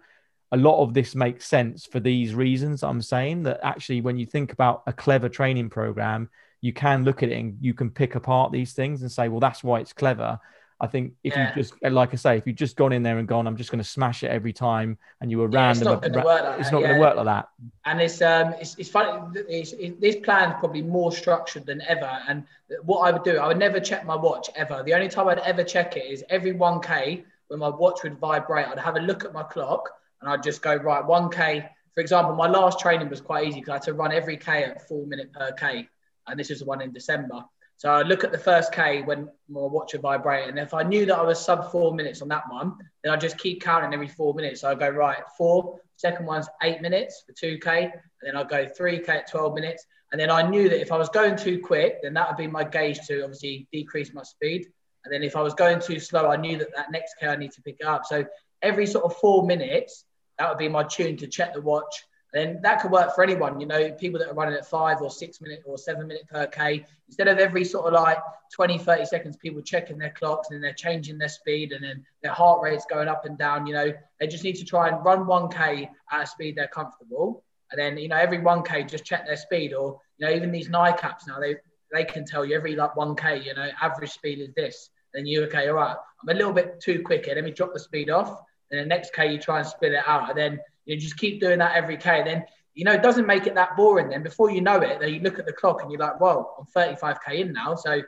a 0.53 0.57
lot 0.57 0.83
of 0.83 0.95
this 0.95 1.15
makes 1.15 1.47
sense 1.47 1.85
for 1.85 2.01
these 2.01 2.35
reasons. 2.35 2.83
I'm 2.83 3.03
saying 3.03 3.43
that 3.43 3.61
actually, 3.63 4.01
when 4.01 4.17
you 4.17 4.25
think 4.25 4.53
about 4.53 4.83
a 4.87 4.93
clever 4.93 5.29
training 5.29 5.69
program, 5.69 6.31
you 6.63 6.73
can 6.73 7.05
look 7.05 7.23
at 7.23 7.29
it 7.29 7.39
and 7.39 7.59
you 7.61 7.75
can 7.75 7.91
pick 7.91 8.15
apart 8.15 8.53
these 8.53 8.73
things 8.73 9.03
and 9.03 9.13
say, 9.13 9.29
well, 9.29 9.41
that's 9.41 9.63
why 9.63 9.81
it's 9.81 9.93
clever. 9.93 10.39
I 10.79 10.87
think 10.87 11.15
if 11.25 11.35
yeah. 11.35 11.49
you 11.49 11.63
just, 11.63 11.75
like 11.83 12.13
I 12.13 12.17
say, 12.17 12.37
if 12.37 12.47
you've 12.47 12.57
just 12.57 12.77
gone 12.77 12.93
in 12.93 13.03
there 13.03 13.19
and 13.19 13.27
gone, 13.27 13.47
I'm 13.47 13.57
just 13.57 13.71
going 13.71 13.83
to 13.83 13.89
smash 13.89 14.23
it 14.23 14.29
every 14.29 14.53
time, 14.53 14.99
and 15.21 15.31
you 15.31 15.39
were 15.39 15.49
yeah, 15.51 15.67
random, 15.67 15.83
it's 15.83 15.85
not 15.85 16.03
going 16.03 16.13
to 16.13 16.19
work 16.19 16.43
like. 16.43 16.73
Yeah. 16.83 16.99
work 16.99 17.17
like 17.17 17.25
that. 17.25 17.49
And 17.87 18.01
it's 18.01 18.21
um, 18.21 18.55
it's, 18.61 18.77
it's 18.79 18.91
funny. 18.91 19.41
It's, 19.49 19.73
it, 19.73 20.01
this 20.01 20.17
plan's 20.17 20.55
probably 20.59 20.83
more 20.83 21.13
structured 21.13 21.65
than 21.65 21.81
ever. 21.83 22.19
And 22.29 22.45
what 22.83 23.01
I 23.01 23.11
would 23.11 23.25
do, 23.25 23.39
I 23.39 23.47
would 23.47 23.59
never 23.59 23.81
check 23.81 24.05
my 24.05 24.17
watch 24.17 24.51
ever. 24.55 24.83
The 24.83 24.93
only 24.93 25.09
time 25.09 25.29
I'd 25.29 25.39
ever 25.39 25.65
check 25.65 25.97
it 25.97 26.05
is 26.05 26.23
every 26.29 26.53
1k 26.53 27.25
when 27.49 27.61
my 27.61 27.69
watch 27.69 28.03
would 28.03 28.19
vibrate. 28.19 28.67
I'd 28.67 28.79
have 28.79 28.97
a 28.97 29.01
look 29.01 29.25
at 29.25 29.33
my 29.33 29.45
clock 29.45 29.91
and 30.21 30.31
I'd 30.31 30.43
just 30.43 30.61
go 30.61 30.77
right 30.77 31.03
1k. 31.03 31.69
For 31.95 32.01
example, 32.01 32.35
my 32.35 32.49
last 32.49 32.79
training 32.81 33.09
was 33.09 33.23
quite 33.23 33.47
easy 33.47 33.61
because 33.61 33.71
I 33.71 33.75
had 33.75 33.83
to 33.85 33.95
run 33.95 34.13
every 34.13 34.37
k 34.37 34.65
at 34.65 34.87
four 34.87 35.07
minute 35.07 35.33
per 35.33 35.53
k, 35.53 35.89
and 36.27 36.39
this 36.39 36.51
was 36.51 36.59
the 36.59 36.67
one 36.67 36.83
in 36.83 36.93
December. 36.93 37.43
So 37.79 37.91
I 37.91 38.03
look 38.03 38.25
at 38.25 38.33
the 38.33 38.39
first 38.39 38.73
K 38.73 39.03
when 39.03 39.29
my 39.49 39.61
watch 39.61 39.93
would 39.93 40.03
vibrate, 40.03 40.49
and 40.49 40.59
if 40.59 40.73
I 40.73 40.83
knew 40.83 41.05
that 41.07 41.19
I 41.19 41.23
was 41.23 41.45
sub 41.45 41.71
four 41.71 41.95
minutes 41.95 42.23
on 42.23 42.29
that 42.29 42.45
one, 42.49 42.73
then 43.05 43.13
I 43.13 43.17
just 43.17 43.37
keep 43.37 43.61
counting 43.61 43.93
every 43.93 44.09
four 44.09 44.33
minutes. 44.33 44.63
So 44.63 44.71
I 44.71 44.75
go 44.75 44.89
right 44.89 45.19
four. 45.37 45.79
Second 45.97 46.27
one's 46.27 46.49
eight 46.63 46.81
minutes 46.81 47.23
for 47.27 47.33
two 47.33 47.59
K, 47.59 47.85
and 47.85 47.93
then 48.23 48.37
I 48.37 48.45
go 48.45 48.67
three 48.67 48.99
K 49.01 49.19
at 49.19 49.31
twelve 49.31 49.55
minutes, 49.55 49.85
and 50.11 50.21
then 50.21 50.31
I 50.31 50.43
knew 50.49 50.69
that 50.71 50.81
if 50.81 50.91
I 50.91 50.97
was 50.97 51.11
going 51.11 51.37
too 51.37 51.61
quick, 51.61 52.03
then 52.03 52.15
that 52.15 52.29
would 52.29 52.39
be 52.39 52.47
my 52.47 52.65
gauge 52.65 53.01
to 53.09 53.23
obviously 53.23 53.69
decrease 53.73 54.15
my 54.15 54.23
speed. 54.23 54.67
And 55.05 55.13
then 55.13 55.23
if 55.23 55.37
I 55.37 55.43
was 55.43 55.55
going 55.55 55.79
too 55.79 56.01
slow, 56.01 56.29
I 56.29 56.37
knew 56.37 56.57
that 56.59 56.75
that 56.75 56.91
next 56.91 57.17
K 57.21 57.27
I 57.27 57.37
need 57.37 57.53
to 57.53 57.63
pick 57.63 57.85
up. 57.85 58.07
So 58.07 58.25
every 58.63 58.87
sort 58.87 59.05
of 59.05 59.17
four 59.19 59.47
minutes, 59.47 60.05
that 60.39 60.49
would 60.49 60.59
be 60.59 60.69
my 60.69 60.83
tune 60.83 61.19
to 61.19 61.27
check 61.27 61.53
the 61.53 61.61
watch 61.61 62.06
then 62.33 62.61
that 62.63 62.81
could 62.81 62.91
work 62.91 63.15
for 63.15 63.23
anyone. 63.23 63.61
You 63.61 63.67
know, 63.67 63.93
people 63.93 64.19
that 64.21 64.29
are 64.29 64.35
running 64.35 64.55
at 64.55 64.67
five 64.67 65.01
or 65.01 65.11
six 65.11 65.41
minute 65.41 65.63
or 65.65 65.79
seven 65.79 66.07
minute 66.07 66.27
per 66.29 66.47
K, 66.47 66.85
instead 67.09 67.29
of 67.29 67.39
every 67.39 67.65
sort 67.65 67.87
of 67.87 67.93
like 67.93 68.19
20, 68.55 68.79
30 68.79 69.05
seconds, 69.07 69.37
people 69.37 69.63
checking 69.63 69.99
their 69.99 70.11
clocks 70.11 70.49
and 70.51 70.57
then 70.57 70.63
they're 70.63 70.75
changing 70.75 71.19
their 71.19 71.29
speed 71.29 71.73
and 71.73 71.85
then 71.85 72.05
their 72.23 72.33
heart 72.33 72.63
rate's 72.63 72.87
going 72.87 73.09
up 73.09 73.25
and 73.25 73.39
down. 73.39 73.67
You 73.67 73.75
know, 73.75 73.93
they 74.21 74.27
just 74.27 74.45
need 74.45 74.57
to 74.57 74.65
try 74.65 74.89
and 74.89 75.05
run 75.05 75.21
1K 75.27 75.89
at 76.13 76.23
a 76.23 76.27
speed 76.27 76.57
they're 76.57 76.69
comfortable. 76.69 77.43
And 77.73 77.81
then, 77.81 77.99
you 77.99 78.09
know, 78.09 78.17
every 78.17 78.39
1K, 78.39 78.89
just 78.89 79.05
check 79.05 79.27
their 79.27 79.37
speed. 79.37 79.73
Or, 79.73 80.01
you 80.19 80.27
know, 80.27 80.33
even 80.33 80.53
these 80.53 80.69
NICAPs 80.69 81.27
now, 81.27 81.41
they, 81.41 81.57
they 81.93 82.05
can 82.05 82.25
tell 82.25 82.45
you 82.45 82.57
every 82.57 82.77
like 82.77 82.95
1K, 82.95 83.45
you 83.45 83.55
know, 83.55 83.69
average 83.81 84.11
speed 84.11 84.41
is 84.41 84.53
this. 84.55 84.91
Then 85.15 85.27
you, 85.27 85.45
okay, 85.45 85.69
all 85.69 85.75
right, 85.75 85.97
I'm 86.23 86.29
a 86.29 86.35
little 86.35 86.53
bit 86.53 86.81
too 86.81 87.03
quick 87.03 87.25
here. 87.25 87.35
Let 87.35 87.45
me 87.45 87.51
drop 87.51 87.73
the 87.73 87.81
speed 87.81 88.11
off. 88.11 88.41
And 88.71 88.81
the 88.81 88.85
next 88.85 89.15
K, 89.15 89.33
you 89.33 89.39
try 89.39 89.59
and 89.61 89.67
spit 89.67 89.93
it 89.93 90.03
out. 90.07 90.29
And 90.31 90.39
then, 90.39 90.61
you 90.87 90.97
just 90.97 91.19
keep 91.19 91.41
doing 91.41 91.59
that 91.59 91.75
every 91.75 91.97
K. 91.97 92.23
Then, 92.25 92.45
you 92.75 92.85
know, 92.85 92.93
it 92.93 93.03
doesn't 93.03 93.27
make 93.27 93.47
it 93.47 93.55
that 93.57 93.77
boring. 93.77 94.09
Then 94.09 94.23
before 94.23 94.51
you 94.51 94.61
know 94.61 94.77
it, 94.77 95.01
then 95.01 95.13
you 95.13 95.21
look 95.21 95.39
at 95.39 95.47
the 95.47 95.53
clock 95.53 95.83
and 95.83 95.91
you're 95.91 96.01
like, 96.01 96.21
well, 96.21 96.57
I'm 96.59 96.97
35K 96.97 97.41
in 97.41 97.53
now. 97.53 97.75
So 97.75 98.01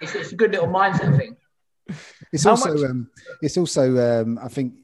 it's, 0.00 0.14
it's 0.14 0.32
a 0.32 0.36
good 0.36 0.52
little 0.52 0.68
mindset 0.68 1.16
thing. 1.18 1.36
It's 2.32 2.44
How 2.44 2.50
also, 2.50 2.86
um, 2.86 3.10
it's 3.42 3.56
also, 3.56 4.22
um, 4.22 4.38
I 4.40 4.48
think 4.48 4.74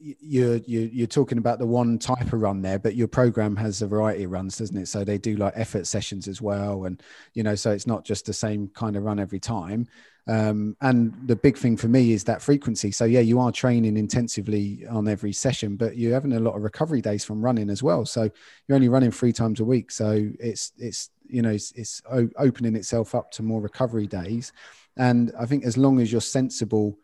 you're, 0.00 0.56
you're, 0.66 0.88
you're 0.88 1.06
talking 1.06 1.38
about 1.38 1.58
the 1.58 1.66
one 1.66 1.98
type 1.98 2.32
of 2.32 2.40
run 2.40 2.62
there, 2.62 2.78
but 2.78 2.94
your 2.94 3.08
program 3.08 3.56
has 3.56 3.82
a 3.82 3.86
variety 3.86 4.24
of 4.24 4.30
runs, 4.30 4.58
doesn't 4.58 4.76
it? 4.76 4.88
So 4.88 5.04
they 5.04 5.18
do 5.18 5.36
like 5.36 5.54
effort 5.56 5.86
sessions 5.86 6.28
as 6.28 6.40
well, 6.40 6.84
and 6.84 7.02
you 7.34 7.42
know, 7.42 7.54
so 7.54 7.70
it's 7.70 7.86
not 7.86 8.04
just 8.04 8.26
the 8.26 8.32
same 8.32 8.68
kind 8.68 8.96
of 8.96 9.04
run 9.04 9.18
every 9.18 9.40
time. 9.40 9.88
Um, 10.30 10.76
and 10.80 11.12
the 11.26 11.34
big 11.34 11.58
thing 11.58 11.76
for 11.76 11.88
me 11.88 12.12
is 12.12 12.22
that 12.24 12.40
frequency. 12.40 12.92
So 12.92 13.04
yeah, 13.04 13.18
you 13.18 13.40
are 13.40 13.50
training 13.50 13.96
intensively 13.96 14.86
on 14.88 15.08
every 15.08 15.32
session, 15.32 15.74
but 15.74 15.96
you're 15.96 16.14
having 16.14 16.34
a 16.34 16.38
lot 16.38 16.54
of 16.54 16.62
recovery 16.62 17.00
days 17.00 17.24
from 17.24 17.44
running 17.44 17.68
as 17.68 17.82
well. 17.82 18.06
So 18.06 18.30
you're 18.68 18.76
only 18.76 18.88
running 18.88 19.10
three 19.10 19.32
times 19.32 19.58
a 19.58 19.64
week. 19.64 19.90
So 19.90 20.30
it's 20.38 20.70
it's 20.78 21.10
you 21.28 21.42
know 21.42 21.50
it's, 21.50 21.72
it's 21.72 22.00
opening 22.38 22.76
itself 22.76 23.16
up 23.16 23.32
to 23.32 23.42
more 23.42 23.60
recovery 23.60 24.06
days. 24.06 24.52
And 24.96 25.32
I 25.36 25.46
think 25.46 25.64
as 25.64 25.76
long 25.76 26.00
as 26.00 26.12
you're 26.12 26.20
sensible 26.20 26.96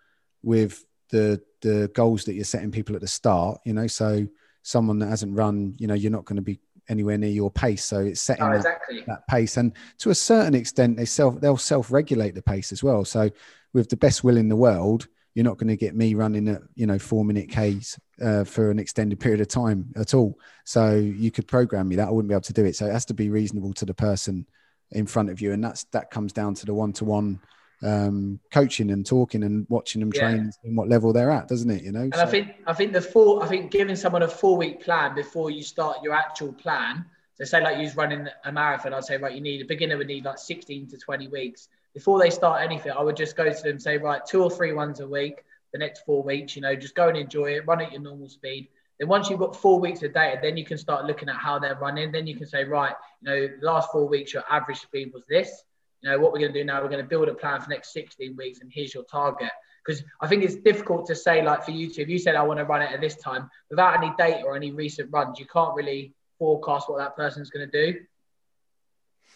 with 0.45 0.85
the 1.11 1.43
the 1.63 1.91
goals 1.95 2.27
that 2.27 2.35
you're 2.35 2.45
setting 2.45 2.71
people 2.71 2.95
at 2.95 3.01
the 3.01 3.09
start, 3.09 3.61
you 3.65 3.73
know, 3.73 3.89
so 3.89 4.25
someone 4.63 5.01
that 5.01 5.09
hasn't 5.09 5.37
run, 5.37 5.75
you 5.79 5.89
know, 5.89 5.95
you're 5.95 6.13
not 6.13 6.27
going 6.27 6.37
to 6.37 6.43
be 6.43 6.61
anywhere 6.89 7.19
near 7.19 7.31
your 7.31 7.51
pace. 7.51 7.85
So 7.85 8.01
it's 8.01 8.21
setting 8.21 8.45
oh, 8.45 8.53
exactly. 8.53 8.99
that, 9.01 9.07
that, 9.07 9.29
pace, 9.29 9.57
and 9.57 9.73
to 9.99 10.11
a 10.11 10.15
certain 10.15 10.55
extent, 10.55 10.97
they 10.97 11.05
self 11.05 11.41
they'll 11.41 11.57
self 11.57 11.91
regulate 11.91 12.35
the 12.35 12.43
pace 12.43 12.73
as 12.73 12.83
well. 12.83 13.05
So 13.05 13.31
with 13.73 13.89
the 13.89 13.97
best 13.97 14.25
will 14.25 14.37
in 14.37 14.49
the 14.49 14.57
world, 14.57 15.07
you're 15.35 15.45
not 15.45 15.59
going 15.59 15.69
to 15.69 15.77
get 15.77 15.95
me 15.95 16.15
running 16.15 16.49
at 16.49 16.63
you 16.75 16.87
know 16.87 16.99
four 16.99 17.25
minute 17.25 17.51
Ks 17.51 17.99
uh, 18.23 18.45
for 18.45 18.71
an 18.71 18.79
extended 18.79 19.21
period 19.21 19.41
of 19.41 19.49
time 19.49 19.93
at 19.97 20.15
all. 20.15 20.39
So 20.65 20.95
you 20.95 21.31
could 21.31 21.47
program 21.47 21.89
me 21.89 21.97
that 21.97 22.09
I 22.09 22.11
wouldn't 22.11 22.29
be 22.29 22.35
able 22.35 22.43
to 22.43 22.53
do 22.53 22.65
it. 22.65 22.77
So 22.77 22.87
it 22.87 22.93
has 22.93 23.05
to 23.07 23.15
be 23.15 23.31
reasonable 23.31 23.73
to 23.75 23.85
the 23.85 23.95
person 23.95 24.47
in 24.93 25.07
front 25.07 25.31
of 25.31 25.41
you, 25.41 25.53
and 25.53 25.63
that's 25.63 25.85
that 25.93 26.11
comes 26.11 26.33
down 26.33 26.55
to 26.55 26.67
the 26.67 26.75
one 26.75 26.93
to 26.95 27.05
one 27.05 27.41
um, 27.83 28.41
coaching 28.51 28.91
and 28.91 29.05
talking 29.05 29.43
and 29.43 29.67
watching 29.69 30.01
them 30.01 30.13
train 30.13 30.37
yeah. 30.37 30.51
and 30.65 30.77
what 30.77 30.89
level 30.89 31.13
they're 31.13 31.31
at, 31.31 31.49
doesn't 31.49 31.71
it? 31.71 31.83
You 31.83 31.93
know. 31.93 32.03
And 32.03 32.15
so. 32.15 32.23
I 32.23 32.27
think 32.27 32.55
I 32.67 32.73
think 32.73 32.93
the 32.93 33.03
four 33.03 33.43
I 33.43 33.49
think 33.49 33.71
giving 33.71 33.97
someone 33.97 34.23
a 34.23 34.29
four 34.29 34.57
week 34.57 34.83
plan 34.83 35.15
before 35.15 35.51
you 35.51 35.63
start 35.63 35.99
your 36.03 36.15
actual 36.15 36.53
plan. 36.53 37.05
So 37.35 37.45
say 37.45 37.63
like 37.63 37.79
you're 37.79 37.93
running 37.93 38.29
a 38.45 38.53
marathon, 38.53 38.95
I'd 38.95 39.05
say 39.05 39.19
right, 39.19 39.35
you 39.35 39.43
need 39.43 39.61
a 39.61 39.67
beginner 39.67 39.99
would 39.99 40.07
need 40.07 40.25
like 40.25 40.39
16 40.39 40.89
to 40.89 40.97
20 40.97 41.29
weeks 41.29 41.69
before 41.93 42.19
they 42.19 42.31
start 42.31 42.63
anything. 42.63 42.93
I 42.93 43.03
would 43.03 43.17
just 43.17 43.37
go 43.37 43.53
to 43.53 43.63
them 43.63 43.79
say 43.79 43.99
right, 43.99 44.23
two 44.27 44.43
or 44.43 44.51
three 44.51 44.73
ones 44.73 45.01
a 45.01 45.09
week. 45.09 45.45
The 45.73 45.79
next 45.79 46.07
four 46.07 46.23
weeks, 46.23 46.57
you 46.57 46.63
know, 46.63 46.75
just 46.75 46.95
go 46.95 47.09
and 47.09 47.19
enjoy 47.19 47.57
it, 47.57 47.67
run 47.67 47.83
at 47.83 47.93
your 47.93 48.01
normal 48.01 48.31
speed. 48.31 48.69
Then 48.99 49.09
once 49.09 49.29
you've 49.29 49.41
got 49.41 49.55
four 49.55 49.79
weeks 49.79 50.03
of 50.03 50.15
data, 50.15 50.39
then 50.41 50.57
you 50.57 50.65
can 50.65 50.79
start 50.79 51.05
looking 51.05 51.29
at 51.29 51.37
how 51.37 51.59
they're 51.59 51.75
running. 51.75 52.13
Then 52.13 52.27
you 52.27 52.35
can 52.35 52.47
say, 52.47 52.65
right, 52.65 52.95
you 53.21 53.29
know, 53.29 53.49
last 53.61 53.91
four 53.93 54.09
weeks 54.09 54.33
your 54.33 54.45
average 54.49 54.81
speed 54.81 55.13
was 55.13 55.25
this 55.29 55.65
you 56.07 56.13
know, 56.13 56.19
what 56.21 56.33
we're 56.33 56.39
going 56.39 56.53
to 56.53 56.59
do 56.59 56.65
now, 56.65 56.81
we're 56.81 56.89
going 56.89 57.03
to 57.03 57.09
build 57.09 57.29
a 57.29 57.35
plan 57.35 57.61
for 57.61 57.69
the 57.69 57.75
next 57.75 57.93
16 57.93 58.37
weeks 58.37 58.61
and 58.61 58.71
here's 58.73 58.95
your 58.95 59.03
target. 59.05 59.51
Because 59.85 60.03
I 60.21 60.29
think 60.29 60.45
it's 60.45 60.55
difficult 60.55 61.07
to 61.07 61.17
say, 61.17 61.43
like 61.43 61.65
for 61.65 61.73
you 61.73 61.93
two, 61.93 62.03
if 62.03 62.09
you 62.09 62.19
said, 62.19 62.37
I 62.37 62.43
want 62.43 62.59
to 62.59 62.65
run 62.65 62.83
it 62.83 62.93
at 62.93 63.01
this 63.01 63.17
time, 63.17 63.51
without 63.71 63.97
any 63.97 64.13
data 64.17 64.43
or 64.45 64.55
any 64.57 64.71
recent 64.71 65.11
runs, 65.13 65.41
you 65.41 65.47
can't 65.47 65.75
really 65.75 66.15
forecast 66.39 66.89
what 66.89 66.99
that 66.99 67.17
person's 67.17 67.51
going 67.51 67.69
to 67.69 67.93
do. 67.93 68.01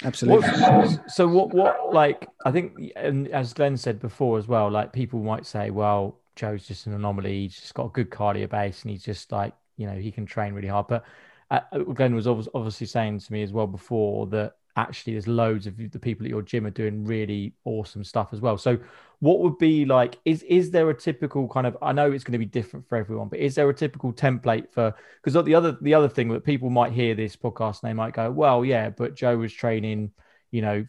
Absolutely. 0.05 0.49
What, 0.49 1.11
so 1.11 1.27
what, 1.27 1.53
what, 1.53 1.93
like, 1.93 2.29
I 2.45 2.53
think, 2.53 2.93
and 2.95 3.29
as 3.29 3.53
Glenn 3.53 3.77
said 3.77 4.01
before 4.01 4.39
as 4.39 4.47
well, 4.47 4.71
like 4.71 4.93
people 4.93 5.21
might 5.21 5.47
say, 5.47 5.71
well, 5.71 6.21
Joe's 6.37 6.67
just 6.67 6.87
an 6.87 6.95
anomaly. 6.95 7.43
He's 7.43 7.61
just 7.61 7.75
got 7.75 7.87
a 7.87 7.91
good 7.91 8.11
cardio 8.11 8.49
base 8.49 8.83
and 8.83 8.93
he's 8.93 9.05
just 9.05 9.33
like, 9.33 9.55
you 9.77 9.87
know, 9.87 9.97
he 9.97 10.13
can 10.13 10.25
train 10.25 10.55
really 10.55 10.69
hard. 10.69 10.87
But 10.89 11.05
uh, 11.51 11.61
Glenn 11.95 12.15
was 12.15 12.29
obviously 12.29 12.87
saying 12.87 13.19
to 13.19 13.33
me 13.33 13.43
as 13.43 13.53
well 13.53 13.67
before 13.67 14.29
that 14.29 14.55
actually 14.77 15.15
there's 15.15 15.29
loads 15.29 15.67
of 15.67 15.77
the 15.77 15.99
people 15.99 16.25
at 16.25 16.31
your 16.31 16.43
gym 16.43 16.67
are 16.67 16.71
doing 16.71 17.05
really 17.05 17.55
awesome 17.65 18.05
stuff 18.05 18.29
as 18.33 18.41
well. 18.41 18.59
So 18.59 18.79
what 19.21 19.41
would 19.41 19.59
be 19.59 19.85
like 19.85 20.19
is 20.25 20.43
is 20.45 20.71
there 20.71 20.89
a 20.89 20.95
typical 20.99 21.47
kind 21.47 21.67
of 21.67 21.77
i 21.83 21.93
know 21.93 22.11
it's 22.11 22.25
going 22.25 22.33
to 22.33 22.39
be 22.39 22.47
different 22.47 22.89
for 22.89 22.97
everyone 22.97 23.29
but 23.29 23.39
is 23.39 23.55
there 23.55 23.69
a 23.69 23.75
typical 23.75 24.15
template 24.15 24.73
for 24.73 24.95
because 25.23 25.45
the 25.45 25.55
other 25.55 25.77
the 25.83 25.93
other 25.93 26.09
thing 26.09 26.29
that 26.29 26.43
people 26.43 26.71
might 26.71 26.91
hear 26.91 27.15
this 27.15 27.37
podcast 27.37 27.83
and 27.83 27.91
they 27.91 27.93
might 27.93 28.15
go 28.15 28.31
well 28.31 28.65
yeah 28.65 28.89
but 28.89 29.15
joe 29.15 29.37
was 29.37 29.53
training 29.53 30.11
you 30.53 30.63
know 30.63 30.83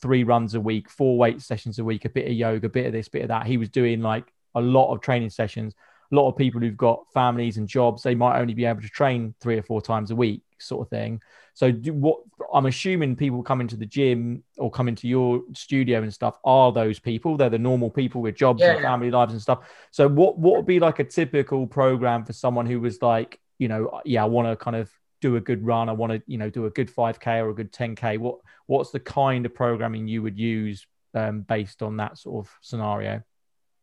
three 0.00 0.24
runs 0.24 0.54
a 0.54 0.60
week 0.60 0.88
four 0.88 1.18
weight 1.18 1.40
sessions 1.42 1.78
a 1.78 1.84
week 1.84 2.04
a 2.04 2.08
bit 2.08 2.26
of 2.26 2.32
yoga 2.32 2.66
a 2.66 2.70
bit 2.70 2.86
of 2.86 2.92
this 2.92 3.08
bit 3.08 3.22
of 3.22 3.28
that. 3.28 3.46
He 3.46 3.56
was 3.56 3.68
doing 3.68 4.00
like 4.00 4.32
a 4.54 4.60
lot 4.60 4.92
of 4.92 5.00
training 5.00 5.30
sessions. 5.30 5.74
A 6.10 6.14
lot 6.14 6.28
of 6.28 6.36
people 6.36 6.60
who've 6.60 6.76
got 6.76 7.04
families 7.12 7.58
and 7.58 7.68
jobs 7.68 8.02
they 8.02 8.14
might 8.14 8.40
only 8.40 8.54
be 8.54 8.64
able 8.64 8.80
to 8.80 8.88
train 8.88 9.34
three 9.40 9.58
or 9.58 9.62
four 9.62 9.82
times 9.82 10.10
a 10.10 10.16
week 10.16 10.42
sort 10.58 10.86
of 10.86 10.90
thing 10.90 11.20
so 11.58 11.72
do 11.72 11.92
what 11.92 12.20
I'm 12.54 12.66
assuming 12.66 13.16
people 13.16 13.42
come 13.42 13.60
into 13.60 13.74
the 13.74 13.84
gym 13.84 14.44
or 14.58 14.70
come 14.70 14.86
into 14.86 15.08
your 15.08 15.42
studio 15.54 16.00
and 16.00 16.14
stuff 16.14 16.38
are 16.44 16.70
those 16.70 17.00
people. 17.00 17.36
They're 17.36 17.50
the 17.50 17.58
normal 17.58 17.90
people 17.90 18.22
with 18.22 18.36
jobs 18.36 18.60
yeah, 18.60 18.74
and 18.74 18.82
family 18.82 19.10
lives 19.10 19.32
and 19.32 19.42
stuff. 19.42 19.68
So 19.90 20.06
what 20.06 20.38
what 20.38 20.54
would 20.54 20.66
be 20.66 20.78
like 20.78 21.00
a 21.00 21.04
typical 21.04 21.66
program 21.66 22.24
for 22.24 22.32
someone 22.32 22.64
who 22.64 22.78
was 22.78 23.02
like, 23.02 23.40
you 23.58 23.66
know, 23.66 24.00
yeah, 24.04 24.22
I 24.22 24.26
want 24.26 24.46
to 24.46 24.54
kind 24.54 24.76
of 24.76 24.88
do 25.20 25.34
a 25.34 25.40
good 25.40 25.66
run. 25.66 25.88
I 25.88 25.92
want 25.94 26.12
to, 26.12 26.22
you 26.28 26.38
know, 26.38 26.48
do 26.48 26.66
a 26.66 26.70
good 26.70 26.94
5K 26.94 27.42
or 27.42 27.48
a 27.48 27.54
good 27.56 27.72
10K. 27.72 28.18
What 28.18 28.36
what's 28.66 28.92
the 28.92 29.00
kind 29.00 29.44
of 29.44 29.52
programming 29.52 30.06
you 30.06 30.22
would 30.22 30.38
use 30.38 30.86
um, 31.14 31.40
based 31.40 31.82
on 31.82 31.96
that 31.96 32.18
sort 32.18 32.46
of 32.46 32.54
scenario? 32.60 33.20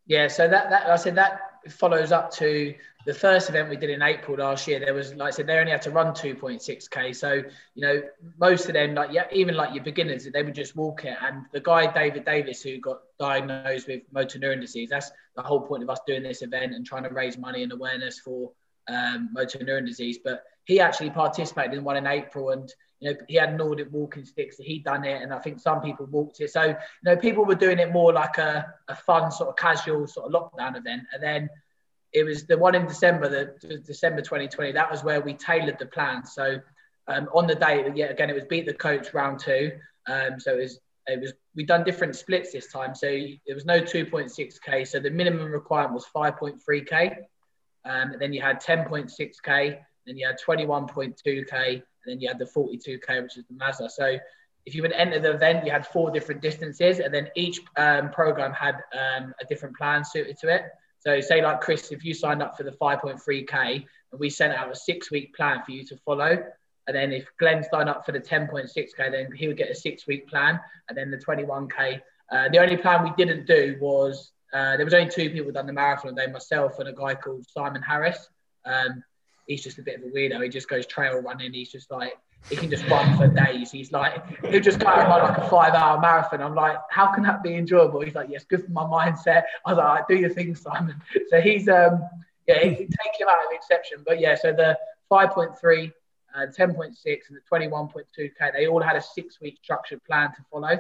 Yeah, 0.08 0.30
so 0.30 0.48
that, 0.48 0.70
that 0.70 0.88
I 0.88 0.96
said 0.96 1.16
that 1.16 1.42
follows 1.70 2.12
up 2.12 2.32
to 2.32 2.74
the 3.06 3.14
first 3.14 3.50
event 3.50 3.70
we 3.70 3.78
did 3.78 3.90
in 3.90 4.02
April 4.02 4.38
last 4.38 4.68
year. 4.68 4.80
There 4.80 4.94
was, 4.94 5.14
like 5.14 5.28
I 5.28 5.32
said, 5.32 5.48
they 5.48 5.58
only 5.58 5.72
had 5.72 5.82
to 5.84 5.92
run 5.92 6.08
2.6k. 6.08 7.16
So 7.16 7.34
you 7.76 7.82
know, 7.82 8.02
most 8.40 8.68
of 8.68 8.74
them, 8.74 8.96
like 8.96 9.12
yeah, 9.12 9.26
even 9.32 9.56
like 9.56 9.74
your 9.74 9.84
beginners, 9.84 10.28
they 10.32 10.44
would 10.44 10.56
just 10.56 10.76
walk 10.76 11.06
it. 11.06 11.18
And 11.22 11.46
the 11.52 11.60
guy 11.60 11.92
David 11.92 12.26
Davis, 12.26 12.62
who 12.62 12.80
got 12.80 13.00
diagnosed 13.20 13.88
with 13.88 14.02
motor 14.12 14.40
neuron 14.40 14.62
disease, 14.62 14.90
that's 14.90 15.12
the 15.36 15.42
whole 15.42 15.62
point 15.62 15.84
of 15.84 15.90
us 15.90 16.00
doing 16.08 16.24
this 16.24 16.42
event 16.42 16.74
and 16.74 16.86
trying 16.86 17.04
to 17.04 17.10
raise 17.10 17.38
money 17.38 17.64
and 17.64 17.72
awareness 17.72 18.20
for 18.20 18.52
um, 18.88 19.30
motor 19.34 19.60
neuron 19.60 19.86
disease. 19.86 20.20
But 20.24 20.44
he 20.66 20.80
actually 20.80 21.10
participated 21.12 21.74
in 21.74 21.84
one 21.84 21.98
in 21.98 22.08
April, 22.08 22.52
and 22.52 22.72
you 23.00 23.12
know, 23.12 23.18
he 23.28 23.36
had 23.36 23.58
Nordic 23.58 23.92
walking 23.92 24.26
sticks. 24.26 24.58
he'd 24.58 24.84
done 24.84 25.06
it, 25.06 25.22
and 25.22 25.34
I 25.34 25.40
think 25.40 25.60
some 25.60 25.82
people 25.82 26.06
walked 26.08 26.40
it. 26.42 26.52
So, 26.52 26.64
you 26.64 26.76
know, 27.04 27.16
people 27.16 27.46
were 27.46 27.56
doing 27.56 27.80
it 27.80 27.92
more 27.92 28.14
like 28.14 28.38
a, 28.38 28.74
a 28.88 28.96
fun 28.96 29.32
sort 29.32 29.50
of 29.50 29.56
casual 29.58 30.08
sort 30.08 30.34
of 30.34 30.42
lockdown 30.42 30.78
event. 30.78 31.04
And 31.14 31.22
then 31.22 31.50
it 32.14 32.24
was 32.24 32.46
the 32.46 32.58
one 32.58 32.76
in 32.76 32.88
December, 32.88 33.30
the, 33.30 33.78
December 33.86 34.22
2020. 34.22 34.72
That 34.72 34.90
was 34.90 35.04
where 35.04 35.22
we 35.22 35.34
tailored 35.34 35.78
the 35.78 35.86
plan. 35.86 36.26
So 36.26 36.60
um, 37.08 37.30
on 37.34 37.46
the 37.46 37.56
day, 37.56 37.92
yeah, 37.94 38.06
again, 38.06 38.30
it 38.30 38.36
was 38.36 38.46
beat 38.46 38.66
the 38.66 38.74
coach 38.74 39.14
round 39.14 39.40
two. 39.40 39.74
Um, 40.08 40.40
so 40.40 40.54
it 40.54 40.62
was 40.62 40.80
it 41.08 41.22
was 41.22 41.34
we 41.56 41.64
done 41.64 41.84
different 41.84 42.16
splits 42.16 42.54
this 42.54 42.72
time. 42.72 42.96
So 42.96 43.08
there 43.08 43.56
was 43.56 43.66
no 43.66 43.82
2.6k. 43.82 44.88
So 44.88 45.00
the 45.00 45.12
minimum 45.12 45.52
requirement 45.52 45.94
was 45.94 46.06
5.3k. 46.16 47.18
Um, 47.86 48.16
then 48.20 48.34
you 48.34 48.42
had 48.42 48.62
10.6k. 48.62 49.78
Then 50.06 50.18
you 50.18 50.28
had 50.28 50.38
21.2k 50.40 51.82
and 52.06 52.14
then 52.14 52.20
you 52.20 52.28
had 52.28 52.40
the 52.40 52.46
42k, 52.46 53.24
which 53.24 53.38
is 53.38 53.46
the 53.46 53.56
Mazda. 53.56 53.90
So 53.90 54.18
if 54.66 54.74
you 54.74 54.82
would 54.82 54.92
enter 54.94 55.20
the 55.20 55.34
event, 55.34 55.66
you 55.66 55.72
had 55.72 55.86
four 55.86 56.10
different 56.10 56.42
distances, 56.42 57.00
and 57.00 57.14
then 57.14 57.30
each 57.36 57.62
um, 57.78 58.10
program 58.10 58.52
had 58.52 58.76
um, 58.94 59.34
a 59.40 59.46
different 59.48 59.76
plan 59.76 60.04
suited 60.04 60.38
to 60.40 60.54
it. 60.54 60.64
So, 61.00 61.22
say 61.22 61.44
like 61.44 61.62
Chris, 61.62 61.92
if 61.92 62.04
you 62.04 62.16
signed 62.16 62.42
up 62.42 62.58
for 62.58 62.64
the 62.64 62.72
5.3k, 62.72 63.86
and 64.12 64.20
we 64.20 64.30
sent 64.30 64.54
out 64.54 64.72
a 64.72 64.76
six-week 64.76 65.36
plan 65.36 65.62
for 65.64 65.72
you 65.72 65.86
to 65.86 65.98
follow, 65.98 66.44
and 66.88 66.96
then 66.96 67.12
if 67.12 67.28
Glenn 67.38 67.64
signed 67.64 67.90
up 67.90 68.06
for 68.06 68.12
the 68.12 68.20
10.6k, 68.20 69.12
then 69.12 69.32
he 69.36 69.48
would 69.48 69.58
get 69.58 69.70
a 69.70 69.76
six-week 69.76 70.28
plan, 70.28 70.60
and 70.90 70.98
then 70.98 71.12
the 71.12 71.18
21k. 71.18 72.02
Uh, 72.32 72.50
the 72.50 72.58
only 72.58 72.78
plan 72.78 73.04
we 73.04 73.12
didn't 73.24 73.46
do 73.46 73.78
was 73.80 74.32
uh, 74.54 74.78
there 74.78 74.86
was 74.86 74.94
only 74.94 75.10
two 75.10 75.30
people 75.30 75.52
done 75.52 75.68
the 75.68 75.74
marathon 75.74 76.16
day, 76.16 76.28
myself 76.28 76.80
and 76.80 76.90
a 76.90 76.94
guy 76.94 77.16
called 77.16 77.46
Simon 77.50 77.82
Harris. 77.82 78.30
Um, 78.66 79.04
he's 79.48 79.64
just 79.64 79.78
a 79.78 79.84
bit 79.84 80.00
of 80.00 80.06
a 80.06 80.08
weirdo. 80.08 80.42
He 80.44 80.50
just 80.50 80.70
goes 80.70 80.86
trail 80.86 81.22
running. 81.22 81.54
He's 81.54 81.72
just 81.72 81.92
like 81.92 82.14
he 82.50 82.56
can 82.56 82.70
just 82.70 82.88
run 82.88 83.18
for 83.18 83.28
days. 83.28 83.72
He's 83.72 83.92
like 83.92 84.46
he'll 84.46 84.62
just 84.62 84.80
go 84.80 84.88
run 84.88 85.10
like 85.10 85.38
a 85.38 85.50
five 85.50 85.74
hour 85.74 86.00
marathon. 86.00 86.42
I'm 86.42 86.56
like, 86.56 86.78
how 86.90 87.14
can 87.14 87.24
that 87.24 87.44
be 87.44 87.56
enjoyable? 87.56 88.02
He's 88.02 88.16
like, 88.16 88.30
yes, 88.30 88.46
good 88.46 88.64
for 88.64 88.72
my 88.72 88.84
mindset. 88.84 89.44
I 89.66 89.74
was 89.74 89.78
like, 89.78 90.08
do 90.08 90.16
your 90.16 90.30
thing, 90.30 90.56
Simon. 90.56 91.02
So 91.30 91.42
he's 91.42 91.68
um 91.68 92.02
yeah, 92.48 92.64
he, 92.64 92.70
take 92.76 93.20
him 93.20 93.28
out 93.30 93.40
of 93.40 93.52
exception. 93.52 94.04
But 94.06 94.20
yeah, 94.20 94.36
so 94.36 94.54
the 94.54 94.78
5.3, 95.12 95.92
uh, 96.36 96.40
10.6, 96.48 96.66
and 96.66 97.38
the 97.38 97.42
21.2k, 97.52 98.54
they 98.54 98.68
all 98.68 98.82
had 98.82 98.96
a 98.96 99.02
six 99.02 99.42
week 99.42 99.58
structured 99.64 100.04
plan 100.04 100.30
to 100.30 100.46
follow. 100.52 100.78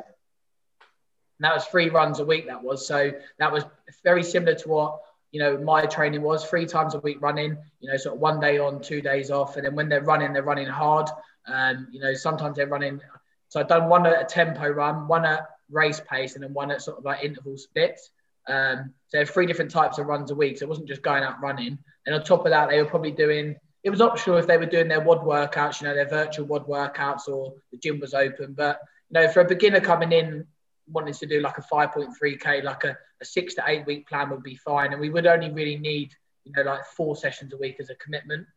And 1.37 1.45
that 1.45 1.53
was 1.53 1.65
three 1.65 1.89
runs 1.89 2.19
a 2.19 2.25
week. 2.25 2.47
That 2.47 2.63
was 2.63 2.87
so 2.87 3.11
that 3.39 3.51
was 3.51 3.65
very 4.03 4.23
similar 4.23 4.55
to 4.55 4.69
what 4.69 4.99
you 5.35 5.41
know, 5.41 5.57
my 5.57 5.85
training 5.85 6.21
was 6.21 6.45
three 6.45 6.65
times 6.65 6.95
a 6.95 6.99
week 6.99 7.17
running, 7.19 7.57
you 7.81 7.91
know, 7.91 7.97
sort 7.97 8.15
of 8.15 8.21
one 8.21 8.39
day 8.39 8.57
on, 8.57 8.81
two 8.81 9.01
days 9.01 9.29
off. 9.29 9.57
And 9.57 9.65
then 9.65 9.75
when 9.75 9.89
they're 9.89 10.01
running, 10.01 10.31
they're 10.31 10.43
running 10.43 10.69
hard. 10.69 11.09
Um, 11.45 11.89
you 11.91 11.99
know, 11.99 12.13
sometimes 12.13 12.55
they're 12.55 12.67
running. 12.67 13.01
So 13.49 13.59
I've 13.59 13.67
done 13.67 13.89
one 13.89 14.05
at 14.05 14.21
a 14.21 14.23
tempo 14.23 14.69
run, 14.69 15.09
one 15.09 15.25
at 15.25 15.45
race 15.69 16.01
pace, 16.09 16.35
and 16.35 16.43
then 16.45 16.53
one 16.53 16.71
at 16.71 16.81
sort 16.81 16.99
of 16.99 17.03
like 17.03 17.21
interval 17.21 17.57
splits. 17.57 18.11
Um, 18.47 18.93
so 19.09 19.25
three 19.25 19.45
different 19.45 19.71
types 19.71 19.97
of 19.97 20.05
runs 20.05 20.31
a 20.31 20.35
week. 20.35 20.57
So 20.57 20.63
it 20.63 20.69
wasn't 20.69 20.87
just 20.87 21.01
going 21.01 21.23
out 21.23 21.41
running. 21.41 21.79
And 22.05 22.15
on 22.15 22.23
top 22.23 22.45
of 22.45 22.51
that, 22.51 22.69
they 22.69 22.81
were 22.81 22.87
probably 22.87 23.11
doing, 23.11 23.57
it 23.83 23.89
was 23.89 23.99
optional 23.99 24.37
if 24.37 24.47
they 24.47 24.57
were 24.57 24.65
doing 24.65 24.87
their 24.87 25.01
WOD 25.01 25.25
workouts, 25.25 25.81
you 25.81 25.87
know, 25.89 25.95
their 25.95 26.07
virtual 26.07 26.45
WOD 26.45 26.65
workouts 26.65 27.27
or 27.27 27.55
the 27.73 27.77
gym 27.77 27.99
was 27.99 28.13
open. 28.13 28.53
But, 28.53 28.79
you 29.09 29.19
know, 29.19 29.27
for 29.27 29.41
a 29.41 29.45
beginner 29.45 29.81
coming 29.81 30.13
in, 30.13 30.47
wanting 30.87 31.13
to 31.13 31.25
do 31.25 31.41
like 31.41 31.57
a 31.57 31.61
5.3k, 31.61 32.63
like 32.63 32.83
a, 32.83 32.97
a 33.21 33.25
six 33.25 33.53
to 33.55 33.63
eight 33.67 33.85
week 33.85 34.07
plan 34.07 34.29
would 34.29 34.43
be 34.43 34.55
fine. 34.55 34.91
And 34.91 35.01
we 35.01 35.09
would 35.09 35.25
only 35.25 35.51
really 35.51 35.77
need, 35.77 36.13
you 36.43 36.53
know, 36.55 36.63
like 36.63 36.85
four 36.85 37.15
sessions 37.15 37.53
a 37.53 37.57
week 37.57 37.77
as 37.79 37.89
a 37.89 37.95
commitment. 37.95 38.47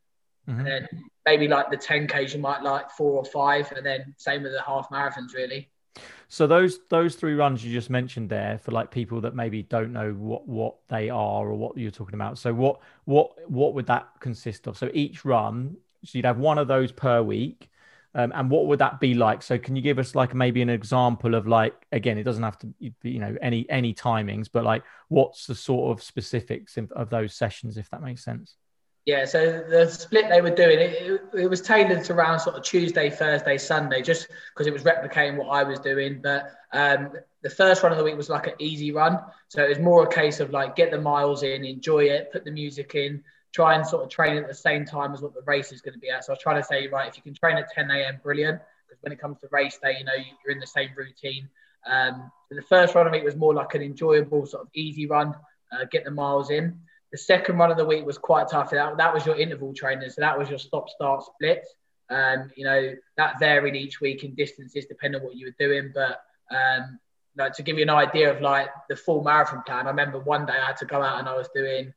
Mm-hmm. 0.49 0.61
And 0.61 0.66
then 0.66 0.89
maybe 1.26 1.49
like 1.49 1.70
the 1.70 1.76
10Ks, 1.76 2.35
you 2.35 2.41
might 2.41 2.62
like 2.62 2.91
four 2.91 3.12
or 3.12 3.24
five. 3.24 3.70
And 3.72 3.85
then 3.85 4.14
same 4.18 4.43
with 4.43 4.53
the 4.53 4.62
half 4.62 4.89
marathons, 4.91 5.35
really. 5.35 5.68
So 6.29 6.47
those 6.47 6.81
those 6.91 7.16
three 7.16 7.35
runs 7.35 7.64
you 7.64 7.72
just 7.72 7.91
mentioned 7.91 8.29
there 8.29 8.59
for 8.59 8.70
like 8.70 8.91
people 8.91 9.22
that 9.22 9.35
maybe 9.35 9.62
don't 9.62 9.93
know 9.93 10.12
what 10.12 10.47
what 10.47 10.76
they 10.89 11.09
are 11.09 11.49
or 11.49 11.55
what 11.55 11.76
you're 11.76 11.91
talking 11.91 12.14
about. 12.14 12.39
So 12.39 12.53
what 12.53 12.81
what 13.05 13.51
what 13.51 13.74
would 13.74 13.87
that 13.87 14.09
consist 14.20 14.66
of? 14.66 14.76
So 14.76 14.91
each 14.93 15.24
run, 15.24 15.76
so 16.05 16.18
you'd 16.18 16.26
have 16.26 16.39
one 16.39 16.59
of 16.59 16.68
those 16.68 16.93
per 16.93 17.22
week. 17.22 17.70
Um, 18.19 18.33
and 18.35 18.51
what 18.51 18.66
would 18.66 18.81
that 18.81 18.99
be 18.99 19.14
like? 19.14 19.43
So 19.43 19.59
can 19.59 19.77
you 19.77 19.83
give 19.83 20.01
us 20.01 20.16
like 20.16 20.35
maybe 20.35 20.61
an 20.61 20.69
example 20.69 21.37
of 21.37 21.47
like 21.47 21.87
again, 21.93 22.19
it 22.19 22.25
doesn't 22.25 22.43
have 22.43 22.59
to 22.59 22.66
be 22.66 22.93
you 23.03 23.21
know 23.21 23.37
any 23.41 23.64
any 23.71 23.95
timings, 23.95 24.49
but 24.53 24.64
like 24.64 24.83
what's 25.07 25.47
the 25.47 25.55
sort 25.55 25.97
of 25.97 26.03
specifics 26.03 26.77
of 26.77 27.11
those 27.11 27.35
sessions, 27.35 27.79
if 27.79 27.89
that 27.91 28.03
makes 28.03 28.25
sense? 28.25 28.57
Yeah, 29.07 29.25
so 29.25 29.64
the 29.71 29.89
split 29.89 30.29
they 30.29 30.43
were 30.43 30.51
doing, 30.51 30.81
it, 30.81 30.91
it, 31.01 31.21
it 31.45 31.47
was 31.49 31.62
tailored 31.62 32.05
to 32.05 32.12
around 32.12 32.41
sort 32.41 32.57
of 32.57 32.62
Tuesday, 32.62 33.09
Thursday, 33.09 33.57
Sunday, 33.57 34.03
just 34.03 34.29
because 34.53 34.66
it 34.66 34.73
was 34.73 34.83
replicating 34.83 35.39
what 35.39 35.49
I 35.49 35.62
was 35.62 35.79
doing. 35.79 36.21
But 36.21 36.51
um, 36.75 37.12
the 37.43 37.49
first 37.49 37.83
run 37.83 37.93
of 37.93 37.97
the 37.99 38.05
week 38.05 38.16
was 38.16 38.29
like 38.29 38.49
an 38.49 38.55
easy 38.59 38.91
run. 38.91 39.21
So 39.47 39.64
it 39.64 39.69
was 39.69 39.79
more 39.79 40.03
a 40.03 40.12
case 40.12 40.41
of 40.41 40.51
like 40.51 40.77
get 40.77 40.91
the 40.91 41.01
miles 41.01 41.43
in, 41.45 41.64
enjoy 41.64 42.07
it, 42.07 42.33
put 42.33 42.45
the 42.45 42.51
music 42.51 42.97
in, 42.97 43.23
try 43.59 43.75
and 43.75 43.85
sort 43.85 44.05
of 44.05 44.09
train 44.09 44.37
at 44.37 44.47
the 44.47 44.55
same 44.55 44.85
time 44.85 45.13
as 45.13 45.21
what 45.21 45.35
the 45.35 45.43
race 45.45 45.73
is 45.73 45.81
going 45.81 45.95
to 45.95 45.99
be 45.99 46.09
at. 46.09 46.25
So 46.25 46.31
I 46.31 46.35
was 46.35 46.41
trying 46.41 46.63
to 46.63 46.67
say, 46.67 46.87
right, 46.87 47.09
if 47.09 47.17
you 47.17 47.25
can 47.25 47.35
train 47.35 47.57
at 47.57 47.69
10 47.73 47.91
a.m., 47.91 48.21
brilliant. 48.23 48.61
Because 48.87 49.03
when 49.03 49.13
it 49.13 49.19
comes 49.19 49.41
to 49.41 49.49
race 49.51 49.77
day, 49.83 49.97
you 49.99 50.05
know, 50.05 50.13
you're 50.15 50.55
in 50.55 50.61
the 50.61 50.67
same 50.67 50.91
routine. 50.97 51.49
Um, 51.85 52.31
the 52.53 52.63
first 52.63 52.95
run 52.95 53.09
of 53.09 53.13
the 53.13 53.19
week 53.19 53.25
was 53.25 53.35
more 53.35 53.53
like 53.53 53.75
an 53.75 53.83
enjoyable 53.83 54.47
sort 54.47 54.63
of 54.63 54.69
easy 54.77 55.07
run, 55.07 55.35
uh, 55.73 55.87
get 55.91 56.05
the 56.05 56.13
miles 56.13 56.51
in. 56.51 56.79
The 57.11 57.19
second 57.19 57.59
run 57.59 57.73
of 57.73 57.77
the 57.77 57.85
week 57.85 58.07
was 58.07 58.17
quite 58.17 58.47
tough. 58.49 58.71
That, 58.71 58.97
that 58.97 59.13
was 59.13 59.27
your 59.27 59.35
interval 59.35 59.75
training, 59.75 60.09
so 60.11 60.21
that 60.21 60.39
was 60.39 60.49
your 60.49 60.61
stop 60.61 60.89
start 60.89 61.25
split. 61.25 61.67
Um, 62.11 62.51
you 62.55 62.65
know 62.65 62.95
that 63.17 63.39
varied 63.39 63.77
each 63.77 64.01
week 64.01 64.25
in 64.25 64.35
distances 64.35 64.87
depending 64.87 65.21
on 65.21 65.27
what 65.27 65.37
you 65.37 65.47
were 65.47 65.57
doing, 65.59 65.93
but 65.95 66.23
um, 66.55 66.99
like 67.37 67.55
to 67.55 67.63
give 67.63 67.77
you 67.77 67.83
an 67.83 67.91
idea 67.91 68.35
of 68.35 68.41
like 68.41 68.69
the 68.89 68.97
full 68.97 69.23
marathon 69.23 69.63
plan, 69.67 69.87
I 69.87 69.91
remember 69.91 70.19
one 70.19 70.47
day 70.47 70.55
I 70.55 70.67
had 70.67 70.77
to 70.79 70.87
go 70.87 71.03
out 71.03 71.19
and 71.19 71.29
I 71.29 71.37
was 71.37 71.49
doing 71.55 71.93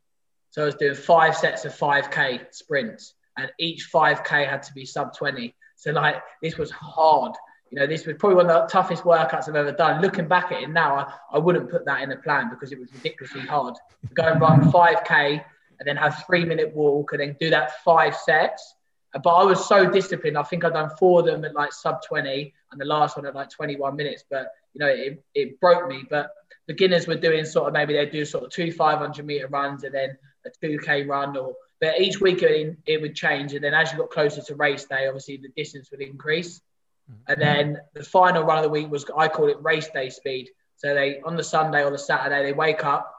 so 0.51 0.63
I 0.63 0.65
was 0.65 0.75
doing 0.75 0.95
five 0.95 1.35
sets 1.35 1.65
of 1.65 1.73
5k 1.75 2.53
sprints, 2.53 3.15
and 3.37 3.49
each 3.57 3.89
5k 3.91 4.47
had 4.47 4.61
to 4.63 4.73
be 4.73 4.85
sub 4.85 5.15
20. 5.15 5.55
So 5.77 5.91
like 5.91 6.17
this 6.41 6.57
was 6.57 6.69
hard. 6.71 7.33
You 7.71 7.79
know, 7.79 7.87
this 7.87 8.05
was 8.05 8.17
probably 8.19 8.35
one 8.35 8.49
of 8.49 8.67
the 8.67 8.67
toughest 8.67 9.03
workouts 9.03 9.47
I've 9.47 9.55
ever 9.55 9.71
done. 9.71 10.01
Looking 10.01 10.27
back 10.27 10.51
at 10.51 10.61
it 10.61 10.69
now, 10.69 10.95
I, 10.95 11.37
I 11.37 11.37
wouldn't 11.37 11.71
put 11.71 11.85
that 11.85 12.01
in 12.01 12.11
a 12.11 12.17
plan 12.17 12.49
because 12.49 12.73
it 12.73 12.79
was 12.79 12.93
ridiculously 12.93 13.41
hard. 13.41 13.75
Go 14.13 14.23
and 14.23 14.41
run 14.41 14.69
5k 14.69 15.43
and 15.79 15.87
then 15.87 15.95
have 15.95 16.21
three 16.27 16.43
minute 16.43 16.75
walk 16.75 17.13
and 17.13 17.21
then 17.21 17.37
do 17.39 17.49
that 17.49 17.81
five 17.83 18.15
sets. 18.15 18.75
But 19.13 19.29
I 19.29 19.43
was 19.45 19.65
so 19.67 19.89
disciplined. 19.89 20.37
I 20.37 20.43
think 20.43 20.65
I'd 20.65 20.73
done 20.73 20.91
four 20.99 21.21
of 21.21 21.27
them 21.27 21.45
at 21.45 21.55
like 21.55 21.71
sub 21.71 22.01
20 22.05 22.53
and 22.71 22.79
the 22.81 22.85
last 22.85 23.15
one 23.15 23.25
at 23.25 23.35
like 23.35 23.49
21 23.49 23.95
minutes. 23.95 24.25
But 24.29 24.51
you 24.73 24.79
know, 24.79 24.87
it, 24.87 25.23
it 25.33 25.59
broke 25.61 25.87
me. 25.87 26.03
But 26.09 26.31
beginners 26.67 27.07
were 27.07 27.15
doing 27.15 27.45
sort 27.45 27.67
of 27.67 27.73
maybe 27.73 27.93
they'd 27.93 28.11
do 28.11 28.25
sort 28.25 28.43
of 28.43 28.51
two 28.51 28.71
500 28.73 29.25
meter 29.25 29.47
runs 29.47 29.83
and 29.85 29.93
then 29.93 30.17
a 30.45 30.65
2k 30.65 31.07
run 31.07 31.37
or 31.37 31.55
but 31.79 31.99
each 31.99 32.21
week 32.21 32.43
it, 32.43 32.77
it 32.85 33.01
would 33.01 33.15
change. 33.15 33.53
And 33.53 33.63
then 33.63 33.73
as 33.73 33.91
you 33.91 33.97
got 33.97 34.11
closer 34.11 34.41
to 34.41 34.55
race 34.55 34.85
day 34.85 35.07
obviously 35.07 35.37
the 35.37 35.49
distance 35.55 35.89
would 35.91 36.01
increase. 36.01 36.61
Mm-hmm. 37.09 37.31
And 37.31 37.41
then 37.41 37.77
the 37.93 38.03
final 38.03 38.43
run 38.43 38.57
of 38.57 38.63
the 38.63 38.69
week 38.69 38.89
was 38.89 39.05
I 39.15 39.27
call 39.27 39.49
it 39.49 39.61
race 39.61 39.89
day 39.89 40.09
speed. 40.09 40.49
So 40.77 40.93
they 40.93 41.21
on 41.21 41.35
the 41.35 41.43
Sunday 41.43 41.83
or 41.83 41.91
the 41.91 41.97
Saturday 41.97 42.43
they 42.43 42.53
wake 42.53 42.83
up 42.83 43.13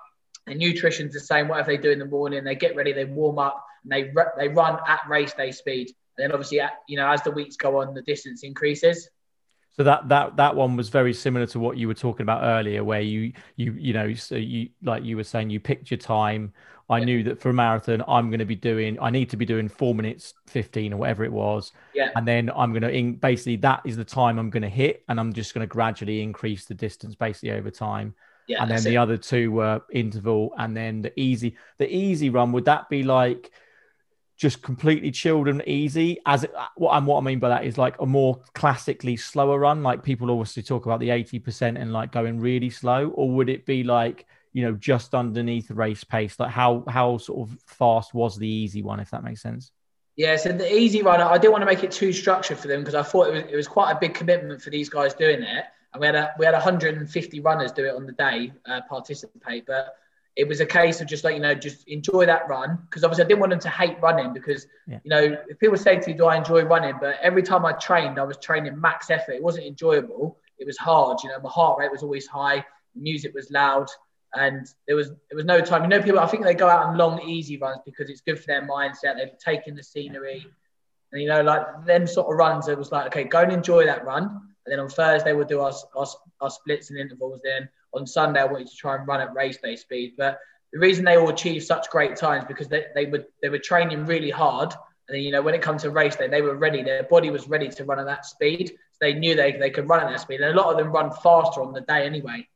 and 0.47 0.59
nutrition's 0.59 1.13
the 1.13 1.21
same 1.21 1.49
whatever 1.49 1.73
they 1.73 1.79
do 1.79 1.91
in 1.91 1.99
the 1.99 2.05
morning 2.05 2.43
they 2.43 2.57
get 2.57 2.75
ready 2.75 2.93
they 2.93 3.05
warm 3.05 3.39
up 3.39 3.65
and 3.85 3.93
they 3.93 4.13
they 4.39 4.49
run 4.49 4.79
at 4.87 5.01
race 5.09 5.33
day 5.33 5.51
speed. 5.51 5.89
And 6.17 6.25
then 6.25 6.33
obviously 6.33 6.61
you 6.89 6.97
know 6.97 7.09
as 7.09 7.23
the 7.23 7.31
weeks 7.31 7.57
go 7.57 7.81
on 7.81 7.95
the 7.95 8.03
distance 8.03 8.43
increases 8.43 9.09
so 9.77 9.85
that 9.85 10.09
that 10.09 10.37
that 10.37 10.55
one 10.55 10.77
was 10.77 10.89
very 10.91 11.15
similar 11.15 11.47
to 11.47 11.59
what 11.59 11.77
you 11.77 11.89
were 11.89 11.95
talking 11.95 12.25
about 12.25 12.43
earlier, 12.43 12.85
where 12.85 13.01
you 13.01 13.33
you 13.57 13.73
you 13.73 13.93
know 13.93 14.13
so 14.15 14.37
you 14.37 14.69
like 14.83 15.05
you 15.05 15.17
were 15.17 15.25
saying 15.25 15.51
you 15.51 15.61
picked 15.61 15.91
your 15.91 15.99
time. 15.99 16.53
I 16.91 16.99
yeah. 16.99 17.05
knew 17.05 17.23
that 17.25 17.41
for 17.41 17.49
a 17.49 17.55
marathon, 17.55 18.03
I'm 18.07 18.29
going 18.29 18.41
to 18.41 18.45
be 18.45 18.57
doing. 18.57 18.99
I 19.01 19.09
need 19.09 19.31
to 19.31 19.37
be 19.37 19.47
doing 19.47 19.69
four 19.69 19.95
minutes 19.95 20.35
fifteen 20.47 20.93
or 20.93 20.99
whatever 20.99 21.25
it 21.25 21.33
was. 21.33 21.73
Yeah. 21.95 22.11
And 22.17 22.29
then 22.29 22.51
I'm 22.55 22.73
going 22.73 22.83
to 22.83 22.91
in, 22.91 23.15
basically 23.15 23.57
that 23.57 23.81
is 23.87 23.97
the 23.97 24.05
time 24.05 24.39
I'm 24.39 24.51
going 24.51 24.63
to 24.63 24.69
hit, 24.69 25.05
and 25.09 25.19
I'm 25.19 25.33
just 25.33 25.55
going 25.55 25.67
to 25.67 25.73
gradually 25.73 26.23
increase 26.23 26.67
the 26.67 26.75
distance 26.75 27.15
basically 27.15 27.53
over 27.53 27.71
time. 27.71 28.15
Yeah. 28.49 28.63
And 28.63 28.71
then 28.71 28.83
the 28.83 28.95
it. 28.95 28.99
other 28.99 29.17
two 29.17 29.53
were 29.53 29.81
interval, 29.91 30.53
and 30.59 30.77
then 30.77 31.01
the 31.01 31.19
easy. 31.19 31.57
The 31.79 31.89
easy 31.95 32.29
run 32.29 32.53
would 32.53 32.67
that 32.67 32.91
be 32.91 33.05
like? 33.05 33.51
Just 34.37 34.63
completely 34.63 35.11
chilled 35.11 35.49
and 35.49 35.63
easy 35.67 36.19
as 36.27 36.45
it, 36.45 36.53
what 36.77 36.97
and 36.97 37.07
what 37.07 37.19
I 37.19 37.21
mean 37.21 37.39
by 37.39 37.49
that 37.51 37.65
is 37.65 37.79
like 37.79 37.95
a 38.01 38.07
more 38.07 38.41
classically 38.55 39.17
slower 39.17 39.59
run. 39.59 39.83
Like 39.83 40.03
people 40.03 40.31
obviously 40.31 40.63
talk 40.63 40.87
about 40.87 41.01
the 41.01 41.11
80% 41.11 41.81
and 41.81 41.93
like 41.93 42.13
going 42.13 42.41
really 42.41 42.71
slow 42.71 43.09
or 43.11 43.31
would 43.31 43.49
it 43.49 43.67
be 43.67 43.85
like 43.85 44.27
you 44.53 44.63
know 44.65 44.73
just 44.73 45.15
underneath 45.15 45.71
race 45.71 46.05
pace? 46.05 46.39
Like 46.39 46.51
how 46.51 46.85
how 46.89 47.19
sort 47.19 47.49
of 47.49 47.59
fast 47.67 48.15
was 48.15 48.37
the 48.37 48.49
easy 48.49 48.83
one 48.83 49.01
if 49.01 49.11
that 49.11 49.25
makes 49.25 49.43
sense? 49.43 49.71
Yeah 50.17 50.37
so 50.37 50.53
the 50.53 50.75
easy 50.75 51.03
run 51.03 51.21
I 51.21 51.39
didn't 51.39 51.53
want 51.53 51.63
to 51.63 51.67
make 51.67 51.85
it 51.85 51.93
too 51.93 52.13
structured 52.13 52.59
for 52.59 52.69
them 52.69 52.81
because 52.81 52.95
I 52.95 53.03
thought 53.03 53.29
it 53.29 53.33
was, 53.33 53.53
it 53.53 53.57
was 53.57 53.69
quite 53.69 53.93
a 53.93 53.99
big 53.99 54.15
commitment 54.15 54.61
for 54.61 54.71
these 54.71 54.89
guys 54.89 55.15
doing 55.15 55.43
it. 55.43 55.65
And 55.95 56.01
we 56.01 56.07
had 56.07 56.15
a, 56.15 56.33
we 56.39 56.47
had 56.47 56.53
150 56.53 57.41
runners 57.41 57.71
do 57.71 57.85
it 57.85 57.95
on 57.95 58.07
the 58.07 58.13
day 58.13 58.53
uh, 58.67 58.81
participate 58.89 59.67
but 59.67 59.95
it 60.35 60.49
was 60.49 60.61
a 60.61 60.67
case 60.67 61.01
of 61.01 61.07
just 61.07 61.25
like 61.25 61.35
you 61.35 61.41
know 61.41 61.55
just 61.55 61.87
enjoy 61.89 62.25
that 62.27 62.49
run 62.49 62.79
because 62.87 63.05
obviously 63.05 63.25
I 63.25 63.29
didn't 63.29 63.41
want 63.41 63.51
them 63.51 63.61
to 63.61 63.69
hate 63.69 64.01
running 64.01 64.33
because 64.33 64.67
yeah. 64.87 64.99
you 65.05 65.11
know 65.11 65.37
if 65.49 65.59
people 65.59 65.77
say 65.77 65.99
to 65.99 66.11
you 66.11 66.17
do 66.17 66.27
I 66.27 66.37
enjoy 66.37 66.63
running? 66.65 66.95
But 67.01 67.17
every 67.21 67.43
time 67.43 67.65
I 67.67 67.73
trained 67.73 68.19
I 68.19 68.25
was 68.25 68.39
training 68.39 68.81
max 68.81 69.11
effort. 69.11 69.33
It 69.33 69.43
wasn't 69.43 69.67
enjoyable. 69.67 70.39
It 70.59 70.67
was 70.67 70.79
hard 70.79 71.19
you 71.23 71.29
know 71.29 71.41
my 71.41 71.51
heart 71.51 71.79
rate 71.79 71.91
was 71.91 72.03
always 72.03 72.27
high 72.27 72.65
music 72.95 73.35
was 73.35 73.51
loud 73.51 73.89
and 74.35 74.67
there 74.87 74.97
was 74.97 75.09
there 75.09 75.37
was 75.37 75.45
no 75.45 75.61
time. 75.61 75.83
You 75.83 75.89
know 75.89 76.03
people 76.03 76.21
I 76.21 76.27
think 76.27 76.45
they 76.45 76.55
go 76.55 76.69
out 76.69 76.87
on 76.87 76.97
long 76.97 77.21
easy 77.23 77.59
runs 77.59 77.81
because 77.85 78.09
it's 78.09 78.23
good 78.23 78.39
for 78.39 78.47
their 78.47 78.67
mindset. 78.67 79.17
They've 79.17 79.39
taken 79.39 79.75
the 79.77 79.83
scenery. 79.83 80.47
And 81.13 81.21
you 81.21 81.29
know 81.29 81.43
like 81.43 81.85
them 81.85 82.07
sort 82.07 82.33
of 82.33 82.39
runs 82.39 82.69
it 82.69 82.79
was 82.79 82.91
like 82.91 83.09
okay 83.09 83.25
go 83.25 83.41
and 83.41 83.53
enjoy 83.53 83.85
that 83.85 84.07
run 84.07 84.52
and 84.65 84.73
then 84.73 84.81
on 84.81 84.89
Thursday 84.89 85.33
we'll 85.33 85.47
do 85.47 85.61
our, 85.61 85.73
our, 85.97 86.07
our 86.41 86.51
splits 86.51 86.91
and 86.91 86.99
intervals 86.99 87.41
then 87.43 87.69
on 87.95 88.07
Sunday, 88.07 88.41
I 88.41 88.45
wanted 88.45 88.69
to 88.69 88.77
try 88.77 88.97
and 88.97 89.07
run 89.07 89.21
at 89.21 89.35
race 89.35 89.59
day 89.59 89.77
speed. 89.77 90.15
But 90.17 90.39
the 90.73 90.79
reason 90.79 91.05
they 91.05 91.17
all 91.17 91.29
achieved 91.29 91.67
such 91.67 91.91
great 91.91 92.17
times 92.17 92.45
because 92.47 92.69
they, 92.69 92.87
they 92.95 93.07
were 93.07 93.25
they 93.43 93.49
were 93.49 93.59
training 93.59 94.07
really 94.07 94.31
hard. 94.31 94.73
And 95.09 95.17
then, 95.17 95.23
you 95.23 95.33
know, 95.33 95.43
when 95.43 95.55
it 95.55 95.63
comes 95.63 95.83
to 95.83 95.91
race 95.91 96.17
day, 96.17 96.29
they 96.29 96.43
were 96.43 96.55
ready. 96.55 96.83
Their 96.83 97.03
body 97.03 97.31
was 97.31 97.49
ready 97.49 97.69
to 97.69 97.85
run 97.85 97.99
at 97.99 98.07
that 98.07 98.25
speed. 98.25 98.69
So 98.69 98.99
they 99.01 99.15
knew 99.15 99.35
they, 99.35 99.53
they 99.53 99.71
could 99.71 99.89
run 99.89 100.01
at 100.01 100.09
that 100.11 100.21
speed. 100.21 100.41
And 100.41 100.57
a 100.57 100.61
lot 100.61 100.71
of 100.71 100.79
them 100.79 100.93
run 100.93 101.11
faster 101.11 101.61
on 101.61 101.73
the 101.73 101.83
day 101.83 102.07
anyway. 102.07 102.49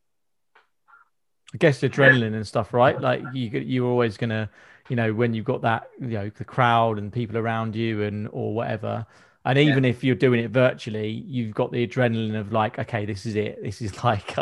I 1.52 1.58
guess 1.58 1.80
adrenaline 1.80 2.34
and 2.34 2.46
stuff, 2.46 2.72
right? 2.72 3.00
Like 3.00 3.22
you, 3.32 3.48
you're 3.50 3.88
always 3.88 4.16
gonna, 4.16 4.50
you 4.88 4.96
know, 4.96 5.12
when 5.12 5.34
you've 5.34 5.44
got 5.44 5.62
that, 5.62 5.90
you 6.00 6.08
know, 6.08 6.30
the 6.30 6.44
crowd 6.44 6.98
and 6.98 7.12
people 7.12 7.36
around 7.36 7.76
you 7.76 8.02
and 8.02 8.28
or 8.32 8.54
whatever, 8.54 9.06
and 9.46 9.58
even 9.58 9.84
yeah. 9.84 9.90
if 9.90 10.02
you're 10.02 10.16
doing 10.16 10.40
it 10.40 10.50
virtually, 10.50 11.08
you've 11.08 11.54
got 11.54 11.70
the 11.70 11.86
adrenaline 11.86 12.38
of 12.38 12.52
like, 12.52 12.80
okay, 12.80 13.06
this 13.06 13.24
is 13.26 13.36
it. 13.36 13.62
This 13.62 13.80
is 13.80 14.02
like, 14.04 14.34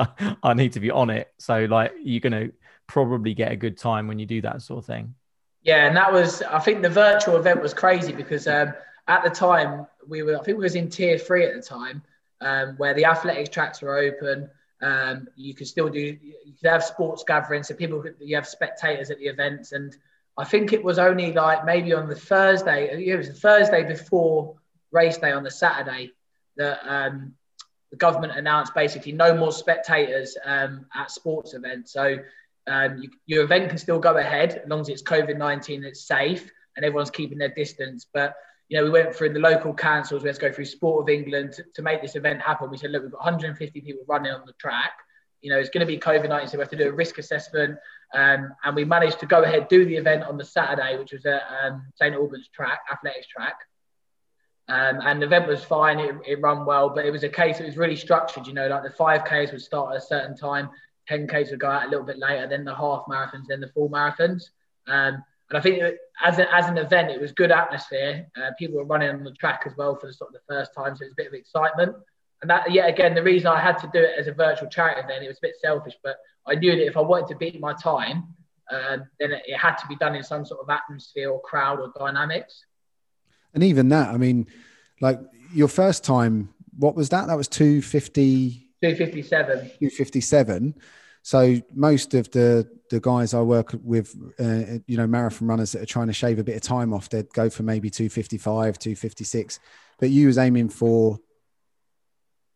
I 0.43 0.55
need 0.55 0.73
to 0.73 0.81
be 0.81 0.91
on 0.91 1.11
it. 1.11 1.31
So, 1.39 1.67
like, 1.67 1.93
you're 2.03 2.21
going 2.21 2.33
to 2.33 2.53
probably 2.87 3.35
get 3.35 3.53
a 3.53 3.57
good 3.57 3.77
time 3.77 4.09
when 4.09 4.19
you 4.19 4.25
do 4.25 4.41
that 4.41 4.63
sort 4.63 4.79
of 4.79 4.87
thing. 4.87 5.15
Yeah. 5.63 5.87
And 5.87 5.97
that 5.97 6.11
was, 6.11 6.41
I 6.43 6.59
think 6.59 6.81
the 6.81 6.89
virtual 6.89 7.37
event 7.37 7.61
was 7.61 7.75
crazy 7.75 8.13
because 8.13 8.49
um, 8.49 8.73
at 9.07 9.23
the 9.23 9.29
time, 9.29 9.87
we 10.09 10.23
were, 10.23 10.39
I 10.39 10.43
think 10.43 10.57
we 10.57 10.65
was 10.65 10.75
in 10.75 10.89
tier 10.89 11.19
three 11.19 11.45
at 11.45 11.55
the 11.55 11.63
time, 11.63 12.03
um, 12.41 12.75
where 12.79 12.95
the 12.95 13.05
athletics 13.05 13.51
tracks 13.51 13.83
were 13.83 13.99
open. 13.99 14.49
Um, 14.81 15.29
you 15.37 15.53
could 15.53 15.67
still 15.67 15.91
do, 15.91 16.01
you 16.01 16.55
could 16.59 16.71
have 16.71 16.83
sports 16.83 17.25
gatherings. 17.25 17.69
So 17.69 17.75
people, 17.75 18.01
could, 18.01 18.15
you 18.21 18.37
have 18.37 18.49
spectators 18.49 19.11
at 19.11 19.19
the 19.19 19.27
events. 19.27 19.73
And 19.73 19.95
I 20.39 20.45
think 20.45 20.73
it 20.73 20.83
was 20.83 20.99
only 20.99 21.33
like 21.33 21.67
maybe 21.67 21.93
on 21.93 22.09
the 22.09 22.17
Thursday, 22.17 23.07
it 23.07 23.17
was 23.19 23.29
the 23.29 23.35
Thursday 23.35 23.85
before 23.85 24.55
race 24.95 25.19
day 25.19 25.33
on 25.33 25.43
the 25.43 25.51
Saturday 25.51 26.11
that 26.57 26.79
um, 26.87 27.35
the 27.91 27.97
government 27.97 28.33
announced 28.37 28.75
basically 28.75 29.13
no 29.13 29.35
more 29.35 29.53
spectators 29.53 30.37
um, 30.45 30.87
at 30.95 31.11
sports 31.11 31.55
events. 31.55 31.93
So 31.93 32.17
um, 32.67 32.99
you, 32.99 33.11
your 33.27 33.45
event 33.45 33.69
can 33.69 33.79
still 33.79 33.99
go 33.99 34.17
ahead 34.17 34.61
as 34.65 34.69
long 34.69 34.81
as 34.81 34.89
it's 34.89 35.03
COVID 35.03 35.37
19, 35.37 35.85
it's 35.85 36.07
safe 36.07 36.51
and 36.77 36.85
everyone's 36.85 37.11
keeping 37.11 37.39
their 37.39 37.55
distance. 37.55 38.07
But 38.13 38.35
you 38.69 38.79
know, 38.79 38.85
we 38.85 38.91
went 38.91 39.15
through 39.15 39.33
the 39.33 39.41
local 39.41 39.75
councils, 39.75 40.23
we 40.23 40.29
had 40.29 40.37
to 40.37 40.41
go 40.41 40.53
through 40.53 40.65
Sport 40.65 41.03
of 41.03 41.09
England 41.09 41.53
to, 41.53 41.65
to 41.75 41.83
make 41.83 42.01
this 42.01 42.17
event 42.17 42.41
happen. 42.41 42.71
We 42.71 42.79
said, 42.79 42.91
look, 42.91 43.03
we've 43.03 43.13
got 43.13 43.21
150 43.21 43.81
people 43.81 44.03
running 44.09 44.33
on 44.33 44.43
the 44.47 44.55
track. 44.55 44.93
You 45.43 45.51
know, 45.51 45.59
it's 45.59 45.69
going 45.69 45.87
to 45.87 45.87
be 45.87 45.99
COVID 45.99 46.29
19, 46.29 46.49
so 46.49 46.57
we 46.57 46.63
have 46.63 46.71
to 46.71 46.77
do 46.77 46.89
a 46.89 46.93
risk 46.93 47.19
assessment. 47.19 47.79
Um, 48.15 48.55
and 48.65 48.75
we 48.75 48.85
managed 48.85 49.21
to 49.21 49.27
go 49.27 49.43
ahead, 49.43 49.69
do 49.69 49.85
the 49.85 49.97
event 49.97 50.25
on 50.25 50.39
the 50.39 50.45
Saturday, 50.45 50.97
which 50.97 51.13
was 51.13 51.27
at 51.27 51.43
um, 51.63 51.85
St. 51.97 52.15
Albans 52.15 52.49
track, 52.49 52.81
athletics 52.91 53.27
track. 53.27 53.57
Um, 54.69 55.01
and 55.03 55.21
the 55.21 55.27
event 55.27 55.47
was 55.47 55.63
fine, 55.63 55.99
it, 55.99 56.15
it 56.27 56.41
ran 56.41 56.65
well, 56.65 56.89
but 56.89 57.05
it 57.05 57.11
was 57.11 57.23
a 57.23 57.29
case, 57.29 57.61
it 57.61 57.67
was 57.67 57.77
really 57.77 57.97
structured, 57.97 58.47
you 58.47 58.55
know, 58.55 58.67
like 58.67 58.83
the 58.83 58.89
5Ks 58.89 59.53
would 59.53 59.61
start 59.61 59.95
at 59.95 60.03
a 60.03 60.07
certain 60.07 60.37
time, 60.37 60.71
10Ks 61.11 61.51
would 61.51 61.61
go 61.61 61.69
out 61.69 61.87
a 61.87 61.91
little 61.91 62.05
bit 62.05 62.19
later, 62.19 62.47
then 62.47 62.65
the 62.65 62.75
half 62.75 63.05
marathons, 63.07 63.47
then 63.47 63.61
the 63.61 63.69
full 63.69 63.91
marathons. 63.91 64.45
Um, 64.87 65.23
and 65.51 65.59
I 65.59 65.61
think 65.61 65.83
as, 66.25 66.39
a, 66.39 66.55
as 66.55 66.67
an 66.67 66.79
event, 66.79 67.11
it 67.11 67.21
was 67.21 67.33
good 67.33 67.51
atmosphere. 67.51 68.27
Uh, 68.37 68.51
people 68.59 68.79
were 68.79 68.87
running 68.87 69.11
on 69.11 69.23
the 69.23 69.33
track 69.33 69.65
as 69.67 69.77
well 69.77 69.97
for 69.97 70.07
the, 70.07 70.15
sort 70.15 70.35
of 70.35 70.35
the 70.35 70.55
first 70.55 70.73
time, 70.75 70.97
so 70.97 71.03
it 71.03 71.09
was 71.09 71.13
a 71.13 71.17
bit 71.17 71.27
of 71.27 71.35
excitement. 71.35 71.95
And 72.41 72.51
that, 72.51 72.73
yet 72.73 72.89
again, 72.89 73.15
the 73.15 73.23
reason 73.23 73.49
I 73.49 73.61
had 73.61 73.79
to 73.79 73.91
do 73.93 74.01
it 74.01 74.19
as 74.19 74.27
a 74.27 74.33
virtual 74.33 74.69
charity 74.69 75.01
event, 75.01 75.25
it 75.25 75.29
was 75.29 75.39
a 75.39 75.43
bit 75.43 75.57
selfish, 75.61 75.95
but 76.03 76.17
I 76.47 76.55
knew 76.55 76.73
that 76.73 76.87
if 76.87 76.97
I 76.97 77.01
wanted 77.01 77.29
to 77.29 77.37
beat 77.37 77.61
my 77.61 77.75
time, 77.75 78.29
uh, 78.71 78.99
then 79.21 79.33
it, 79.33 79.43
it 79.47 79.59
had 79.59 79.77
to 79.77 79.87
be 79.87 79.97
done 79.97 80.15
in 80.15 80.23
some 80.23 80.47
sort 80.47 80.61
of 80.61 80.71
atmosphere 80.71 81.31
or 81.31 81.41
crowd 81.43 81.81
or 81.81 81.93
dynamics. 81.99 82.65
And 83.55 83.63
even 83.63 83.89
that, 83.91 84.11
I 84.11 84.17
mean, 84.17 84.47
like 85.01 85.21
your 85.53 85.69
first 85.69 86.05
time, 86.05 86.53
what 86.77 86.95
was 86.95 87.09
that? 87.11 87.29
That 87.29 87.37
was 87.37 87.49
250. 87.49 88.69
257. 88.83 89.59
257. 89.59 90.75
So 91.23 91.61
most 91.75 92.13
of 92.15 92.31
the 92.33 92.69
the 92.91 93.01
guys 93.01 93.33
I 93.33 93.41
work 93.41 93.75
with, 93.83 94.15
uh, 94.39 94.79
you 94.87 94.99
know, 94.99 95.07
marathon 95.07 95.49
runners 95.49 95.73
that 95.73 95.83
are 95.83 95.87
trying 95.87 96.09
to 96.09 96.13
shave 96.13 96.39
a 96.39 96.45
bit 96.45 96.55
of 96.55 96.63
time 96.63 96.93
off, 96.93 97.09
they'd 97.09 97.33
go 97.33 97.49
for 97.49 97.63
maybe 97.63 97.89
255, 97.89 98.79
256. 98.79 99.59
But 99.99 100.11
you 100.11 100.27
was 100.27 100.37
aiming 100.37 100.69
for 100.69 101.19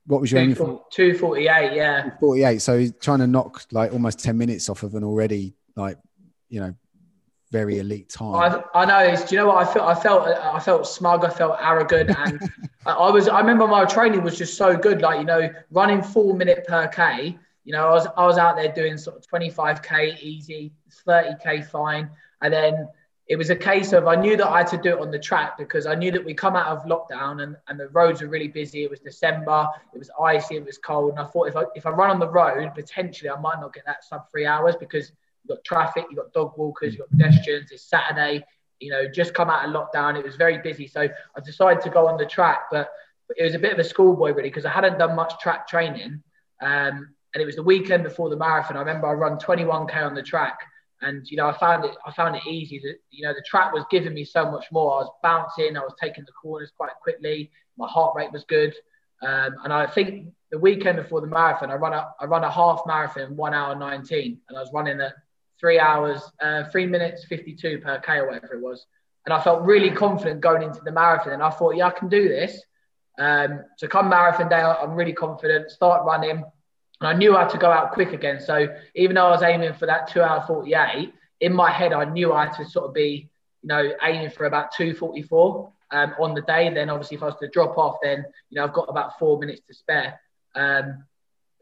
what 0.07 0.21
was 0.21 0.33
your 0.33 0.41
aiming 0.41 0.55
for? 0.55 0.85
248, 0.91 1.73
yeah. 1.75 2.11
48. 2.19 2.63
So 2.63 2.79
he's 2.79 2.93
trying 3.01 3.19
to 3.19 3.27
knock 3.27 3.63
like 3.73 3.93
almost 3.93 4.19
10 4.21 4.37
minutes 4.37 4.69
off 4.69 4.83
of 4.83 4.95
an 4.95 5.05
already 5.05 5.55
like, 5.77 5.99
you 6.49 6.61
know, 6.61 6.75
very 7.51 7.79
elite 7.79 8.09
time. 8.09 8.63
I, 8.75 8.83
I 8.83 8.85
know. 8.85 9.17
do 9.17 9.35
you 9.35 9.41
know 9.41 9.49
what 9.49 9.67
I 9.67 9.73
felt? 9.73 9.87
I 9.89 10.01
felt 10.01 10.27
I 10.27 10.61
felt 10.61 10.87
smug. 10.87 11.25
I 11.25 11.31
felt 11.31 11.57
arrogant, 11.61 12.11
and 12.11 12.51
I 12.87 13.11
was. 13.11 13.29
I 13.29 13.41
remember 13.41 13.67
my 13.67 13.85
training 13.85 14.23
was 14.23 14.37
just 14.37 14.57
so 14.57 14.77
good. 14.77 15.01
Like 15.01 15.19
you 15.19 15.25
know, 15.25 15.51
running 15.71 16.03
four 16.03 16.35
minute 16.35 16.67
per 16.67 16.89
k. 16.89 17.39
You 17.65 17.73
know, 17.73 17.89
I 17.89 17.93
was 17.93 18.07
I 18.17 18.27
was 18.27 18.39
out 18.39 18.57
there 18.57 18.73
doing 18.73 18.97
sort 18.97 19.17
of 19.17 19.27
25k 19.27 20.21
easy, 20.21 20.73
30k 21.07 21.67
fine, 21.71 22.11
and 22.43 22.53
then 22.53 22.89
it 23.29 23.37
was 23.37 23.51
a 23.51 23.57
case 23.57 23.93
of 23.93 24.07
I 24.07 24.15
knew 24.15 24.37
that 24.39 24.49
I 24.49 24.59
had 24.59 24.69
to 24.69 24.79
do 24.79 24.97
it 24.97 25.01
on 25.01 25.11
the 25.11 25.19
track 25.19 25.59
because 25.59 25.87
I 25.87 25.95
knew 25.95 26.11
that 26.11 26.25
we 26.25 26.33
come 26.33 26.57
out 26.57 26.67
of 26.67 26.85
lockdown 26.85 27.43
and, 27.43 27.57
and 27.69 27.79
the 27.79 27.89
roads 27.89 28.23
were 28.23 28.29
really 28.29 28.49
busy. 28.49 28.85
It 28.85 28.91
was 28.91 29.01
December, 29.01 29.69
it 29.93 29.99
was 29.99 30.11
icy, 30.19 30.57
it 30.57 30.65
was 30.65 30.79
cold. 30.79 31.11
And 31.11 31.21
I 31.21 31.25
thought 31.25 31.47
if 31.49 31.55
I, 31.55 31.65
if 31.75 31.85
I 31.85 31.91
run 31.91 32.09
on 32.09 32.19
the 32.19 32.29
road, 32.29 32.71
potentially 32.75 33.29
I 33.29 33.39
might 33.39 33.61
not 33.61 33.75
get 33.75 33.85
that 33.85 34.03
sub 34.03 34.31
three 34.31 34.47
hours 34.47 34.77
because 34.77 35.13
you've 35.49 35.57
got 35.57 35.65
traffic, 35.65 36.05
you've 36.11 36.19
got 36.19 36.33
dog 36.33 36.53
walkers, 36.57 36.95
you've 36.95 37.01
got 37.01 37.11
pedestrians. 37.11 37.71
It's 37.71 37.89
Saturday, 37.89 38.45
you 38.81 38.91
know, 38.91 39.09
just 39.09 39.35
come 39.35 39.51
out 39.51 39.69
of 39.69 39.75
lockdown. 39.75 40.19
It 40.19 40.25
was 40.25 40.37
very 40.37 40.59
busy. 40.59 40.87
So 40.87 41.03
I 41.03 41.41
decided 41.45 41.83
to 41.83 41.91
go 41.91 42.07
on 42.07 42.17
the 42.17 42.27
track, 42.27 42.63
but 42.71 42.91
it 43.37 43.43
was 43.45 43.55
a 43.55 43.59
bit 43.59 43.73
of 43.73 43.79
a 43.79 43.85
schoolboy 43.85 44.33
really 44.33 44.49
because 44.49 44.65
I 44.65 44.71
hadn't 44.71 44.99
done 44.99 45.17
much 45.17 45.39
track 45.41 45.67
training. 45.69 46.23
Um, 46.61 47.15
and 47.35 47.43
it 47.43 47.47
was 47.47 47.57
the 47.57 47.63
weekend 47.63 48.05
before 48.05 48.31
the 48.31 48.37
marathon. 48.37 48.77
I 48.77 48.81
remember 48.81 49.07
I 49.07 49.13
run 49.13 49.39
21K 49.39 49.97
on 49.97 50.15
the 50.15 50.23
track 50.23 50.59
and 51.03 51.29
you 51.31 51.37
know, 51.37 51.47
I 51.47 51.57
found 51.57 51.85
it. 51.85 51.97
I 52.05 52.13
found 52.13 52.37
it 52.37 52.47
easy. 52.47 52.81
That 52.81 52.97
you 53.11 53.25
know, 53.25 53.33
the 53.33 53.45
track 53.47 53.73
was 53.73 53.85
giving 53.91 54.15
me 54.15 54.25
so 54.25 54.51
much 54.51 54.67
more. 54.73 54.95
I 54.95 54.97
was 55.03 55.13
bouncing. 55.23 55.77
I 55.77 55.81
was 55.81 55.95
taking 56.01 56.25
the 56.25 56.33
corners 56.33 56.73
quite 56.77 56.91
quickly. 57.01 57.51
My 57.77 57.87
heart 57.87 58.15
rate 58.17 58.33
was 58.33 58.45
good. 58.45 58.75
Um, 59.23 59.57
and 59.65 59.73
I 59.73 59.87
think 59.87 60.33
the 60.51 60.59
weekend 60.59 60.97
before 60.97 61.21
the 61.21 61.27
marathon, 61.27 61.71
I 61.71 61.75
run 61.75 61.93
a 61.93 62.13
I 62.21 62.25
run 62.25 62.45
a 62.45 62.51
half 62.51 62.83
marathon, 62.87 63.37
one 63.37 63.55
hour 63.55 63.77
nineteen, 63.77 64.41
and 64.49 64.59
I 64.59 64.61
was 64.61 64.71
running 64.73 65.01
at 65.01 65.15
three 65.61 65.79
hours, 65.79 66.21
uh, 66.41 66.65
three 66.71 66.87
minutes 66.87 67.25
fifty 67.25 67.55
two 67.55 67.79
per 67.79 67.99
k 67.99 68.19
or 68.19 68.27
whatever 68.27 68.55
it 68.55 68.61
was. 68.61 68.87
And 69.27 69.33
I 69.33 69.43
felt 69.43 69.63
really 69.63 69.91
confident 69.91 70.41
going 70.41 70.63
into 70.63 70.81
the 70.81 70.93
marathon. 70.93 71.35
And 71.35 71.43
I 71.43 71.51
thought, 71.51 71.77
yeah, 71.77 71.87
I 71.87 71.91
can 71.91 72.09
do 72.09 72.29
this. 72.29 72.63
Um, 73.19 73.65
so 73.77 73.87
come 73.89 74.09
marathon 74.09 74.49
day, 74.49 74.57
I'm 74.57 74.93
really 74.93 75.13
confident. 75.13 75.71
Start 75.71 76.07
running. 76.07 76.45
And 77.01 77.09
I 77.09 77.13
knew 77.13 77.37
I 77.37 77.41
had 77.41 77.51
to 77.51 77.59
go 77.59 77.71
out 77.71 77.93
quick 77.93 78.13
again. 78.13 78.41
So 78.41 78.69
even 78.95 79.15
though 79.15 79.27
I 79.27 79.31
was 79.31 79.43
aiming 79.43 79.75
for 79.75 79.87
that 79.87 80.09
two 80.09 80.23
hour 80.23 80.45
48, 80.47 81.13
in 81.41 81.53
my 81.53 81.71
head, 81.71 81.93
I 81.93 82.05
knew 82.05 82.33
I 82.33 82.47
had 82.47 82.55
to 82.57 82.65
sort 82.65 82.87
of 82.87 82.95
be, 82.95 83.29
you 83.63 83.69
know, 83.69 83.93
aiming 84.03 84.31
for 84.31 84.47
about 84.47 84.73
244 84.73 85.73
um, 85.91 86.15
on 86.19 86.35
the 86.35 86.43
day. 86.43 86.73
Then 86.73 86.91
obviously, 86.91 87.17
if 87.17 87.23
I 87.23 87.27
was 87.27 87.37
to 87.41 87.49
drop 87.49 87.77
off, 87.79 87.99
then, 88.03 88.25
you 88.51 88.57
know, 88.57 88.65
I've 88.65 88.73
got 88.73 88.89
about 88.89 89.19
four 89.19 89.39
minutes 89.39 89.61
to 89.69 89.75
spare. 89.75 90.21
Um, 90.55 91.05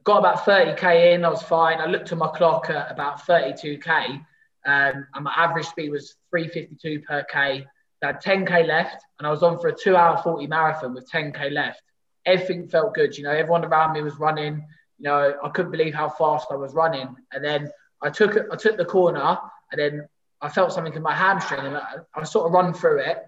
got 0.07 0.18
about 0.18 0.44
30K 0.46 1.14
in, 1.14 1.24
I 1.24 1.28
was 1.28 1.42
fine. 1.42 1.78
I 1.78 1.86
looked 1.86 2.12
at 2.12 2.18
my 2.18 2.28
clock 2.28 2.70
at 2.70 2.90
about 2.90 3.20
32K. 3.26 4.24
Um, 4.64 5.07
and 5.14 5.24
my 5.24 5.32
average 5.36 5.66
speed 5.66 5.90
was 5.90 6.16
352 6.30 7.00
per 7.00 7.24
K. 7.30 7.66
Had 8.02 8.22
10K 8.22 8.66
left, 8.66 9.04
and 9.18 9.26
I 9.26 9.30
was 9.30 9.42
on 9.42 9.59
for 9.59 9.68
a 9.68 9.76
two 9.76 9.96
hour 9.96 10.16
40 10.22 10.46
marathon 10.46 10.94
with 10.94 11.11
10K 11.11 11.50
left. 11.50 11.82
Everything 12.24 12.68
felt 12.68 12.94
good. 12.94 13.18
You 13.18 13.24
know, 13.24 13.30
everyone 13.30 13.64
around 13.64 13.94
me 13.94 14.02
was 14.02 14.16
running 14.16 14.64
you 14.98 15.04
know, 15.04 15.34
I 15.42 15.48
couldn't 15.50 15.72
believe 15.72 15.94
how 15.94 16.09
fast 16.09 16.48
I 16.50 16.57
was 16.57 16.74
running. 16.74 17.14
And 17.32 17.44
then 17.44 17.70
I 18.02 18.11
took 18.11 18.36
I 18.50 18.57
took 18.57 18.76
the 18.76 18.84
corner, 18.84 19.38
and 19.72 19.78
then 19.78 20.09
I 20.40 20.48
felt 20.48 20.72
something 20.72 20.94
in 20.94 21.02
my 21.02 21.14
hamstring, 21.14 21.61
and 21.61 21.76
I, 21.76 21.96
I 22.14 22.24
sort 22.24 22.46
of 22.46 22.52
run 22.52 22.72
through 22.72 23.00
it, 23.00 23.26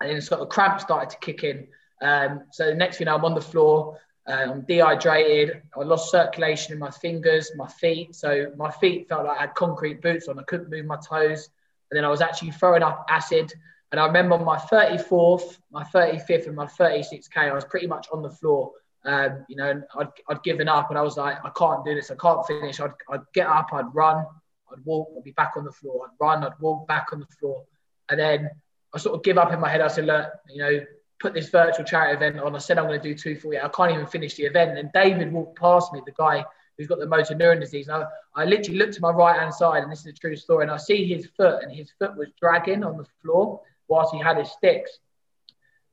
and 0.00 0.10
then 0.10 0.20
sort 0.20 0.40
of 0.40 0.48
cramp 0.48 0.80
started 0.80 1.10
to 1.10 1.18
kick 1.18 1.44
in. 1.44 1.68
Um, 2.02 2.42
so 2.52 2.66
the 2.66 2.74
next 2.74 2.98
thing 2.98 3.08
I'm 3.08 3.24
on 3.24 3.34
the 3.34 3.40
floor, 3.40 3.98
I'm 4.26 4.62
dehydrated. 4.62 5.62
I 5.76 5.82
lost 5.82 6.10
circulation 6.10 6.72
in 6.72 6.78
my 6.78 6.90
fingers, 6.90 7.52
my 7.56 7.68
feet. 7.68 8.14
So 8.14 8.52
my 8.56 8.70
feet 8.70 9.08
felt 9.08 9.26
like 9.26 9.36
I 9.36 9.42
had 9.42 9.54
concrete 9.54 10.00
boots 10.00 10.28
on. 10.28 10.38
I 10.38 10.42
couldn't 10.44 10.70
move 10.70 10.86
my 10.86 10.96
toes. 10.96 11.50
And 11.90 11.98
then 11.98 12.04
I 12.04 12.08
was 12.08 12.22
actually 12.22 12.52
throwing 12.52 12.82
up 12.82 13.04
acid. 13.10 13.52
And 13.92 14.00
I 14.00 14.06
remember 14.06 14.38
my 14.38 14.56
34th, 14.56 15.58
my 15.70 15.84
35th, 15.84 16.46
and 16.46 16.56
my 16.56 16.66
36K, 16.66 17.36
I 17.36 17.52
was 17.52 17.64
pretty 17.64 17.86
much 17.86 18.08
on 18.12 18.22
the 18.22 18.30
floor. 18.30 18.72
Um, 19.04 19.44
you 19.48 19.56
know, 19.56 19.82
I'd, 19.98 20.08
I'd 20.28 20.42
given 20.42 20.68
up 20.68 20.88
and 20.88 20.98
I 20.98 21.02
was 21.02 21.18
like, 21.18 21.36
I 21.44 21.50
can't 21.56 21.84
do 21.84 21.94
this. 21.94 22.10
I 22.10 22.16
can't 22.16 22.44
finish. 22.46 22.80
I'd, 22.80 22.92
I'd 23.10 23.20
get 23.34 23.46
up, 23.46 23.68
I'd 23.72 23.94
run, 23.94 24.24
I'd 24.72 24.84
walk, 24.84 25.10
I'd 25.16 25.24
be 25.24 25.32
back 25.32 25.52
on 25.56 25.64
the 25.64 25.72
floor. 25.72 26.06
I'd 26.06 26.24
run, 26.24 26.42
I'd 26.42 26.58
walk 26.58 26.88
back 26.88 27.08
on 27.12 27.20
the 27.20 27.26
floor. 27.38 27.64
And 28.08 28.18
then 28.18 28.50
I 28.94 28.98
sort 28.98 29.14
of 29.14 29.22
give 29.22 29.36
up 29.36 29.52
in 29.52 29.60
my 29.60 29.68
head. 29.68 29.82
I 29.82 29.88
said, 29.88 30.06
look, 30.06 30.28
you 30.48 30.62
know, 30.62 30.80
put 31.24 31.32
this 31.32 31.48
virtual 31.48 31.86
charity 31.86 32.14
event 32.14 32.38
on. 32.38 32.54
I 32.54 32.58
said, 32.58 32.76
I'm 32.76 32.86
going 32.86 33.00
to 33.00 33.08
do 33.08 33.14
248. 33.14 33.64
I 33.64 33.68
can't 33.68 33.92
even 33.92 34.06
finish 34.06 34.34
the 34.34 34.44
event. 34.44 34.78
And 34.78 34.92
David 34.92 35.32
walked 35.32 35.58
past 35.58 35.90
me, 35.94 36.02
the 36.04 36.12
guy 36.12 36.44
who's 36.76 36.86
got 36.86 36.98
the 36.98 37.06
motor 37.06 37.34
neuron 37.34 37.60
disease. 37.60 37.88
And 37.88 38.04
I, 38.04 38.42
I 38.42 38.44
literally 38.44 38.78
looked 38.78 38.92
to 38.94 39.00
my 39.00 39.10
right 39.10 39.40
hand 39.40 39.54
side, 39.54 39.82
and 39.82 39.90
this 39.90 40.00
is 40.00 40.06
a 40.06 40.12
true 40.12 40.36
story. 40.36 40.64
And 40.64 40.70
I 40.70 40.76
see 40.76 41.06
his 41.06 41.26
foot, 41.34 41.62
and 41.62 41.72
his 41.72 41.90
foot 41.98 42.14
was 42.14 42.28
dragging 42.38 42.84
on 42.84 42.98
the 42.98 43.06
floor 43.22 43.62
whilst 43.88 44.14
he 44.14 44.20
had 44.20 44.36
his 44.36 44.52
sticks. 44.52 44.98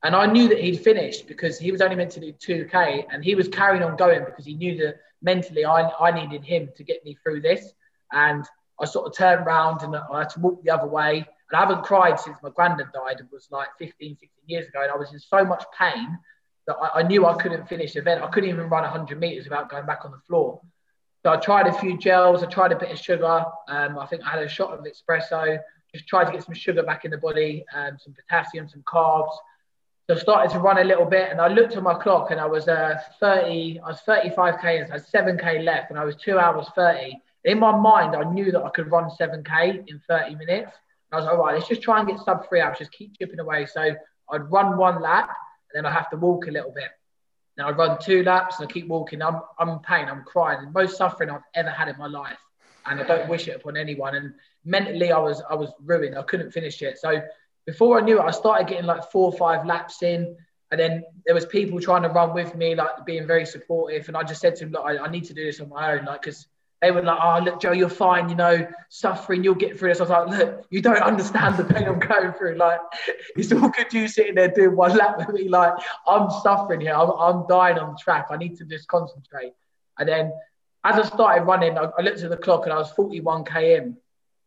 And 0.03 0.15
I 0.15 0.25
knew 0.25 0.49
that 0.49 0.59
he'd 0.59 0.81
finished 0.81 1.27
because 1.27 1.57
he 1.57 1.71
was 1.71 1.79
only 1.79 1.95
meant 1.95 2.11
to 2.11 2.19
do 2.19 2.33
2K 2.33 3.05
and 3.11 3.23
he 3.23 3.35
was 3.35 3.47
carrying 3.47 3.83
on 3.83 3.95
going 3.95 4.25
because 4.25 4.45
he 4.45 4.55
knew 4.55 4.75
that 4.77 4.95
mentally 5.21 5.63
I, 5.63 5.87
I 5.89 6.11
needed 6.11 6.43
him 6.43 6.69
to 6.75 6.83
get 6.83 7.05
me 7.05 7.15
through 7.21 7.41
this. 7.41 7.71
And 8.11 8.43
I 8.81 8.85
sort 8.85 9.05
of 9.05 9.15
turned 9.15 9.45
around 9.45 9.83
and 9.83 9.95
I 9.95 10.19
had 10.19 10.29
to 10.31 10.39
walk 10.39 10.63
the 10.63 10.71
other 10.71 10.87
way. 10.87 11.27
And 11.51 11.57
I 11.57 11.59
haven't 11.59 11.83
cried 11.83 12.19
since 12.19 12.37
my 12.41 12.49
granddad 12.49 12.87
died. 12.93 13.19
It 13.19 13.27
was 13.31 13.47
like 13.51 13.67
15, 13.77 14.17
16 14.17 14.29
years 14.45 14.67
ago. 14.67 14.81
And 14.83 14.91
I 14.91 14.95
was 14.95 15.11
in 15.11 15.19
so 15.19 15.43
much 15.43 15.65
pain 15.77 16.17
that 16.67 16.77
I, 16.81 16.99
I 16.99 17.03
knew 17.03 17.25
I 17.25 17.33
couldn't 17.41 17.67
finish 17.67 17.93
the 17.93 17.99
event. 17.99 18.23
I 18.23 18.27
couldn't 18.27 18.49
even 18.49 18.69
run 18.69 18.83
100 18.83 19.19
meters 19.19 19.43
without 19.43 19.69
going 19.69 19.85
back 19.85 20.05
on 20.05 20.11
the 20.11 20.19
floor. 20.27 20.61
So 21.23 21.31
I 21.31 21.37
tried 21.37 21.67
a 21.67 21.73
few 21.73 21.97
gels. 21.97 22.41
I 22.41 22.47
tried 22.47 22.71
a 22.71 22.77
bit 22.77 22.89
of 22.89 22.97
sugar. 22.97 23.43
Um, 23.67 23.99
I 23.99 24.05
think 24.07 24.23
I 24.23 24.29
had 24.29 24.43
a 24.43 24.47
shot 24.47 24.71
of 24.71 24.85
espresso. 24.85 25.59
Just 25.93 26.07
tried 26.07 26.25
to 26.25 26.31
get 26.31 26.43
some 26.43 26.55
sugar 26.55 26.83
back 26.83 27.03
in 27.03 27.11
the 27.11 27.17
body, 27.17 27.65
um, 27.75 27.97
some 27.99 28.13
potassium, 28.13 28.69
some 28.69 28.83
carbs. 28.83 29.33
So 30.07 30.15
I 30.15 30.19
started 30.19 30.53
to 30.53 30.59
run 30.59 30.77
a 30.77 30.83
little 30.83 31.05
bit, 31.05 31.29
and 31.29 31.39
I 31.39 31.47
looked 31.47 31.75
at 31.75 31.83
my 31.83 31.93
clock, 31.93 32.31
and 32.31 32.39
I 32.39 32.45
was 32.45 32.67
uh, 32.67 32.97
30. 33.19 33.81
I 33.83 33.87
was 33.87 33.99
35k, 34.07 34.83
and 34.83 34.91
I 34.91 34.95
had 34.95 35.05
7k 35.05 35.63
left, 35.63 35.89
and 35.89 35.99
I 35.99 36.05
was 36.05 36.15
two 36.15 36.39
hours 36.39 36.67
30. 36.75 37.17
In 37.43 37.59
my 37.59 37.75
mind, 37.75 38.15
I 38.15 38.23
knew 38.23 38.51
that 38.51 38.63
I 38.63 38.69
could 38.69 38.89
run 38.89 39.09
7k 39.09 39.89
in 39.89 40.01
30 40.07 40.35
minutes. 40.35 40.71
I 41.11 41.17
was 41.17 41.25
like, 41.25 41.33
all 41.33 41.39
right, 41.43 41.55
let's 41.55 41.67
just 41.67 41.81
try 41.81 41.99
and 41.99 42.07
get 42.07 42.19
sub 42.19 42.47
three 42.47 42.61
hours, 42.61 42.77
just 42.79 42.91
keep 42.91 43.17
chipping 43.17 43.39
away. 43.39 43.65
So 43.65 43.81
I'd 44.31 44.51
run 44.51 44.77
one 44.77 45.01
lap, 45.01 45.29
and 45.73 45.85
then 45.85 45.91
I 45.91 45.93
have 45.93 46.09
to 46.11 46.17
walk 46.17 46.47
a 46.47 46.51
little 46.51 46.71
bit. 46.71 46.89
Now 47.57 47.67
I 47.67 47.71
run 47.71 47.99
two 47.99 48.23
laps, 48.23 48.59
and 48.59 48.69
I 48.69 48.71
keep 48.71 48.87
walking. 48.87 49.21
I'm, 49.21 49.41
I'm 49.59 49.69
in 49.69 49.79
pain, 49.79 50.07
I'm 50.07 50.23
crying, 50.23 50.65
the 50.65 50.71
most 50.71 50.97
suffering 50.97 51.29
I've 51.29 51.41
ever 51.53 51.69
had 51.69 51.89
in 51.89 51.97
my 51.97 52.07
life, 52.07 52.39
and 52.85 52.99
I 52.99 53.03
don't 53.03 53.29
wish 53.29 53.47
it 53.47 53.55
upon 53.55 53.77
anyone. 53.77 54.15
And 54.15 54.33
mentally, 54.63 55.11
I 55.11 55.19
was 55.19 55.41
I 55.49 55.55
was 55.55 55.71
ruined. 55.83 56.17
I 56.17 56.23
couldn't 56.23 56.51
finish 56.51 56.81
it. 56.81 56.97
So 56.97 57.21
before 57.65 57.99
I 57.99 58.01
knew 58.01 58.19
it, 58.19 58.23
I 58.23 58.31
started 58.31 58.67
getting 58.67 58.85
like 58.85 59.11
four 59.11 59.31
or 59.31 59.37
five 59.37 59.65
laps 59.65 60.01
in. 60.01 60.35
And 60.71 60.79
then 60.79 61.03
there 61.25 61.35
was 61.35 61.45
people 61.45 61.81
trying 61.81 62.03
to 62.03 62.07
run 62.07 62.33
with 62.33 62.55
me, 62.55 62.75
like 62.75 63.05
being 63.05 63.27
very 63.27 63.45
supportive. 63.45 64.07
And 64.07 64.15
I 64.15 64.23
just 64.23 64.39
said 64.39 64.55
to 64.55 64.63
them, 64.63 64.71
look, 64.71 64.85
I, 64.85 64.97
I 64.99 65.09
need 65.09 65.25
to 65.25 65.33
do 65.33 65.43
this 65.43 65.59
on 65.59 65.67
my 65.67 65.91
own. 65.91 66.05
Like, 66.05 66.21
because 66.21 66.47
they 66.81 66.89
were 66.89 67.03
like, 67.03 67.19
oh, 67.21 67.39
look, 67.43 67.61
Joe, 67.61 67.73
you're 67.73 67.89
fine, 67.89 68.27
you 68.27 68.35
know, 68.35 68.67
suffering, 68.89 69.43
you'll 69.43 69.53
get 69.53 69.77
through 69.77 69.89
this. 69.89 69.99
I 69.99 70.03
was 70.03 70.09
like, 70.09 70.39
look, 70.39 70.65
you 70.71 70.81
don't 70.81 71.01
understand 71.01 71.55
the 71.57 71.63
pain 71.63 71.87
I'm 71.87 71.99
going 71.99 72.33
through. 72.33 72.55
Like, 72.55 72.79
it's 73.35 73.51
all 73.51 73.69
good 73.69 73.93
you 73.93 74.07
sitting 74.07 74.33
there 74.33 74.47
doing 74.47 74.75
one 74.75 74.97
lap 74.97 75.17
with 75.19 75.29
me. 75.29 75.47
Like, 75.47 75.73
I'm 76.07 76.31
suffering 76.41 76.81
here. 76.81 76.95
I'm, 76.95 77.11
I'm 77.11 77.45
dying 77.47 77.77
on 77.77 77.95
track. 77.97 78.27
I 78.31 78.37
need 78.37 78.57
to 78.57 78.65
just 78.65 78.87
concentrate. 78.87 79.53
And 79.99 80.09
then 80.09 80.33
as 80.83 80.95
I 80.97 81.03
started 81.03 81.43
running, 81.43 81.77
I, 81.77 81.83
I 81.97 82.01
looked 82.01 82.21
at 82.21 82.31
the 82.31 82.37
clock 82.37 82.63
and 82.63 82.73
I 82.73 82.77
was 82.77 82.91
41 82.91 83.45
km 83.45 83.95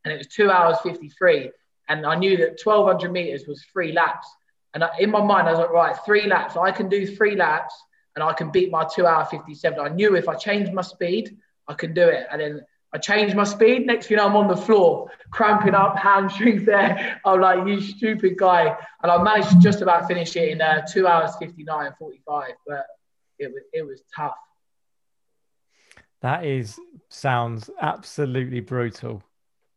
and 0.04 0.12
it 0.12 0.18
was 0.18 0.26
two 0.26 0.50
hours 0.50 0.78
53. 0.82 1.52
And 1.88 2.04
I 2.04 2.16
knew 2.16 2.36
that 2.38 2.58
1200 2.62 3.12
meters 3.12 3.46
was 3.46 3.62
three 3.72 3.92
laps. 3.92 4.26
And 4.74 4.82
in 4.98 5.10
my 5.10 5.22
mind, 5.22 5.46
I 5.46 5.52
was 5.52 5.60
like, 5.60 5.70
right, 5.70 5.96
three 6.04 6.26
laps. 6.26 6.56
I 6.56 6.72
can 6.72 6.88
do 6.88 7.06
three 7.06 7.36
laps 7.36 7.74
and 8.16 8.24
I 8.24 8.32
can 8.32 8.50
beat 8.50 8.72
my 8.72 8.84
two 8.92 9.06
hour 9.06 9.24
57. 9.24 9.78
I 9.78 9.88
knew 9.88 10.16
if 10.16 10.28
I 10.28 10.34
changed 10.34 10.72
my 10.72 10.82
speed, 10.82 11.36
I 11.68 11.74
can 11.74 11.94
do 11.94 12.06
it. 12.06 12.26
And 12.30 12.40
then 12.40 12.64
I 12.94 12.98
changed 12.98 13.34
my 13.34 13.44
speed. 13.44 13.86
Next 13.86 14.06
thing 14.06 14.16
you 14.16 14.16
know, 14.18 14.28
I'm 14.28 14.36
on 14.36 14.46
the 14.46 14.56
floor, 14.56 15.10
cramping 15.30 15.74
up, 15.74 15.98
hamstrings 15.98 16.64
there. 16.64 17.20
I'm 17.24 17.40
like, 17.40 17.66
you 17.66 17.80
stupid 17.80 18.38
guy. 18.38 18.76
And 19.02 19.10
I 19.10 19.20
managed 19.20 19.50
to 19.50 19.58
just 19.58 19.82
about 19.82 20.06
finish 20.06 20.36
it 20.36 20.50
in 20.50 20.62
uh, 20.62 20.86
two 20.86 21.08
hours 21.08 21.32
59, 21.40 21.92
45. 21.98 22.52
But 22.66 22.86
it 23.38 23.48
was, 23.48 23.62
it 23.72 23.82
was 23.82 24.00
tough. 24.14 24.36
That 26.22 26.44
is 26.44 26.78
sounds 27.08 27.68
absolutely 27.80 28.60
brutal. 28.60 29.22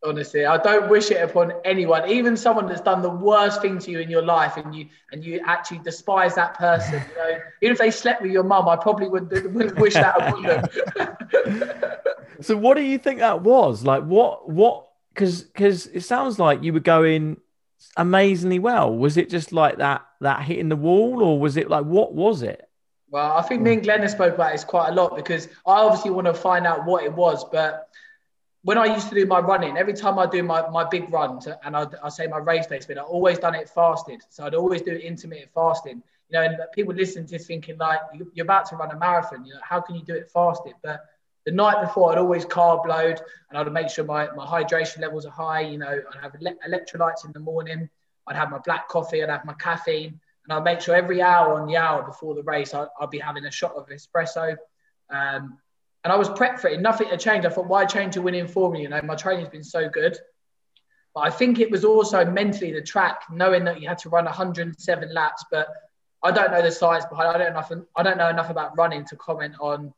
Honestly, 0.05 0.45
I 0.45 0.57
don't 0.57 0.89
wish 0.89 1.09
it 1.09 1.21
upon 1.21 1.53
anyone, 1.65 2.07
even 2.07 2.37
someone 2.37 2.67
that's 2.67 2.81
done 2.81 3.01
the 3.01 3.09
worst 3.09 3.63
thing 3.63 3.79
to 3.79 3.91
you 3.91 3.99
in 3.99 4.11
your 4.11 4.21
life, 4.21 4.55
and 4.55 4.73
you 4.73 4.87
and 5.11 5.25
you 5.25 5.41
actually 5.43 5.79
despise 5.79 6.35
that 6.35 6.53
person. 6.53 7.01
You 7.09 7.17
know, 7.17 7.39
even 7.63 7.73
if 7.73 7.79
they 7.79 7.89
slept 7.89 8.21
with 8.21 8.31
your 8.31 8.43
mum, 8.43 8.69
I 8.69 8.75
probably 8.75 9.09
wouldn't, 9.09 9.31
wouldn't 9.53 9.79
wish 9.79 9.95
that 9.95 10.15
upon 10.21 10.43
them. 10.43 10.63
so, 12.41 12.57
what 12.57 12.77
do 12.77 12.83
you 12.83 12.97
think 12.97 13.19
that 13.19 13.41
was? 13.41 13.83
Like, 13.83 14.03
what 14.03 14.49
what? 14.49 14.87
Because 15.13 15.43
because 15.43 15.87
it 15.87 16.01
sounds 16.01 16.39
like 16.39 16.63
you 16.63 16.73
were 16.73 16.79
going 16.79 17.37
amazingly 17.95 18.59
well. 18.59 18.95
Was 18.95 19.17
it 19.17 19.29
just 19.29 19.51
like 19.51 19.77
that 19.77 20.05
that 20.21 20.41
hitting 20.41 20.69
the 20.69 20.75
wall, 20.75 21.23
or 21.23 21.39
was 21.39 21.57
it 21.57 21.69
like 21.69 21.85
what 21.85 22.13
was 22.13 22.41
it? 22.41 22.69
Well, 23.09 23.37
I 23.37 23.41
think 23.41 23.61
me 23.61 23.73
and 23.73 23.81
mm. 23.81 23.85
Glenn 23.85 24.01
have 24.01 24.11
spoke 24.11 24.35
about 24.35 24.51
this 24.51 24.65
quite 24.65 24.89
a 24.89 24.93
lot 24.93 25.15
because 25.15 25.47
I 25.65 25.79
obviously 25.79 26.11
want 26.11 26.27
to 26.27 26.33
find 26.33 26.67
out 26.67 26.85
what 26.85 27.03
it 27.03 27.13
was, 27.13 27.45
but 27.45 27.89
when 28.67 28.77
I 28.77 28.85
used 28.85 29.07
to 29.07 29.15
do 29.15 29.25
my 29.25 29.39
running, 29.39 29.77
every 29.77 29.93
time 29.93 30.19
I 30.19 30.25
do 30.25 30.43
my, 30.43 30.67
my 30.69 30.83
big 30.83 31.09
runs 31.09 31.47
and 31.47 31.73
I, 31.73 31.85
I 32.03 32.09
say 32.09 32.27
my 32.27 32.39
race 32.39 32.67
day 32.67 32.81
spin, 32.81 32.97
I 32.97 33.01
always 33.01 33.39
done 33.39 33.55
it 33.55 33.69
fasted. 33.69 34.23
So 34.29 34.45
I'd 34.45 34.55
always 34.55 34.81
do 34.81 34.91
intermittent 34.91 35.51
fasting. 35.53 36.03
You 36.29 36.33
know, 36.33 36.41
and 36.41 36.57
people 36.73 36.93
listen 36.93 37.25
to 37.25 37.31
this 37.31 37.47
thinking 37.47 37.77
like 37.77 37.99
you're 38.33 38.43
about 38.43 38.65
to 38.65 38.75
run 38.75 38.91
a 38.91 38.97
marathon. 38.97 39.45
You 39.45 39.53
know, 39.53 39.61
how 39.63 39.79
can 39.79 39.95
you 39.95 40.01
do 40.01 40.13
it 40.15 40.29
fasted? 40.29 40.73
But 40.83 41.05
the 41.47 41.53
night 41.53 41.79
before, 41.79 42.11
I'd 42.11 42.17
always 42.17 42.45
carb 42.45 42.85
load 42.85 43.21
and 43.49 43.57
I'd 43.57 43.71
make 43.71 43.89
sure 43.89 44.03
my, 44.03 44.29
my 44.35 44.45
hydration 44.45 44.99
levels 44.99 45.25
are 45.25 45.31
high. 45.31 45.61
You 45.61 45.77
know, 45.77 45.87
I'd 45.87 46.21
have 46.21 46.33
electrolytes 46.67 47.23
in 47.23 47.31
the 47.31 47.39
morning. 47.39 47.89
I'd 48.27 48.35
have 48.35 48.49
my 48.49 48.57
black 48.57 48.89
coffee. 48.89 49.23
I'd 49.23 49.29
have 49.29 49.45
my 49.45 49.53
caffeine. 49.53 50.19
And 50.43 50.51
I'd 50.51 50.65
make 50.65 50.81
sure 50.81 50.93
every 50.93 51.21
hour 51.21 51.53
on 51.53 51.65
the 51.65 51.77
hour 51.77 52.03
before 52.03 52.35
the 52.35 52.43
race, 52.43 52.73
I'd, 52.73 52.89
I'd 52.99 53.11
be 53.11 53.19
having 53.19 53.45
a 53.45 53.51
shot 53.51 53.75
of 53.77 53.87
espresso. 53.87 54.57
Um, 55.09 55.57
and 56.03 56.11
I 56.11 56.17
was 56.17 56.27
prepped 56.27 56.59
for 56.59 56.67
it. 56.67 56.81
Nothing 56.81 57.07
had 57.07 57.21
changed. 57.21 57.47
I 57.47 57.49
thought, 57.49 57.67
why 57.67 57.85
change 57.85 58.17
a 58.17 58.21
winning 58.21 58.49
formula? 58.49 58.83
You 58.83 58.89
know, 58.89 59.01
my 59.03 59.15
training's 59.15 59.47
been 59.47 59.63
so 59.63 59.87
good. 59.87 60.17
But 61.15 61.21
I 61.21 61.29
think 61.29 61.61
it 61.61 61.71
was 61.71 61.85
also 61.85 62.25
mentally 62.25 62.73
the 62.73 62.81
track, 62.81 63.21
knowing 63.31 63.63
that 63.63 63.79
you 63.79 63.87
had 63.87 63.99
to 63.99 64.09
run 64.09 64.25
107 64.25 65.13
laps. 65.13 65.45
But 65.49 65.69
I 66.25 66.31
don't 66.31 66.51
know 66.51 66.61
the 66.61 66.71
science 66.71 67.05
behind. 67.05 67.29
I 67.29 67.37
don't 67.37 67.53
know. 67.53 67.85
I 67.95 68.03
don't 68.03 68.17
know 68.17 68.27
enough 68.27 68.49
about 68.49 68.77
running 68.77 69.05
to 69.05 69.15
comment 69.15 69.55
on 69.61 69.93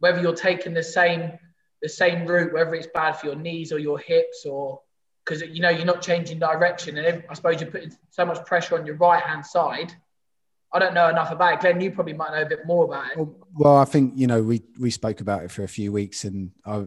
whether 0.00 0.20
you're 0.20 0.34
taking 0.34 0.74
the 0.74 0.82
same 0.82 1.38
the 1.82 1.88
same 1.88 2.26
route, 2.26 2.52
whether 2.52 2.74
it's 2.74 2.88
bad 2.92 3.12
for 3.12 3.26
your 3.26 3.36
knees 3.36 3.72
or 3.72 3.78
your 3.78 3.98
hips, 3.98 4.44
or 4.44 4.80
because 5.24 5.40
you 5.42 5.62
know 5.62 5.70
you're 5.70 5.86
not 5.86 6.02
changing 6.02 6.38
direction. 6.38 6.98
And 6.98 7.24
I 7.30 7.34
suppose 7.34 7.60
you're 7.60 7.70
putting 7.70 7.92
so 8.10 8.26
much 8.26 8.44
pressure 8.44 8.78
on 8.78 8.84
your 8.84 8.96
right 8.96 9.22
hand 9.22 9.46
side 9.46 9.94
I 10.72 10.78
don't 10.78 10.94
know 10.94 11.08
enough 11.08 11.32
about 11.32 11.54
it. 11.54 11.60
Glenn, 11.60 11.80
you 11.80 11.90
probably 11.90 12.12
might 12.12 12.30
know 12.30 12.42
a 12.42 12.46
bit 12.46 12.64
more 12.64 12.84
about 12.84 13.10
it. 13.10 13.28
Well, 13.54 13.76
I 13.76 13.84
think 13.84 14.14
you 14.16 14.26
know 14.26 14.42
we 14.42 14.62
we 14.78 14.90
spoke 14.90 15.20
about 15.20 15.42
it 15.42 15.50
for 15.50 15.64
a 15.64 15.68
few 15.68 15.92
weeks, 15.92 16.24
and 16.24 16.52
I 16.64 16.70
uh, 16.70 16.86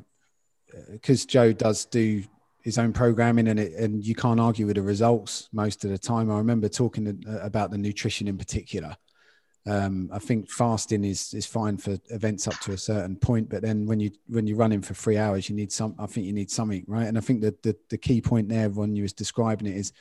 because 0.91 1.25
Joe 1.25 1.51
does 1.51 1.85
do 1.85 2.23
his 2.61 2.77
own 2.77 2.93
programming, 2.93 3.49
and 3.49 3.59
it 3.59 3.73
and 3.73 4.03
you 4.03 4.15
can't 4.15 4.39
argue 4.39 4.65
with 4.65 4.75
the 4.75 4.81
results 4.81 5.49
most 5.51 5.83
of 5.83 5.91
the 5.91 5.97
time. 5.97 6.31
I 6.31 6.37
remember 6.37 6.69
talking 6.69 7.23
uh, 7.27 7.39
about 7.39 7.71
the 7.71 7.77
nutrition 7.77 8.27
in 8.27 8.37
particular. 8.37 8.95
Um, 9.65 10.09
I 10.11 10.19
think 10.19 10.49
fasting 10.49 11.05
is 11.05 11.33
is 11.33 11.45
fine 11.45 11.77
for 11.77 11.97
events 12.09 12.47
up 12.47 12.59
to 12.61 12.73
a 12.73 12.77
certain 12.77 13.15
point, 13.15 13.49
but 13.49 13.61
then 13.61 13.85
when 13.85 13.99
you 13.99 14.11
when 14.27 14.45
you're 14.45 14.57
running 14.57 14.81
for 14.81 14.93
three 14.93 15.17
hours, 15.17 15.49
you 15.49 15.55
need 15.55 15.71
some. 15.71 15.95
I 15.97 16.05
think 16.05 16.25
you 16.25 16.33
need 16.33 16.51
something, 16.51 16.83
right? 16.87 17.07
And 17.07 17.17
I 17.17 17.21
think 17.21 17.41
that 17.41 17.63
the 17.63 17.75
the 17.89 17.97
key 17.97 18.21
point 18.21 18.49
there 18.49 18.69
when 18.69 18.95
you 18.95 19.03
was 19.03 19.13
describing 19.13 19.67
it 19.67 19.77
is 19.77 19.93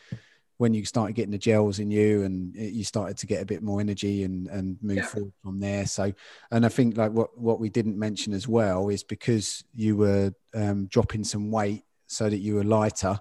when 0.63 0.75
you 0.75 0.85
started 0.85 1.15
getting 1.15 1.33
the 1.33 1.39
gels 1.39 1.81
in 1.81 1.91
you 1.91 2.23
and 2.23 2.55
you 2.55 2.85
started 2.85 3.17
to 3.17 3.27
get 3.27 3.43
a 3.43 3.47
bit 3.47 3.65
more 3.65 3.81
energy 3.81 4.23
and 4.23 4.47
and 4.47 4.79
move 4.81 4.99
yeah. 4.99 5.07
forward 5.07 5.33
from 5.43 5.59
there 5.59 5.87
so 5.87 6.13
and 6.53 6.65
i 6.65 6.69
think 6.69 6.97
like 6.97 7.11
what 7.11 7.37
what 7.37 7.59
we 7.59 7.69
didn't 7.69 7.99
mention 7.99 8.33
as 8.33 8.47
well 8.47 8.89
is 8.89 9.03
because 9.03 9.65
you 9.75 9.97
were 9.97 10.33
um, 10.55 10.87
dropping 10.87 11.25
some 11.25 11.51
weight 11.51 11.83
so 12.07 12.31
that 12.31 12.39
you 12.39 12.55
were 12.55 12.63
lighter 12.63 13.19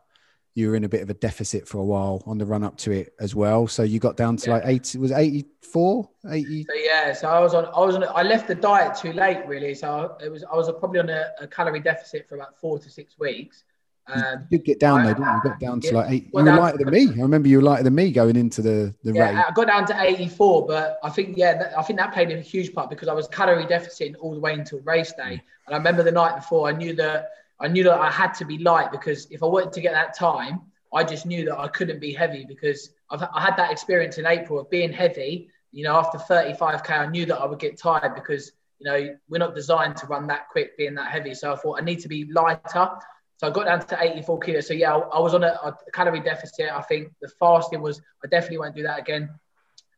you 0.54 0.70
were 0.70 0.76
in 0.76 0.84
a 0.84 0.90
bit 0.90 1.02
of 1.02 1.10
a 1.10 1.14
deficit 1.14 1.68
for 1.68 1.78
a 1.78 1.84
while 1.84 2.22
on 2.26 2.38
the 2.38 2.46
run 2.46 2.64
up 2.64 2.78
to 2.78 2.92
it 2.92 3.14
as 3.20 3.34
well 3.34 3.68
so 3.68 3.84
you 3.84 4.00
got 4.00 4.18
down 4.18 4.36
to 4.36 4.50
yeah. 4.50 4.56
like 4.56 4.64
80 4.66 4.98
was 4.98 5.12
84 5.12 6.10
80 6.30 6.64
so 6.64 6.74
yeah 6.76 7.14
so 7.14 7.30
i 7.30 7.40
was 7.40 7.54
on 7.54 7.66
i 7.66 7.80
was 7.80 7.96
on 7.96 8.04
i 8.16 8.24
left 8.24 8.48
the 8.48 8.56
diet 8.56 8.96
too 8.96 9.14
late 9.14 9.46
really 9.48 9.74
so 9.74 10.16
it 10.24 10.30
was 10.30 10.44
i 10.44 10.56
was 10.56 10.70
probably 10.80 11.00
on 11.00 11.10
a, 11.10 11.30
a 11.40 11.48
calorie 11.48 11.80
deficit 11.80 12.28
for 12.28 12.36
about 12.36 12.58
four 12.60 12.80
to 12.80 12.90
six 12.90 13.18
weeks 13.18 13.64
um, 14.08 14.48
you 14.50 14.58
did 14.58 14.66
get 14.66 14.80
down 14.80 15.04
though, 15.04 15.14
didn't 15.14 15.26
you? 15.26 15.32
You 15.32 15.42
got 15.44 15.60
down 15.60 15.80
to 15.82 15.94
like 15.94 16.12
eight. 16.12 16.24
You 16.26 16.44
were 16.44 16.44
lighter 16.44 16.78
than 16.78 16.90
me. 16.90 17.08
I 17.08 17.22
remember 17.22 17.48
you 17.48 17.58
were 17.58 17.64
lighter 17.64 17.84
than 17.84 17.96
me 17.96 18.12
going 18.12 18.36
into 18.36 18.62
the 18.62 18.94
the 19.04 19.14
yeah, 19.14 19.30
race. 19.30 19.46
I 19.48 19.52
got 19.54 19.68
down 19.68 19.86
to 19.88 20.02
84, 20.02 20.68
but 20.68 21.00
I 21.04 21.10
think 21.10 21.38
yeah, 21.38 21.58
that, 21.58 21.78
I 21.78 21.84
think 21.84 22.00
that 22.00 22.12
played 22.14 22.32
a 22.32 22.42
huge 22.42 22.74
part 22.74 22.90
because 22.90 23.08
I 23.08 23.14
was 23.14 23.28
calorie 23.28 23.68
deficit 23.68 24.16
all 24.16 24.34
the 24.34 24.40
way 24.40 24.54
until 24.54 24.80
race 24.80 25.14
day. 25.14 25.42
And 25.68 25.76
I 25.76 25.78
remember 25.78 26.04
the 26.04 26.12
night 26.12 26.36
before, 26.36 26.68
I 26.68 26.72
knew 26.72 26.94
that 26.96 27.30
I 27.62 27.68
knew 27.68 27.84
that 27.84 28.00
I 28.00 28.10
had 28.10 28.34
to 28.36 28.46
be 28.46 28.58
light 28.58 28.92
because 28.92 29.28
if 29.30 29.44
I 29.44 29.46
wanted 29.46 29.72
to 29.74 29.82
get 29.82 29.94
that 29.94 30.18
time, 30.18 30.62
I 30.94 31.04
just 31.04 31.26
knew 31.26 31.46
that 31.46 31.58
I 31.58 31.68
couldn't 31.68 32.00
be 32.00 32.12
heavy 32.12 32.44
because 32.46 32.90
I've, 33.10 33.22
I 33.22 33.40
had 33.42 33.56
that 33.58 33.72
experience 33.72 34.18
in 34.18 34.26
April 34.26 34.60
of 34.60 34.70
being 34.70 34.92
heavy. 34.92 35.50
You 35.72 35.84
know, 35.84 35.96
after 35.96 36.18
35k, 36.18 36.90
I 36.90 37.06
knew 37.06 37.26
that 37.28 37.38
I 37.38 37.46
would 37.46 37.60
get 37.60 37.78
tired 37.78 38.16
because 38.16 38.52
you 38.80 38.86
know 38.86 39.16
we're 39.30 39.38
not 39.38 39.56
designed 39.56 39.96
to 39.98 40.08
run 40.08 40.28
that 40.28 40.50
quick, 40.50 40.76
being 40.76 40.96
that 40.96 41.12
heavy. 41.12 41.34
So 41.34 41.54
I 41.54 41.56
thought 41.56 41.80
I 41.80 41.86
need 41.86 42.00
to 42.00 42.10
be 42.10 42.26
lighter. 42.26 42.90
So 43.38 43.48
I 43.48 43.50
got 43.52 43.66
down 43.66 43.86
to 43.88 44.04
84 44.04 44.40
kilos. 44.40 44.68
So 44.68 44.74
yeah, 44.74 44.94
I, 44.94 45.20
was 45.20 45.34
on 45.34 45.44
a, 45.44 45.48
a, 45.64 45.76
calorie 45.94 46.20
deficit. 46.20 46.70
I 46.72 46.82
think 46.84 47.12
the 47.22 47.28
fasting 47.40 47.82
was, 47.82 48.00
I 48.24 48.28
definitely 48.28 48.60
won't 48.60 48.76
do 48.76 48.84
that 48.84 49.00
again. 49.00 49.32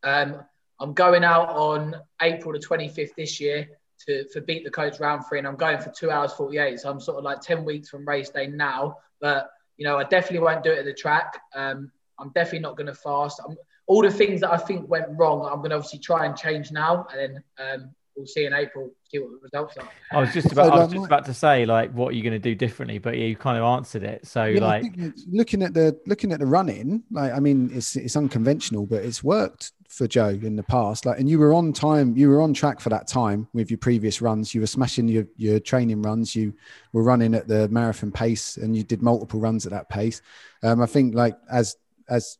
Um, 0.02 0.42
I'm 0.80 0.94
going 0.94 1.24
out 1.24 1.50
on 1.50 1.94
April 2.22 2.54
the 2.54 2.58
25th 2.58 3.14
this 3.16 3.40
year 3.40 3.68
to 4.06 4.28
for 4.28 4.40
beat 4.40 4.64
the 4.64 4.70
coach 4.70 5.00
round 5.00 5.24
three, 5.26 5.38
and 5.38 5.46
I'm 5.46 5.56
going 5.56 5.78
for 5.78 5.90
two 5.90 6.10
hours 6.10 6.32
48. 6.32 6.80
So 6.80 6.90
I'm 6.90 7.00
sort 7.00 7.18
of 7.18 7.24
like 7.24 7.40
10 7.40 7.64
weeks 7.64 7.88
from 7.88 8.06
race 8.06 8.30
day 8.30 8.46
now. 8.46 8.98
But 9.20 9.50
you 9.76 9.84
know, 9.84 9.98
I 9.98 10.04
definitely 10.04 10.40
won't 10.40 10.62
do 10.62 10.70
it 10.70 10.78
at 10.78 10.84
the 10.84 10.94
track. 10.94 11.40
Um, 11.54 11.90
I'm 12.18 12.30
definitely 12.30 12.60
not 12.60 12.76
going 12.76 12.86
to 12.86 12.94
fast. 12.94 13.40
I'm, 13.46 13.56
all 13.86 14.02
the 14.02 14.10
things 14.10 14.40
that 14.40 14.52
I 14.52 14.56
think 14.56 14.88
went 14.88 15.06
wrong, 15.10 15.48
I'm 15.50 15.58
going 15.58 15.70
to 15.70 15.76
obviously 15.76 15.98
try 15.98 16.26
and 16.26 16.36
change 16.36 16.70
now, 16.70 17.06
and 17.12 17.20
then 17.20 17.44
um, 17.58 17.90
we'll 18.16 18.26
see 18.26 18.46
in 18.46 18.54
April, 18.54 18.90
see 19.10 19.18
what 19.18 19.30
the 19.30 19.38
results 19.42 19.76
are. 19.76 19.88
I 20.12 20.20
was 20.20 20.32
just 20.32 20.52
about, 20.52 20.66
so, 20.66 20.72
I 20.72 20.84
was 20.84 20.92
just 20.92 21.06
about 21.06 21.24
to 21.26 21.34
say, 21.34 21.66
like, 21.66 21.92
what 21.92 22.08
are 22.08 22.16
you 22.16 22.22
going 22.22 22.32
to 22.32 22.38
do 22.38 22.54
differently? 22.54 22.98
But 22.98 23.18
you 23.18 23.36
kind 23.36 23.58
of 23.58 23.64
answered 23.64 24.04
it. 24.04 24.26
So, 24.26 24.44
yeah, 24.44 24.60
like, 24.60 24.84
looking 25.30 25.62
at 25.62 25.74
the 25.74 25.98
looking 26.06 26.32
at 26.32 26.38
the 26.38 26.46
running, 26.46 27.02
like, 27.10 27.32
I 27.32 27.40
mean, 27.40 27.70
it's 27.74 27.96
it's 27.96 28.16
unconventional, 28.16 28.86
but 28.86 29.04
it's 29.04 29.22
worked 29.22 29.72
for 29.88 30.06
Joe 30.06 30.28
in 30.28 30.56
the 30.56 30.62
past. 30.62 31.06
Like, 31.06 31.18
and 31.18 31.28
you 31.28 31.38
were 31.38 31.54
on 31.54 31.72
time, 31.72 32.16
you 32.16 32.28
were 32.28 32.42
on 32.42 32.54
track 32.54 32.80
for 32.80 32.88
that 32.90 33.06
time 33.06 33.48
with 33.52 33.70
your 33.70 33.78
previous 33.78 34.20
runs. 34.20 34.54
You 34.54 34.60
were 34.60 34.66
smashing 34.66 35.08
your 35.08 35.26
your 35.36 35.60
training 35.60 36.02
runs. 36.02 36.34
You 36.34 36.54
were 36.92 37.02
running 37.02 37.34
at 37.34 37.48
the 37.48 37.68
marathon 37.68 38.12
pace, 38.12 38.56
and 38.56 38.76
you 38.76 38.82
did 38.82 39.02
multiple 39.02 39.40
runs 39.40 39.66
at 39.66 39.72
that 39.72 39.88
pace. 39.88 40.22
Um, 40.62 40.80
I 40.80 40.86
think, 40.86 41.14
like, 41.14 41.36
as 41.50 41.76
as 42.08 42.38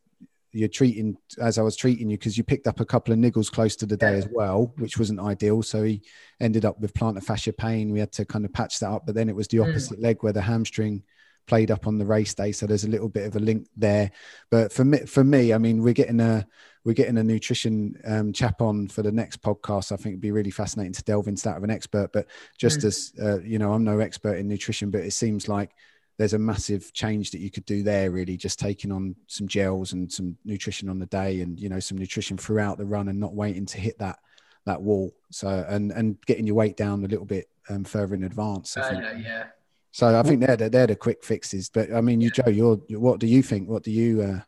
you're 0.55 0.69
treating 0.69 1.17
as 1.41 1.57
I 1.57 1.61
was 1.61 1.75
treating 1.75 2.09
you 2.09 2.17
because 2.17 2.37
you 2.37 2.43
picked 2.43 2.65
up 2.65 2.79
a 2.79 2.85
couple 2.85 3.13
of 3.13 3.19
niggles 3.19 3.51
close 3.51 3.75
to 3.75 3.85
the 3.85 3.97
day 3.97 4.13
as 4.13 4.27
well, 4.31 4.73
which 4.77 4.97
wasn't 4.97 5.19
ideal. 5.19 5.61
So 5.61 5.83
he 5.83 6.01
ended 6.39 6.63
up 6.63 6.79
with 6.79 6.93
plantar 6.93 7.21
fascia 7.21 7.51
pain. 7.51 7.91
We 7.91 7.99
had 7.99 8.13
to 8.13 8.25
kind 8.25 8.45
of 8.45 8.53
patch 8.53 8.79
that 8.79 8.89
up, 8.89 9.05
but 9.05 9.15
then 9.15 9.27
it 9.27 9.35
was 9.35 9.49
the 9.49 9.57
hmm. 9.57 9.69
opposite 9.69 9.99
mm. 9.99 10.03
leg 10.03 10.23
where 10.23 10.31
the 10.31 10.41
hamstring 10.41 11.03
played 11.45 11.71
up 11.71 11.87
on 11.87 11.97
the 11.97 12.05
race 12.05 12.33
day. 12.33 12.53
So 12.53 12.65
there's 12.65 12.85
a 12.85 12.89
little 12.89 13.09
bit 13.09 13.27
of 13.27 13.35
a 13.35 13.39
link 13.39 13.67
there. 13.75 14.11
But 14.49 14.71
for 14.71 14.85
me, 14.85 14.99
for 14.99 15.23
me, 15.23 15.53
I 15.53 15.57
mean, 15.57 15.83
we're 15.83 15.93
getting 15.93 16.21
a 16.21 16.47
we're 16.85 16.93
getting 16.93 17.17
a 17.17 17.23
nutrition 17.23 17.99
um, 18.05 18.31
chap 18.31 18.61
on 18.61 18.87
for 18.87 19.01
the 19.01 19.11
next 19.11 19.41
podcast. 19.41 19.91
I 19.91 19.97
think 19.97 20.13
it'd 20.13 20.21
be 20.21 20.31
really 20.31 20.51
fascinating 20.51 20.93
to 20.93 21.03
delve 21.03 21.27
into 21.27 21.43
that 21.43 21.57
of 21.57 21.63
an 21.63 21.71
expert. 21.71 22.11
But 22.13 22.27
just 22.57 22.79
mm. 22.79 22.85
as 22.85 23.13
uh, 23.21 23.41
you 23.41 23.59
know, 23.59 23.73
I'm 23.73 23.83
no 23.83 23.99
expert 23.99 24.35
in 24.35 24.47
nutrition, 24.47 24.91
but 24.91 25.01
it 25.01 25.11
seems 25.11 25.49
like 25.49 25.71
there's 26.17 26.33
a 26.33 26.39
massive 26.39 26.93
change 26.93 27.31
that 27.31 27.39
you 27.39 27.51
could 27.51 27.65
do 27.65 27.83
there 27.83 28.11
really 28.11 28.37
just 28.37 28.59
taking 28.59 28.91
on 28.91 29.15
some 29.27 29.47
gels 29.47 29.93
and 29.93 30.11
some 30.11 30.37
nutrition 30.45 30.87
on 30.89 30.99
the 30.99 31.05
day 31.07 31.41
and 31.41 31.59
you 31.59 31.69
know 31.69 31.79
some 31.79 31.97
nutrition 31.97 32.37
throughout 32.37 32.77
the 32.77 32.85
run 32.85 33.09
and 33.09 33.19
not 33.19 33.33
waiting 33.33 33.65
to 33.65 33.77
hit 33.77 33.97
that 33.99 34.19
that 34.65 34.81
wall 34.81 35.13
so 35.29 35.65
and 35.67 35.91
and 35.91 36.17
getting 36.25 36.47
your 36.47 36.55
weight 36.55 36.77
down 36.77 37.03
a 37.03 37.07
little 37.07 37.25
bit 37.25 37.49
um, 37.69 37.83
further 37.83 38.15
in 38.15 38.23
advance 38.23 38.77
I 38.77 38.89
think. 38.89 39.03
Uh, 39.03 39.17
yeah 39.17 39.43
so 39.91 40.17
i 40.17 40.23
think 40.23 40.39
they're 40.39 40.57
the, 40.57 40.69
they're 40.69 40.87
the 40.87 40.95
quick 40.95 41.23
fixes 41.23 41.69
but 41.69 41.91
i 41.93 42.01
mean 42.01 42.21
you 42.21 42.29
joe 42.29 42.49
you're 42.49 42.77
what 42.99 43.19
do 43.19 43.27
you 43.27 43.43
think 43.43 43.69
what 43.69 43.83
do 43.83 43.91
you 43.91 44.21
uh 44.21 44.39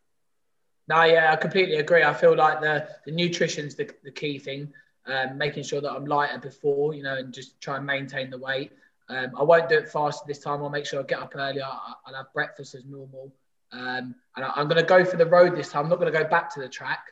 no 0.87 1.03
yeah 1.03 1.31
i 1.31 1.35
completely 1.35 1.75
agree 1.75 2.03
i 2.03 2.13
feel 2.13 2.35
like 2.35 2.61
the 2.61 2.87
the 3.05 3.11
nutrition's 3.11 3.75
the, 3.75 3.89
the 4.03 4.11
key 4.11 4.39
thing 4.39 4.71
um, 5.05 5.37
making 5.37 5.63
sure 5.63 5.81
that 5.81 5.91
i'm 5.91 6.05
lighter 6.05 6.37
before 6.39 6.93
you 6.93 7.03
know 7.03 7.15
and 7.15 7.33
just 7.33 7.59
try 7.61 7.77
and 7.77 7.85
maintain 7.85 8.29
the 8.29 8.37
weight 8.37 8.71
um, 9.09 9.31
I 9.37 9.43
won't 9.43 9.69
do 9.69 9.75
it 9.77 9.89
fast 9.89 10.25
this 10.27 10.39
time. 10.39 10.61
I'll 10.61 10.69
make 10.69 10.85
sure 10.85 10.99
I 10.99 11.03
get 11.03 11.19
up 11.19 11.33
early. 11.35 11.61
I'll 11.61 12.13
have 12.13 12.33
breakfast 12.33 12.75
as 12.75 12.85
normal. 12.85 13.33
Um, 13.71 14.15
and 14.35 14.45
I, 14.45 14.59
am 14.59 14.67
going 14.67 14.81
to 14.81 14.87
go 14.87 15.05
for 15.05 15.17
the 15.17 15.25
road 15.25 15.55
this 15.55 15.69
time. 15.69 15.85
I'm 15.85 15.89
not 15.89 15.99
going 15.99 16.11
to 16.11 16.17
go 16.17 16.27
back 16.27 16.53
to 16.55 16.59
the 16.59 16.67
track. 16.67 17.05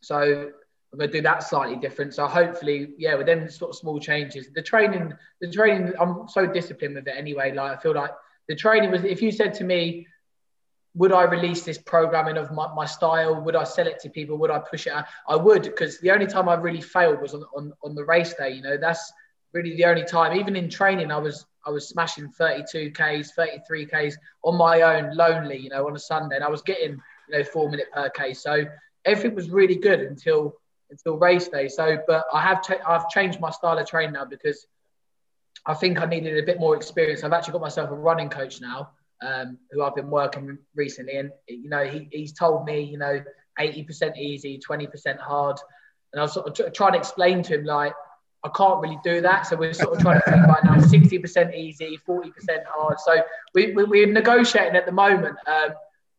So 0.00 0.50
I'm 0.92 0.98
going 0.98 1.10
to 1.10 1.16
do 1.16 1.22
that 1.22 1.42
slightly 1.42 1.76
different. 1.76 2.14
So 2.14 2.26
hopefully, 2.26 2.90
yeah, 2.98 3.16
with 3.16 3.26
them 3.26 3.50
sort 3.50 3.70
of 3.70 3.76
small 3.76 3.98
changes. 3.98 4.48
The 4.54 4.62
training, 4.62 5.12
the 5.40 5.50
training, 5.50 5.92
I'm 6.00 6.28
so 6.28 6.46
disciplined 6.46 6.94
with 6.94 7.08
it 7.08 7.14
anyway. 7.16 7.52
Like 7.52 7.78
I 7.78 7.80
feel 7.80 7.94
like 7.94 8.10
the 8.48 8.54
training 8.54 8.90
was. 8.90 9.04
If 9.04 9.20
you 9.20 9.32
said 9.32 9.54
to 9.54 9.64
me, 9.64 10.06
would 10.94 11.12
I 11.12 11.24
release 11.24 11.64
this 11.64 11.78
programming 11.78 12.36
of 12.36 12.52
my, 12.52 12.72
my 12.74 12.86
style? 12.86 13.40
Would 13.40 13.56
I 13.56 13.64
sell 13.64 13.86
it 13.86 14.00
to 14.00 14.10
people? 14.10 14.36
Would 14.38 14.50
I 14.50 14.58
push 14.58 14.86
it 14.86 14.92
out? 14.92 15.06
I 15.28 15.36
would, 15.36 15.62
because 15.62 16.00
the 16.00 16.10
only 16.10 16.26
time 16.26 16.48
I 16.48 16.54
really 16.54 16.80
failed 16.80 17.20
was 17.20 17.34
on, 17.34 17.44
on, 17.54 17.72
on 17.84 17.94
the 17.94 18.04
race 18.04 18.34
day. 18.34 18.50
You 18.50 18.62
know, 18.62 18.76
that's 18.76 19.12
really 19.52 19.76
the 19.76 19.84
only 19.84 20.04
time. 20.04 20.36
Even 20.36 20.56
in 20.56 20.68
training, 20.68 21.10
I 21.12 21.18
was 21.18 21.46
I 21.66 21.70
was 21.70 21.88
smashing 21.88 22.30
32 22.30 22.92
k's, 22.92 23.32
33 23.32 23.86
k's 23.86 24.18
on 24.42 24.56
my 24.56 24.80
own, 24.80 25.14
lonely. 25.14 25.58
You 25.58 25.70
know, 25.70 25.86
on 25.86 25.94
a 25.94 25.98
Sunday, 25.98 26.36
and 26.36 26.44
I 26.44 26.48
was 26.48 26.62
getting 26.62 27.00
you 27.28 27.38
know 27.38 27.44
four 27.44 27.70
minute 27.70 27.86
per 27.92 28.08
k. 28.10 28.32
So 28.34 28.64
everything 29.04 29.34
was 29.34 29.50
really 29.50 29.76
good 29.76 30.00
until 30.00 30.54
until 30.90 31.18
race 31.18 31.48
day. 31.48 31.68
So, 31.68 31.98
but 32.06 32.24
I 32.32 32.40
have 32.40 32.64
I've 32.86 33.08
changed 33.10 33.40
my 33.40 33.50
style 33.50 33.78
of 33.78 33.86
training 33.86 34.14
now 34.14 34.24
because 34.24 34.66
I 35.66 35.74
think 35.74 36.00
I 36.00 36.06
needed 36.06 36.38
a 36.38 36.46
bit 36.46 36.58
more 36.58 36.76
experience. 36.76 37.24
I've 37.24 37.32
actually 37.32 37.52
got 37.52 37.60
myself 37.60 37.90
a 37.90 37.94
running 37.94 38.30
coach 38.30 38.60
now, 38.60 38.90
um, 39.20 39.58
who 39.70 39.82
I've 39.82 39.94
been 39.94 40.10
working 40.10 40.46
with 40.46 40.58
recently, 40.74 41.16
and 41.16 41.30
you 41.48 41.68
know 41.68 41.84
he, 41.84 42.08
he's 42.12 42.32
told 42.32 42.64
me 42.64 42.80
you 42.80 42.98
know 42.98 43.22
80% 43.58 44.16
easy, 44.16 44.58
20% 44.58 45.18
hard, 45.18 45.58
and 46.12 46.20
I 46.20 46.24
was 46.24 46.34
sort 46.34 46.58
of 46.58 46.72
trying 46.72 46.92
to 46.92 46.98
explain 46.98 47.42
to 47.44 47.54
him 47.54 47.64
like 47.64 47.94
I 48.44 48.50
can't 48.56 48.80
really 48.80 48.98
do 49.02 49.20
that. 49.22 49.46
So 49.46 49.56
we're 49.56 49.72
sort 49.72 49.96
of 49.96 50.00
trying 50.00 50.20
to 50.20 50.30
think 50.30 50.46
right 50.46 50.64
now 50.64 50.76
60% 50.76 51.54
easy, 51.54 51.98
40% 52.08 52.30
hard. 52.68 53.00
So 53.00 53.22
we, 53.54 53.72
we, 53.72 54.04
are 54.04 54.12
negotiating 54.12 54.76
at 54.76 54.86
the 54.86 54.92
moment. 54.92 55.36
Um, 55.46 55.70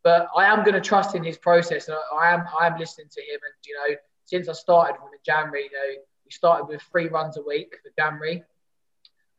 but 0.04 0.28
I 0.36 0.46
am 0.46 0.64
going 0.64 0.74
to 0.74 0.82
trust 0.82 1.16
in 1.16 1.24
his 1.24 1.38
process. 1.38 1.88
And 1.88 1.98
I, 2.20 2.34
am 2.34 2.44
I 2.60 2.68
am 2.68 2.78
listening 2.78 3.08
to 3.10 3.22
him. 3.22 3.40
And, 3.44 3.54
you 3.66 3.76
know, 3.76 3.96
since 4.26 4.50
I 4.50 4.54
started 4.54 4.98
with 5.02 5.14
in 5.14 5.20
January, 5.26 5.64
you 5.64 5.72
know, 5.72 6.02
we 6.26 6.32
started 6.32 6.66
with 6.66 6.82
three 6.92 7.08
runs 7.08 7.38
a 7.38 7.42
week 7.42 7.78
for 7.84 7.92
January. 7.98 8.44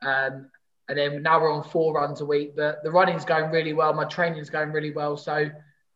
Um, 0.02 0.50
and 0.90 0.98
then 0.98 1.22
now 1.22 1.40
we're 1.40 1.52
on 1.52 1.62
four 1.62 1.94
runs 1.94 2.20
a 2.20 2.26
week. 2.26 2.56
But 2.56 2.82
the 2.82 2.90
running's 2.90 3.24
going 3.24 3.52
really 3.52 3.72
well. 3.72 3.94
My 3.94 4.06
training's 4.06 4.50
going 4.50 4.72
really 4.72 4.90
well. 4.90 5.16
So, 5.16 5.48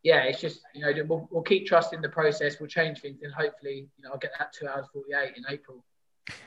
yeah, 0.04 0.22
it's 0.22 0.40
just, 0.40 0.60
you 0.72 0.82
know, 0.82 0.92
we'll, 1.08 1.28
we'll 1.32 1.42
keep 1.42 1.66
trusting 1.66 2.00
the 2.00 2.08
process. 2.08 2.60
We'll 2.60 2.68
change 2.68 3.00
things. 3.00 3.18
And 3.22 3.32
hopefully, 3.32 3.88
you 3.98 4.04
know, 4.04 4.10
I'll 4.12 4.18
get 4.18 4.30
that 4.38 4.52
two 4.52 4.68
hours 4.68 4.86
48 4.92 5.36
in 5.36 5.44
April. 5.50 5.84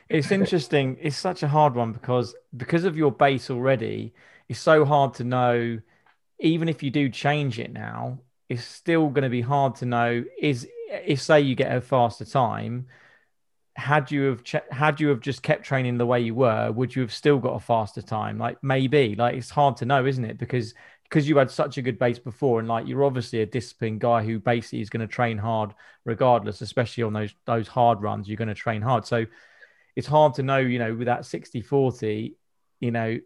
It's 0.08 0.32
interesting. 0.32 0.98
It's 1.02 1.18
such 1.18 1.44
a 1.44 1.50
hard 1.50 1.76
one 1.76 1.92
because 1.92 2.36
because 2.56 2.86
of 2.86 2.96
your 2.96 3.12
base 3.12 3.50
already, 3.50 4.14
it's 4.48 4.60
so 4.60 4.86
hard 4.86 5.14
to 5.16 5.26
know. 5.26 5.80
Even 6.40 6.70
if 6.70 6.82
you 6.82 6.90
do 6.90 7.10
change 7.10 7.60
it 7.60 7.74
now, 7.74 8.20
it's 8.48 8.64
still 8.64 9.10
going 9.10 9.24
to 9.24 9.30
be 9.30 9.42
hard 9.42 9.76
to 9.76 9.86
know. 9.86 10.24
Is 10.40 10.66
if 10.90 11.22
say 11.22 11.42
you 11.42 11.54
get 11.54 11.76
a 11.76 11.82
faster 11.82 12.24
time, 12.24 12.88
had 13.78 14.12
you 14.12 14.24
have 14.24 14.44
ch- 14.44 14.56
had 14.72 15.00
you 15.00 15.10
have 15.10 15.20
just 15.22 15.44
kept 15.44 15.64
training 15.64 15.98
the 15.98 16.06
way 16.06 16.20
you 16.20 16.34
were, 16.34 16.72
would 16.72 16.96
you 16.96 17.04
have 17.04 17.14
still 17.14 17.38
got 17.38 17.54
a 17.54 17.60
faster 17.60 18.02
time? 18.02 18.40
Like 18.40 18.62
maybe. 18.64 19.16
Like 19.16 19.36
it's 19.36 19.52
hard 19.52 19.78
to 19.78 19.86
know, 19.86 20.06
isn't 20.06 20.26
it? 20.26 20.40
Because 20.40 20.74
because 21.04 21.30
you 21.30 21.38
had 21.38 21.50
such 21.52 21.78
a 21.78 21.82
good 21.82 22.00
base 22.00 22.20
before, 22.20 22.60
and 22.60 22.68
like 22.68 22.88
you're 22.88 23.04
obviously 23.04 23.42
a 23.42 23.46
disciplined 23.46 24.02
guy 24.02 24.24
who 24.24 24.40
basically 24.40 24.82
is 24.82 24.90
going 24.90 25.08
to 25.08 25.14
train 25.14 25.38
hard 25.38 25.74
regardless, 26.06 26.62
especially 26.62 27.04
on 27.04 27.14
those 27.14 27.36
those 27.46 27.68
hard 27.68 28.02
runs. 28.02 28.28
You're 28.28 28.38
going 28.38 28.48
to 28.48 28.56
train 28.56 28.82
hard, 28.82 29.06
so 29.06 29.26
it's 29.96 30.08
hard 30.08 30.34
to 30.36 30.44
know, 30.44 30.58
you 30.58 30.80
know, 30.80 30.96
with 30.96 31.06
that 31.06 31.26
60 31.26 31.62
40, 31.62 32.36
you 32.80 32.92
know, 32.92 33.20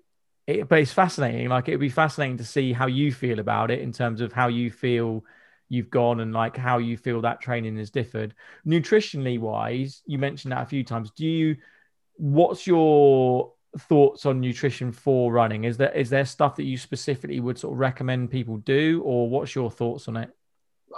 it, 0.48 0.68
but 0.68 0.80
it's 0.80 0.94
fascinating. 0.94 1.48
Like 1.48 1.70
it'd 1.70 1.80
be 1.80 1.90
fascinating 1.90 2.38
to 2.38 2.46
see 2.46 2.74
how 2.74 2.88
you 2.88 3.14
feel 3.14 3.40
about 3.40 3.72
it 3.72 3.80
in 3.80 3.94
terms 3.94 4.20
of 4.20 4.34
how 4.34 4.50
you 4.50 4.70
feel 4.70 5.24
you've 5.72 5.90
gone 5.90 6.20
and 6.20 6.34
like 6.34 6.58
how 6.58 6.80
you 6.80 6.98
feel 6.98 7.22
that 7.22 7.40
training 7.40 7.78
has 7.78 7.90
differed. 7.90 8.36
Nutritionally 8.68 9.40
wise, 9.40 10.02
you 10.06 10.18
mentioned 10.18 10.52
that 10.52 10.64
a 10.64 10.66
few 10.66 10.84
times. 10.84 11.12
Do 11.12 11.26
you, 11.26 11.56
what's 12.18 12.68
your 12.68 13.54
thoughts 13.80 14.26
on 14.26 14.42
nutrition 14.42 14.92
for 14.92 15.32
running? 15.32 15.64
Is 15.64 15.78
there, 15.78 15.92
is 15.92 16.10
there 16.10 16.26
stuff 16.26 16.58
that 16.58 16.66
you 16.66 16.78
specifically 16.78 17.40
would 17.40 17.58
sort 17.58 17.74
of 17.74 17.80
recommend 17.80 18.32
people 18.32 18.58
do 18.58 19.02
or 19.06 19.30
what's 19.30 19.56
your 19.56 19.72
thoughts 19.72 20.10
on 20.10 20.18
it? 20.18 20.30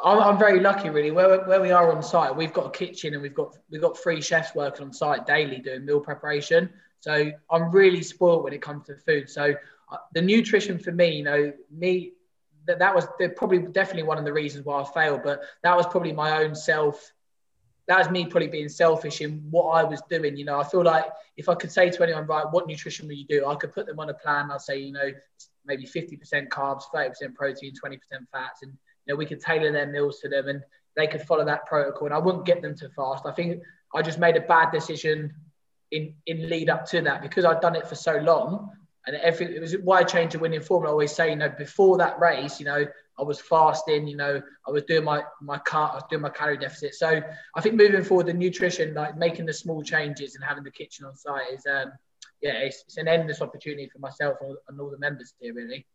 I'm, 0.03 0.39
very 0.39 0.59
lucky, 0.59 0.89
really. 0.89 1.11
Where, 1.11 1.45
where 1.45 1.61
we 1.61 1.69
are 1.69 1.95
on 1.95 2.01
site, 2.01 2.35
we've 2.35 2.51
got 2.51 2.65
a 2.65 2.71
kitchen 2.71 3.13
and 3.13 3.21
we've 3.21 3.35
got 3.35 3.55
we've 3.69 3.79
got 3.79 3.95
three 3.95 4.21
chefs 4.21 4.55
working 4.55 4.87
on 4.87 4.91
site 4.91 5.27
daily 5.27 5.59
doing 5.59 5.85
meal 5.85 5.99
preparation. 5.99 6.67
So 6.99 7.31
I'm 7.51 7.69
really 7.69 8.01
spoiled 8.01 8.43
when 8.43 8.53
it 8.53 8.61
comes 8.61 8.87
to 8.87 8.95
food. 8.95 9.29
So 9.29 9.53
uh, 9.91 9.97
the 10.15 10.21
nutrition 10.21 10.79
for 10.79 10.91
me, 10.91 11.17
you 11.17 11.23
know, 11.23 11.53
me 11.69 12.13
that 12.65 12.79
that 12.79 12.95
was 12.95 13.05
probably 13.35 13.59
definitely 13.59 14.03
one 14.03 14.17
of 14.17 14.25
the 14.25 14.33
reasons 14.33 14.65
why 14.65 14.81
I 14.81 14.85
failed. 14.85 15.21
But 15.23 15.41
that 15.63 15.75
was 15.75 15.85
probably 15.87 16.13
my 16.13 16.43
own 16.43 16.55
self. 16.55 17.11
That 17.87 17.97
was 17.97 18.09
me 18.09 18.25
probably 18.25 18.47
being 18.47 18.69
selfish 18.69 19.21
in 19.21 19.45
what 19.49 19.71
I 19.71 19.83
was 19.83 20.01
doing. 20.09 20.37
You 20.37 20.45
know, 20.45 20.59
I 20.59 20.63
feel 20.63 20.83
like 20.83 21.05
if 21.35 21.49
I 21.49 21.55
could 21.55 21.71
say 21.71 21.89
to 21.89 22.03
anyone, 22.03 22.25
right, 22.25 22.45
what 22.49 22.67
nutrition 22.67 23.07
will 23.07 23.15
you 23.15 23.25
do? 23.27 23.45
I 23.45 23.55
could 23.55 23.73
put 23.73 23.85
them 23.85 23.99
on 23.99 24.09
a 24.09 24.13
plan. 24.13 24.51
I'd 24.51 24.61
say, 24.61 24.79
you 24.79 24.93
know, 24.93 25.11
maybe 25.65 25.85
50% 25.85 26.47
carbs, 26.49 26.83
30% 26.93 27.35
protein, 27.35 27.73
20% 27.73 27.97
fats, 28.31 28.63
and 28.63 28.71
you 29.05 29.13
know, 29.13 29.17
we 29.17 29.25
could 29.25 29.41
tailor 29.41 29.71
their 29.71 29.87
meals 29.87 30.19
to 30.19 30.29
them 30.29 30.47
and 30.47 30.63
they 30.95 31.07
could 31.07 31.21
follow 31.23 31.45
that 31.45 31.65
protocol. 31.65 32.07
And 32.07 32.13
I 32.13 32.19
wouldn't 32.19 32.45
get 32.45 32.61
them 32.61 32.75
to 32.75 32.89
fast. 32.89 33.25
I 33.25 33.31
think 33.31 33.61
I 33.93 34.01
just 34.01 34.19
made 34.19 34.37
a 34.37 34.41
bad 34.41 34.71
decision 34.71 35.33
in 35.91 36.15
in 36.25 36.49
lead 36.49 36.69
up 36.69 36.85
to 36.87 37.01
that 37.01 37.21
because 37.21 37.45
I'd 37.45 37.61
done 37.61 37.75
it 37.75 37.87
for 37.87 37.95
so 37.95 38.17
long. 38.17 38.71
And 39.05 39.15
every 39.17 39.55
it 39.55 39.59
was 39.59 39.73
why 39.79 39.99
I 39.99 40.03
changed 40.03 40.31
to 40.31 40.39
winning 40.39 40.61
form. 40.61 40.85
I 40.85 40.89
always 40.89 41.13
say, 41.13 41.29
you 41.29 41.35
know, 41.35 41.49
before 41.49 41.97
that 41.97 42.19
race, 42.19 42.59
you 42.59 42.65
know, 42.65 42.85
I 43.19 43.23
was 43.23 43.39
fasting, 43.39 44.07
you 44.07 44.15
know, 44.15 44.41
I 44.67 44.71
was 44.71 44.83
doing 44.83 45.03
my 45.03 45.23
my 45.41 45.57
car, 45.59 45.91
I 45.91 45.95
was 45.95 46.03
doing 46.09 46.21
my 46.21 46.29
calorie 46.29 46.57
deficit. 46.57 46.95
So 46.95 47.21
I 47.55 47.61
think 47.61 47.75
moving 47.75 48.03
forward, 48.03 48.27
the 48.27 48.33
nutrition, 48.33 48.93
like 48.93 49.17
making 49.17 49.45
the 49.45 49.53
small 49.53 49.83
changes 49.83 50.35
and 50.35 50.43
having 50.43 50.63
the 50.63 50.71
kitchen 50.71 51.05
on 51.05 51.15
site 51.15 51.53
is 51.53 51.65
um 51.65 51.91
yeah, 52.41 52.53
it's, 52.59 52.83
it's 52.85 52.97
an 52.97 53.07
endless 53.07 53.41
opportunity 53.41 53.89
for 53.89 53.99
myself 53.99 54.37
and, 54.41 54.55
and 54.67 54.79
all 54.79 54.89
the 54.89 54.97
members 54.97 55.33
here 55.39 55.53
really. 55.53 55.85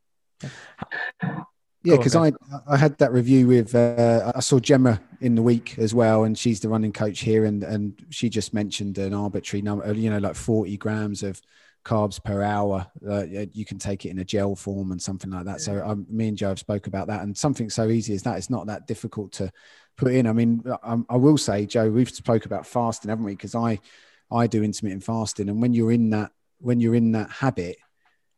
Yeah, 1.85 1.97
because 1.97 2.17
I 2.17 2.33
I 2.67 2.77
had 2.77 2.99
that 2.99 3.13
review 3.13 3.47
with 3.47 3.75
uh, 3.75 4.33
I 4.35 4.41
saw 4.41 4.59
Gemma 4.59 5.01
in 5.21 5.35
the 5.35 5.43
week 5.43 5.79
as 5.79 5.95
well, 5.95 6.25
and 6.25 6.37
she's 6.37 6.61
the 6.61 6.69
running 6.69 6.93
coach 6.93 7.21
here, 7.21 7.45
and 7.45 7.63
and 7.63 8.05
she 8.11 8.29
just 8.29 8.53
mentioned 8.53 8.99
an 8.99 9.15
arbitrary 9.15 9.63
number, 9.63 9.93
you 9.93 10.11
know, 10.11 10.19
like 10.19 10.35
forty 10.35 10.77
grams 10.77 11.23
of 11.23 11.41
carbs 11.89 12.23
per 12.23 12.43
hour. 12.43 12.87
Uh, 13.09 13.25
you 13.53 13.65
can 13.65 13.79
take 13.79 14.05
it 14.05 14.11
in 14.11 14.19
a 14.19 14.25
gel 14.25 14.55
form 14.55 14.93
and 14.93 15.01
something 15.01 15.31
like 15.31 15.47
that. 15.47 15.61
So 15.61 15.83
um, 15.85 16.07
me 16.11 16.29
and 16.29 16.37
Joe 16.37 16.49
have 16.49 16.59
spoke 16.59 16.87
about 16.87 17.07
that, 17.07 17.23
and 17.23 17.37
something 17.37 17.71
so 17.71 17.89
easy 17.89 18.15
as 18.15 18.23
that, 18.25 18.37
it's 18.37 18.51
not 18.51 18.67
that 18.67 18.87
difficult 18.87 19.33
to 19.33 19.51
put 19.97 20.13
in. 20.13 20.27
I 20.27 20.33
mean, 20.33 20.63
I, 20.67 20.93
um, 20.93 21.07
I 21.09 21.17
will 21.17 21.39
say, 21.39 21.65
Joe, 21.65 21.91
we've 21.91 22.11
spoke 22.11 22.45
about 22.45 22.67
fasting, 22.67 23.09
haven't 23.09 23.25
we? 23.25 23.33
Because 23.33 23.55
I 23.55 23.81
I 24.31 24.47
do 24.47 24.63
intermittent 24.63 25.05
fasting, 25.05 25.49
and 25.49 25.63
when 25.63 25.73
you're 25.73 25.93
in 25.93 26.11
that 26.11 26.33
when 26.61 26.81
you're 26.81 26.97
in 26.97 27.13
that 27.13 27.31
habit 27.31 27.79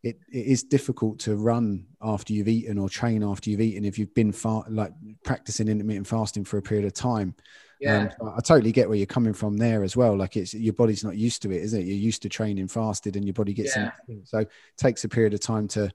it, 0.03 0.19
it 0.33 0.47
is 0.47 0.63
difficult 0.63 1.19
to 1.21 1.37
run 1.37 1.87
after 2.01 2.33
you've 2.33 2.49
eaten 2.49 2.79
or 2.79 2.89
train 2.89 3.23
after 3.23 3.51
you've 3.51 3.61
eaten 3.61 3.85
if 3.85 3.99
you've 3.99 4.15
been 4.15 4.33
far 4.33 4.65
like 4.69 4.93
practicing 5.25 5.69
intermittent 5.69 6.07
fasting 6.07 6.45
for 6.45 6.59
a 6.59 6.63
period 6.63 6.87
of 6.87 6.95
time. 6.95 7.35
Yeah, 7.81 8.11
um, 8.21 8.35
I 8.37 8.41
totally 8.41 8.73
get 8.73 8.89
where 8.89 8.99
you're 8.99 9.07
coming 9.07 9.33
from 9.33 9.57
there 9.57 9.83
as 9.83 9.97
well. 9.97 10.17
Like 10.17 10.37
it's 10.37 10.53
your 10.53 10.75
body's 10.75 11.03
not 11.03 11.17
used 11.17 11.41
to 11.43 11.51
it, 11.51 11.63
is 11.63 11.73
it? 11.73 11.85
You're 11.87 11.97
used 11.97 12.23
to 12.23 12.29
training 12.29 12.69
fasted, 12.69 13.17
and 13.17 13.25
your 13.25 13.35
body 13.35 13.55
gets 13.55 13.75
yeah. 13.75 13.93
in. 14.09 14.25
So 14.27 14.39
it 14.39 14.51
takes 14.77 15.05
a 15.05 15.09
period 15.09 15.33
of 15.33 15.41
time 15.41 15.67
to 15.69 15.91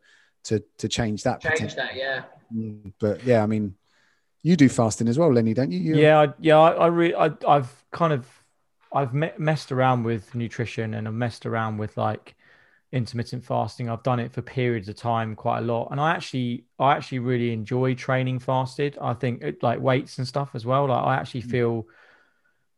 to 0.46 0.64
to 0.80 0.88
change 0.88 1.24
that. 1.24 1.42
Change 1.42 1.76
that, 1.76 1.96
yeah. 1.96 2.24
Mm, 2.54 2.92
but 3.00 3.24
yeah, 3.24 3.44
I 3.44 3.46
mean, 3.46 3.76
you 4.44 4.56
do 4.56 4.70
fasting 4.70 5.08
as 5.08 5.18
well, 5.18 5.32
Lenny, 5.32 5.54
don't 5.54 5.72
you? 5.72 5.80
You're... 5.80 5.98
Yeah, 5.98 6.20
I, 6.22 6.34
yeah. 6.40 6.58
I, 6.58 6.72
I 6.72 6.88
really, 6.88 7.16
I, 7.16 7.32
I've 7.48 7.84
kind 7.92 8.14
of, 8.14 8.28
I've 8.94 9.14
me- 9.14 9.32
messed 9.38 9.72
around 9.72 10.04
with 10.04 10.34
nutrition 10.36 10.94
and 10.94 11.08
I've 11.08 11.14
messed 11.16 11.46
around 11.48 11.78
with 11.78 11.98
like 11.98 12.36
intermittent 12.96 13.44
fasting. 13.44 13.90
I've 13.90 14.04
done 14.04 14.20
it 14.20 14.32
for 14.32 14.42
periods 14.42 14.90
of 14.90 14.96
time 14.96 15.36
quite 15.36 15.60
a 15.60 15.62
lot, 15.62 15.90
and 15.92 16.00
I 16.00 16.12
actually 16.12 16.66
I 16.80 16.94
actually 16.94 17.20
really 17.20 17.52
enjoy 17.52 17.94
training 17.94 18.40
fasted. 18.40 18.98
I 19.00 19.14
think 19.14 19.44
it, 19.44 19.62
like 19.62 19.80
weights 19.80 20.18
and 20.18 20.28
stuff 20.28 20.52
as 20.56 20.66
well. 20.66 20.88
Like 20.88 21.04
I 21.04 21.16
actually 21.16 21.44
mm. 21.44 21.52
feel 21.52 21.88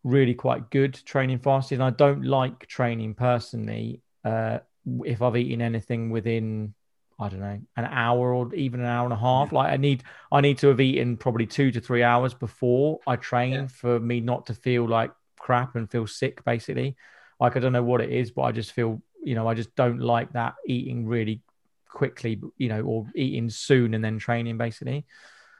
really 0.03 0.33
quite 0.33 0.69
good 0.71 0.93
training 1.05 1.39
fasted. 1.39 1.79
And 1.79 1.83
I 1.83 1.91
don't 1.91 2.23
like 2.23 2.65
training 2.67 3.13
personally 3.13 4.01
uh, 4.23 4.59
if 5.05 5.21
I've 5.21 5.37
eaten 5.37 5.61
anything 5.61 6.09
within 6.09 6.73
I 7.19 7.29
don't 7.29 7.39
know 7.39 7.59
an 7.75 7.85
hour 7.85 8.33
or 8.33 8.53
even 8.53 8.79
an 8.79 8.85
hour 8.85 9.05
and 9.05 9.13
a 9.13 9.17
half. 9.17 9.51
Like 9.51 9.71
I 9.71 9.77
need 9.77 10.03
I 10.31 10.41
need 10.41 10.57
to 10.59 10.67
have 10.67 10.81
eaten 10.81 11.17
probably 11.17 11.45
two 11.45 11.71
to 11.71 11.81
three 11.81 12.03
hours 12.03 12.33
before 12.33 12.99
I 13.05 13.15
train 13.17 13.53
yeah. 13.53 13.67
for 13.67 13.99
me 13.99 14.19
not 14.19 14.47
to 14.47 14.53
feel 14.53 14.87
like 14.87 15.11
crap 15.39 15.75
and 15.75 15.89
feel 15.89 16.07
sick 16.07 16.43
basically. 16.43 16.95
Like 17.39 17.55
I 17.55 17.59
don't 17.59 17.73
know 17.73 17.83
what 17.83 18.01
it 18.01 18.11
is, 18.11 18.31
but 18.31 18.43
I 18.43 18.51
just 18.51 18.71
feel 18.71 19.01
you 19.27 19.35
know, 19.35 19.45
I 19.47 19.53
just 19.55 19.75
don't 19.75 19.99
like 19.99 20.31
that 20.33 20.55
eating 20.65 21.05
really 21.05 21.41
quickly, 21.89 22.39
you 22.57 22.69
know, 22.69 22.81
or 22.81 23.05
eating 23.13 23.49
soon 23.49 23.93
and 23.93 24.03
then 24.03 24.17
training 24.17 24.57
basically. 24.57 25.05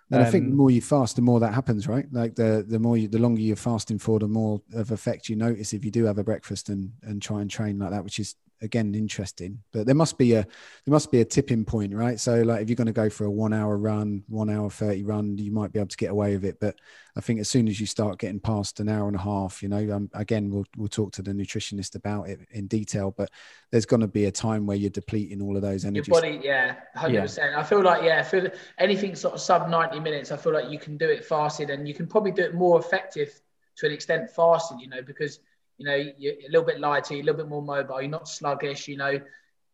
And 0.10 0.22
um, 0.22 0.28
I 0.28 0.32
think 0.32 0.46
the 0.46 0.52
um, 0.52 0.58
more 0.58 0.72
you 0.72 0.82
fast, 0.82 1.18
the 1.18 1.22
more 1.22 1.42
that 1.42 1.54
happens, 1.54 1.86
right? 1.86 2.06
Like 2.12 2.36
the 2.36 2.64
the 2.66 2.80
more 2.80 2.96
you, 2.96 3.10
the 3.10 3.20
longer 3.20 3.42
you're 3.42 3.58
fasting 3.58 4.00
for, 4.00 4.20
the 4.20 4.28
more 4.28 4.62
of 4.74 4.92
effect 4.92 5.28
you 5.28 5.36
notice 5.36 5.74
if 5.74 5.84
you 5.84 5.92
do 5.92 6.06
have 6.06 6.18
a 6.18 6.24
breakfast 6.24 6.70
and 6.70 6.94
and 7.04 7.22
try 7.22 7.42
and 7.42 7.52
train 7.52 7.78
like 7.78 7.92
that, 7.92 8.06
which 8.06 8.20
is 8.20 8.36
again 8.62 8.96
interesting 8.96 9.60
but 9.72 9.86
there 9.86 9.96
must 9.96 10.18
be 10.18 10.34
a 10.34 10.42
there 10.42 10.94
must 10.94 11.12
be 11.12 11.22
a 11.22 11.26
tipping 11.26 11.64
point 11.64 11.94
right? 11.94 12.20
So 12.20 12.42
like 12.42 12.62
if 12.62 12.70
you're 12.70 12.76
going 12.76 12.88
to 12.88 12.94
go 12.94 13.10
for 13.10 13.26
a 13.26 13.32
one 13.32 13.54
hour 13.54 13.78
run 13.78 14.24
one 14.28 14.50
hour 14.50 14.70
30 14.70 15.04
run 15.04 15.38
you 15.38 15.52
might 15.52 15.72
be 15.72 15.80
able 15.80 15.88
to 15.88 15.98
get 15.98 16.12
away 16.12 16.34
with 16.34 16.46
it 16.46 16.60
but 16.60 16.76
i 17.16 17.22
think 17.22 17.40
as 17.40 17.50
soon 17.50 17.68
as 17.68 17.80
you 17.80 17.86
start 17.86 18.20
getting 18.20 18.40
past 18.40 18.80
an 18.80 18.90
hour 18.90 19.08
and 19.08 19.16
a 19.16 19.20
half 19.20 19.62
you 19.62 19.70
know 19.70 19.96
um, 19.96 20.10
again 20.14 20.50
we'll, 20.50 20.66
we'll 20.76 20.88
talk 20.88 21.12
to 21.12 21.22
the 21.22 21.32
nutritionist 21.32 21.96
about 21.96 22.28
it 22.30 22.40
in 22.52 22.68
detail 22.68 23.14
but 23.16 23.30
there's 23.72 23.86
going 23.86 24.02
to 24.02 24.08
be 24.08 24.26
a 24.26 24.32
time 24.32 24.66
where 24.66 24.78
you're 24.78 24.90
depleting 24.90 25.42
all 25.42 25.56
of 25.56 25.62
those 25.62 25.86
energy 25.86 26.10
your 26.10 26.22
body 26.22 26.40
yeah 26.44 26.76
100% 26.96 27.38
yeah. 27.38 27.60
i 27.60 27.64
feel 27.64 27.82
like 27.82 28.04
yeah 28.04 28.24
for 28.24 28.52
anything 28.78 29.16
sort 29.16 29.34
of 29.34 29.42
sub 29.42 29.70
90 29.70 30.00
minutes 30.00 30.32
i 30.32 30.38
feel 30.38 30.54
like 30.54 30.70
you 30.70 30.80
can 30.80 30.98
do 30.98 31.10
it 31.10 31.24
fasted 31.24 31.70
and 31.70 31.88
you 31.88 31.94
can 31.94 32.08
probably 32.08 32.32
do 32.32 32.44
it 32.44 32.54
more 32.54 32.80
effective 32.80 33.40
to 33.76 33.86
an 33.86 33.92
extent 33.92 34.30
fasted 34.30 34.80
you 34.80 34.88
know 34.88 35.02
because 35.02 35.40
you 35.78 35.86
know, 35.86 35.96
you're 36.18 36.34
a 36.34 36.50
little 36.50 36.66
bit 36.66 36.80
lighter, 36.80 37.14
you're 37.14 37.24
a 37.24 37.26
little 37.26 37.42
bit 37.44 37.50
more 37.50 37.62
mobile, 37.62 38.02
you're 38.02 38.10
not 38.10 38.28
sluggish, 38.28 38.88
you 38.88 38.98
know. 38.98 39.20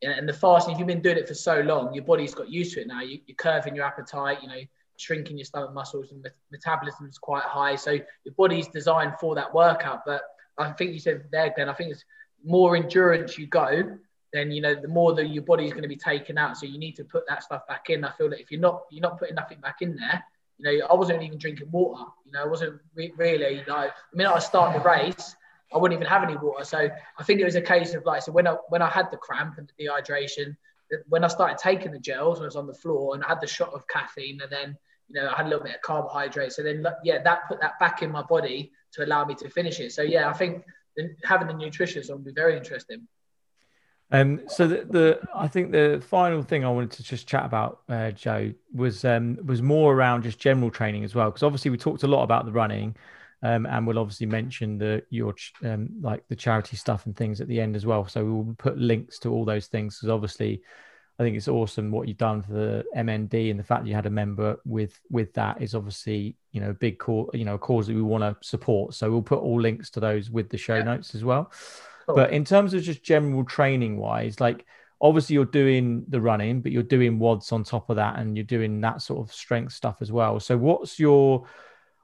And 0.02 0.28
the 0.28 0.34
fasting, 0.34 0.74
if 0.74 0.80
you've 0.80 0.88
been 0.88 1.02
doing 1.02 1.18
it 1.18 1.28
for 1.28 1.34
so 1.34 1.62
long, 1.62 1.94
your 1.94 2.04
body's 2.04 2.36
got 2.36 2.50
used 2.50 2.74
to 2.74 2.82
it 2.82 2.88
now. 2.88 3.02
You, 3.02 3.20
are 3.30 3.36
curving 3.36 3.74
your 3.74 3.86
appetite, 3.86 4.40
you 4.42 4.50
know, 4.50 4.60
shrinking 4.98 5.38
your 5.38 5.46
stomach 5.46 5.74
muscles, 5.74 6.12
and 6.12 6.28
metabolism 6.52 7.08
is 7.08 7.18
quite 7.18 7.44
high. 7.44 7.76
So 7.76 7.92
your 7.92 8.34
body's 8.36 8.68
designed 8.68 9.14
for 9.20 9.34
that 9.36 9.54
workout. 9.54 10.02
But 10.06 10.24
I 10.58 10.72
think 10.74 10.92
you 10.92 11.00
said 11.00 11.24
there, 11.32 11.54
Glenn, 11.56 11.70
I 11.70 11.74
think 11.74 11.92
it's 11.92 12.04
more 12.44 12.76
endurance 12.76 13.38
you 13.38 13.48
go, 13.48 13.98
then 14.34 14.52
you 14.52 14.62
know 14.62 14.76
the 14.76 14.88
more 14.88 15.14
that 15.14 15.30
your 15.30 15.44
body's 15.44 15.72
going 15.72 15.84
to 15.84 15.88
be 15.90 15.96
taken 15.96 16.38
out. 16.38 16.58
So 16.58 16.66
you 16.66 16.80
need 16.80 16.98
to 16.98 17.06
put 17.06 17.24
that 17.30 17.44
stuff 17.44 17.66
back 17.68 17.90
in. 17.90 18.04
I 18.04 18.12
feel 18.12 18.30
that 18.32 18.42
if 18.42 18.52
you're 18.52 18.60
not 18.60 18.84
you're 18.92 19.02
not 19.02 19.20
putting 19.20 19.36
nothing 19.36 19.62
back 19.62 19.78
in 19.82 19.96
there, 19.96 20.24
you 20.58 20.80
know, 20.80 20.88
I 20.88 20.94
wasn't 20.96 21.22
even 21.24 21.38
drinking 21.38 21.72
water. 21.72 22.04
You 22.26 22.34
know, 22.34 22.42
I 22.42 22.48
wasn't 22.48 22.82
re- 22.94 23.14
really 23.16 23.64
like. 23.68 23.92
I 23.92 24.16
mean, 24.16 24.28
I 24.28 24.40
start 24.40 24.74
the 24.74 24.82
race 24.82 25.36
I 25.74 25.78
wouldn't 25.78 26.00
even 26.00 26.10
have 26.10 26.24
any 26.24 26.38
water. 26.38 26.64
So 26.64 26.90
I 27.20 27.24
think 27.24 27.40
it 27.40 27.46
was 27.46 27.56
a 27.56 27.62
case 27.62 27.94
of 27.94 28.06
like, 28.06 28.22
so 28.22 28.32
when 28.32 28.48
I 28.48 28.56
when 28.70 28.82
I 28.82 28.90
had 28.90 29.12
the 29.12 29.18
cramp 29.18 29.58
and 29.58 29.68
the 29.68 29.86
dehydration, 29.86 30.56
when 31.08 31.24
I 31.24 31.28
started 31.28 31.58
taking 31.58 31.92
the 31.92 32.00
gels, 32.00 32.40
when 32.40 32.46
I 32.46 32.48
was 32.48 32.56
on 32.56 32.68
the 32.68 32.74
floor 32.74 33.16
and 33.16 33.24
I 33.24 33.30
had 33.30 33.42
the 33.42 33.48
shot 33.48 33.74
of 33.74 33.88
caffeine, 33.88 34.40
and 34.42 34.52
then 34.52 34.78
you 35.08 35.16
know 35.16 35.30
I 35.30 35.36
had 35.36 35.46
a 35.46 35.50
little 35.50 35.64
bit 35.64 35.76
of 35.76 35.82
carbohydrate. 35.82 36.54
So 36.54 36.64
then 36.64 36.86
yeah, 37.04 37.22
that 37.24 37.48
put 37.48 37.62
that 37.62 37.80
back 37.80 38.04
in 38.04 38.12
my 38.12 38.24
body 38.24 38.72
to 38.94 39.04
allow 39.04 39.26
me 39.26 39.36
to 39.36 39.50
finish 39.50 39.80
it. 39.80 39.92
So 39.92 40.02
yeah, 40.02 40.30
I 40.30 40.34
think 40.34 40.64
having 41.24 41.48
the 41.48 41.54
nutritionist 41.54 42.10
will 42.10 42.20
be 42.20 42.32
very 42.32 42.56
interesting. 42.56 43.08
Um, 44.12 44.42
so 44.48 44.68
the, 44.68 44.86
the, 44.88 45.20
I 45.34 45.48
think 45.48 45.72
the 45.72 46.04
final 46.08 46.44
thing 46.44 46.64
I 46.64 46.70
wanted 46.70 46.92
to 46.92 47.04
just 47.04 47.28
chat 47.28 47.46
about, 47.46 47.82
uh, 47.90 48.12
Joe, 48.12 48.54
was 48.72 49.04
um, 49.04 49.40
was 49.44 49.64
more 49.64 49.92
around 49.96 50.22
just 50.22 50.38
general 50.38 50.70
training 50.70 51.04
as 51.04 51.16
well, 51.16 51.32
because 51.32 51.42
obviously 51.42 51.72
we 51.72 51.78
talked 51.78 52.04
a 52.04 52.08
lot 52.08 52.24
about 52.24 52.46
the 52.46 52.52
running, 52.52 52.96
um, 53.44 53.66
and 53.66 53.86
we'll 53.86 54.00
obviously 54.00 54.26
mention 54.26 54.78
the 54.78 55.04
your 55.10 55.36
um, 55.66 55.90
like 56.02 56.26
the 56.30 56.36
charity 56.36 56.78
stuff 56.78 57.06
and 57.06 57.16
things 57.16 57.42
at 57.42 57.48
the 57.50 57.60
end 57.60 57.76
as 57.76 57.86
well. 57.86 58.08
So 58.08 58.24
we 58.24 58.32
will 58.32 58.56
put 58.58 58.78
links 58.78 59.20
to 59.20 59.30
all 59.30 59.44
those 59.44 59.68
things 59.68 59.98
because 59.98 60.10
obviously, 60.10 60.62
I 61.20 61.24
think 61.24 61.36
it's 61.36 61.50
awesome 61.50 61.92
what 61.92 62.08
you've 62.08 62.18
done 62.18 62.42
for 62.42 62.54
the 62.54 62.86
MND 62.96 63.52
and 63.52 63.60
the 63.60 63.64
fact 63.64 63.84
that 63.84 63.90
you 63.90 63.96
had 63.96 64.06
a 64.06 64.10
member 64.10 64.58
with 64.64 64.98
with 65.12 65.34
that 65.34 65.62
is 65.62 65.76
obviously 65.76 66.38
you 66.54 66.62
know 66.62 66.70
a 66.70 66.74
big 66.74 67.00
cause 67.00 67.30
you 67.34 67.44
know 67.44 67.56
a 67.56 67.60
cause 67.60 67.88
that 67.88 67.96
we 67.96 68.02
want 68.02 68.24
to 68.24 68.48
support. 68.48 68.94
So 68.94 69.12
we'll 69.12 69.22
put 69.22 69.40
all 69.40 69.60
links 69.60 69.90
to 69.92 70.00
those 70.00 70.32
with 70.32 70.50
the 70.50 70.58
show 70.58 70.76
yeah. 70.76 70.84
notes 70.84 71.14
as 71.14 71.26
well. 71.26 71.52
But 72.08 72.34
in 72.34 72.44
terms 72.44 72.74
of 72.74 72.82
just 72.82 73.04
general 73.04 73.46
training 73.46 73.98
wise, 73.98 74.40
like 74.40 74.66
obviously 75.02 75.34
you're 75.36 75.46
doing 75.46 76.06
the 76.08 76.20
running, 76.20 76.62
but 76.62 76.72
you're 76.72 76.84
doing 76.84 77.18
WODs 77.18 77.52
on 77.52 77.64
top 77.64 77.90
of 77.90 77.98
that, 77.98 78.20
and 78.20 78.38
you're 78.38 78.46
doing 78.46 78.80
that 78.82 79.02
sort 79.02 79.26
of 79.26 79.34
strength 79.34 79.74
stuff 79.74 79.98
as 80.02 80.14
well. 80.14 80.40
So 80.40 80.58
what's 80.58 80.98
your 80.98 81.46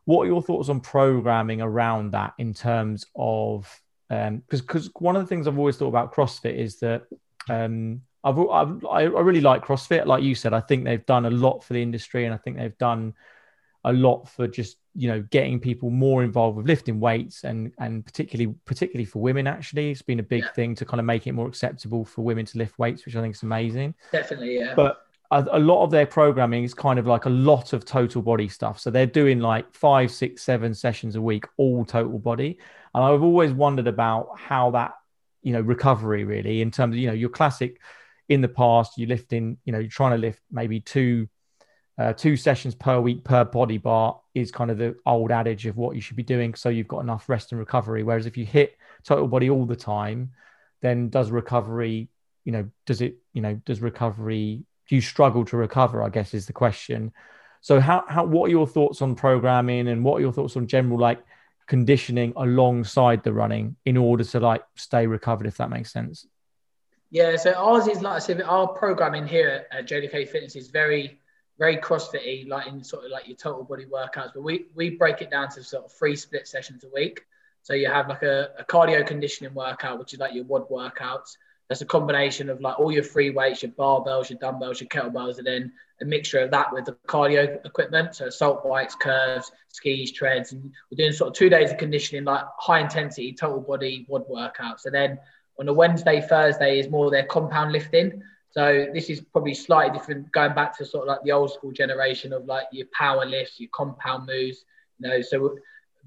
what 0.06 0.24
are 0.24 0.28
your 0.28 0.42
thoughts 0.42 0.70
on 0.70 0.80
programming 0.80 1.62
around 1.62 2.12
that 2.12 2.34
in 2.38 2.54
terms 2.54 3.06
of 3.16 3.82
because 4.10 4.28
um, 4.28 4.44
because 4.50 4.90
one 4.96 5.16
of 5.16 5.22
the 5.22 5.28
things 5.28 5.48
I've 5.48 5.60
always 5.60 5.78
thought 5.78 5.88
about 5.88 6.14
CrossFit 6.14 6.56
is 6.56 6.80
that 6.80 7.04
um, 7.50 8.02
I've, 8.24 8.40
I've 8.40 8.86
I 8.86 9.02
really 9.04 9.42
like 9.42 9.64
CrossFit. 9.64 10.06
Like 10.06 10.24
you 10.24 10.36
said, 10.36 10.54
I 10.54 10.62
think 10.62 10.84
they've 10.84 11.06
done 11.06 11.26
a 11.26 11.30
lot 11.30 11.64
for 11.64 11.74
the 11.74 11.82
industry, 11.82 12.26
and 12.26 12.34
I 12.34 12.38
think 12.38 12.58
they've 12.58 12.78
done 12.78 13.14
a 13.86 13.94
lot 13.94 14.28
for 14.28 14.48
just 14.48 14.78
you 14.96 15.08
know 15.08 15.22
getting 15.30 15.60
people 15.60 15.90
more 15.90 16.24
involved 16.24 16.58
with 16.58 16.68
lifting 16.68 17.00
weights 17.00 17.44
and 17.44 17.72
and 17.80 18.06
particularly 18.06 18.54
particularly 18.66 19.06
for 19.06 19.20
women 19.20 19.48
actually 19.48 19.92
it's 19.92 20.02
been 20.02 20.20
a 20.20 20.24
big 20.24 20.44
yeah. 20.44 20.52
thing 20.52 20.76
to 20.76 20.84
kind 20.84 21.00
of 21.00 21.06
make 21.06 21.28
it 21.28 21.32
more 21.32 21.48
acceptable 21.48 22.04
for 22.04 22.24
women 22.24 22.46
to 22.46 22.58
lift 22.58 22.78
weights 22.80 23.06
which 23.06 23.16
i 23.16 23.22
think 23.22 23.34
is 23.34 23.44
amazing 23.44 23.94
definitely 24.12 24.58
yeah 24.58 24.74
but 24.76 25.06
a, 25.32 25.46
a 25.52 25.60
lot 25.60 25.84
of 25.84 25.92
their 25.92 26.06
programming 26.06 26.64
is 26.64 26.74
kind 26.74 27.00
of 27.00 27.06
like 27.08 27.26
a 27.26 27.30
lot 27.30 27.74
of 27.74 27.86
total 27.86 28.22
body 28.22 28.48
stuff 28.48 28.80
so 28.80 28.90
they're 28.90 29.06
doing 29.06 29.40
like 29.40 29.72
five 29.74 30.12
six 30.12 30.44
seven 30.44 30.74
sessions 30.74 31.16
a 31.16 31.22
week 31.22 31.46
all 31.58 31.86
total 31.86 32.20
body 32.20 32.58
and 32.94 33.04
i've 33.04 33.24
always 33.24 33.52
wondered 33.52 33.88
about 33.88 34.30
how 34.38 34.72
that 34.72 34.94
you 35.42 35.54
know 35.54 35.62
recovery 35.62 36.24
really 36.24 36.62
in 36.62 36.72
terms 36.72 36.96
of 36.96 37.00
you 37.00 37.08
know 37.08 37.14
your 37.14 37.30
classic 37.30 37.80
in 38.28 38.42
the 38.42 38.48
past 38.48 38.98
you're 38.98 39.08
lifting 39.08 39.58
you 39.66 39.72
know 39.72 39.80
you're 39.80 39.90
trying 39.90 40.12
to 40.12 40.18
lift 40.18 40.42
maybe 40.52 40.80
two 40.80 41.28
uh, 42.00 42.14
two 42.14 42.38
sessions 42.38 42.74
per 42.74 43.00
week 43.00 43.24
per 43.26 43.44
body 43.44 43.78
bar 43.78 44.22
is 44.34 44.52
kind 44.52 44.72
of 44.72 44.78
the 44.78 44.96
old 45.06 45.32
adage 45.32 45.66
of 45.66 45.76
what 45.76 45.96
you 45.96 46.02
should 46.02 46.16
be 46.16 46.24
doing. 46.24 46.56
So 46.56 46.70
you've 46.70 46.88
got 46.88 47.02
enough 47.02 47.28
rest 47.28 47.52
and 47.52 47.60
recovery. 47.60 48.04
Whereas 48.04 48.26
if 48.26 48.38
you 48.38 48.46
hit 48.46 48.78
total 49.04 49.28
body 49.28 49.50
all 49.50 49.66
the 49.66 49.76
time, 49.76 50.32
then 50.82 51.10
does 51.10 51.30
recovery, 51.30 52.08
you 52.46 52.54
know, 52.54 52.70
does 52.86 53.02
it, 53.02 53.18
you 53.34 53.42
know, 53.42 53.56
does 53.66 53.82
recovery, 53.82 54.64
do 54.90 54.96
you 54.96 55.02
struggle 55.02 55.46
to 55.46 55.56
recover? 55.56 56.04
I 56.04 56.10
guess 56.10 56.34
is 56.34 56.48
the 56.48 56.54
question. 56.54 57.14
So 57.62 57.80
how, 57.80 58.04
how, 58.08 58.26
what 58.26 58.48
are 58.48 58.52
your 58.52 58.68
thoughts 58.68 59.02
on 59.02 59.16
programming 59.16 59.88
and 59.88 60.04
what 60.04 60.18
are 60.18 60.22
your 60.22 60.34
thoughts 60.34 60.58
on 60.58 60.68
general 60.68 60.98
like 60.98 61.24
conditioning 61.68 62.34
alongside 62.36 63.24
the 63.24 63.32
running 63.32 63.76
in 63.86 63.98
order 63.98 64.24
to 64.24 64.40
like 64.40 64.64
stay 64.76 65.06
recovered, 65.06 65.46
if 65.46 65.58
that 65.58 65.70
makes 65.70 65.94
sense? 65.94 66.26
Yeah. 67.12 67.36
So 67.36 67.54
ours 67.54 67.88
is 67.88 68.02
like 68.02 68.16
I 68.16 68.20
said, 68.20 68.42
our 68.42 68.68
programming 68.68 69.28
here 69.28 69.66
at 69.72 69.88
JJK 69.88 70.28
Fitness 70.30 70.56
is 70.56 70.70
very, 70.70 71.20
very 71.60 71.78
CrossFit 71.78 72.48
like 72.48 72.68
in 72.68 72.84
sort 72.84 73.06
of 73.06 73.12
like 73.12 73.28
your 73.28 73.38
total 73.38 73.64
body 73.64 73.86
workouts, 73.86 74.32
but 74.34 74.42
we 74.42 74.68
we 74.74 74.92
break 74.92 75.22
it 75.22 75.30
down 75.30 75.50
to 75.50 75.64
sort 75.64 75.86
of 75.86 75.92
three 75.92 76.16
split 76.16 76.48
sessions 76.48 76.84
a 76.84 76.90
week. 76.94 77.26
So 77.62 77.74
you 77.74 77.88
have 77.88 78.08
like 78.08 78.24
a, 78.24 78.50
a 78.58 78.64
cardio 78.64 79.06
conditioning 79.06 79.54
workout, 79.54 80.00
which 80.00 80.14
is 80.14 80.20
like 80.20 80.34
your 80.34 80.46
WOD 80.46 80.70
workouts. 80.70 81.36
That's 81.70 81.82
a 81.82 81.86
combination 81.86 82.50
of 82.50 82.62
like 82.62 82.80
all 82.80 82.92
your 82.92 83.04
free 83.04 83.30
weights, 83.30 83.62
your 83.62 83.72
barbells, 83.74 84.30
your 84.32 84.40
dumbbells, 84.40 84.82
your 84.82 84.90
kettlebells, 84.90 85.38
and 85.38 85.46
then 85.46 85.72
a 86.02 86.06
mixture 86.06 86.40
of 86.40 86.50
that 86.50 86.74
with 86.74 86.86
the 86.86 86.94
cardio 87.08 87.64
equipment. 87.64 88.16
So 88.16 88.26
assault 88.26 88.68
bikes, 88.68 88.96
curves, 88.96 89.52
skis, 89.68 90.12
treads. 90.12 90.52
And 90.52 90.64
we're 90.90 90.98
doing 90.98 91.12
sort 91.12 91.28
of 91.28 91.36
two 91.36 91.48
days 91.48 91.70
of 91.70 91.78
conditioning, 91.78 92.24
like 92.24 92.44
high 92.58 92.80
intensity, 92.80 93.34
total 93.34 93.62
body 93.62 94.08
WOD 94.10 94.28
workouts. 94.28 94.86
And 94.86 94.96
then 94.96 95.20
on 95.60 95.68
a 95.68 95.74
Wednesday, 95.74 96.22
Thursday 96.22 96.80
is 96.80 96.90
more 96.90 97.12
their 97.12 97.26
compound 97.26 97.72
lifting. 97.72 98.24
So 98.50 98.88
this 98.92 99.12
is 99.12 99.22
probably 99.22 99.54
slightly 99.54 99.96
different, 99.96 100.32
going 100.32 100.56
back 100.56 100.76
to 100.80 100.86
sort 100.86 101.04
of 101.04 101.10
like 101.10 101.24
the 101.24 101.34
old 101.34 101.54
school 101.54 101.72
generation 101.72 102.34
of 102.34 102.46
like 102.46 102.66
your 102.72 102.88
power 102.98 103.26
lifts, 103.26 103.60
your 103.60 103.70
compound 103.72 104.26
moves. 104.26 104.66
You 104.98 105.10
know, 105.10 105.22
so 105.22 105.56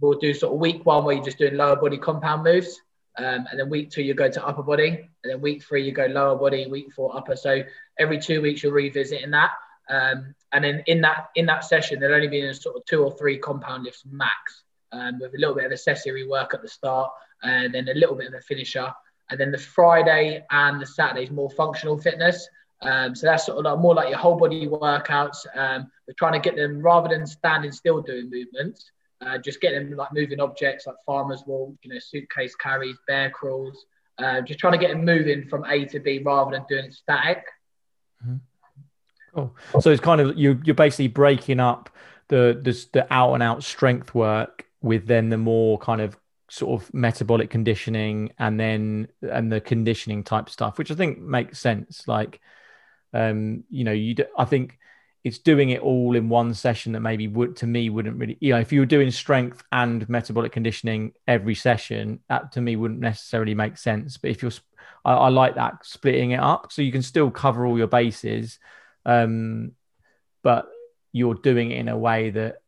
we'll 0.00 0.18
do 0.18 0.34
sort 0.34 0.54
of 0.54 0.58
week 0.58 0.84
one 0.84 1.04
where 1.04 1.14
you're 1.14 1.24
just 1.24 1.38
doing 1.38 1.54
lower 1.56 1.76
body 1.76 1.98
compound 1.98 2.42
moves, 2.42 2.80
um, 3.18 3.46
and 3.50 3.58
then 3.58 3.68
week 3.68 3.90
two 3.90 4.02
you 4.02 4.14
go 4.14 4.30
to 4.30 4.46
upper 4.46 4.62
body, 4.62 4.88
and 5.22 5.32
then 5.32 5.40
week 5.40 5.62
three 5.62 5.84
you 5.84 5.92
go 5.92 6.06
lower 6.06 6.36
body, 6.36 6.66
week 6.66 6.92
four 6.92 7.16
upper. 7.16 7.36
So 7.36 7.62
every 7.98 8.18
two 8.18 8.40
weeks 8.40 8.62
you're 8.62 8.72
revisiting 8.72 9.30
that, 9.30 9.50
um, 9.88 10.34
and 10.52 10.64
then 10.64 10.82
in 10.86 11.00
that 11.02 11.30
in 11.34 11.46
that 11.46 11.64
session 11.64 12.00
there'll 12.00 12.14
only 12.14 12.28
be 12.28 12.52
sort 12.54 12.76
of 12.76 12.84
two 12.84 13.02
or 13.02 13.16
three 13.16 13.38
compound 13.38 13.84
lifts 13.84 14.04
max, 14.10 14.62
um, 14.92 15.18
with 15.20 15.34
a 15.34 15.38
little 15.38 15.54
bit 15.54 15.64
of 15.64 15.72
accessory 15.72 16.26
work 16.26 16.54
at 16.54 16.62
the 16.62 16.68
start, 16.68 17.10
and 17.42 17.74
then 17.74 17.88
a 17.88 17.94
little 17.94 18.14
bit 18.14 18.28
of 18.28 18.34
a 18.34 18.40
finisher. 18.40 18.92
And 19.30 19.40
then 19.40 19.50
the 19.50 19.58
Friday 19.58 20.44
and 20.50 20.80
the 20.80 20.86
Saturday 20.86 21.24
is 21.24 21.30
more 21.30 21.50
functional 21.50 21.96
fitness. 21.98 22.46
Um, 22.82 23.14
so 23.14 23.26
that's 23.26 23.46
sort 23.46 23.58
of 23.58 23.64
like 23.64 23.78
more 23.78 23.94
like 23.94 24.08
your 24.08 24.18
whole 24.18 24.36
body 24.36 24.66
workouts. 24.66 25.46
Um, 25.54 25.90
we're 26.06 26.14
trying 26.18 26.32
to 26.34 26.40
get 26.40 26.56
them 26.56 26.82
rather 26.82 27.08
than 27.08 27.26
standing 27.26 27.72
still 27.72 28.02
doing 28.02 28.28
movements, 28.28 28.90
uh, 29.24 29.38
just 29.38 29.60
get 29.60 29.72
them 29.72 29.94
like 29.96 30.12
moving 30.12 30.40
objects 30.40 30.86
like 30.86 30.96
farmers 31.06 31.44
walk, 31.46 31.74
you 31.82 31.92
know, 31.92 31.98
suitcase 31.98 32.54
carries, 32.54 32.96
bear 33.06 33.30
crawls. 33.30 33.86
Uh, 34.18 34.40
just 34.40 34.58
trying 34.58 34.72
to 34.72 34.78
get 34.78 34.90
them 34.90 35.04
moving 35.04 35.48
from 35.48 35.64
A 35.64 35.84
to 35.86 36.00
B 36.00 36.20
rather 36.24 36.50
than 36.50 36.64
doing 36.68 36.86
it 36.86 36.94
static. 36.94 37.44
Mm-hmm. 38.24 38.36
Cool. 39.34 39.56
So 39.80 39.90
it's 39.90 40.02
kind 40.02 40.20
of 40.20 40.36
you 40.36 40.60
you're 40.64 40.74
basically 40.74 41.08
breaking 41.08 41.60
up 41.60 41.90
the 42.28 42.60
the, 42.62 42.86
the 42.92 43.12
out 43.12 43.34
and 43.34 43.42
out 43.42 43.64
strength 43.64 44.14
work 44.14 44.66
with 44.82 45.06
then 45.06 45.30
the 45.30 45.38
more 45.38 45.78
kind 45.78 46.00
of 46.00 46.16
sort 46.50 46.82
of 46.82 46.92
metabolic 46.92 47.48
conditioning 47.48 48.30
and 48.38 48.60
then 48.60 49.08
and 49.22 49.50
the 49.50 49.60
conditioning 49.60 50.22
type 50.22 50.50
stuff 50.50 50.76
which 50.76 50.90
i 50.90 50.94
think 50.94 51.18
makes 51.18 51.58
sense 51.58 52.06
like 52.06 52.40
um 53.14 53.64
you 53.70 53.84
know 53.84 53.92
you 53.92 54.14
do, 54.14 54.24
i 54.36 54.44
think 54.44 54.78
it's 55.24 55.38
doing 55.38 55.70
it 55.70 55.80
all 55.80 56.16
in 56.16 56.28
one 56.28 56.52
session 56.52 56.92
that 56.92 57.00
maybe 57.00 57.28
would 57.28 57.56
to 57.56 57.66
me 57.66 57.90
wouldn't 57.90 58.18
really 58.18 58.36
you 58.40 58.52
know 58.52 58.60
if 58.60 58.72
you 58.72 58.80
were 58.80 58.86
doing 58.86 59.10
strength 59.10 59.62
and 59.72 60.08
metabolic 60.08 60.52
conditioning 60.52 61.12
every 61.28 61.54
session 61.54 62.20
that 62.28 62.52
to 62.52 62.60
me 62.60 62.76
wouldn't 62.76 63.00
necessarily 63.00 63.54
make 63.54 63.76
sense 63.76 64.16
but 64.16 64.30
if 64.30 64.42
you're 64.42 64.52
I, 65.04 65.14
I 65.14 65.28
like 65.28 65.54
that 65.56 65.84
splitting 65.84 66.32
it 66.32 66.40
up 66.40 66.72
so 66.72 66.82
you 66.82 66.92
can 66.92 67.02
still 67.02 67.30
cover 67.30 67.66
all 67.66 67.78
your 67.78 67.86
bases 67.86 68.58
um 69.06 69.72
but 70.42 70.68
you're 71.12 71.34
doing 71.34 71.70
it 71.70 71.78
in 71.78 71.88
a 71.88 71.96
way 71.96 72.30
that 72.30 72.62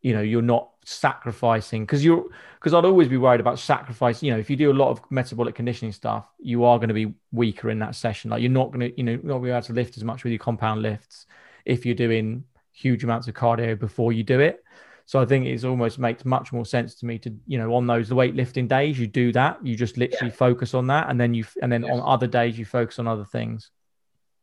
you 0.00 0.14
know 0.14 0.22
you're 0.22 0.42
not 0.42 0.70
sacrificing 0.84 1.84
because 1.84 2.04
you're 2.04 2.24
because 2.58 2.74
I'd 2.74 2.84
always 2.84 3.08
be 3.08 3.16
worried 3.16 3.40
about 3.40 3.58
sacrifice. 3.58 4.22
You 4.22 4.32
know, 4.32 4.38
if 4.38 4.48
you 4.48 4.56
do 4.56 4.70
a 4.70 4.72
lot 4.72 4.90
of 4.90 5.00
metabolic 5.10 5.54
conditioning 5.56 5.92
stuff, 5.92 6.26
you 6.38 6.64
are 6.64 6.78
going 6.78 6.88
to 6.88 6.94
be 6.94 7.12
weaker 7.32 7.70
in 7.70 7.80
that 7.80 7.96
session. 7.96 8.30
Like 8.30 8.40
you're 8.40 8.50
not 8.50 8.72
going 8.72 8.90
to, 8.90 8.96
you 8.96 9.02
know, 9.02 9.18
not 9.22 9.40
be 9.40 9.50
able 9.50 9.62
to 9.62 9.72
lift 9.72 9.96
as 9.96 10.04
much 10.04 10.22
with 10.22 10.32
your 10.32 10.38
compound 10.38 10.82
lifts 10.82 11.26
if 11.64 11.86
you're 11.86 11.94
doing 11.94 12.44
huge 12.72 13.04
amounts 13.04 13.28
of 13.28 13.34
cardio 13.34 13.78
before 13.78 14.12
you 14.12 14.22
do 14.22 14.40
it. 14.40 14.62
So 15.04 15.20
I 15.20 15.24
think 15.24 15.46
it 15.46 15.64
almost 15.64 15.98
makes 15.98 16.24
much 16.24 16.52
more 16.52 16.64
sense 16.64 16.94
to 16.96 17.06
me 17.06 17.18
to, 17.18 17.34
you 17.46 17.58
know, 17.58 17.74
on 17.74 17.86
those 17.86 18.10
weightlifting 18.10 18.68
days, 18.68 18.98
you 18.98 19.06
do 19.06 19.32
that. 19.32 19.64
You 19.64 19.76
just 19.76 19.98
literally 19.98 20.30
yeah. 20.30 20.36
focus 20.36 20.74
on 20.74 20.86
that, 20.86 21.10
and 21.10 21.20
then 21.20 21.34
you, 21.34 21.44
and 21.60 21.70
then 21.70 21.84
on 21.84 22.00
other 22.00 22.26
days, 22.26 22.58
you 22.58 22.64
focus 22.64 22.98
on 22.98 23.08
other 23.08 23.24
things. 23.24 23.70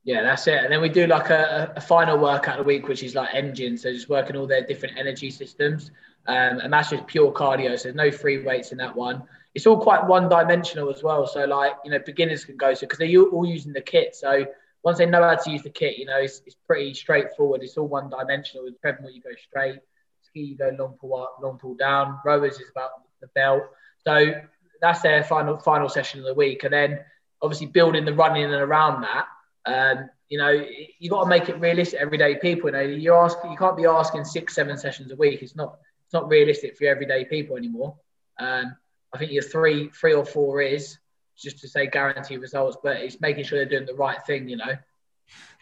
Yeah, 0.03 0.22
that's 0.22 0.47
it. 0.47 0.63
And 0.63 0.72
then 0.72 0.82
we 0.82 0.89
do 0.89 1.07
like 1.07 1.30
a, 1.30 1.74
a 1.76 1.82
final 1.82 2.17
workout 2.17 2.59
a 2.59 2.63
week, 2.63 2.88
which 2.88 3.03
is 3.03 3.15
like 3.15 3.34
engine. 3.34 3.78
So 3.78 3.91
just 3.91 4.09
working 4.09 4.36
all 4.36 4.47
their 4.47 4.65
different 4.65 4.97
energy 4.97 5.30
systems. 5.30 5.91
Um, 6.28 6.59
and 6.59 6.72
that's 6.72 6.89
just 6.89 7.05
pure 7.07 7.32
cardio. 7.32 7.78
So 7.78 7.84
there's 7.84 7.95
no 7.95 8.11
free 8.11 8.43
weights 8.43 8.72
in 8.72 8.78
that 8.78 8.95
one. 8.95 9.24
It's 9.55 9.67
all 9.67 9.78
quite 9.78 10.05
one 10.05 10.30
dimensional 10.30 10.89
as 10.89 11.03
well. 11.03 11.28
So 11.28 11.45
like, 11.45 11.74
you 11.84 11.91
know, 11.91 11.99
beginners 11.99 12.45
can 12.45 12.55
go 12.55 12.74
to 12.74 12.80
because 12.80 12.97
they're 12.97 13.22
all 13.22 13.45
using 13.45 13.74
the 13.74 13.82
kit. 13.82 14.15
So 14.15 14.45
once 14.84 14.98
they 14.98 15.06
know 15.06 15.22
how 15.22 15.36
to 15.36 15.52
use 15.52 15.64
the 15.64 15.70
kit, 15.70 15.98
you 15.98 16.06
know, 16.06 16.18
it's, 16.18 16.42
it's 16.46 16.56
pretty 16.68 16.94
straightforward. 16.94 17.62
It's 17.64 17.78
all 17.78 17.88
one 17.88 18.10
dimensional. 18.10 18.66
With 18.66 18.80
treadmill, 18.82 19.12
you 19.12 19.22
go 19.22 19.30
straight. 19.38 19.80
Ski, 20.22 20.42
you 20.42 20.58
go 20.58 20.72
long 20.78 20.96
pull 21.00 21.22
up, 21.22 21.38
long 21.42 21.58
pull 21.58 21.76
down. 21.76 22.20
Rowers 22.24 22.60
is 22.60 22.70
about 22.70 22.92
the 23.22 23.28
belt. 23.28 23.64
So 24.06 24.34
that's 24.82 25.02
their 25.02 25.24
final 25.24 25.58
final 25.58 25.90
session 25.90 26.20
of 26.20 26.26
the 26.26 26.34
week. 26.34 26.64
And 26.64 26.74
then 26.74 27.00
obviously 27.42 27.68
building 27.68 28.06
the 28.06 28.14
running 28.14 28.46
and 28.46 28.54
around 28.54 29.02
that 29.02 29.26
um, 29.66 30.10
you 30.30 30.38
know, 30.38 30.64
you 31.00 31.10
got 31.10 31.24
to 31.24 31.30
make 31.30 31.50
it 31.50 31.60
realistic. 31.60 32.00
Everyday 32.00 32.36
people, 32.36 32.70
you 32.70 32.74
know, 32.74 32.82
you 32.82 33.14
ask, 33.16 33.38
you 33.50 33.58
can't 33.58 33.78
be 33.78 33.86
asking 33.86 34.26
six, 34.26 34.56
seven 34.56 34.78
sessions 34.78 35.12
a 35.12 35.16
week. 35.16 35.42
It's 35.42 35.56
not, 35.56 35.78
it's 36.06 36.14
not 36.14 36.30
realistic 36.30 36.78
for 36.78 36.86
everyday 36.86 37.26
people 37.26 37.58
anymore. 37.58 37.96
Um, 38.40 38.76
I 39.14 39.18
think 39.18 39.32
your 39.32 39.44
three, 39.44 39.90
three 39.90 40.14
or 40.14 40.26
four 40.26 40.62
is 40.62 40.98
just 41.42 41.60
to 41.60 41.68
say 41.68 41.88
guarantee 41.88 42.38
results, 42.38 42.78
but 42.84 42.98
it's 42.98 43.20
making 43.22 43.44
sure 43.46 43.60
they're 43.60 43.70
doing 43.70 43.86
the 43.86 43.96
right 43.96 44.24
thing. 44.26 44.48
You 44.48 44.58
know. 44.58 44.74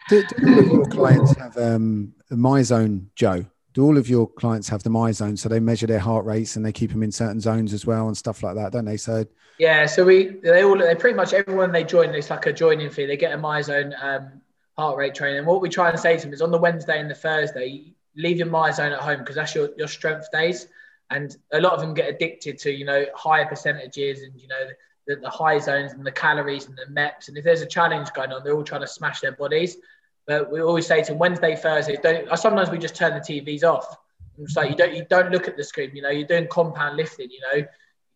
Do, 0.08 0.24
do 0.24 0.46
all 0.46 0.58
of 0.58 0.66
your 0.66 0.86
clients 0.86 1.36
have 1.36 1.56
um, 1.56 2.14
MyZone, 2.30 3.06
Joe? 3.14 3.44
Do 3.74 3.84
all 3.84 3.98
of 3.98 4.08
your 4.08 4.26
clients 4.26 4.68
have 4.70 4.82
the 4.82 4.90
MyZone? 4.90 5.38
So 5.38 5.48
they 5.48 5.60
measure 5.60 5.86
their 5.86 5.98
heart 5.98 6.24
rates 6.24 6.56
and 6.56 6.64
they 6.64 6.72
keep 6.72 6.90
them 6.90 7.02
in 7.02 7.12
certain 7.12 7.40
zones 7.40 7.72
as 7.72 7.84
well 7.84 8.06
and 8.06 8.16
stuff 8.16 8.42
like 8.42 8.54
that, 8.54 8.72
don't 8.72 8.86
they? 8.86 8.96
So 8.96 9.26
yeah, 9.58 9.86
so 9.86 10.04
we 10.04 10.38
they 10.42 10.64
all 10.64 10.78
they 10.78 10.94
pretty 10.94 11.16
much 11.16 11.32
everyone 11.32 11.72
they 11.72 11.84
join 11.84 12.14
it's 12.14 12.30
like 12.30 12.46
a 12.46 12.52
joining 12.52 12.90
fee. 12.90 13.06
They 13.06 13.16
get 13.16 13.32
a 13.32 13.38
MyZone 13.38 13.92
um, 14.02 14.40
heart 14.78 14.96
rate 14.96 15.14
training. 15.14 15.38
And 15.38 15.46
What 15.46 15.60
we 15.60 15.68
try 15.68 15.90
and 15.90 15.98
say 15.98 16.16
to 16.16 16.22
them 16.22 16.32
is 16.32 16.40
on 16.40 16.52
the 16.52 16.58
Wednesday 16.58 17.00
and 17.00 17.10
the 17.10 17.14
Thursday, 17.14 17.92
leave 18.16 18.38
your 18.38 18.46
MyZone 18.46 18.92
at 18.92 19.00
home 19.00 19.18
because 19.18 19.34
that's 19.34 19.54
your, 19.54 19.70
your 19.76 19.88
strength 19.88 20.30
days. 20.32 20.68
And 21.10 21.36
a 21.52 21.60
lot 21.60 21.72
of 21.72 21.80
them 21.80 21.94
get 21.94 22.08
addicted 22.08 22.58
to, 22.60 22.70
you 22.70 22.84
know, 22.84 23.06
higher 23.14 23.46
percentages 23.46 24.22
and, 24.22 24.38
you 24.40 24.46
know, 24.46 24.68
the, 25.08 25.16
the 25.16 25.30
high 25.30 25.58
zones 25.58 25.92
and 25.92 26.06
the 26.06 26.12
calories 26.12 26.66
and 26.66 26.76
the 26.76 26.84
MEPs. 26.92 27.28
And 27.28 27.36
if 27.36 27.42
there's 27.42 27.62
a 27.62 27.66
challenge 27.66 28.12
going 28.12 28.30
on, 28.30 28.44
they're 28.44 28.54
all 28.54 28.62
trying 28.62 28.82
to 28.82 28.86
smash 28.86 29.20
their 29.20 29.32
bodies. 29.32 29.78
But 30.26 30.52
we 30.52 30.60
always 30.60 30.86
say 30.86 31.02
to 31.04 31.14
Wednesday, 31.14 31.56
Thursday, 31.56 31.96
don't 32.00 32.38
sometimes 32.38 32.70
we 32.70 32.78
just 32.78 32.94
turn 32.94 33.14
the 33.14 33.20
TVs 33.20 33.64
off. 33.64 33.96
It's 34.38 34.54
like 34.54 34.70
you 34.70 34.76
don't 34.76 34.94
you 34.94 35.04
don't 35.08 35.32
look 35.32 35.48
at 35.48 35.56
the 35.56 35.64
screen, 35.64 35.90
you 35.96 36.02
know, 36.02 36.10
you're 36.10 36.28
doing 36.28 36.46
compound 36.48 36.96
lifting, 36.96 37.30
you 37.30 37.40
know. 37.40 37.66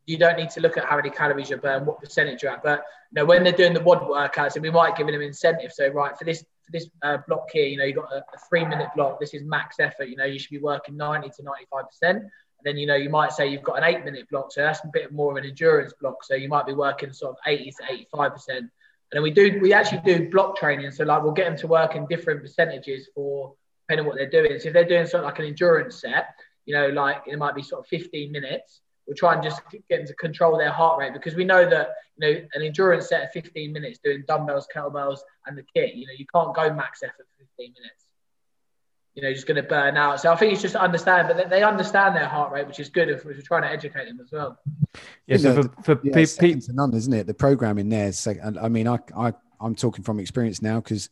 You 0.04 0.18
don't 0.18 0.36
need 0.36 0.50
to 0.50 0.60
look 0.60 0.76
at 0.76 0.84
how 0.84 0.96
many 0.96 1.10
calories 1.10 1.48
you 1.48 1.56
burn, 1.56 1.86
what 1.86 2.00
percentage 2.00 2.42
you're 2.42 2.52
at. 2.52 2.62
But 2.62 2.84
you 3.12 3.16
know, 3.16 3.24
when 3.24 3.44
they're 3.44 3.52
doing 3.52 3.72
the 3.72 3.80
WOD 3.80 4.02
workouts, 4.02 4.56
and 4.56 4.62
we 4.62 4.70
might 4.70 4.96
give 4.96 5.06
them 5.06 5.22
incentive. 5.22 5.72
So 5.72 5.88
right 5.88 6.16
for 6.18 6.24
this 6.24 6.40
for 6.42 6.72
this 6.72 6.88
uh, 7.02 7.18
block 7.28 7.48
here, 7.52 7.66
you 7.66 7.78
know, 7.78 7.84
you've 7.84 7.96
got 7.96 8.12
a, 8.12 8.18
a 8.18 8.38
three 8.48 8.64
minute 8.64 8.88
block. 8.94 9.18
This 9.18 9.32
is 9.32 9.42
max 9.44 9.76
effort. 9.78 10.08
You 10.08 10.16
know, 10.16 10.24
you 10.24 10.38
should 10.38 10.50
be 10.50 10.58
working 10.58 10.96
90 10.96 11.30
to 11.36 11.42
95 11.44 11.84
percent 11.86 12.24
then 12.64 12.76
you 12.76 12.86
know 12.86 12.94
you 12.94 13.10
might 13.10 13.32
say 13.32 13.48
you've 13.48 13.62
got 13.62 13.78
an 13.78 13.84
eight 13.84 14.04
minute 14.04 14.28
block, 14.30 14.52
so 14.52 14.62
that's 14.62 14.80
a 14.84 14.90
bit 14.92 15.12
more 15.12 15.32
of 15.32 15.36
an 15.36 15.48
endurance 15.48 15.92
block. 16.00 16.24
So 16.24 16.34
you 16.34 16.48
might 16.48 16.66
be 16.66 16.74
working 16.74 17.12
sort 17.12 17.32
of 17.32 17.38
80 17.46 17.70
to 17.70 17.92
85 17.92 18.32
percent. 18.32 18.58
And 18.58 18.70
then 19.12 19.22
we 19.22 19.30
do 19.30 19.58
we 19.60 19.72
actually 19.72 20.00
do 20.04 20.30
block 20.30 20.56
training. 20.56 20.90
So 20.92 21.04
like 21.04 21.22
we'll 21.22 21.32
get 21.32 21.46
them 21.46 21.56
to 21.58 21.66
work 21.66 21.94
in 21.94 22.06
different 22.06 22.42
percentages 22.42 23.08
for 23.14 23.54
depending 23.82 24.06
on 24.06 24.08
what 24.08 24.16
they're 24.16 24.30
doing. 24.30 24.58
So 24.58 24.68
if 24.68 24.74
they're 24.74 24.84
doing 24.84 25.06
sort 25.06 25.24
of 25.24 25.26
like 25.26 25.38
an 25.38 25.46
endurance 25.46 26.00
set, 26.00 26.34
you 26.64 26.74
know, 26.74 26.88
like 26.88 27.22
it 27.26 27.38
might 27.38 27.54
be 27.54 27.62
sort 27.62 27.80
of 27.80 27.86
15 27.88 28.32
minutes. 28.32 28.80
We'll 29.06 29.16
try 29.16 29.34
and 29.34 29.42
just 29.42 29.60
get 29.70 29.98
them 29.98 30.06
to 30.06 30.14
control 30.14 30.56
their 30.56 30.70
heart 30.70 30.98
rate 30.98 31.12
because 31.12 31.34
we 31.34 31.44
know 31.44 31.68
that 31.68 31.88
you 32.16 32.20
know 32.20 32.40
an 32.54 32.62
endurance 32.62 33.08
set 33.08 33.24
of 33.24 33.32
15 33.32 33.72
minutes 33.72 33.98
doing 34.02 34.24
dumbbells, 34.28 34.68
kettlebells, 34.74 35.18
and 35.46 35.58
the 35.58 35.64
kit. 35.74 35.94
You 35.94 36.06
know, 36.06 36.12
you 36.16 36.26
can't 36.32 36.54
go 36.54 36.72
max 36.72 37.02
effort 37.02 37.26
for 37.36 37.44
15 37.58 37.74
minutes 37.76 38.01
you 39.14 39.22
know, 39.22 39.32
just 39.32 39.46
going 39.46 39.56
to 39.56 39.62
burn 39.62 39.96
out. 39.96 40.20
So 40.20 40.32
I 40.32 40.36
think 40.36 40.52
it's 40.52 40.62
just 40.62 40.74
understand, 40.74 41.28
but 41.28 41.50
they 41.50 41.62
understand 41.62 42.16
their 42.16 42.28
heart 42.28 42.52
rate, 42.52 42.66
which 42.66 42.80
is 42.80 42.88
good 42.88 43.08
if 43.08 43.24
we're 43.24 43.40
trying 43.42 43.62
to 43.62 43.70
educate 43.70 44.06
them 44.06 44.18
as 44.20 44.32
well. 44.32 44.58
Yeah, 45.26 45.36
so 45.36 45.62
for, 45.62 45.68
for 45.82 46.00
yeah, 46.02 46.14
people, 46.14 46.60
to 46.62 46.72
none, 46.72 46.94
isn't 46.94 47.12
it? 47.12 47.26
The 47.26 47.34
programming 47.34 47.88
there. 47.88 48.12
Second, 48.12 48.58
I 48.58 48.68
mean, 48.68 48.88
I, 48.88 48.98
I, 49.16 49.32
I'm 49.60 49.74
talking 49.74 50.02
from 50.02 50.18
experience 50.18 50.62
now 50.62 50.80
because 50.80 51.10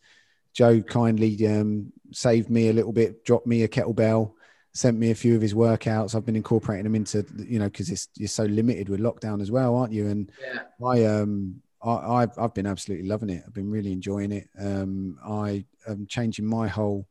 Joe 0.53 0.81
kindly 0.81 1.47
um, 1.47 1.93
saved 2.11 2.49
me 2.49 2.69
a 2.69 2.73
little 2.73 2.91
bit, 2.91 3.23
dropped 3.23 3.45
me 3.45 3.63
a 3.63 3.67
kettlebell, 3.67 4.33
sent 4.73 4.97
me 4.97 5.11
a 5.11 5.15
few 5.15 5.35
of 5.35 5.41
his 5.41 5.53
workouts. 5.53 6.15
I've 6.15 6.25
been 6.25 6.35
incorporating 6.35 6.85
them 6.85 6.95
into, 6.95 7.25
you 7.37 7.59
know, 7.59 7.65
because 7.65 7.89
it's 7.89 8.07
you're 8.15 8.27
so 8.27 8.45
limited 8.45 8.89
with 8.89 8.99
lockdown 8.99 9.41
as 9.41 9.51
well, 9.51 9.75
aren't 9.75 9.93
you? 9.93 10.07
And 10.07 10.31
yeah. 10.41 10.61
I 10.85 11.05
um 11.05 11.61
I, 11.83 12.23
I've 12.23 12.37
I've 12.37 12.53
been 12.53 12.67
absolutely 12.67 13.07
loving 13.07 13.29
it. 13.29 13.43
I've 13.45 13.53
been 13.53 13.69
really 13.69 13.91
enjoying 13.91 14.31
it. 14.31 14.49
Um, 14.59 15.17
I 15.23 15.65
am 15.87 16.07
changing 16.07 16.45
my 16.45 16.67
whole 16.67 17.07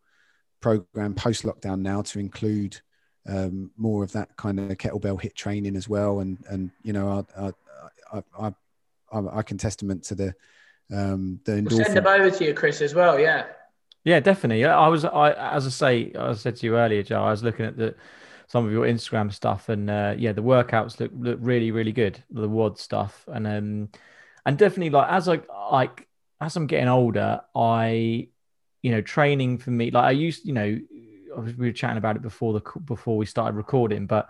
program 0.61 1.15
post 1.15 1.45
lockdown 1.45 1.81
now 1.81 2.03
to 2.03 2.19
include 2.19 2.81
um, 3.29 3.71
more 3.77 4.03
of 4.03 4.13
that 4.13 4.37
kind 4.37 4.59
of 4.59 4.77
kettlebell 4.79 5.21
HIIT 5.21 5.35
training 5.35 5.77
as 5.77 5.89
well. 5.89 6.21
And 6.21 6.39
and 6.49 6.71
you 6.83 6.93
know, 6.93 7.25
I 7.37 7.53
I 8.13 8.23
I, 8.39 8.53
I, 9.13 9.39
I 9.39 9.43
can 9.43 9.59
testament 9.59 10.05
to 10.05 10.15
the 10.15 10.35
um, 10.93 11.41
the 11.45 11.53
endorphin. 11.53 11.71
We'll 11.71 11.85
send 11.85 11.97
them 11.97 12.07
over 12.07 12.31
to 12.31 12.45
you, 12.45 12.55
Chris, 12.55 12.81
as 12.81 12.95
well. 12.95 13.19
Yeah. 13.19 13.47
Yeah, 14.03 14.21
definitely. 14.21 14.65
I 14.65 14.89
was, 14.89 15.05
I 15.05 15.33
as 15.33 15.67
I 15.67 15.71
say, 15.71 16.13
I 16.19 16.33
said 16.33 16.57
to 16.57 16.67
you 16.67 16.77
earlier, 16.77 17.03
Joe. 17.03 17.23
I 17.23 17.31
was 17.31 17.43
looking 17.43 17.67
at 17.67 17.77
the 17.77 17.95
some 18.47 18.65
of 18.65 18.73
your 18.73 18.87
Instagram 18.87 19.31
stuff, 19.33 19.69
and 19.69 19.91
uh, 19.91 20.15
yeah, 20.17 20.33
the 20.33 20.43
workouts 20.43 20.99
look 20.99 21.13
look 21.15 21.39
really, 21.43 21.71
really 21.71 21.93
good. 21.93 22.23
The 22.31 22.49
WOD 22.49 22.79
stuff, 22.79 23.25
and 23.29 23.47
um, 23.47 23.89
and 24.47 24.57
definitely 24.57 24.89
like 24.91 25.11
as 25.11 25.29
I 25.29 25.43
like 25.71 26.09
as 26.41 26.57
I'm 26.57 26.67
getting 26.67 26.89
older, 26.89 27.43
I 27.55 28.29
you 28.83 28.91
know, 28.91 29.01
training 29.01 29.59
for 29.59 29.71
me, 29.71 29.91
like 29.91 30.05
I 30.05 30.11
used, 30.13 30.45
you 30.45 30.53
know, 30.53 30.79
we 31.37 31.53
were 31.67 31.73
chatting 31.73 31.99
about 31.99 32.17
it 32.17 32.23
before 32.23 32.53
the 32.53 32.63
before 32.85 33.17
we 33.17 33.27
started 33.27 33.57
recording, 33.57 34.07
but 34.07 34.29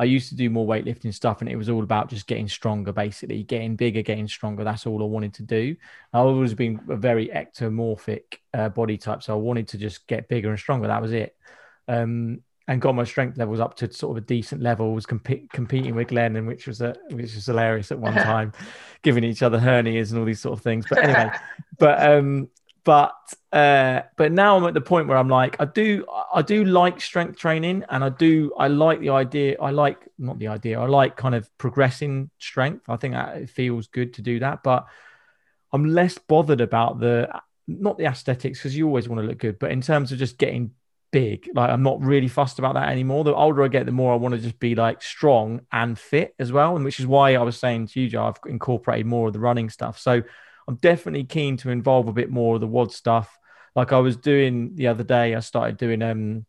I 0.00 0.04
used 0.04 0.30
to 0.30 0.34
do 0.34 0.48
more 0.48 0.66
weightlifting 0.66 1.12
stuff, 1.12 1.42
and 1.42 1.50
it 1.50 1.56
was 1.56 1.68
all 1.68 1.82
about 1.82 2.08
just 2.08 2.26
getting 2.26 2.48
stronger, 2.48 2.90
basically 2.90 3.42
getting 3.42 3.76
bigger, 3.76 4.00
getting 4.00 4.28
stronger. 4.28 4.64
That's 4.64 4.86
all 4.86 5.02
I 5.02 5.06
wanted 5.06 5.34
to 5.34 5.42
do. 5.42 5.76
I've 6.14 6.24
always 6.24 6.54
been 6.54 6.80
a 6.88 6.96
very 6.96 7.28
ectomorphic 7.28 8.38
uh, 8.54 8.70
body 8.70 8.96
type, 8.96 9.22
so 9.22 9.34
I 9.34 9.36
wanted 9.36 9.68
to 9.68 9.78
just 9.78 10.06
get 10.06 10.26
bigger 10.26 10.48
and 10.48 10.58
stronger. 10.58 10.88
That 10.88 11.02
was 11.02 11.12
it. 11.12 11.36
Um, 11.86 12.40
and 12.66 12.80
got 12.80 12.94
my 12.94 13.04
strength 13.04 13.36
levels 13.36 13.58
up 13.58 13.74
to 13.78 13.92
sort 13.92 14.16
of 14.16 14.22
a 14.22 14.26
decent 14.26 14.62
level. 14.62 14.94
Was 14.94 15.04
comp- 15.04 15.50
competing 15.52 15.94
with 15.94 16.08
Glenn, 16.08 16.36
and 16.36 16.46
which 16.46 16.66
was 16.66 16.80
a, 16.80 16.94
which 17.10 17.34
was 17.34 17.44
hilarious 17.44 17.92
at 17.92 17.98
one 17.98 18.14
time, 18.30 18.52
giving 19.02 19.22
each 19.22 19.42
other 19.42 19.58
hernias 19.58 20.10
and 20.10 20.18
all 20.18 20.24
these 20.24 20.40
sort 20.40 20.56
of 20.56 20.62
things. 20.62 20.86
But 20.88 21.04
anyway, 21.04 21.30
but 21.78 22.02
um, 22.02 22.48
but 22.84 23.14
uh, 23.52 24.02
but 24.16 24.32
now 24.32 24.56
I'm 24.56 24.64
at 24.64 24.74
the 24.74 24.80
point 24.80 25.08
where 25.08 25.18
I'm 25.18 25.28
like, 25.28 25.56
I 25.60 25.64
do 25.64 26.04
I 26.32 26.42
do 26.42 26.64
like 26.64 27.00
strength 27.00 27.38
training, 27.38 27.84
and 27.88 28.02
I 28.02 28.08
do 28.08 28.52
I 28.58 28.68
like 28.68 29.00
the 29.00 29.10
idea. 29.10 29.56
I 29.60 29.70
like 29.70 29.98
not 30.18 30.38
the 30.38 30.48
idea. 30.48 30.80
I 30.80 30.86
like 30.86 31.16
kind 31.16 31.34
of 31.34 31.50
progressing 31.58 32.30
strength. 32.38 32.88
I 32.88 32.96
think 32.96 33.14
it 33.14 33.50
feels 33.50 33.88
good 33.88 34.14
to 34.14 34.22
do 34.22 34.38
that, 34.40 34.62
but 34.62 34.86
I'm 35.72 35.84
less 35.84 36.18
bothered 36.18 36.60
about 36.60 37.00
the 37.00 37.28
not 37.66 37.98
the 37.98 38.04
aesthetics 38.06 38.58
because 38.58 38.76
you 38.76 38.86
always 38.86 39.08
want 39.08 39.20
to 39.20 39.26
look 39.26 39.38
good, 39.38 39.58
but 39.58 39.70
in 39.70 39.80
terms 39.80 40.12
of 40.12 40.18
just 40.18 40.38
getting 40.38 40.72
big, 41.12 41.48
like 41.54 41.70
I'm 41.70 41.82
not 41.82 42.00
really 42.00 42.28
fussed 42.28 42.58
about 42.58 42.74
that 42.74 42.88
anymore. 42.88 43.24
The 43.24 43.34
older 43.34 43.62
I 43.62 43.68
get, 43.68 43.86
the 43.86 43.92
more 43.92 44.12
I 44.12 44.16
want 44.16 44.34
to 44.34 44.40
just 44.40 44.58
be 44.58 44.74
like 44.74 45.02
strong 45.02 45.60
and 45.70 45.98
fit 45.98 46.34
as 46.38 46.52
well, 46.52 46.76
and 46.76 46.84
which 46.84 47.00
is 47.00 47.06
why 47.06 47.34
I 47.34 47.42
was 47.42 47.58
saying 47.58 47.88
to 47.88 48.00
you, 48.00 48.08
Joe, 48.08 48.26
I've 48.26 48.50
incorporated 48.50 49.06
more 49.06 49.28
of 49.28 49.32
the 49.32 49.40
running 49.40 49.70
stuff. 49.70 49.98
So 49.98 50.22
I'm 50.70 50.76
definitely 50.76 51.24
keen 51.24 51.56
to 51.58 51.70
involve 51.70 52.06
a 52.06 52.12
bit 52.12 52.30
more 52.30 52.54
of 52.54 52.60
the 52.60 52.66
WOD 52.68 52.92
stuff. 52.92 53.36
Like 53.74 53.92
I 53.92 53.98
was 53.98 54.16
doing 54.16 54.76
the 54.76 54.86
other 54.86 55.02
day, 55.02 55.34
I 55.34 55.40
started 55.40 55.76
doing. 55.76 56.00
Um, 56.00 56.46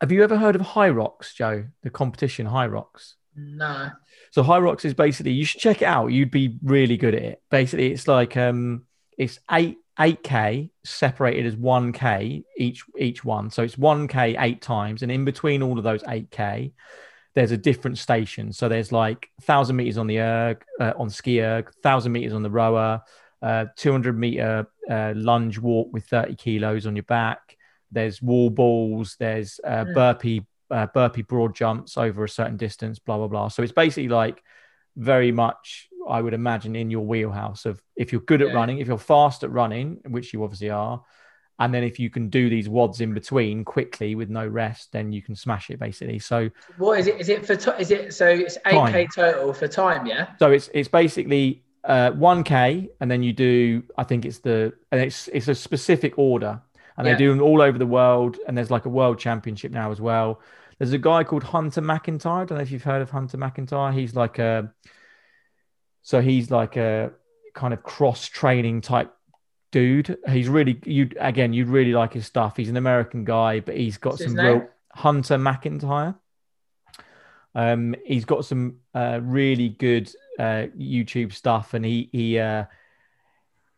have 0.00 0.12
you 0.12 0.22
ever 0.22 0.38
heard 0.38 0.54
of 0.54 0.62
Hyrox, 0.62 1.34
Joe? 1.34 1.64
The 1.82 1.90
competition 1.90 2.46
Hyrox. 2.46 3.14
No. 3.34 3.90
So 4.30 4.44
Hyrox 4.44 4.84
is 4.84 4.94
basically 4.94 5.32
you 5.32 5.44
should 5.44 5.60
check 5.60 5.82
it 5.82 5.86
out. 5.86 6.12
You'd 6.12 6.30
be 6.30 6.56
really 6.62 6.96
good 6.96 7.16
at 7.16 7.22
it. 7.22 7.42
Basically, 7.50 7.90
it's 7.90 8.06
like 8.06 8.36
um, 8.36 8.84
it's 9.16 9.40
eight 9.50 9.78
eight 9.98 10.22
k 10.22 10.70
separated 10.84 11.44
as 11.44 11.56
one 11.56 11.90
k 11.92 12.44
each 12.56 12.84
each 12.96 13.24
one. 13.24 13.50
So 13.50 13.64
it's 13.64 13.76
one 13.76 14.06
k 14.06 14.36
eight 14.38 14.62
times, 14.62 15.02
and 15.02 15.10
in 15.10 15.24
between 15.24 15.64
all 15.64 15.78
of 15.78 15.84
those 15.84 16.04
eight 16.06 16.30
k, 16.30 16.74
there's 17.34 17.50
a 17.50 17.56
different 17.56 17.98
station. 17.98 18.52
So 18.52 18.68
there's 18.68 18.92
like 18.92 19.28
thousand 19.42 19.74
meters 19.74 19.98
on 19.98 20.06
the 20.06 20.20
erg, 20.20 20.64
uh, 20.78 20.92
on 20.96 21.10
ski 21.10 21.40
erg, 21.40 21.72
thousand 21.82 22.12
meters 22.12 22.34
on 22.34 22.44
the 22.44 22.50
rower, 22.50 23.02
uh, 23.42 23.66
200 23.76 24.18
meter 24.18 24.66
uh, 24.90 25.12
lunge 25.16 25.58
walk 25.58 25.92
with 25.92 26.04
30 26.06 26.34
kilos 26.36 26.86
on 26.86 26.96
your 26.96 27.04
back. 27.04 27.56
There's 27.90 28.20
wall 28.20 28.50
balls. 28.50 29.16
There's 29.18 29.60
uh, 29.64 29.84
hmm. 29.84 29.94
burpee 29.94 30.46
uh, 30.70 30.86
burpee 30.86 31.22
broad 31.22 31.54
jumps 31.54 31.96
over 31.96 32.24
a 32.24 32.28
certain 32.28 32.56
distance. 32.56 32.98
Blah 32.98 33.16
blah 33.18 33.28
blah. 33.28 33.48
So 33.48 33.62
it's 33.62 33.72
basically 33.72 34.08
like 34.08 34.42
very 34.96 35.32
much 35.32 35.88
I 36.08 36.20
would 36.20 36.34
imagine 36.34 36.74
in 36.76 36.90
your 36.90 37.04
wheelhouse 37.04 37.64
of 37.66 37.82
if 37.96 38.12
you're 38.12 38.20
good 38.22 38.42
at 38.42 38.48
yeah. 38.48 38.54
running, 38.54 38.78
if 38.78 38.88
you're 38.88 38.98
fast 38.98 39.44
at 39.44 39.50
running, 39.50 40.00
which 40.06 40.32
you 40.32 40.42
obviously 40.42 40.70
are, 40.70 41.02
and 41.58 41.74
then 41.74 41.82
if 41.82 41.98
you 41.98 42.08
can 42.08 42.28
do 42.28 42.48
these 42.48 42.68
WODs 42.68 43.00
in 43.00 43.12
between 43.14 43.64
quickly 43.64 44.14
with 44.14 44.30
no 44.30 44.46
rest, 44.46 44.92
then 44.92 45.12
you 45.12 45.22
can 45.22 45.34
smash 45.34 45.70
it 45.70 45.78
basically. 45.78 46.18
So 46.18 46.50
what 46.76 46.98
is 46.98 47.06
it? 47.08 47.20
Is 47.20 47.28
it 47.28 47.46
for? 47.46 47.56
T- 47.56 47.72
is 47.80 47.90
it 47.90 48.14
so? 48.14 48.26
It's 48.26 48.58
eight 48.66 48.92
k 48.92 49.08
total 49.14 49.52
for 49.52 49.68
time, 49.68 50.06
yeah. 50.06 50.28
So 50.38 50.52
it's 50.52 50.70
it's 50.72 50.88
basically 50.88 51.64
uh, 51.84 52.10
1k 52.12 52.88
and 53.00 53.10
then 53.10 53.22
you 53.22 53.32
do 53.32 53.82
i 53.96 54.04
think 54.04 54.24
it's 54.24 54.38
the 54.38 54.72
and 54.90 55.00
it's 55.00 55.28
it's 55.28 55.48
a 55.48 55.54
specific 55.54 56.18
order 56.18 56.60
and 56.98 57.06
yeah. 57.06 57.14
they 57.14 57.18
do 57.18 57.30
them 57.30 57.40
all 57.40 57.62
over 57.62 57.78
the 57.78 57.86
world 57.86 58.36
and 58.46 58.58
there's 58.58 58.72
like 58.72 58.84
a 58.84 58.88
world 58.88 59.18
championship 59.18 59.70
now 59.70 59.90
as 59.92 60.00
well. 60.00 60.40
There's 60.78 60.92
a 60.92 60.98
guy 60.98 61.24
called 61.24 61.44
hunter 61.44 61.80
mcintyre. 61.80 62.42
I 62.42 62.44
don't 62.44 62.58
know 62.58 62.62
if 62.62 62.72
you've 62.72 62.82
heard 62.82 63.02
of 63.02 63.10
hunter 63.10 63.38
mcintyre. 63.38 63.94
He's 63.94 64.14
like 64.14 64.38
a 64.38 64.72
so 66.02 66.20
he's 66.20 66.50
like 66.50 66.76
a 66.76 67.12
kind 67.54 67.72
of 67.72 67.84
cross 67.84 68.26
training 68.26 68.80
type 68.80 69.14
dude. 69.70 70.18
He's 70.28 70.48
really 70.48 70.80
you 70.84 71.10
again 71.20 71.52
you'd 71.52 71.68
really 71.68 71.92
like 71.92 72.12
his 72.14 72.26
stuff. 72.26 72.56
He's 72.56 72.68
an 72.68 72.76
american 72.76 73.24
guy 73.24 73.60
but 73.60 73.76
he's 73.76 73.96
got 73.96 74.14
What's 74.14 74.24
some 74.24 74.34
real 74.34 74.68
hunter 74.92 75.38
mcintyre. 75.38 76.16
Um, 77.54 77.94
he's 78.04 78.24
got 78.24 78.44
some 78.44 78.78
uh, 78.94 79.20
really 79.22 79.68
good 79.68 80.12
uh, 80.38 80.66
YouTube 80.78 81.32
stuff, 81.32 81.74
and 81.74 81.84
he 81.84 82.08
he 82.12 82.38
uh, 82.38 82.64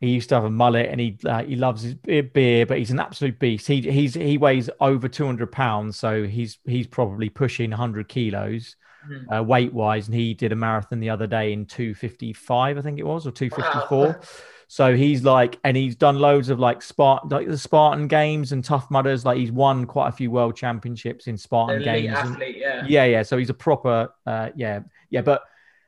he 0.01 0.09
used 0.09 0.29
to 0.29 0.35
have 0.35 0.45
a 0.45 0.49
mullet 0.49 0.89
and 0.89 0.99
he 0.99 1.17
uh, 1.25 1.43
he 1.43 1.55
loves 1.55 1.83
his 1.83 1.93
beer, 1.93 2.65
but 2.65 2.79
he's 2.79 2.89
an 2.89 2.99
absolute 2.99 3.37
beast. 3.37 3.67
He 3.67 3.81
he's 3.81 4.15
he 4.15 4.37
weighs 4.37 4.69
over 4.79 5.07
200 5.07 5.51
pounds, 5.51 5.95
so 5.95 6.23
he's 6.23 6.57
he's 6.65 6.87
probably 6.87 7.29
pushing 7.29 7.69
100 7.69 8.09
kilos 8.09 8.75
mm. 9.07 9.37
uh, 9.37 9.43
weight 9.43 9.71
wise. 9.71 10.07
And 10.07 10.15
he 10.15 10.33
did 10.33 10.51
a 10.51 10.55
marathon 10.55 10.99
the 10.99 11.11
other 11.11 11.27
day 11.27 11.53
in 11.53 11.67
255, 11.67 12.79
I 12.79 12.81
think 12.81 12.97
it 12.97 13.05
was, 13.05 13.27
or 13.27 13.31
254. 13.31 14.07
Wow. 14.07 14.19
So 14.67 14.95
he's 14.95 15.23
like, 15.23 15.59
and 15.65 15.77
he's 15.77 15.95
done 15.95 16.17
loads 16.17 16.49
of 16.49 16.57
like 16.57 16.81
Spartan, 16.81 17.29
like 17.29 17.47
the 17.47 17.57
Spartan 17.57 18.07
games 18.07 18.53
and 18.53 18.63
Tough 18.63 18.89
Mudders. 18.89 19.23
Like 19.23 19.37
he's 19.37 19.51
won 19.51 19.85
quite 19.85 20.07
a 20.07 20.13
few 20.13 20.31
world 20.31 20.55
championships 20.55 21.27
in 21.27 21.37
Spartan 21.37 21.83
games. 21.83 22.17
Athlete, 22.17 22.57
yeah. 22.57 22.85
yeah, 22.87 23.05
yeah. 23.05 23.21
So 23.21 23.37
he's 23.37 23.49
a 23.51 23.53
proper, 23.53 24.11
uh, 24.25 24.49
yeah, 24.55 24.79
yeah. 25.11 25.21
But 25.21 25.43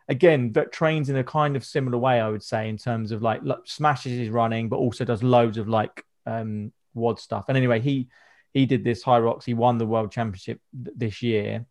again, 0.07 0.51
that 0.53 0.71
trains 0.71 1.09
in 1.09 1.15
a 1.15 1.23
kind 1.23 1.55
of 1.55 1.63
similar 1.63 1.97
way, 1.97 2.19
I 2.19 2.29
would 2.29 2.43
say, 2.43 2.69
in 2.69 2.77
terms 2.77 3.11
of 3.11 3.21
like 3.21 3.41
smashes 3.65 4.17
his 4.17 4.29
running, 4.29 4.69
but 4.69 4.77
also 4.77 5.05
does 5.05 5.23
loads 5.23 5.57
of 5.57 5.67
like 5.67 6.05
um, 6.25 6.71
WOD 6.93 7.19
stuff. 7.19 7.45
And 7.47 7.57
anyway, 7.57 7.79
he 7.79 8.07
he 8.53 8.65
did 8.65 8.83
this 8.83 9.03
Hyrox. 9.03 9.43
He 9.43 9.53
won 9.53 9.77
the 9.77 9.85
world 9.85 10.11
championship 10.11 10.59
th- 10.83 10.95
this 10.95 11.21
year. 11.21 11.65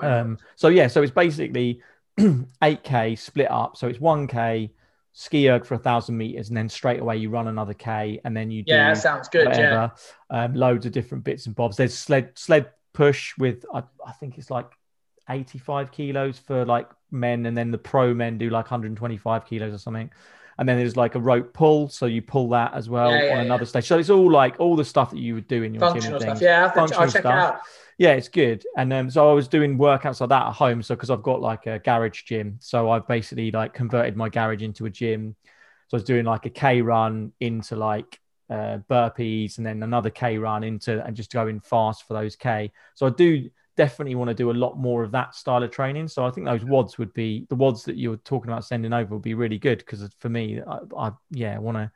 Um, 0.00 0.38
so 0.56 0.68
yeah, 0.68 0.86
so 0.88 1.02
it's 1.02 1.12
basically 1.12 1.80
8k 2.18 3.18
split 3.18 3.50
up. 3.50 3.76
So 3.76 3.88
it's 3.88 3.98
1k 3.98 4.70
ski 5.12 5.48
erg 5.48 5.64
for 5.64 5.74
a 5.74 5.78
thousand 5.78 6.16
meters, 6.16 6.48
and 6.48 6.56
then 6.56 6.68
straight 6.68 7.00
away 7.00 7.16
you 7.16 7.30
run 7.30 7.48
another 7.48 7.74
k, 7.74 8.20
and 8.24 8.36
then 8.36 8.50
you 8.50 8.62
do 8.62 8.72
yeah, 8.72 8.94
sounds 8.94 9.28
good. 9.28 9.46
Whatever, 9.46 9.92
yeah, 10.30 10.44
um, 10.44 10.54
loads 10.54 10.86
of 10.86 10.92
different 10.92 11.24
bits 11.24 11.46
and 11.46 11.54
bobs. 11.54 11.76
There's 11.76 11.94
sled 11.94 12.32
sled 12.34 12.70
push 12.92 13.36
with 13.38 13.64
I, 13.72 13.82
I 14.06 14.12
think 14.12 14.38
it's 14.38 14.50
like 14.50 14.70
85 15.28 15.90
kilos 15.90 16.38
for 16.38 16.64
like 16.64 16.88
men, 17.14 17.46
and 17.46 17.56
then 17.56 17.70
the 17.70 17.78
pro 17.78 18.12
men 18.12 18.38
do 18.38 18.50
like 18.50 18.66
125 18.66 19.46
kilos 19.46 19.72
or 19.72 19.78
something. 19.78 20.10
And 20.58 20.68
then 20.68 20.78
there's 20.78 20.96
like 20.96 21.14
a 21.14 21.20
rope 21.20 21.52
pull, 21.52 21.88
so 21.88 22.06
you 22.06 22.22
pull 22.22 22.50
that 22.50 22.74
as 22.74 22.88
well 22.88 23.10
yeah, 23.10 23.24
yeah, 23.24 23.34
on 23.34 23.40
another 23.40 23.64
stage. 23.64 23.86
So 23.86 23.98
it's 23.98 24.10
all 24.10 24.30
like 24.30 24.60
all 24.60 24.76
the 24.76 24.84
stuff 24.84 25.10
that 25.10 25.18
you 25.18 25.34
would 25.34 25.48
do 25.48 25.62
in 25.62 25.74
your 25.74 25.80
functional 25.80 26.20
gym 26.20 26.36
stuff. 26.36 26.42
Yeah, 26.42 26.72
I'll, 26.76 26.82
I'll 26.82 26.88
check 26.88 27.10
stuff. 27.10 27.24
it 27.24 27.26
out. 27.26 27.60
Yeah, 27.98 28.12
it's 28.12 28.28
good. 28.28 28.64
And 28.76 28.92
um, 28.92 29.10
so 29.10 29.28
I 29.28 29.32
was 29.32 29.48
doing 29.48 29.78
workouts 29.78 30.20
like 30.20 30.30
that 30.30 30.46
at 30.46 30.52
home. 30.52 30.82
So 30.82 30.94
because 30.94 31.10
I've 31.10 31.22
got 31.22 31.40
like 31.40 31.66
a 31.66 31.78
garage 31.78 32.22
gym, 32.24 32.56
so 32.60 32.90
I've 32.90 33.06
basically 33.06 33.50
like 33.50 33.72
converted 33.72 34.16
my 34.16 34.28
garage 34.28 34.62
into 34.62 34.86
a 34.86 34.90
gym. 34.90 35.36
So 35.88 35.96
I 35.96 35.98
was 35.98 36.04
doing 36.04 36.24
like 36.24 36.46
a 36.46 36.50
K 36.50 36.82
run 36.82 37.32
into 37.40 37.76
like 37.76 38.20
uh, 38.50 38.78
burpees 38.90 39.58
and 39.58 39.66
then 39.66 39.82
another 39.82 40.10
K 40.10 40.38
run 40.38 40.64
into 40.64 41.04
and 41.04 41.16
just 41.16 41.32
going 41.32 41.60
fast 41.60 42.06
for 42.06 42.14
those 42.14 42.36
K. 42.36 42.72
So 42.94 43.06
I 43.06 43.10
do 43.10 43.48
definitely 43.76 44.14
want 44.14 44.28
to 44.28 44.34
do 44.34 44.50
a 44.50 44.52
lot 44.52 44.78
more 44.78 45.02
of 45.02 45.12
that 45.12 45.34
style 45.34 45.62
of 45.62 45.70
training. 45.70 46.08
So 46.08 46.24
I 46.24 46.30
think 46.30 46.46
those 46.46 46.62
WODs 46.64 46.98
would 46.98 47.12
be 47.12 47.46
the 47.48 47.56
WODs 47.56 47.84
that 47.84 47.96
you 47.96 48.10
were 48.10 48.16
talking 48.18 48.50
about 48.50 48.64
sending 48.64 48.92
over 48.92 49.14
would 49.14 49.22
be 49.22 49.34
really 49.34 49.58
good 49.58 49.78
because 49.78 50.08
for 50.18 50.28
me, 50.28 50.60
I, 50.66 50.78
I 50.96 51.12
yeah 51.30 51.58
want 51.58 51.76
to 51.76 51.90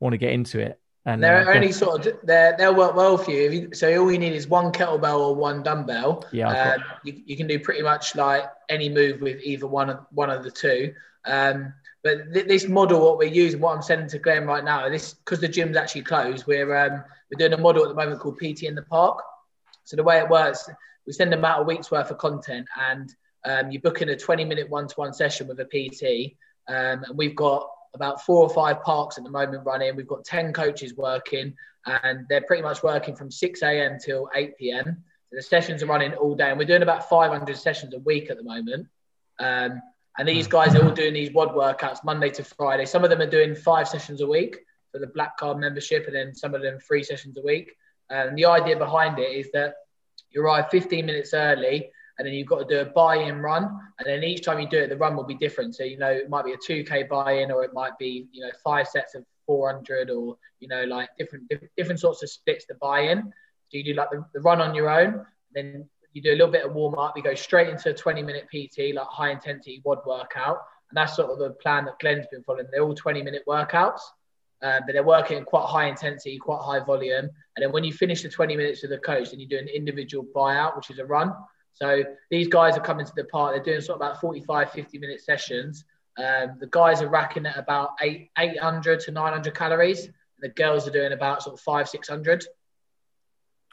want 0.00 0.12
to 0.12 0.18
get 0.18 0.32
into 0.32 0.60
it. 0.60 0.78
And 1.04 1.22
they're 1.22 1.50
uh, 1.50 1.54
only 1.54 1.72
sort 1.72 2.06
of 2.06 2.18
they 2.22 2.52
they'll 2.58 2.74
work 2.74 2.94
well 2.94 3.18
for 3.18 3.32
you. 3.32 3.50
you. 3.50 3.74
So 3.74 4.00
all 4.00 4.12
you 4.12 4.18
need 4.18 4.34
is 4.34 4.46
one 4.46 4.72
kettlebell 4.72 5.18
or 5.18 5.34
one 5.34 5.62
dumbbell. 5.62 6.24
Yeah, 6.32 6.74
um, 6.74 6.84
you, 7.04 7.22
you 7.26 7.36
can 7.36 7.48
do 7.48 7.58
pretty 7.58 7.82
much 7.82 8.14
like 8.14 8.44
any 8.68 8.88
move 8.88 9.20
with 9.20 9.40
either 9.42 9.66
one 9.66 9.90
of 9.90 10.00
one 10.10 10.30
of 10.30 10.44
the 10.44 10.50
two. 10.50 10.94
Um, 11.24 11.72
but 12.04 12.32
th- 12.32 12.46
this 12.46 12.68
model, 12.68 13.00
what 13.00 13.18
we're 13.18 13.32
using, 13.32 13.60
what 13.60 13.74
I'm 13.76 13.82
sending 13.82 14.08
to 14.08 14.18
Glenn 14.18 14.46
right 14.46 14.62
now, 14.62 14.88
this 14.88 15.14
because 15.14 15.40
the 15.40 15.48
gym's 15.48 15.76
actually 15.76 16.02
closed. 16.02 16.46
We're 16.46 16.74
um, 16.76 17.02
we're 17.30 17.38
doing 17.38 17.58
a 17.58 17.62
model 17.62 17.82
at 17.82 17.88
the 17.88 17.94
moment 17.94 18.20
called 18.20 18.38
PT 18.38 18.64
in 18.64 18.76
the 18.76 18.82
Park. 18.82 19.22
So 19.84 19.96
the 19.96 20.04
way 20.04 20.18
it 20.18 20.28
works, 20.28 20.68
we 21.06 21.12
send 21.12 21.32
them 21.32 21.44
out 21.44 21.60
a 21.60 21.62
week's 21.64 21.90
worth 21.90 22.10
of 22.10 22.18
content 22.18 22.66
and 22.80 23.14
um, 23.44 23.70
you 23.70 23.80
book 23.80 24.02
in 24.02 24.08
a 24.10 24.16
20 24.16 24.44
minute 24.44 24.68
one-to-one 24.70 25.12
session 25.12 25.48
with 25.48 25.58
a 25.60 25.64
PT 25.64 26.34
um, 26.68 27.04
and 27.04 27.16
we've 27.16 27.36
got 27.36 27.68
about 27.94 28.22
four 28.22 28.42
or 28.42 28.50
five 28.50 28.82
parks 28.82 29.18
at 29.18 29.24
the 29.24 29.30
moment 29.30 29.64
running 29.66 29.94
we've 29.96 30.06
got 30.06 30.24
10 30.24 30.52
coaches 30.52 30.94
working 30.96 31.54
and 31.86 32.26
they're 32.28 32.42
pretty 32.42 32.62
much 32.62 32.82
working 32.82 33.14
from 33.14 33.30
6 33.30 33.62
a.m 33.62 33.98
till 34.02 34.28
8 34.34 34.56
p.m 34.56 35.04
so 35.30 35.36
the 35.36 35.42
sessions 35.42 35.82
are 35.82 35.86
running 35.86 36.14
all 36.14 36.34
day 36.34 36.50
and 36.50 36.58
we're 36.58 36.64
doing 36.64 36.82
about 36.82 37.08
500 37.08 37.56
sessions 37.56 37.94
a 37.94 37.98
week 37.98 38.30
at 38.30 38.36
the 38.36 38.44
moment 38.44 38.86
um, 39.38 39.82
and 40.18 40.28
these 40.28 40.46
guys 40.46 40.74
are 40.74 40.84
all 40.84 40.94
doing 40.94 41.14
these 41.14 41.32
WOD 41.32 41.54
workouts 41.54 42.04
Monday 42.04 42.28
to 42.30 42.44
Friday. 42.44 42.84
Some 42.84 43.02
of 43.02 43.10
them 43.10 43.20
are 43.20 43.30
doing 43.30 43.54
five 43.54 43.88
sessions 43.88 44.20
a 44.20 44.26
week 44.26 44.58
for 44.90 44.98
the 44.98 45.06
black 45.06 45.36
card 45.38 45.58
membership, 45.58 46.06
and 46.06 46.14
then 46.14 46.34
some 46.34 46.54
of 46.54 46.62
them 46.62 46.78
three 46.80 47.02
sessions 47.02 47.38
a 47.38 47.42
week. 47.42 47.72
And 48.10 48.36
the 48.36 48.44
idea 48.44 48.76
behind 48.76 49.18
it 49.18 49.32
is 49.32 49.50
that 49.52 49.74
you 50.30 50.42
arrive 50.42 50.70
15 50.70 51.04
minutes 51.04 51.34
early 51.34 51.90
and 52.18 52.26
then 52.26 52.34
you've 52.34 52.48
got 52.48 52.68
to 52.68 52.74
do 52.74 52.80
a 52.80 52.92
buy-in 52.92 53.40
run 53.40 53.64
and 53.98 54.06
then 54.06 54.22
each 54.22 54.44
time 54.44 54.60
you 54.60 54.68
do 54.68 54.78
it 54.78 54.88
the 54.88 54.96
run 54.96 55.16
will 55.16 55.24
be 55.24 55.34
different. 55.34 55.74
So 55.74 55.84
you 55.84 55.98
know 55.98 56.10
it 56.10 56.28
might 56.28 56.44
be 56.44 56.52
a 56.52 56.56
2k 56.56 57.08
buy-in 57.08 57.50
or 57.50 57.64
it 57.64 57.72
might 57.72 57.96
be 57.98 58.26
you 58.32 58.42
know 58.42 58.50
five 58.64 58.88
sets 58.88 59.14
of 59.14 59.24
400 59.46 60.10
or 60.10 60.36
you 60.60 60.68
know 60.68 60.84
like 60.84 61.08
different 61.18 61.50
different 61.76 62.00
sorts 62.00 62.22
of 62.22 62.30
splits 62.30 62.64
to 62.66 62.74
buy 62.80 63.00
in 63.00 63.22
so 63.22 63.78
you 63.78 63.84
do 63.84 63.94
like 63.94 64.10
the, 64.10 64.24
the 64.34 64.40
run 64.40 64.60
on 64.60 64.74
your 64.74 64.88
own 64.88 65.26
then 65.52 65.84
you 66.12 66.22
do 66.22 66.30
a 66.30 66.36
little 66.36 66.52
bit 66.52 66.64
of 66.64 66.74
warm 66.74 66.96
up 66.96 67.16
you 67.16 67.22
go 67.22 67.34
straight 67.34 67.68
into 67.68 67.90
a 67.90 67.94
20 67.94 68.22
minute 68.22 68.46
pt 68.48 68.94
like 68.94 69.06
high 69.08 69.30
intensity 69.30 69.82
WOD 69.84 69.98
workout 70.06 70.58
and 70.92 70.96
that's 70.96 71.16
sort 71.16 71.30
of 71.30 71.38
the 71.38 71.50
plan 71.62 71.86
that 71.86 71.98
glenn's 72.00 72.26
been 72.30 72.42
following. 72.42 72.66
They're 72.70 72.82
all 72.82 72.94
20 72.94 73.22
minute 73.22 73.44
workouts 73.48 74.00
uh, 74.62 74.80
but 74.86 74.92
they're 74.92 75.02
working 75.02 75.44
quite 75.44 75.66
high 75.66 75.86
intensity, 75.86 76.38
quite 76.38 76.62
high 76.62 76.84
volume. 76.84 77.28
And 77.56 77.62
then 77.62 77.72
when 77.72 77.82
you 77.82 77.92
finish 77.92 78.22
the 78.22 78.28
20 78.28 78.56
minutes 78.56 78.82
with 78.82 78.92
the 78.92 78.98
coach, 78.98 79.30
then 79.30 79.40
you 79.40 79.46
do 79.46 79.58
an 79.58 79.68
individual 79.68 80.24
buyout, 80.34 80.76
which 80.76 80.90
is 80.90 80.98
a 80.98 81.04
run. 81.04 81.32
So 81.74 82.04
these 82.30 82.48
guys 82.48 82.76
are 82.76 82.80
coming 82.80 83.04
to 83.04 83.12
the 83.16 83.24
park. 83.24 83.54
They're 83.54 83.64
doing 83.64 83.80
sort 83.80 84.00
of 84.00 84.06
about 84.06 84.20
45, 84.20 84.70
50 84.70 84.98
minute 84.98 85.20
sessions. 85.20 85.84
Um, 86.16 86.58
the 86.60 86.68
guys 86.70 87.02
are 87.02 87.08
racking 87.08 87.46
at 87.46 87.56
about 87.56 87.90
eight, 88.02 88.30
800 88.38 89.00
to 89.00 89.10
900 89.10 89.54
calories. 89.54 90.08
The 90.40 90.50
girls 90.50 90.86
are 90.86 90.92
doing 90.92 91.12
about 91.12 91.42
sort 91.42 91.54
of 91.54 91.60
five, 91.60 91.88
600. 91.88 92.44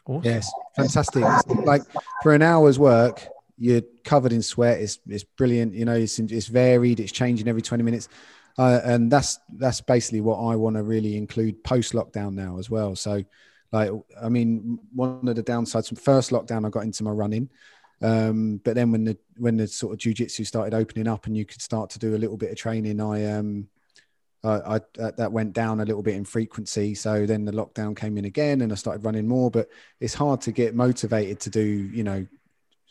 Awesome. 0.06 0.24
Yes, 0.24 0.52
fantastic. 0.76 1.24
like 1.66 1.84
for 2.24 2.34
an 2.34 2.42
hour's 2.42 2.80
work, 2.80 3.28
you're 3.58 3.82
covered 4.06 4.32
in 4.32 4.42
sweat. 4.42 4.80
It's, 4.80 4.98
it's 5.08 5.24
brilliant. 5.24 5.76
You 5.76 5.86
know, 5.86 5.96
it's, 5.96 6.18
it's 6.18 6.48
varied. 6.48 7.00
It's 7.00 7.12
changing 7.12 7.48
every 7.48 7.62
20 7.62 7.84
minutes 7.84 8.08
uh, 8.60 8.82
and 8.84 9.10
that's 9.10 9.40
that's 9.54 9.80
basically 9.80 10.20
what 10.20 10.36
I 10.36 10.58
want 10.58 10.76
to 10.76 10.84
really 10.84 11.16
include 11.16 11.64
post 11.64 11.94
lockdown 11.94 12.34
now 12.34 12.60
as 12.60 12.70
well. 12.70 12.94
So, 12.94 13.24
like, 13.72 13.90
I 14.22 14.28
mean, 14.28 14.78
one 14.94 15.26
of 15.30 15.38
the 15.38 15.44
downsides 15.44 15.88
from 15.88 15.96
first 15.96 16.32
lockdown, 16.32 16.68
I 16.68 16.70
got 16.70 16.84
into 16.84 17.06
my 17.06 17.12
running, 17.12 17.50
um, 18.02 18.60
but 18.66 18.76
then 18.76 18.92
when 18.92 19.06
the 19.06 19.18
when 19.38 19.56
the 19.56 19.66
sort 19.66 19.94
of 19.94 20.00
jujitsu 20.00 20.46
started 20.46 20.74
opening 20.74 21.08
up 21.08 21.26
and 21.26 21.38
you 21.38 21.46
could 21.46 21.62
start 21.62 21.90
to 21.92 22.00
do 22.00 22.18
a 22.18 22.18
little 22.18 22.36
bit 22.36 22.52
of 22.52 22.58
training, 22.58 23.00
I 23.00 23.32
um, 23.32 23.70
I, 24.44 24.76
I 24.76 25.12
that 25.16 25.32
went 25.32 25.54
down 25.54 25.80
a 25.80 25.86
little 25.86 26.04
bit 26.04 26.16
in 26.16 26.26
frequency. 26.26 26.96
So 26.96 27.26
then 27.26 27.46
the 27.46 27.54
lockdown 27.54 27.96
came 27.96 28.18
in 28.18 28.26
again, 28.26 28.60
and 28.60 28.74
I 28.74 28.76
started 28.76 29.06
running 29.06 29.26
more. 29.26 29.50
But 29.50 29.70
it's 30.02 30.14
hard 30.14 30.42
to 30.42 30.52
get 30.52 30.76
motivated 30.76 31.40
to 31.42 31.50
do, 31.50 31.62
you 31.62 32.04
know, 32.04 32.28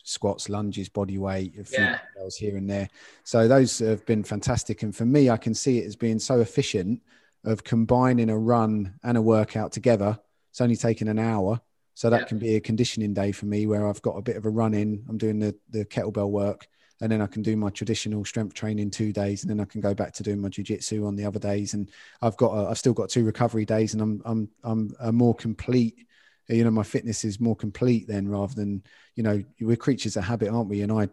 squats, 0.08 0.48
lunges, 0.48 0.88
body 0.88 1.18
weight, 1.18 1.58
a 1.58 1.64
few 1.64 1.84
yeah. 1.84 1.98
here 2.38 2.56
and 2.56 2.68
there. 2.68 2.88
So 3.24 3.46
those 3.46 3.78
have 3.80 4.04
been 4.06 4.24
fantastic. 4.24 4.82
And 4.82 4.94
for 4.94 5.04
me, 5.04 5.30
I 5.30 5.36
can 5.36 5.54
see 5.54 5.78
it 5.78 5.86
as 5.86 5.96
being 5.96 6.18
so 6.18 6.40
efficient 6.40 7.02
of 7.44 7.64
combining 7.64 8.30
a 8.30 8.38
run 8.38 8.94
and 9.02 9.16
a 9.16 9.22
workout 9.22 9.72
together. 9.72 10.18
It's 10.50 10.60
only 10.60 10.76
taking 10.76 11.08
an 11.08 11.18
hour. 11.18 11.60
So 11.94 12.10
that 12.10 12.22
yeah. 12.22 12.26
can 12.26 12.38
be 12.38 12.54
a 12.54 12.60
conditioning 12.60 13.12
day 13.12 13.32
for 13.32 13.46
me 13.46 13.66
where 13.66 13.88
I've 13.88 14.02
got 14.02 14.16
a 14.16 14.22
bit 14.22 14.36
of 14.36 14.46
a 14.46 14.50
run 14.50 14.72
in. 14.72 15.04
I'm 15.08 15.18
doing 15.18 15.38
the, 15.38 15.54
the 15.70 15.84
kettlebell 15.84 16.30
work 16.30 16.68
and 17.00 17.12
then 17.12 17.20
I 17.20 17.26
can 17.26 17.42
do 17.42 17.56
my 17.56 17.70
traditional 17.70 18.24
strength 18.24 18.54
training 18.54 18.90
two 18.90 19.12
days, 19.12 19.42
and 19.42 19.50
then 19.50 19.60
I 19.60 19.64
can 19.64 19.80
go 19.80 19.94
back 19.94 20.12
to 20.14 20.22
doing 20.22 20.40
my 20.40 20.48
jujitsu 20.48 21.06
on 21.06 21.14
the 21.14 21.24
other 21.24 21.38
days. 21.38 21.74
And 21.74 21.90
I've 22.22 22.36
got, 22.36 22.52
a, 22.52 22.70
I've 22.70 22.78
still 22.78 22.92
got 22.92 23.08
two 23.08 23.24
recovery 23.24 23.64
days, 23.64 23.94
and 23.94 24.02
I'm, 24.02 24.22
I'm, 24.24 24.48
I'm 24.64 24.96
a 25.00 25.12
more 25.12 25.34
complete 25.34 26.06
you 26.48 26.64
know 26.64 26.70
my 26.70 26.82
fitness 26.82 27.24
is 27.24 27.40
more 27.40 27.56
complete 27.56 28.08
then 28.08 28.28
rather 28.28 28.54
than 28.54 28.82
you 29.14 29.22
know 29.22 29.42
we're 29.60 29.76
creatures 29.76 30.16
of 30.16 30.24
habit 30.24 30.48
aren't 30.48 30.68
we? 30.68 30.82
And 30.82 30.92
i 30.92 31.08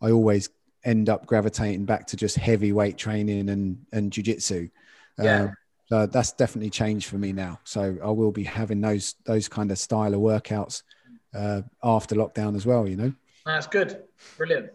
i 0.00 0.10
always 0.10 0.50
end 0.84 1.08
up 1.08 1.26
gravitating 1.26 1.84
back 1.86 2.06
to 2.08 2.16
just 2.16 2.36
heavy 2.36 2.72
weight 2.72 2.98
training 2.98 3.48
and 3.48 3.78
and 3.92 4.12
jiu-jitsu. 4.12 4.68
Yeah. 5.18 5.44
Uh, 5.44 5.48
so 5.86 6.06
that's 6.06 6.32
definitely 6.32 6.70
changed 6.70 7.08
for 7.08 7.18
me 7.18 7.32
now. 7.32 7.60
So 7.64 7.96
i 8.02 8.10
will 8.10 8.32
be 8.32 8.44
having 8.44 8.80
those 8.80 9.14
those 9.24 9.48
kind 9.48 9.70
of 9.70 9.78
style 9.78 10.14
of 10.14 10.20
workouts 10.20 10.82
uh, 11.34 11.62
after 11.82 12.14
lockdown 12.14 12.56
as 12.56 12.66
well 12.66 12.88
you 12.88 12.96
know? 12.96 13.12
That's 13.44 13.66
good. 13.66 14.02
Brilliant 14.36 14.70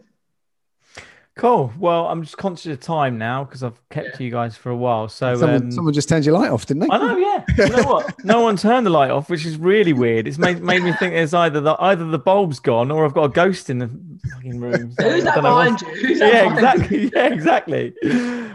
Cool. 1.40 1.72
Well, 1.78 2.06
I'm 2.06 2.22
just 2.22 2.36
conscious 2.36 2.66
of 2.66 2.80
time 2.80 3.16
now 3.16 3.44
because 3.44 3.62
I've 3.62 3.80
kept 3.88 4.20
yeah. 4.20 4.26
you 4.26 4.30
guys 4.30 4.58
for 4.58 4.68
a 4.68 4.76
while. 4.76 5.08
So 5.08 5.34
someone, 5.36 5.62
um, 5.62 5.72
someone, 5.72 5.94
just 5.94 6.06
turned 6.06 6.26
your 6.26 6.34
light 6.34 6.50
off, 6.50 6.66
didn't 6.66 6.82
they? 6.82 6.88
I 6.90 6.98
know. 6.98 7.16
Yeah. 7.16 7.44
You 7.56 7.68
know 7.70 7.82
what? 7.84 8.14
no 8.26 8.42
one 8.42 8.58
turned 8.58 8.84
the 8.84 8.90
light 8.90 9.10
off, 9.10 9.30
which 9.30 9.46
is 9.46 9.56
really 9.56 9.94
weird. 9.94 10.28
It's 10.28 10.36
made, 10.36 10.60
made 10.62 10.82
me 10.82 10.92
think 10.92 11.14
there's 11.14 11.32
either 11.32 11.62
the 11.62 11.76
either 11.80 12.04
the 12.04 12.18
bulb's 12.18 12.60
gone 12.60 12.90
or 12.90 13.06
I've 13.06 13.14
got 13.14 13.24
a 13.24 13.28
ghost 13.30 13.70
in 13.70 13.78
the 13.78 13.88
fucking 14.34 14.60
room. 14.60 14.92
So 14.92 15.10
Who's 15.10 15.24
that 15.24 15.36
behind 15.36 15.80
you? 15.80 15.88
Who's 15.88 16.20
yeah, 16.20 16.52
exactly. 16.52 17.02
You? 17.04 17.10
Yeah, 17.16 17.32
exactly. 17.32 17.94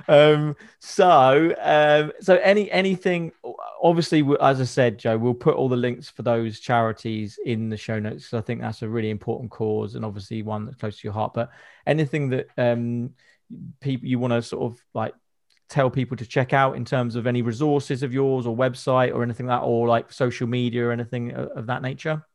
Um, 0.08 0.56
so, 0.78 1.56
um, 1.60 2.12
so 2.22 2.36
any 2.36 2.70
anything. 2.70 3.32
Obviously, 3.86 4.26
as 4.42 4.60
I 4.60 4.64
said, 4.64 4.98
Joe, 4.98 5.16
we'll 5.16 5.36
put 5.36 5.56
all 5.56 5.70
the 5.70 5.76
links 5.76 6.10
for 6.10 6.24
those 6.24 6.60
charities 6.60 7.38
in 7.46 7.70
the 7.70 7.78
show 7.78 8.00
notes. 8.00 8.26
So 8.26 8.40
I 8.40 8.42
think 8.42 8.60
that's 8.60 8.82
a 8.82 8.90
really 8.90 9.12
important 9.12 9.52
cause 9.52 9.94
and 9.94 10.04
obviously 10.04 10.42
one 10.42 10.66
that's 10.66 10.78
close 10.78 10.98
to 11.00 11.04
your 11.04 11.14
heart. 11.14 11.36
But 11.36 11.52
anything 11.86 12.30
that 12.30 12.48
um, 12.58 13.12
people 13.82 14.08
you 14.08 14.18
want 14.18 14.34
to 14.34 14.42
sort 14.42 14.64
of 14.74 14.84
like 14.96 15.14
tell 15.70 15.92
people 15.92 16.18
to 16.18 16.26
check 16.26 16.52
out 16.52 16.76
in 16.76 16.84
terms 16.84 17.16
of 17.16 17.28
any 17.28 17.44
resources 17.44 18.02
of 18.02 18.12
yours 18.12 18.48
or 18.48 18.58
website 18.58 19.14
or 19.14 19.22
anything 19.22 19.46
like 19.46 19.62
that, 19.62 19.66
or 19.66 19.88
like 19.88 20.12
social 20.12 20.48
media 20.48 20.88
or 20.88 20.92
anything 20.92 21.34
of 21.34 21.68
that 21.68 21.84
nature? 21.84 22.26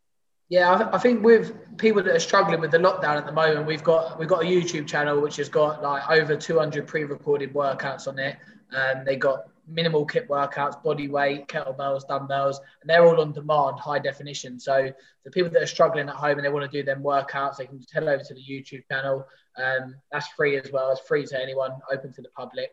Yeah, 0.51 0.89
I, 0.93 0.99
think 0.99 1.25
with 1.25 1.53
people 1.79 2.01
that 2.05 2.15
are 2.15 2.21
struggling 2.21 2.61
with 2.61 2.71
the 2.71 2.79
lockdown 2.79 3.17
at 3.17 3.27
the 3.27 3.33
moment, 3.33 3.67
we've 3.67 3.83
got 3.83 4.21
we've 4.21 4.29
got 4.29 4.43
a 4.43 4.47
YouTube 4.47 4.87
channel 4.87 5.21
which 5.21 5.37
has 5.37 5.49
got 5.49 5.83
like 5.83 6.09
over 6.09 6.37
200 6.37 6.87
pre-recorded 6.87 7.53
workouts 7.55 8.07
on 8.07 8.21
it. 8.21 8.37
and 8.73 9.05
they 9.05 9.17
got 9.17 9.45
minimal 9.67 10.05
kit 10.05 10.29
workouts, 10.29 10.83
body 10.83 11.09
weight, 11.09 11.49
kettlebells, 11.49 12.07
dumbbells, 12.07 12.61
and 12.81 12.91
they're 12.91 13.05
all 13.05 13.21
on 13.21 13.33
demand, 13.33 13.79
high 13.79 13.99
definition. 13.99 14.59
So 14.59 14.93
the 15.25 15.31
people 15.31 15.51
that 15.51 15.63
are 15.63 15.67
struggling 15.67 16.09
at 16.09 16.15
home 16.15 16.37
and 16.39 16.45
they 16.45 16.51
want 16.51 16.71
to 16.71 16.79
do 16.79 16.85
them 16.85 17.03
workouts, 17.03 17.57
they 17.57 17.67
can 17.67 17.79
just 17.79 17.93
head 17.93 18.05
over 18.05 18.23
to 18.23 18.35
the 18.35 18.41
YouTube 18.41 18.83
channel. 18.91 19.27
Um, 19.57 19.97
that's 20.13 20.29
free 20.29 20.57
as 20.57 20.71
well. 20.73 20.91
It's 20.93 21.01
free 21.01 21.27
to 21.27 21.41
anyone, 21.41 21.73
open 21.93 22.13
to 22.13 22.23
the 22.23 22.31
public. 22.31 22.71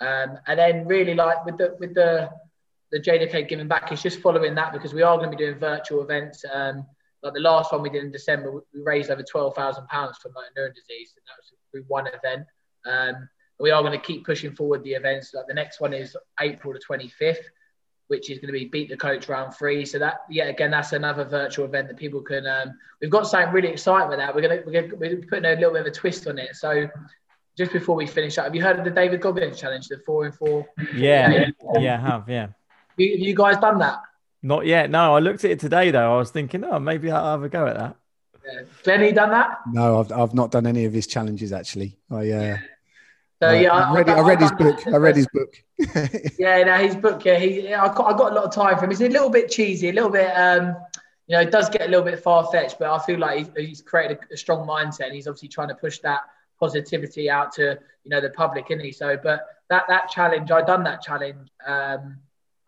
Um, 0.00 0.38
and 0.46 0.58
then 0.58 0.86
really 0.86 1.14
like 1.14 1.44
with 1.44 1.58
the 1.58 1.76
with 1.78 1.94
the 1.94 2.30
the 2.90 3.00
JJK 3.00 3.48
giving 3.48 3.68
back, 3.68 3.92
it's 3.92 4.02
just 4.02 4.20
following 4.20 4.54
that 4.54 4.72
because 4.72 4.94
we 4.94 5.02
are 5.02 5.16
going 5.18 5.30
to 5.30 5.36
be 5.36 5.44
doing 5.44 5.58
virtual 5.58 6.02
events. 6.02 6.44
Um, 6.50 6.86
like 7.22 7.34
the 7.34 7.40
last 7.40 7.72
one 7.72 7.82
we 7.82 7.90
did 7.90 8.04
in 8.04 8.12
December, 8.12 8.52
we 8.52 8.80
raised 8.82 9.10
over 9.10 9.22
twelve 9.22 9.54
thousand 9.54 9.86
pounds 9.88 10.18
for 10.18 10.30
motor 10.30 10.46
neuron 10.56 10.74
disease, 10.74 11.12
and 11.16 11.22
that 11.26 11.36
was 11.36 11.52
through 11.70 11.84
one 11.88 12.06
event. 12.06 12.46
Um, 12.86 13.28
we 13.60 13.70
are 13.70 13.82
going 13.82 13.98
to 13.98 14.04
keep 14.04 14.24
pushing 14.24 14.54
forward 14.54 14.82
the 14.84 14.92
events. 14.92 15.34
Like 15.34 15.46
the 15.46 15.54
next 15.54 15.80
one 15.80 15.92
is 15.92 16.16
April 16.40 16.72
the 16.72 16.78
twenty 16.78 17.08
fifth, 17.08 17.48
which 18.08 18.30
is 18.30 18.38
going 18.38 18.52
to 18.52 18.58
be 18.58 18.66
beat 18.66 18.88
the 18.88 18.96
coach 18.96 19.28
round 19.28 19.54
three. 19.54 19.84
So 19.84 19.98
that 19.98 20.20
yeah, 20.30 20.44
again, 20.44 20.70
that's 20.70 20.92
another 20.92 21.24
virtual 21.24 21.64
event 21.64 21.88
that 21.88 21.96
people 21.96 22.22
can. 22.22 22.46
Um, 22.46 22.78
we've 23.00 23.10
got 23.10 23.26
something 23.26 23.52
really 23.52 23.68
exciting 23.68 24.08
with 24.08 24.18
that. 24.18 24.34
We're 24.34 24.42
gonna 24.42 24.62
we're, 24.64 24.82
gonna, 24.82 24.94
we're 24.96 25.16
putting 25.28 25.44
a 25.44 25.54
little 25.54 25.72
bit 25.72 25.82
of 25.82 25.86
a 25.86 25.90
twist 25.90 26.26
on 26.26 26.38
it. 26.38 26.56
So 26.56 26.88
just 27.56 27.72
before 27.72 27.96
we 27.96 28.06
finish 28.06 28.38
up, 28.38 28.44
have 28.44 28.54
you 28.54 28.62
heard 28.62 28.78
of 28.78 28.84
the 28.84 28.90
David 28.90 29.20
Goggins 29.20 29.58
challenge, 29.60 29.88
the 29.88 29.98
four 30.06 30.24
and 30.26 30.34
four? 30.34 30.66
Yeah, 30.94 31.30
yeah, 31.30 31.80
yeah 31.80 31.94
I 31.94 32.10
have. 32.10 32.28
Yeah. 32.28 32.46
Have 32.46 32.98
you 32.98 33.34
guys 33.34 33.56
done 33.58 33.78
that? 33.78 33.98
Not 34.42 34.66
yet. 34.66 34.90
No, 34.90 35.16
I 35.16 35.18
looked 35.18 35.44
at 35.44 35.50
it 35.50 35.60
today 35.60 35.90
though. 35.90 36.14
I 36.14 36.18
was 36.18 36.30
thinking, 36.30 36.62
oh, 36.64 36.78
maybe 36.78 37.10
I'll 37.10 37.32
have 37.32 37.42
a 37.42 37.48
go 37.48 37.66
at 37.66 37.76
that. 37.76 37.96
Yeah. 38.46 38.62
Glenny 38.82 39.12
done 39.12 39.30
that? 39.30 39.58
No, 39.72 40.00
I've, 40.00 40.12
I've 40.12 40.34
not 40.34 40.50
done 40.52 40.66
any 40.66 40.84
of 40.84 40.92
his 40.92 41.06
challenges 41.06 41.52
actually. 41.52 41.98
I 42.10 42.30
uh, 42.30 42.56
so 43.40 43.52
yeah, 43.52 43.72
I, 43.72 43.90
I 43.90 43.94
read, 43.94 44.08
I 44.08 44.20
read 44.20 44.40
his 44.40 44.52
book. 44.52 44.86
I 44.86 44.96
read 44.96 45.16
his 45.16 45.28
book. 45.28 45.62
yeah, 46.38 46.64
no, 46.64 46.74
his 46.74 46.96
book. 46.96 47.24
Yeah, 47.24 47.38
he. 47.38 47.72
I 47.72 47.86
got, 47.94 48.12
I 48.12 48.16
got 48.16 48.32
a 48.32 48.34
lot 48.34 48.44
of 48.44 48.52
time 48.52 48.76
for 48.76 48.84
him. 48.84 48.90
It's 48.90 49.00
a 49.00 49.08
little 49.08 49.30
bit 49.30 49.48
cheesy, 49.48 49.90
a 49.90 49.92
little 49.92 50.10
bit. 50.10 50.30
Um, 50.30 50.76
you 51.28 51.36
know, 51.36 51.40
it 51.40 51.50
does 51.52 51.68
get 51.68 51.82
a 51.82 51.88
little 51.88 52.04
bit 52.04 52.18
far 52.20 52.46
fetched, 52.50 52.78
but 52.78 52.90
I 52.90 52.98
feel 53.04 53.18
like 53.18 53.38
he's, 53.38 53.50
he's 53.56 53.82
created 53.82 54.18
a, 54.30 54.34
a, 54.34 54.36
strong 54.36 54.66
mindset, 54.66 55.06
and 55.06 55.14
he's 55.14 55.28
obviously 55.28 55.48
trying 55.48 55.68
to 55.68 55.74
push 55.74 56.00
that 56.00 56.22
positivity 56.58 57.30
out 57.30 57.52
to 57.52 57.78
you 58.04 58.10
know 58.10 58.20
the 58.20 58.30
public, 58.30 58.66
isn't 58.70 58.84
he? 58.84 58.90
So, 58.90 59.16
but 59.22 59.46
that 59.70 59.84
that 59.88 60.08
challenge, 60.08 60.50
I 60.50 60.62
done 60.62 60.82
that 60.84 61.02
challenge. 61.02 61.48
Um, 61.64 62.18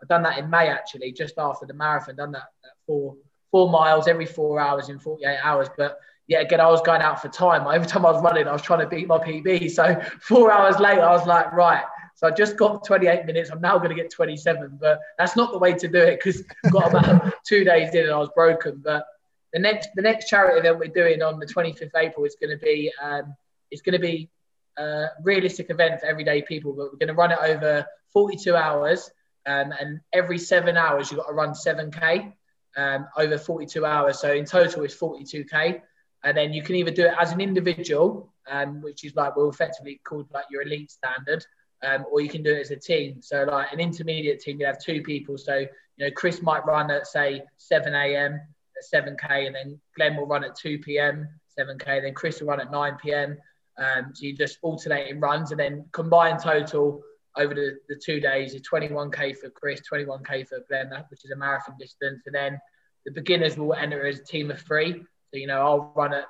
I've 0.00 0.08
done 0.08 0.22
that 0.22 0.38
in 0.38 0.48
May 0.48 0.68
actually, 0.68 1.10
just 1.12 1.34
after 1.36 1.66
the 1.66 1.74
marathon. 1.74 2.14
Done 2.14 2.32
that, 2.32 2.50
that 2.62 2.72
four 2.86 3.16
four 3.50 3.68
miles 3.68 4.06
every 4.06 4.26
four 4.26 4.60
hours 4.60 4.88
in 4.88 5.00
48 5.00 5.38
hours. 5.42 5.68
But 5.76 5.98
yeah, 6.30 6.42
again, 6.42 6.60
I 6.60 6.68
was 6.70 6.80
going 6.82 7.02
out 7.02 7.20
for 7.20 7.28
time. 7.28 7.66
Every 7.66 7.88
time 7.88 8.06
I 8.06 8.12
was 8.12 8.22
running, 8.22 8.46
I 8.46 8.52
was 8.52 8.62
trying 8.62 8.78
to 8.80 8.86
beat 8.86 9.08
my 9.08 9.18
PB. 9.18 9.68
So 9.72 10.00
four 10.20 10.52
hours 10.52 10.78
later, 10.78 11.02
I 11.02 11.10
was 11.10 11.26
like, 11.26 11.52
right. 11.52 11.82
So 12.14 12.28
I 12.28 12.30
just 12.30 12.56
got 12.56 12.86
28 12.86 13.26
minutes. 13.26 13.50
I'm 13.50 13.60
now 13.60 13.78
going 13.78 13.90
to 13.90 13.96
get 13.96 14.12
27, 14.12 14.78
but 14.80 15.00
that's 15.18 15.34
not 15.34 15.50
the 15.50 15.58
way 15.58 15.74
to 15.74 15.88
do 15.88 15.98
it 15.98 16.20
because 16.22 16.44
got 16.70 16.90
about 16.90 17.34
two 17.44 17.64
days 17.64 17.92
in 17.94 18.04
and 18.04 18.12
I 18.12 18.18
was 18.18 18.28
broken. 18.32 18.80
But 18.84 19.06
the 19.52 19.58
next 19.58 19.88
the 19.96 20.02
next 20.02 20.28
charity 20.28 20.60
event 20.60 20.78
we're 20.78 20.92
doing 20.94 21.20
on 21.20 21.40
the 21.40 21.46
25th 21.46 21.90
April 21.96 22.24
is 22.24 22.36
going 22.40 22.56
to 22.56 22.64
be 22.64 22.92
um, 23.02 23.34
it's 23.72 23.82
going 23.82 23.94
to 23.94 23.98
be 23.98 24.30
a 24.78 25.06
realistic 25.24 25.68
event 25.68 26.00
for 26.00 26.06
everyday 26.06 26.42
people, 26.42 26.72
but 26.72 26.92
we're 26.92 26.98
going 26.98 27.08
to 27.08 27.14
run 27.14 27.32
it 27.32 27.38
over 27.42 27.84
42 28.12 28.54
hours. 28.54 29.10
Um, 29.46 29.72
and 29.80 30.00
every 30.12 30.38
seven 30.38 30.76
hours, 30.76 31.10
you've 31.10 31.18
got 31.18 31.26
to 31.26 31.34
run 31.34 31.54
7K 31.54 32.32
um, 32.76 33.08
over 33.16 33.36
42 33.36 33.84
hours. 33.84 34.20
So 34.20 34.32
in 34.32 34.44
total, 34.44 34.84
it's 34.84 34.94
42K. 34.94 35.82
And 36.24 36.36
then 36.36 36.52
you 36.52 36.62
can 36.62 36.76
either 36.76 36.90
do 36.90 37.06
it 37.06 37.14
as 37.20 37.32
an 37.32 37.40
individual, 37.40 38.32
um, 38.50 38.80
which 38.82 39.04
is 39.04 39.14
like, 39.16 39.36
we're 39.36 39.48
effectively 39.48 40.00
called 40.04 40.26
like 40.32 40.44
your 40.50 40.62
elite 40.62 40.90
standard, 40.90 41.44
um, 41.82 42.04
or 42.10 42.20
you 42.20 42.28
can 42.28 42.42
do 42.42 42.52
it 42.52 42.60
as 42.60 42.70
a 42.70 42.76
team. 42.76 43.22
So, 43.22 43.44
like 43.44 43.72
an 43.72 43.80
intermediate 43.80 44.40
team, 44.40 44.60
you 44.60 44.66
have 44.66 44.78
two 44.78 45.02
people. 45.02 45.38
So, 45.38 45.56
you 45.56 45.68
know, 45.98 46.10
Chris 46.10 46.42
might 46.42 46.64
run 46.66 46.90
at, 46.90 47.06
say, 47.06 47.42
7 47.56 47.94
a.m. 47.94 48.34
at 48.34 49.04
7K, 49.04 49.46
and 49.46 49.54
then 49.54 49.80
Glenn 49.96 50.16
will 50.16 50.26
run 50.26 50.44
at 50.44 50.56
2 50.56 50.78
p.m., 50.80 51.28
7K, 51.58 52.02
then 52.02 52.14
Chris 52.14 52.40
will 52.40 52.48
run 52.48 52.60
at 52.60 52.70
9 52.70 52.96
p.m. 53.02 53.36
Um, 53.78 54.12
so 54.12 54.26
you 54.26 54.36
just 54.36 54.58
alternate 54.62 55.08
in 55.08 55.20
runs, 55.20 55.52
and 55.52 55.60
then 55.60 55.86
combined 55.92 56.40
total 56.40 57.02
over 57.36 57.54
the, 57.54 57.78
the 57.88 57.96
two 57.96 58.20
days 58.20 58.54
is 58.54 58.62
21k 58.62 59.36
for 59.36 59.50
Chris, 59.50 59.80
21k 59.90 60.48
for 60.48 60.60
Glenn, 60.68 60.90
which 61.08 61.24
is 61.24 61.30
a 61.30 61.36
marathon 61.36 61.76
distance. 61.78 62.22
And 62.26 62.34
then 62.34 62.60
the 63.06 63.12
beginners 63.12 63.56
will 63.56 63.74
enter 63.74 64.06
as 64.06 64.18
a 64.18 64.24
team 64.24 64.50
of 64.50 64.60
three. 64.60 65.02
So, 65.32 65.38
you 65.38 65.46
know, 65.46 65.60
I'll 65.60 65.92
run 65.94 66.12
at 66.12 66.24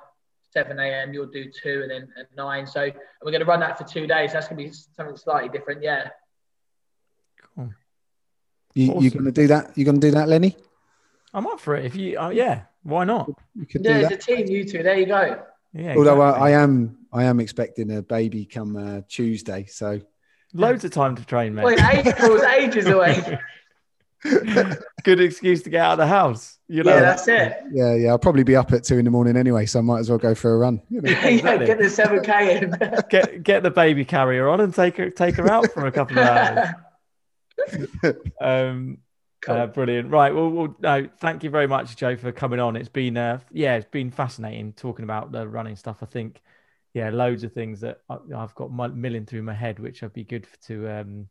7 0.51 0.77
a.m., 0.79 1.13
you'll 1.13 1.27
do 1.27 1.49
two, 1.51 1.81
and 1.81 1.91
then 1.91 2.09
at 2.19 2.35
nine. 2.35 2.67
So 2.67 2.89
we're 3.23 3.31
going 3.31 3.41
to 3.41 3.45
run 3.45 3.59
that 3.61 3.77
for 3.77 3.83
two 3.83 4.07
days. 4.07 4.33
That's 4.33 4.47
going 4.47 4.57
to 4.57 4.69
be 4.69 4.75
something 4.95 5.17
slightly 5.17 5.49
different. 5.49 5.81
Yeah. 5.81 6.09
Cool. 7.55 7.73
You, 8.73 8.91
awesome. 8.91 9.03
you 9.03 9.09
going 9.11 9.25
to 9.25 9.31
do 9.31 9.47
that? 9.47 9.71
You're 9.75 9.85
going 9.85 9.99
to 9.99 10.07
do 10.07 10.11
that, 10.11 10.27
Lenny? 10.27 10.55
I'm 11.33 11.47
up 11.47 11.59
for 11.59 11.75
it. 11.75 11.85
If 11.85 11.95
you, 11.95 12.19
uh, 12.19 12.29
yeah, 12.29 12.63
why 12.83 13.05
not? 13.05 13.29
You 13.55 13.65
could 13.65 13.83
yeah, 13.85 13.99
it's 13.99 14.11
a 14.11 14.17
team, 14.17 14.47
you 14.47 14.65
two. 14.65 14.83
There 14.83 14.97
you 14.97 15.05
go. 15.05 15.43
Yeah. 15.73 15.95
Although 15.95 16.21
exactly. 16.21 16.53
I, 16.53 16.57
I, 16.57 16.61
am, 16.61 16.97
I 17.13 17.23
am 17.23 17.39
expecting 17.39 17.95
a 17.95 18.01
baby 18.01 18.45
come 18.45 18.75
uh, 18.75 19.01
Tuesday, 19.07 19.65
so 19.65 20.01
Loads 20.53 20.83
of 20.83 20.91
time 20.91 21.15
to 21.15 21.25
train, 21.25 21.55
mate. 21.55 21.65
Wait, 21.65 21.79
April's 21.81 22.43
ages 22.43 22.85
away. 22.87 23.39
Good 25.03 25.19
excuse 25.19 25.63
to 25.63 25.69
get 25.69 25.81
out 25.81 25.93
of 25.93 25.97
the 25.97 26.07
house. 26.07 26.59
You 26.67 26.83
know? 26.83 26.93
Yeah, 26.93 27.01
that's 27.01 27.27
it. 27.27 27.57
Yeah, 27.71 27.95
yeah. 27.95 28.09
I'll 28.09 28.19
probably 28.19 28.43
be 28.43 28.55
up 28.55 28.71
at 28.71 28.83
two 28.83 28.97
in 28.97 29.05
the 29.05 29.11
morning 29.11 29.35
anyway, 29.35 29.65
so 29.65 29.79
I 29.79 29.81
might 29.81 29.99
as 29.99 30.09
well 30.09 30.19
go 30.19 30.35
for 30.35 30.53
a 30.53 30.57
run. 30.57 30.81
You 30.89 31.01
know? 31.01 31.09
yeah, 31.11 31.57
get 31.57 31.79
the 31.79 31.89
seven 31.89 32.23
k 32.23 32.57
in. 32.57 32.75
get 33.09 33.43
get 33.43 33.63
the 33.63 33.71
baby 33.71 34.05
carrier 34.05 34.47
on 34.47 34.61
and 34.61 34.73
take 34.73 34.97
her 34.97 35.09
take 35.09 35.35
her 35.35 35.51
out 35.51 35.71
for 35.71 35.87
a 35.87 35.91
couple 35.91 36.19
of 36.19 36.27
hours. 36.27 36.69
um, 38.41 38.99
cool. 39.41 39.55
uh, 39.55 39.67
brilliant. 39.67 40.11
Right. 40.11 40.33
Well, 40.33 40.49
well, 40.49 40.75
no. 40.79 41.09
Thank 41.19 41.43
you 41.43 41.49
very 41.49 41.67
much, 41.67 41.95
Joe, 41.95 42.15
for 42.15 42.31
coming 42.31 42.59
on. 42.59 42.75
It's 42.75 42.89
been 42.89 43.17
uh, 43.17 43.39
yeah, 43.51 43.75
it's 43.75 43.89
been 43.89 44.11
fascinating 44.11 44.73
talking 44.73 45.03
about 45.03 45.31
the 45.31 45.47
running 45.47 45.75
stuff. 45.75 45.97
I 46.03 46.05
think 46.05 46.41
yeah, 46.93 47.09
loads 47.09 47.43
of 47.43 47.53
things 47.53 47.81
that 47.81 48.01
I've 48.09 48.53
got 48.55 48.71
milling 48.71 49.25
through 49.25 49.43
my 49.43 49.53
head, 49.53 49.79
which 49.79 50.01
would 50.01 50.13
be 50.13 50.25
good 50.25 50.47
to 50.67 50.89
um, 50.89 51.27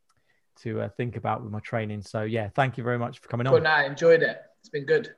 to 0.63 0.83
uh, 0.83 0.89
think 0.89 1.17
about 1.17 1.43
with 1.43 1.53
my 1.53 1.61
training. 1.61 2.03
So 2.03 2.23
yeah, 2.23 2.49
thank 2.55 2.77
you 2.79 2.85
very 2.85 2.99
much 2.99 3.19
for 3.19 3.29
coming 3.29 3.47
on. 3.47 3.55
Good 3.55 3.63
night, 3.65 3.85
enjoyed 3.85 4.23
it. 4.23 4.39
It's 4.61 4.69
been 4.69 4.87
good. 4.87 5.15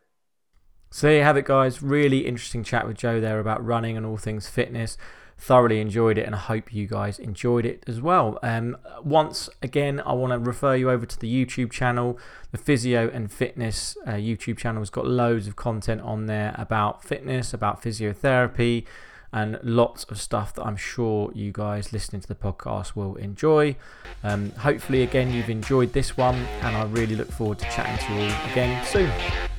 So 0.90 1.06
there 1.06 1.16
you 1.16 1.22
have 1.22 1.36
it, 1.36 1.46
guys. 1.46 1.82
Really 1.82 2.26
interesting 2.26 2.62
chat 2.62 2.86
with 2.86 2.98
Joe 2.98 3.20
there 3.20 3.40
about 3.40 3.64
running 3.64 3.96
and 3.96 4.04
all 4.04 4.18
things 4.18 4.48
fitness. 4.48 4.98
Thoroughly 5.38 5.80
enjoyed 5.80 6.18
it, 6.18 6.26
and 6.26 6.34
I 6.34 6.38
hope 6.38 6.72
you 6.72 6.86
guys 6.86 7.18
enjoyed 7.18 7.64
it 7.64 7.82
as 7.88 8.00
well. 8.00 8.38
Um, 8.42 8.76
once 9.02 9.48
again, 9.62 10.00
I 10.04 10.12
want 10.12 10.32
to 10.32 10.38
refer 10.38 10.76
you 10.76 10.90
over 10.90 11.06
to 11.06 11.18
the 11.18 11.26
YouTube 11.26 11.72
channel. 11.72 12.18
The 12.52 12.58
Physio 12.58 13.10
and 13.10 13.32
Fitness 13.32 13.96
uh, 14.06 14.12
YouTube 14.12 14.58
channel 14.58 14.82
has 14.82 14.90
got 14.90 15.06
loads 15.06 15.48
of 15.48 15.56
content 15.56 16.02
on 16.02 16.26
there 16.26 16.54
about 16.58 17.02
fitness, 17.02 17.52
about 17.52 17.82
physiotherapy 17.82 18.84
and 19.32 19.58
lots 19.62 20.04
of 20.04 20.20
stuff 20.20 20.54
that 20.54 20.64
I'm 20.64 20.76
sure 20.76 21.30
you 21.34 21.52
guys 21.52 21.92
listening 21.92 22.20
to 22.22 22.28
the 22.28 22.34
podcast 22.34 22.94
will 22.94 23.16
enjoy. 23.16 23.76
Um, 24.22 24.50
hopefully, 24.52 25.02
again, 25.02 25.32
you've 25.32 25.50
enjoyed 25.50 25.92
this 25.92 26.16
one, 26.16 26.36
and 26.62 26.76
I 26.76 26.84
really 26.84 27.16
look 27.16 27.30
forward 27.30 27.58
to 27.60 27.64
chatting 27.66 28.06
to 28.06 28.12
you 28.12 28.20
all 28.30 28.50
again 28.50 28.84
soon. 28.84 29.51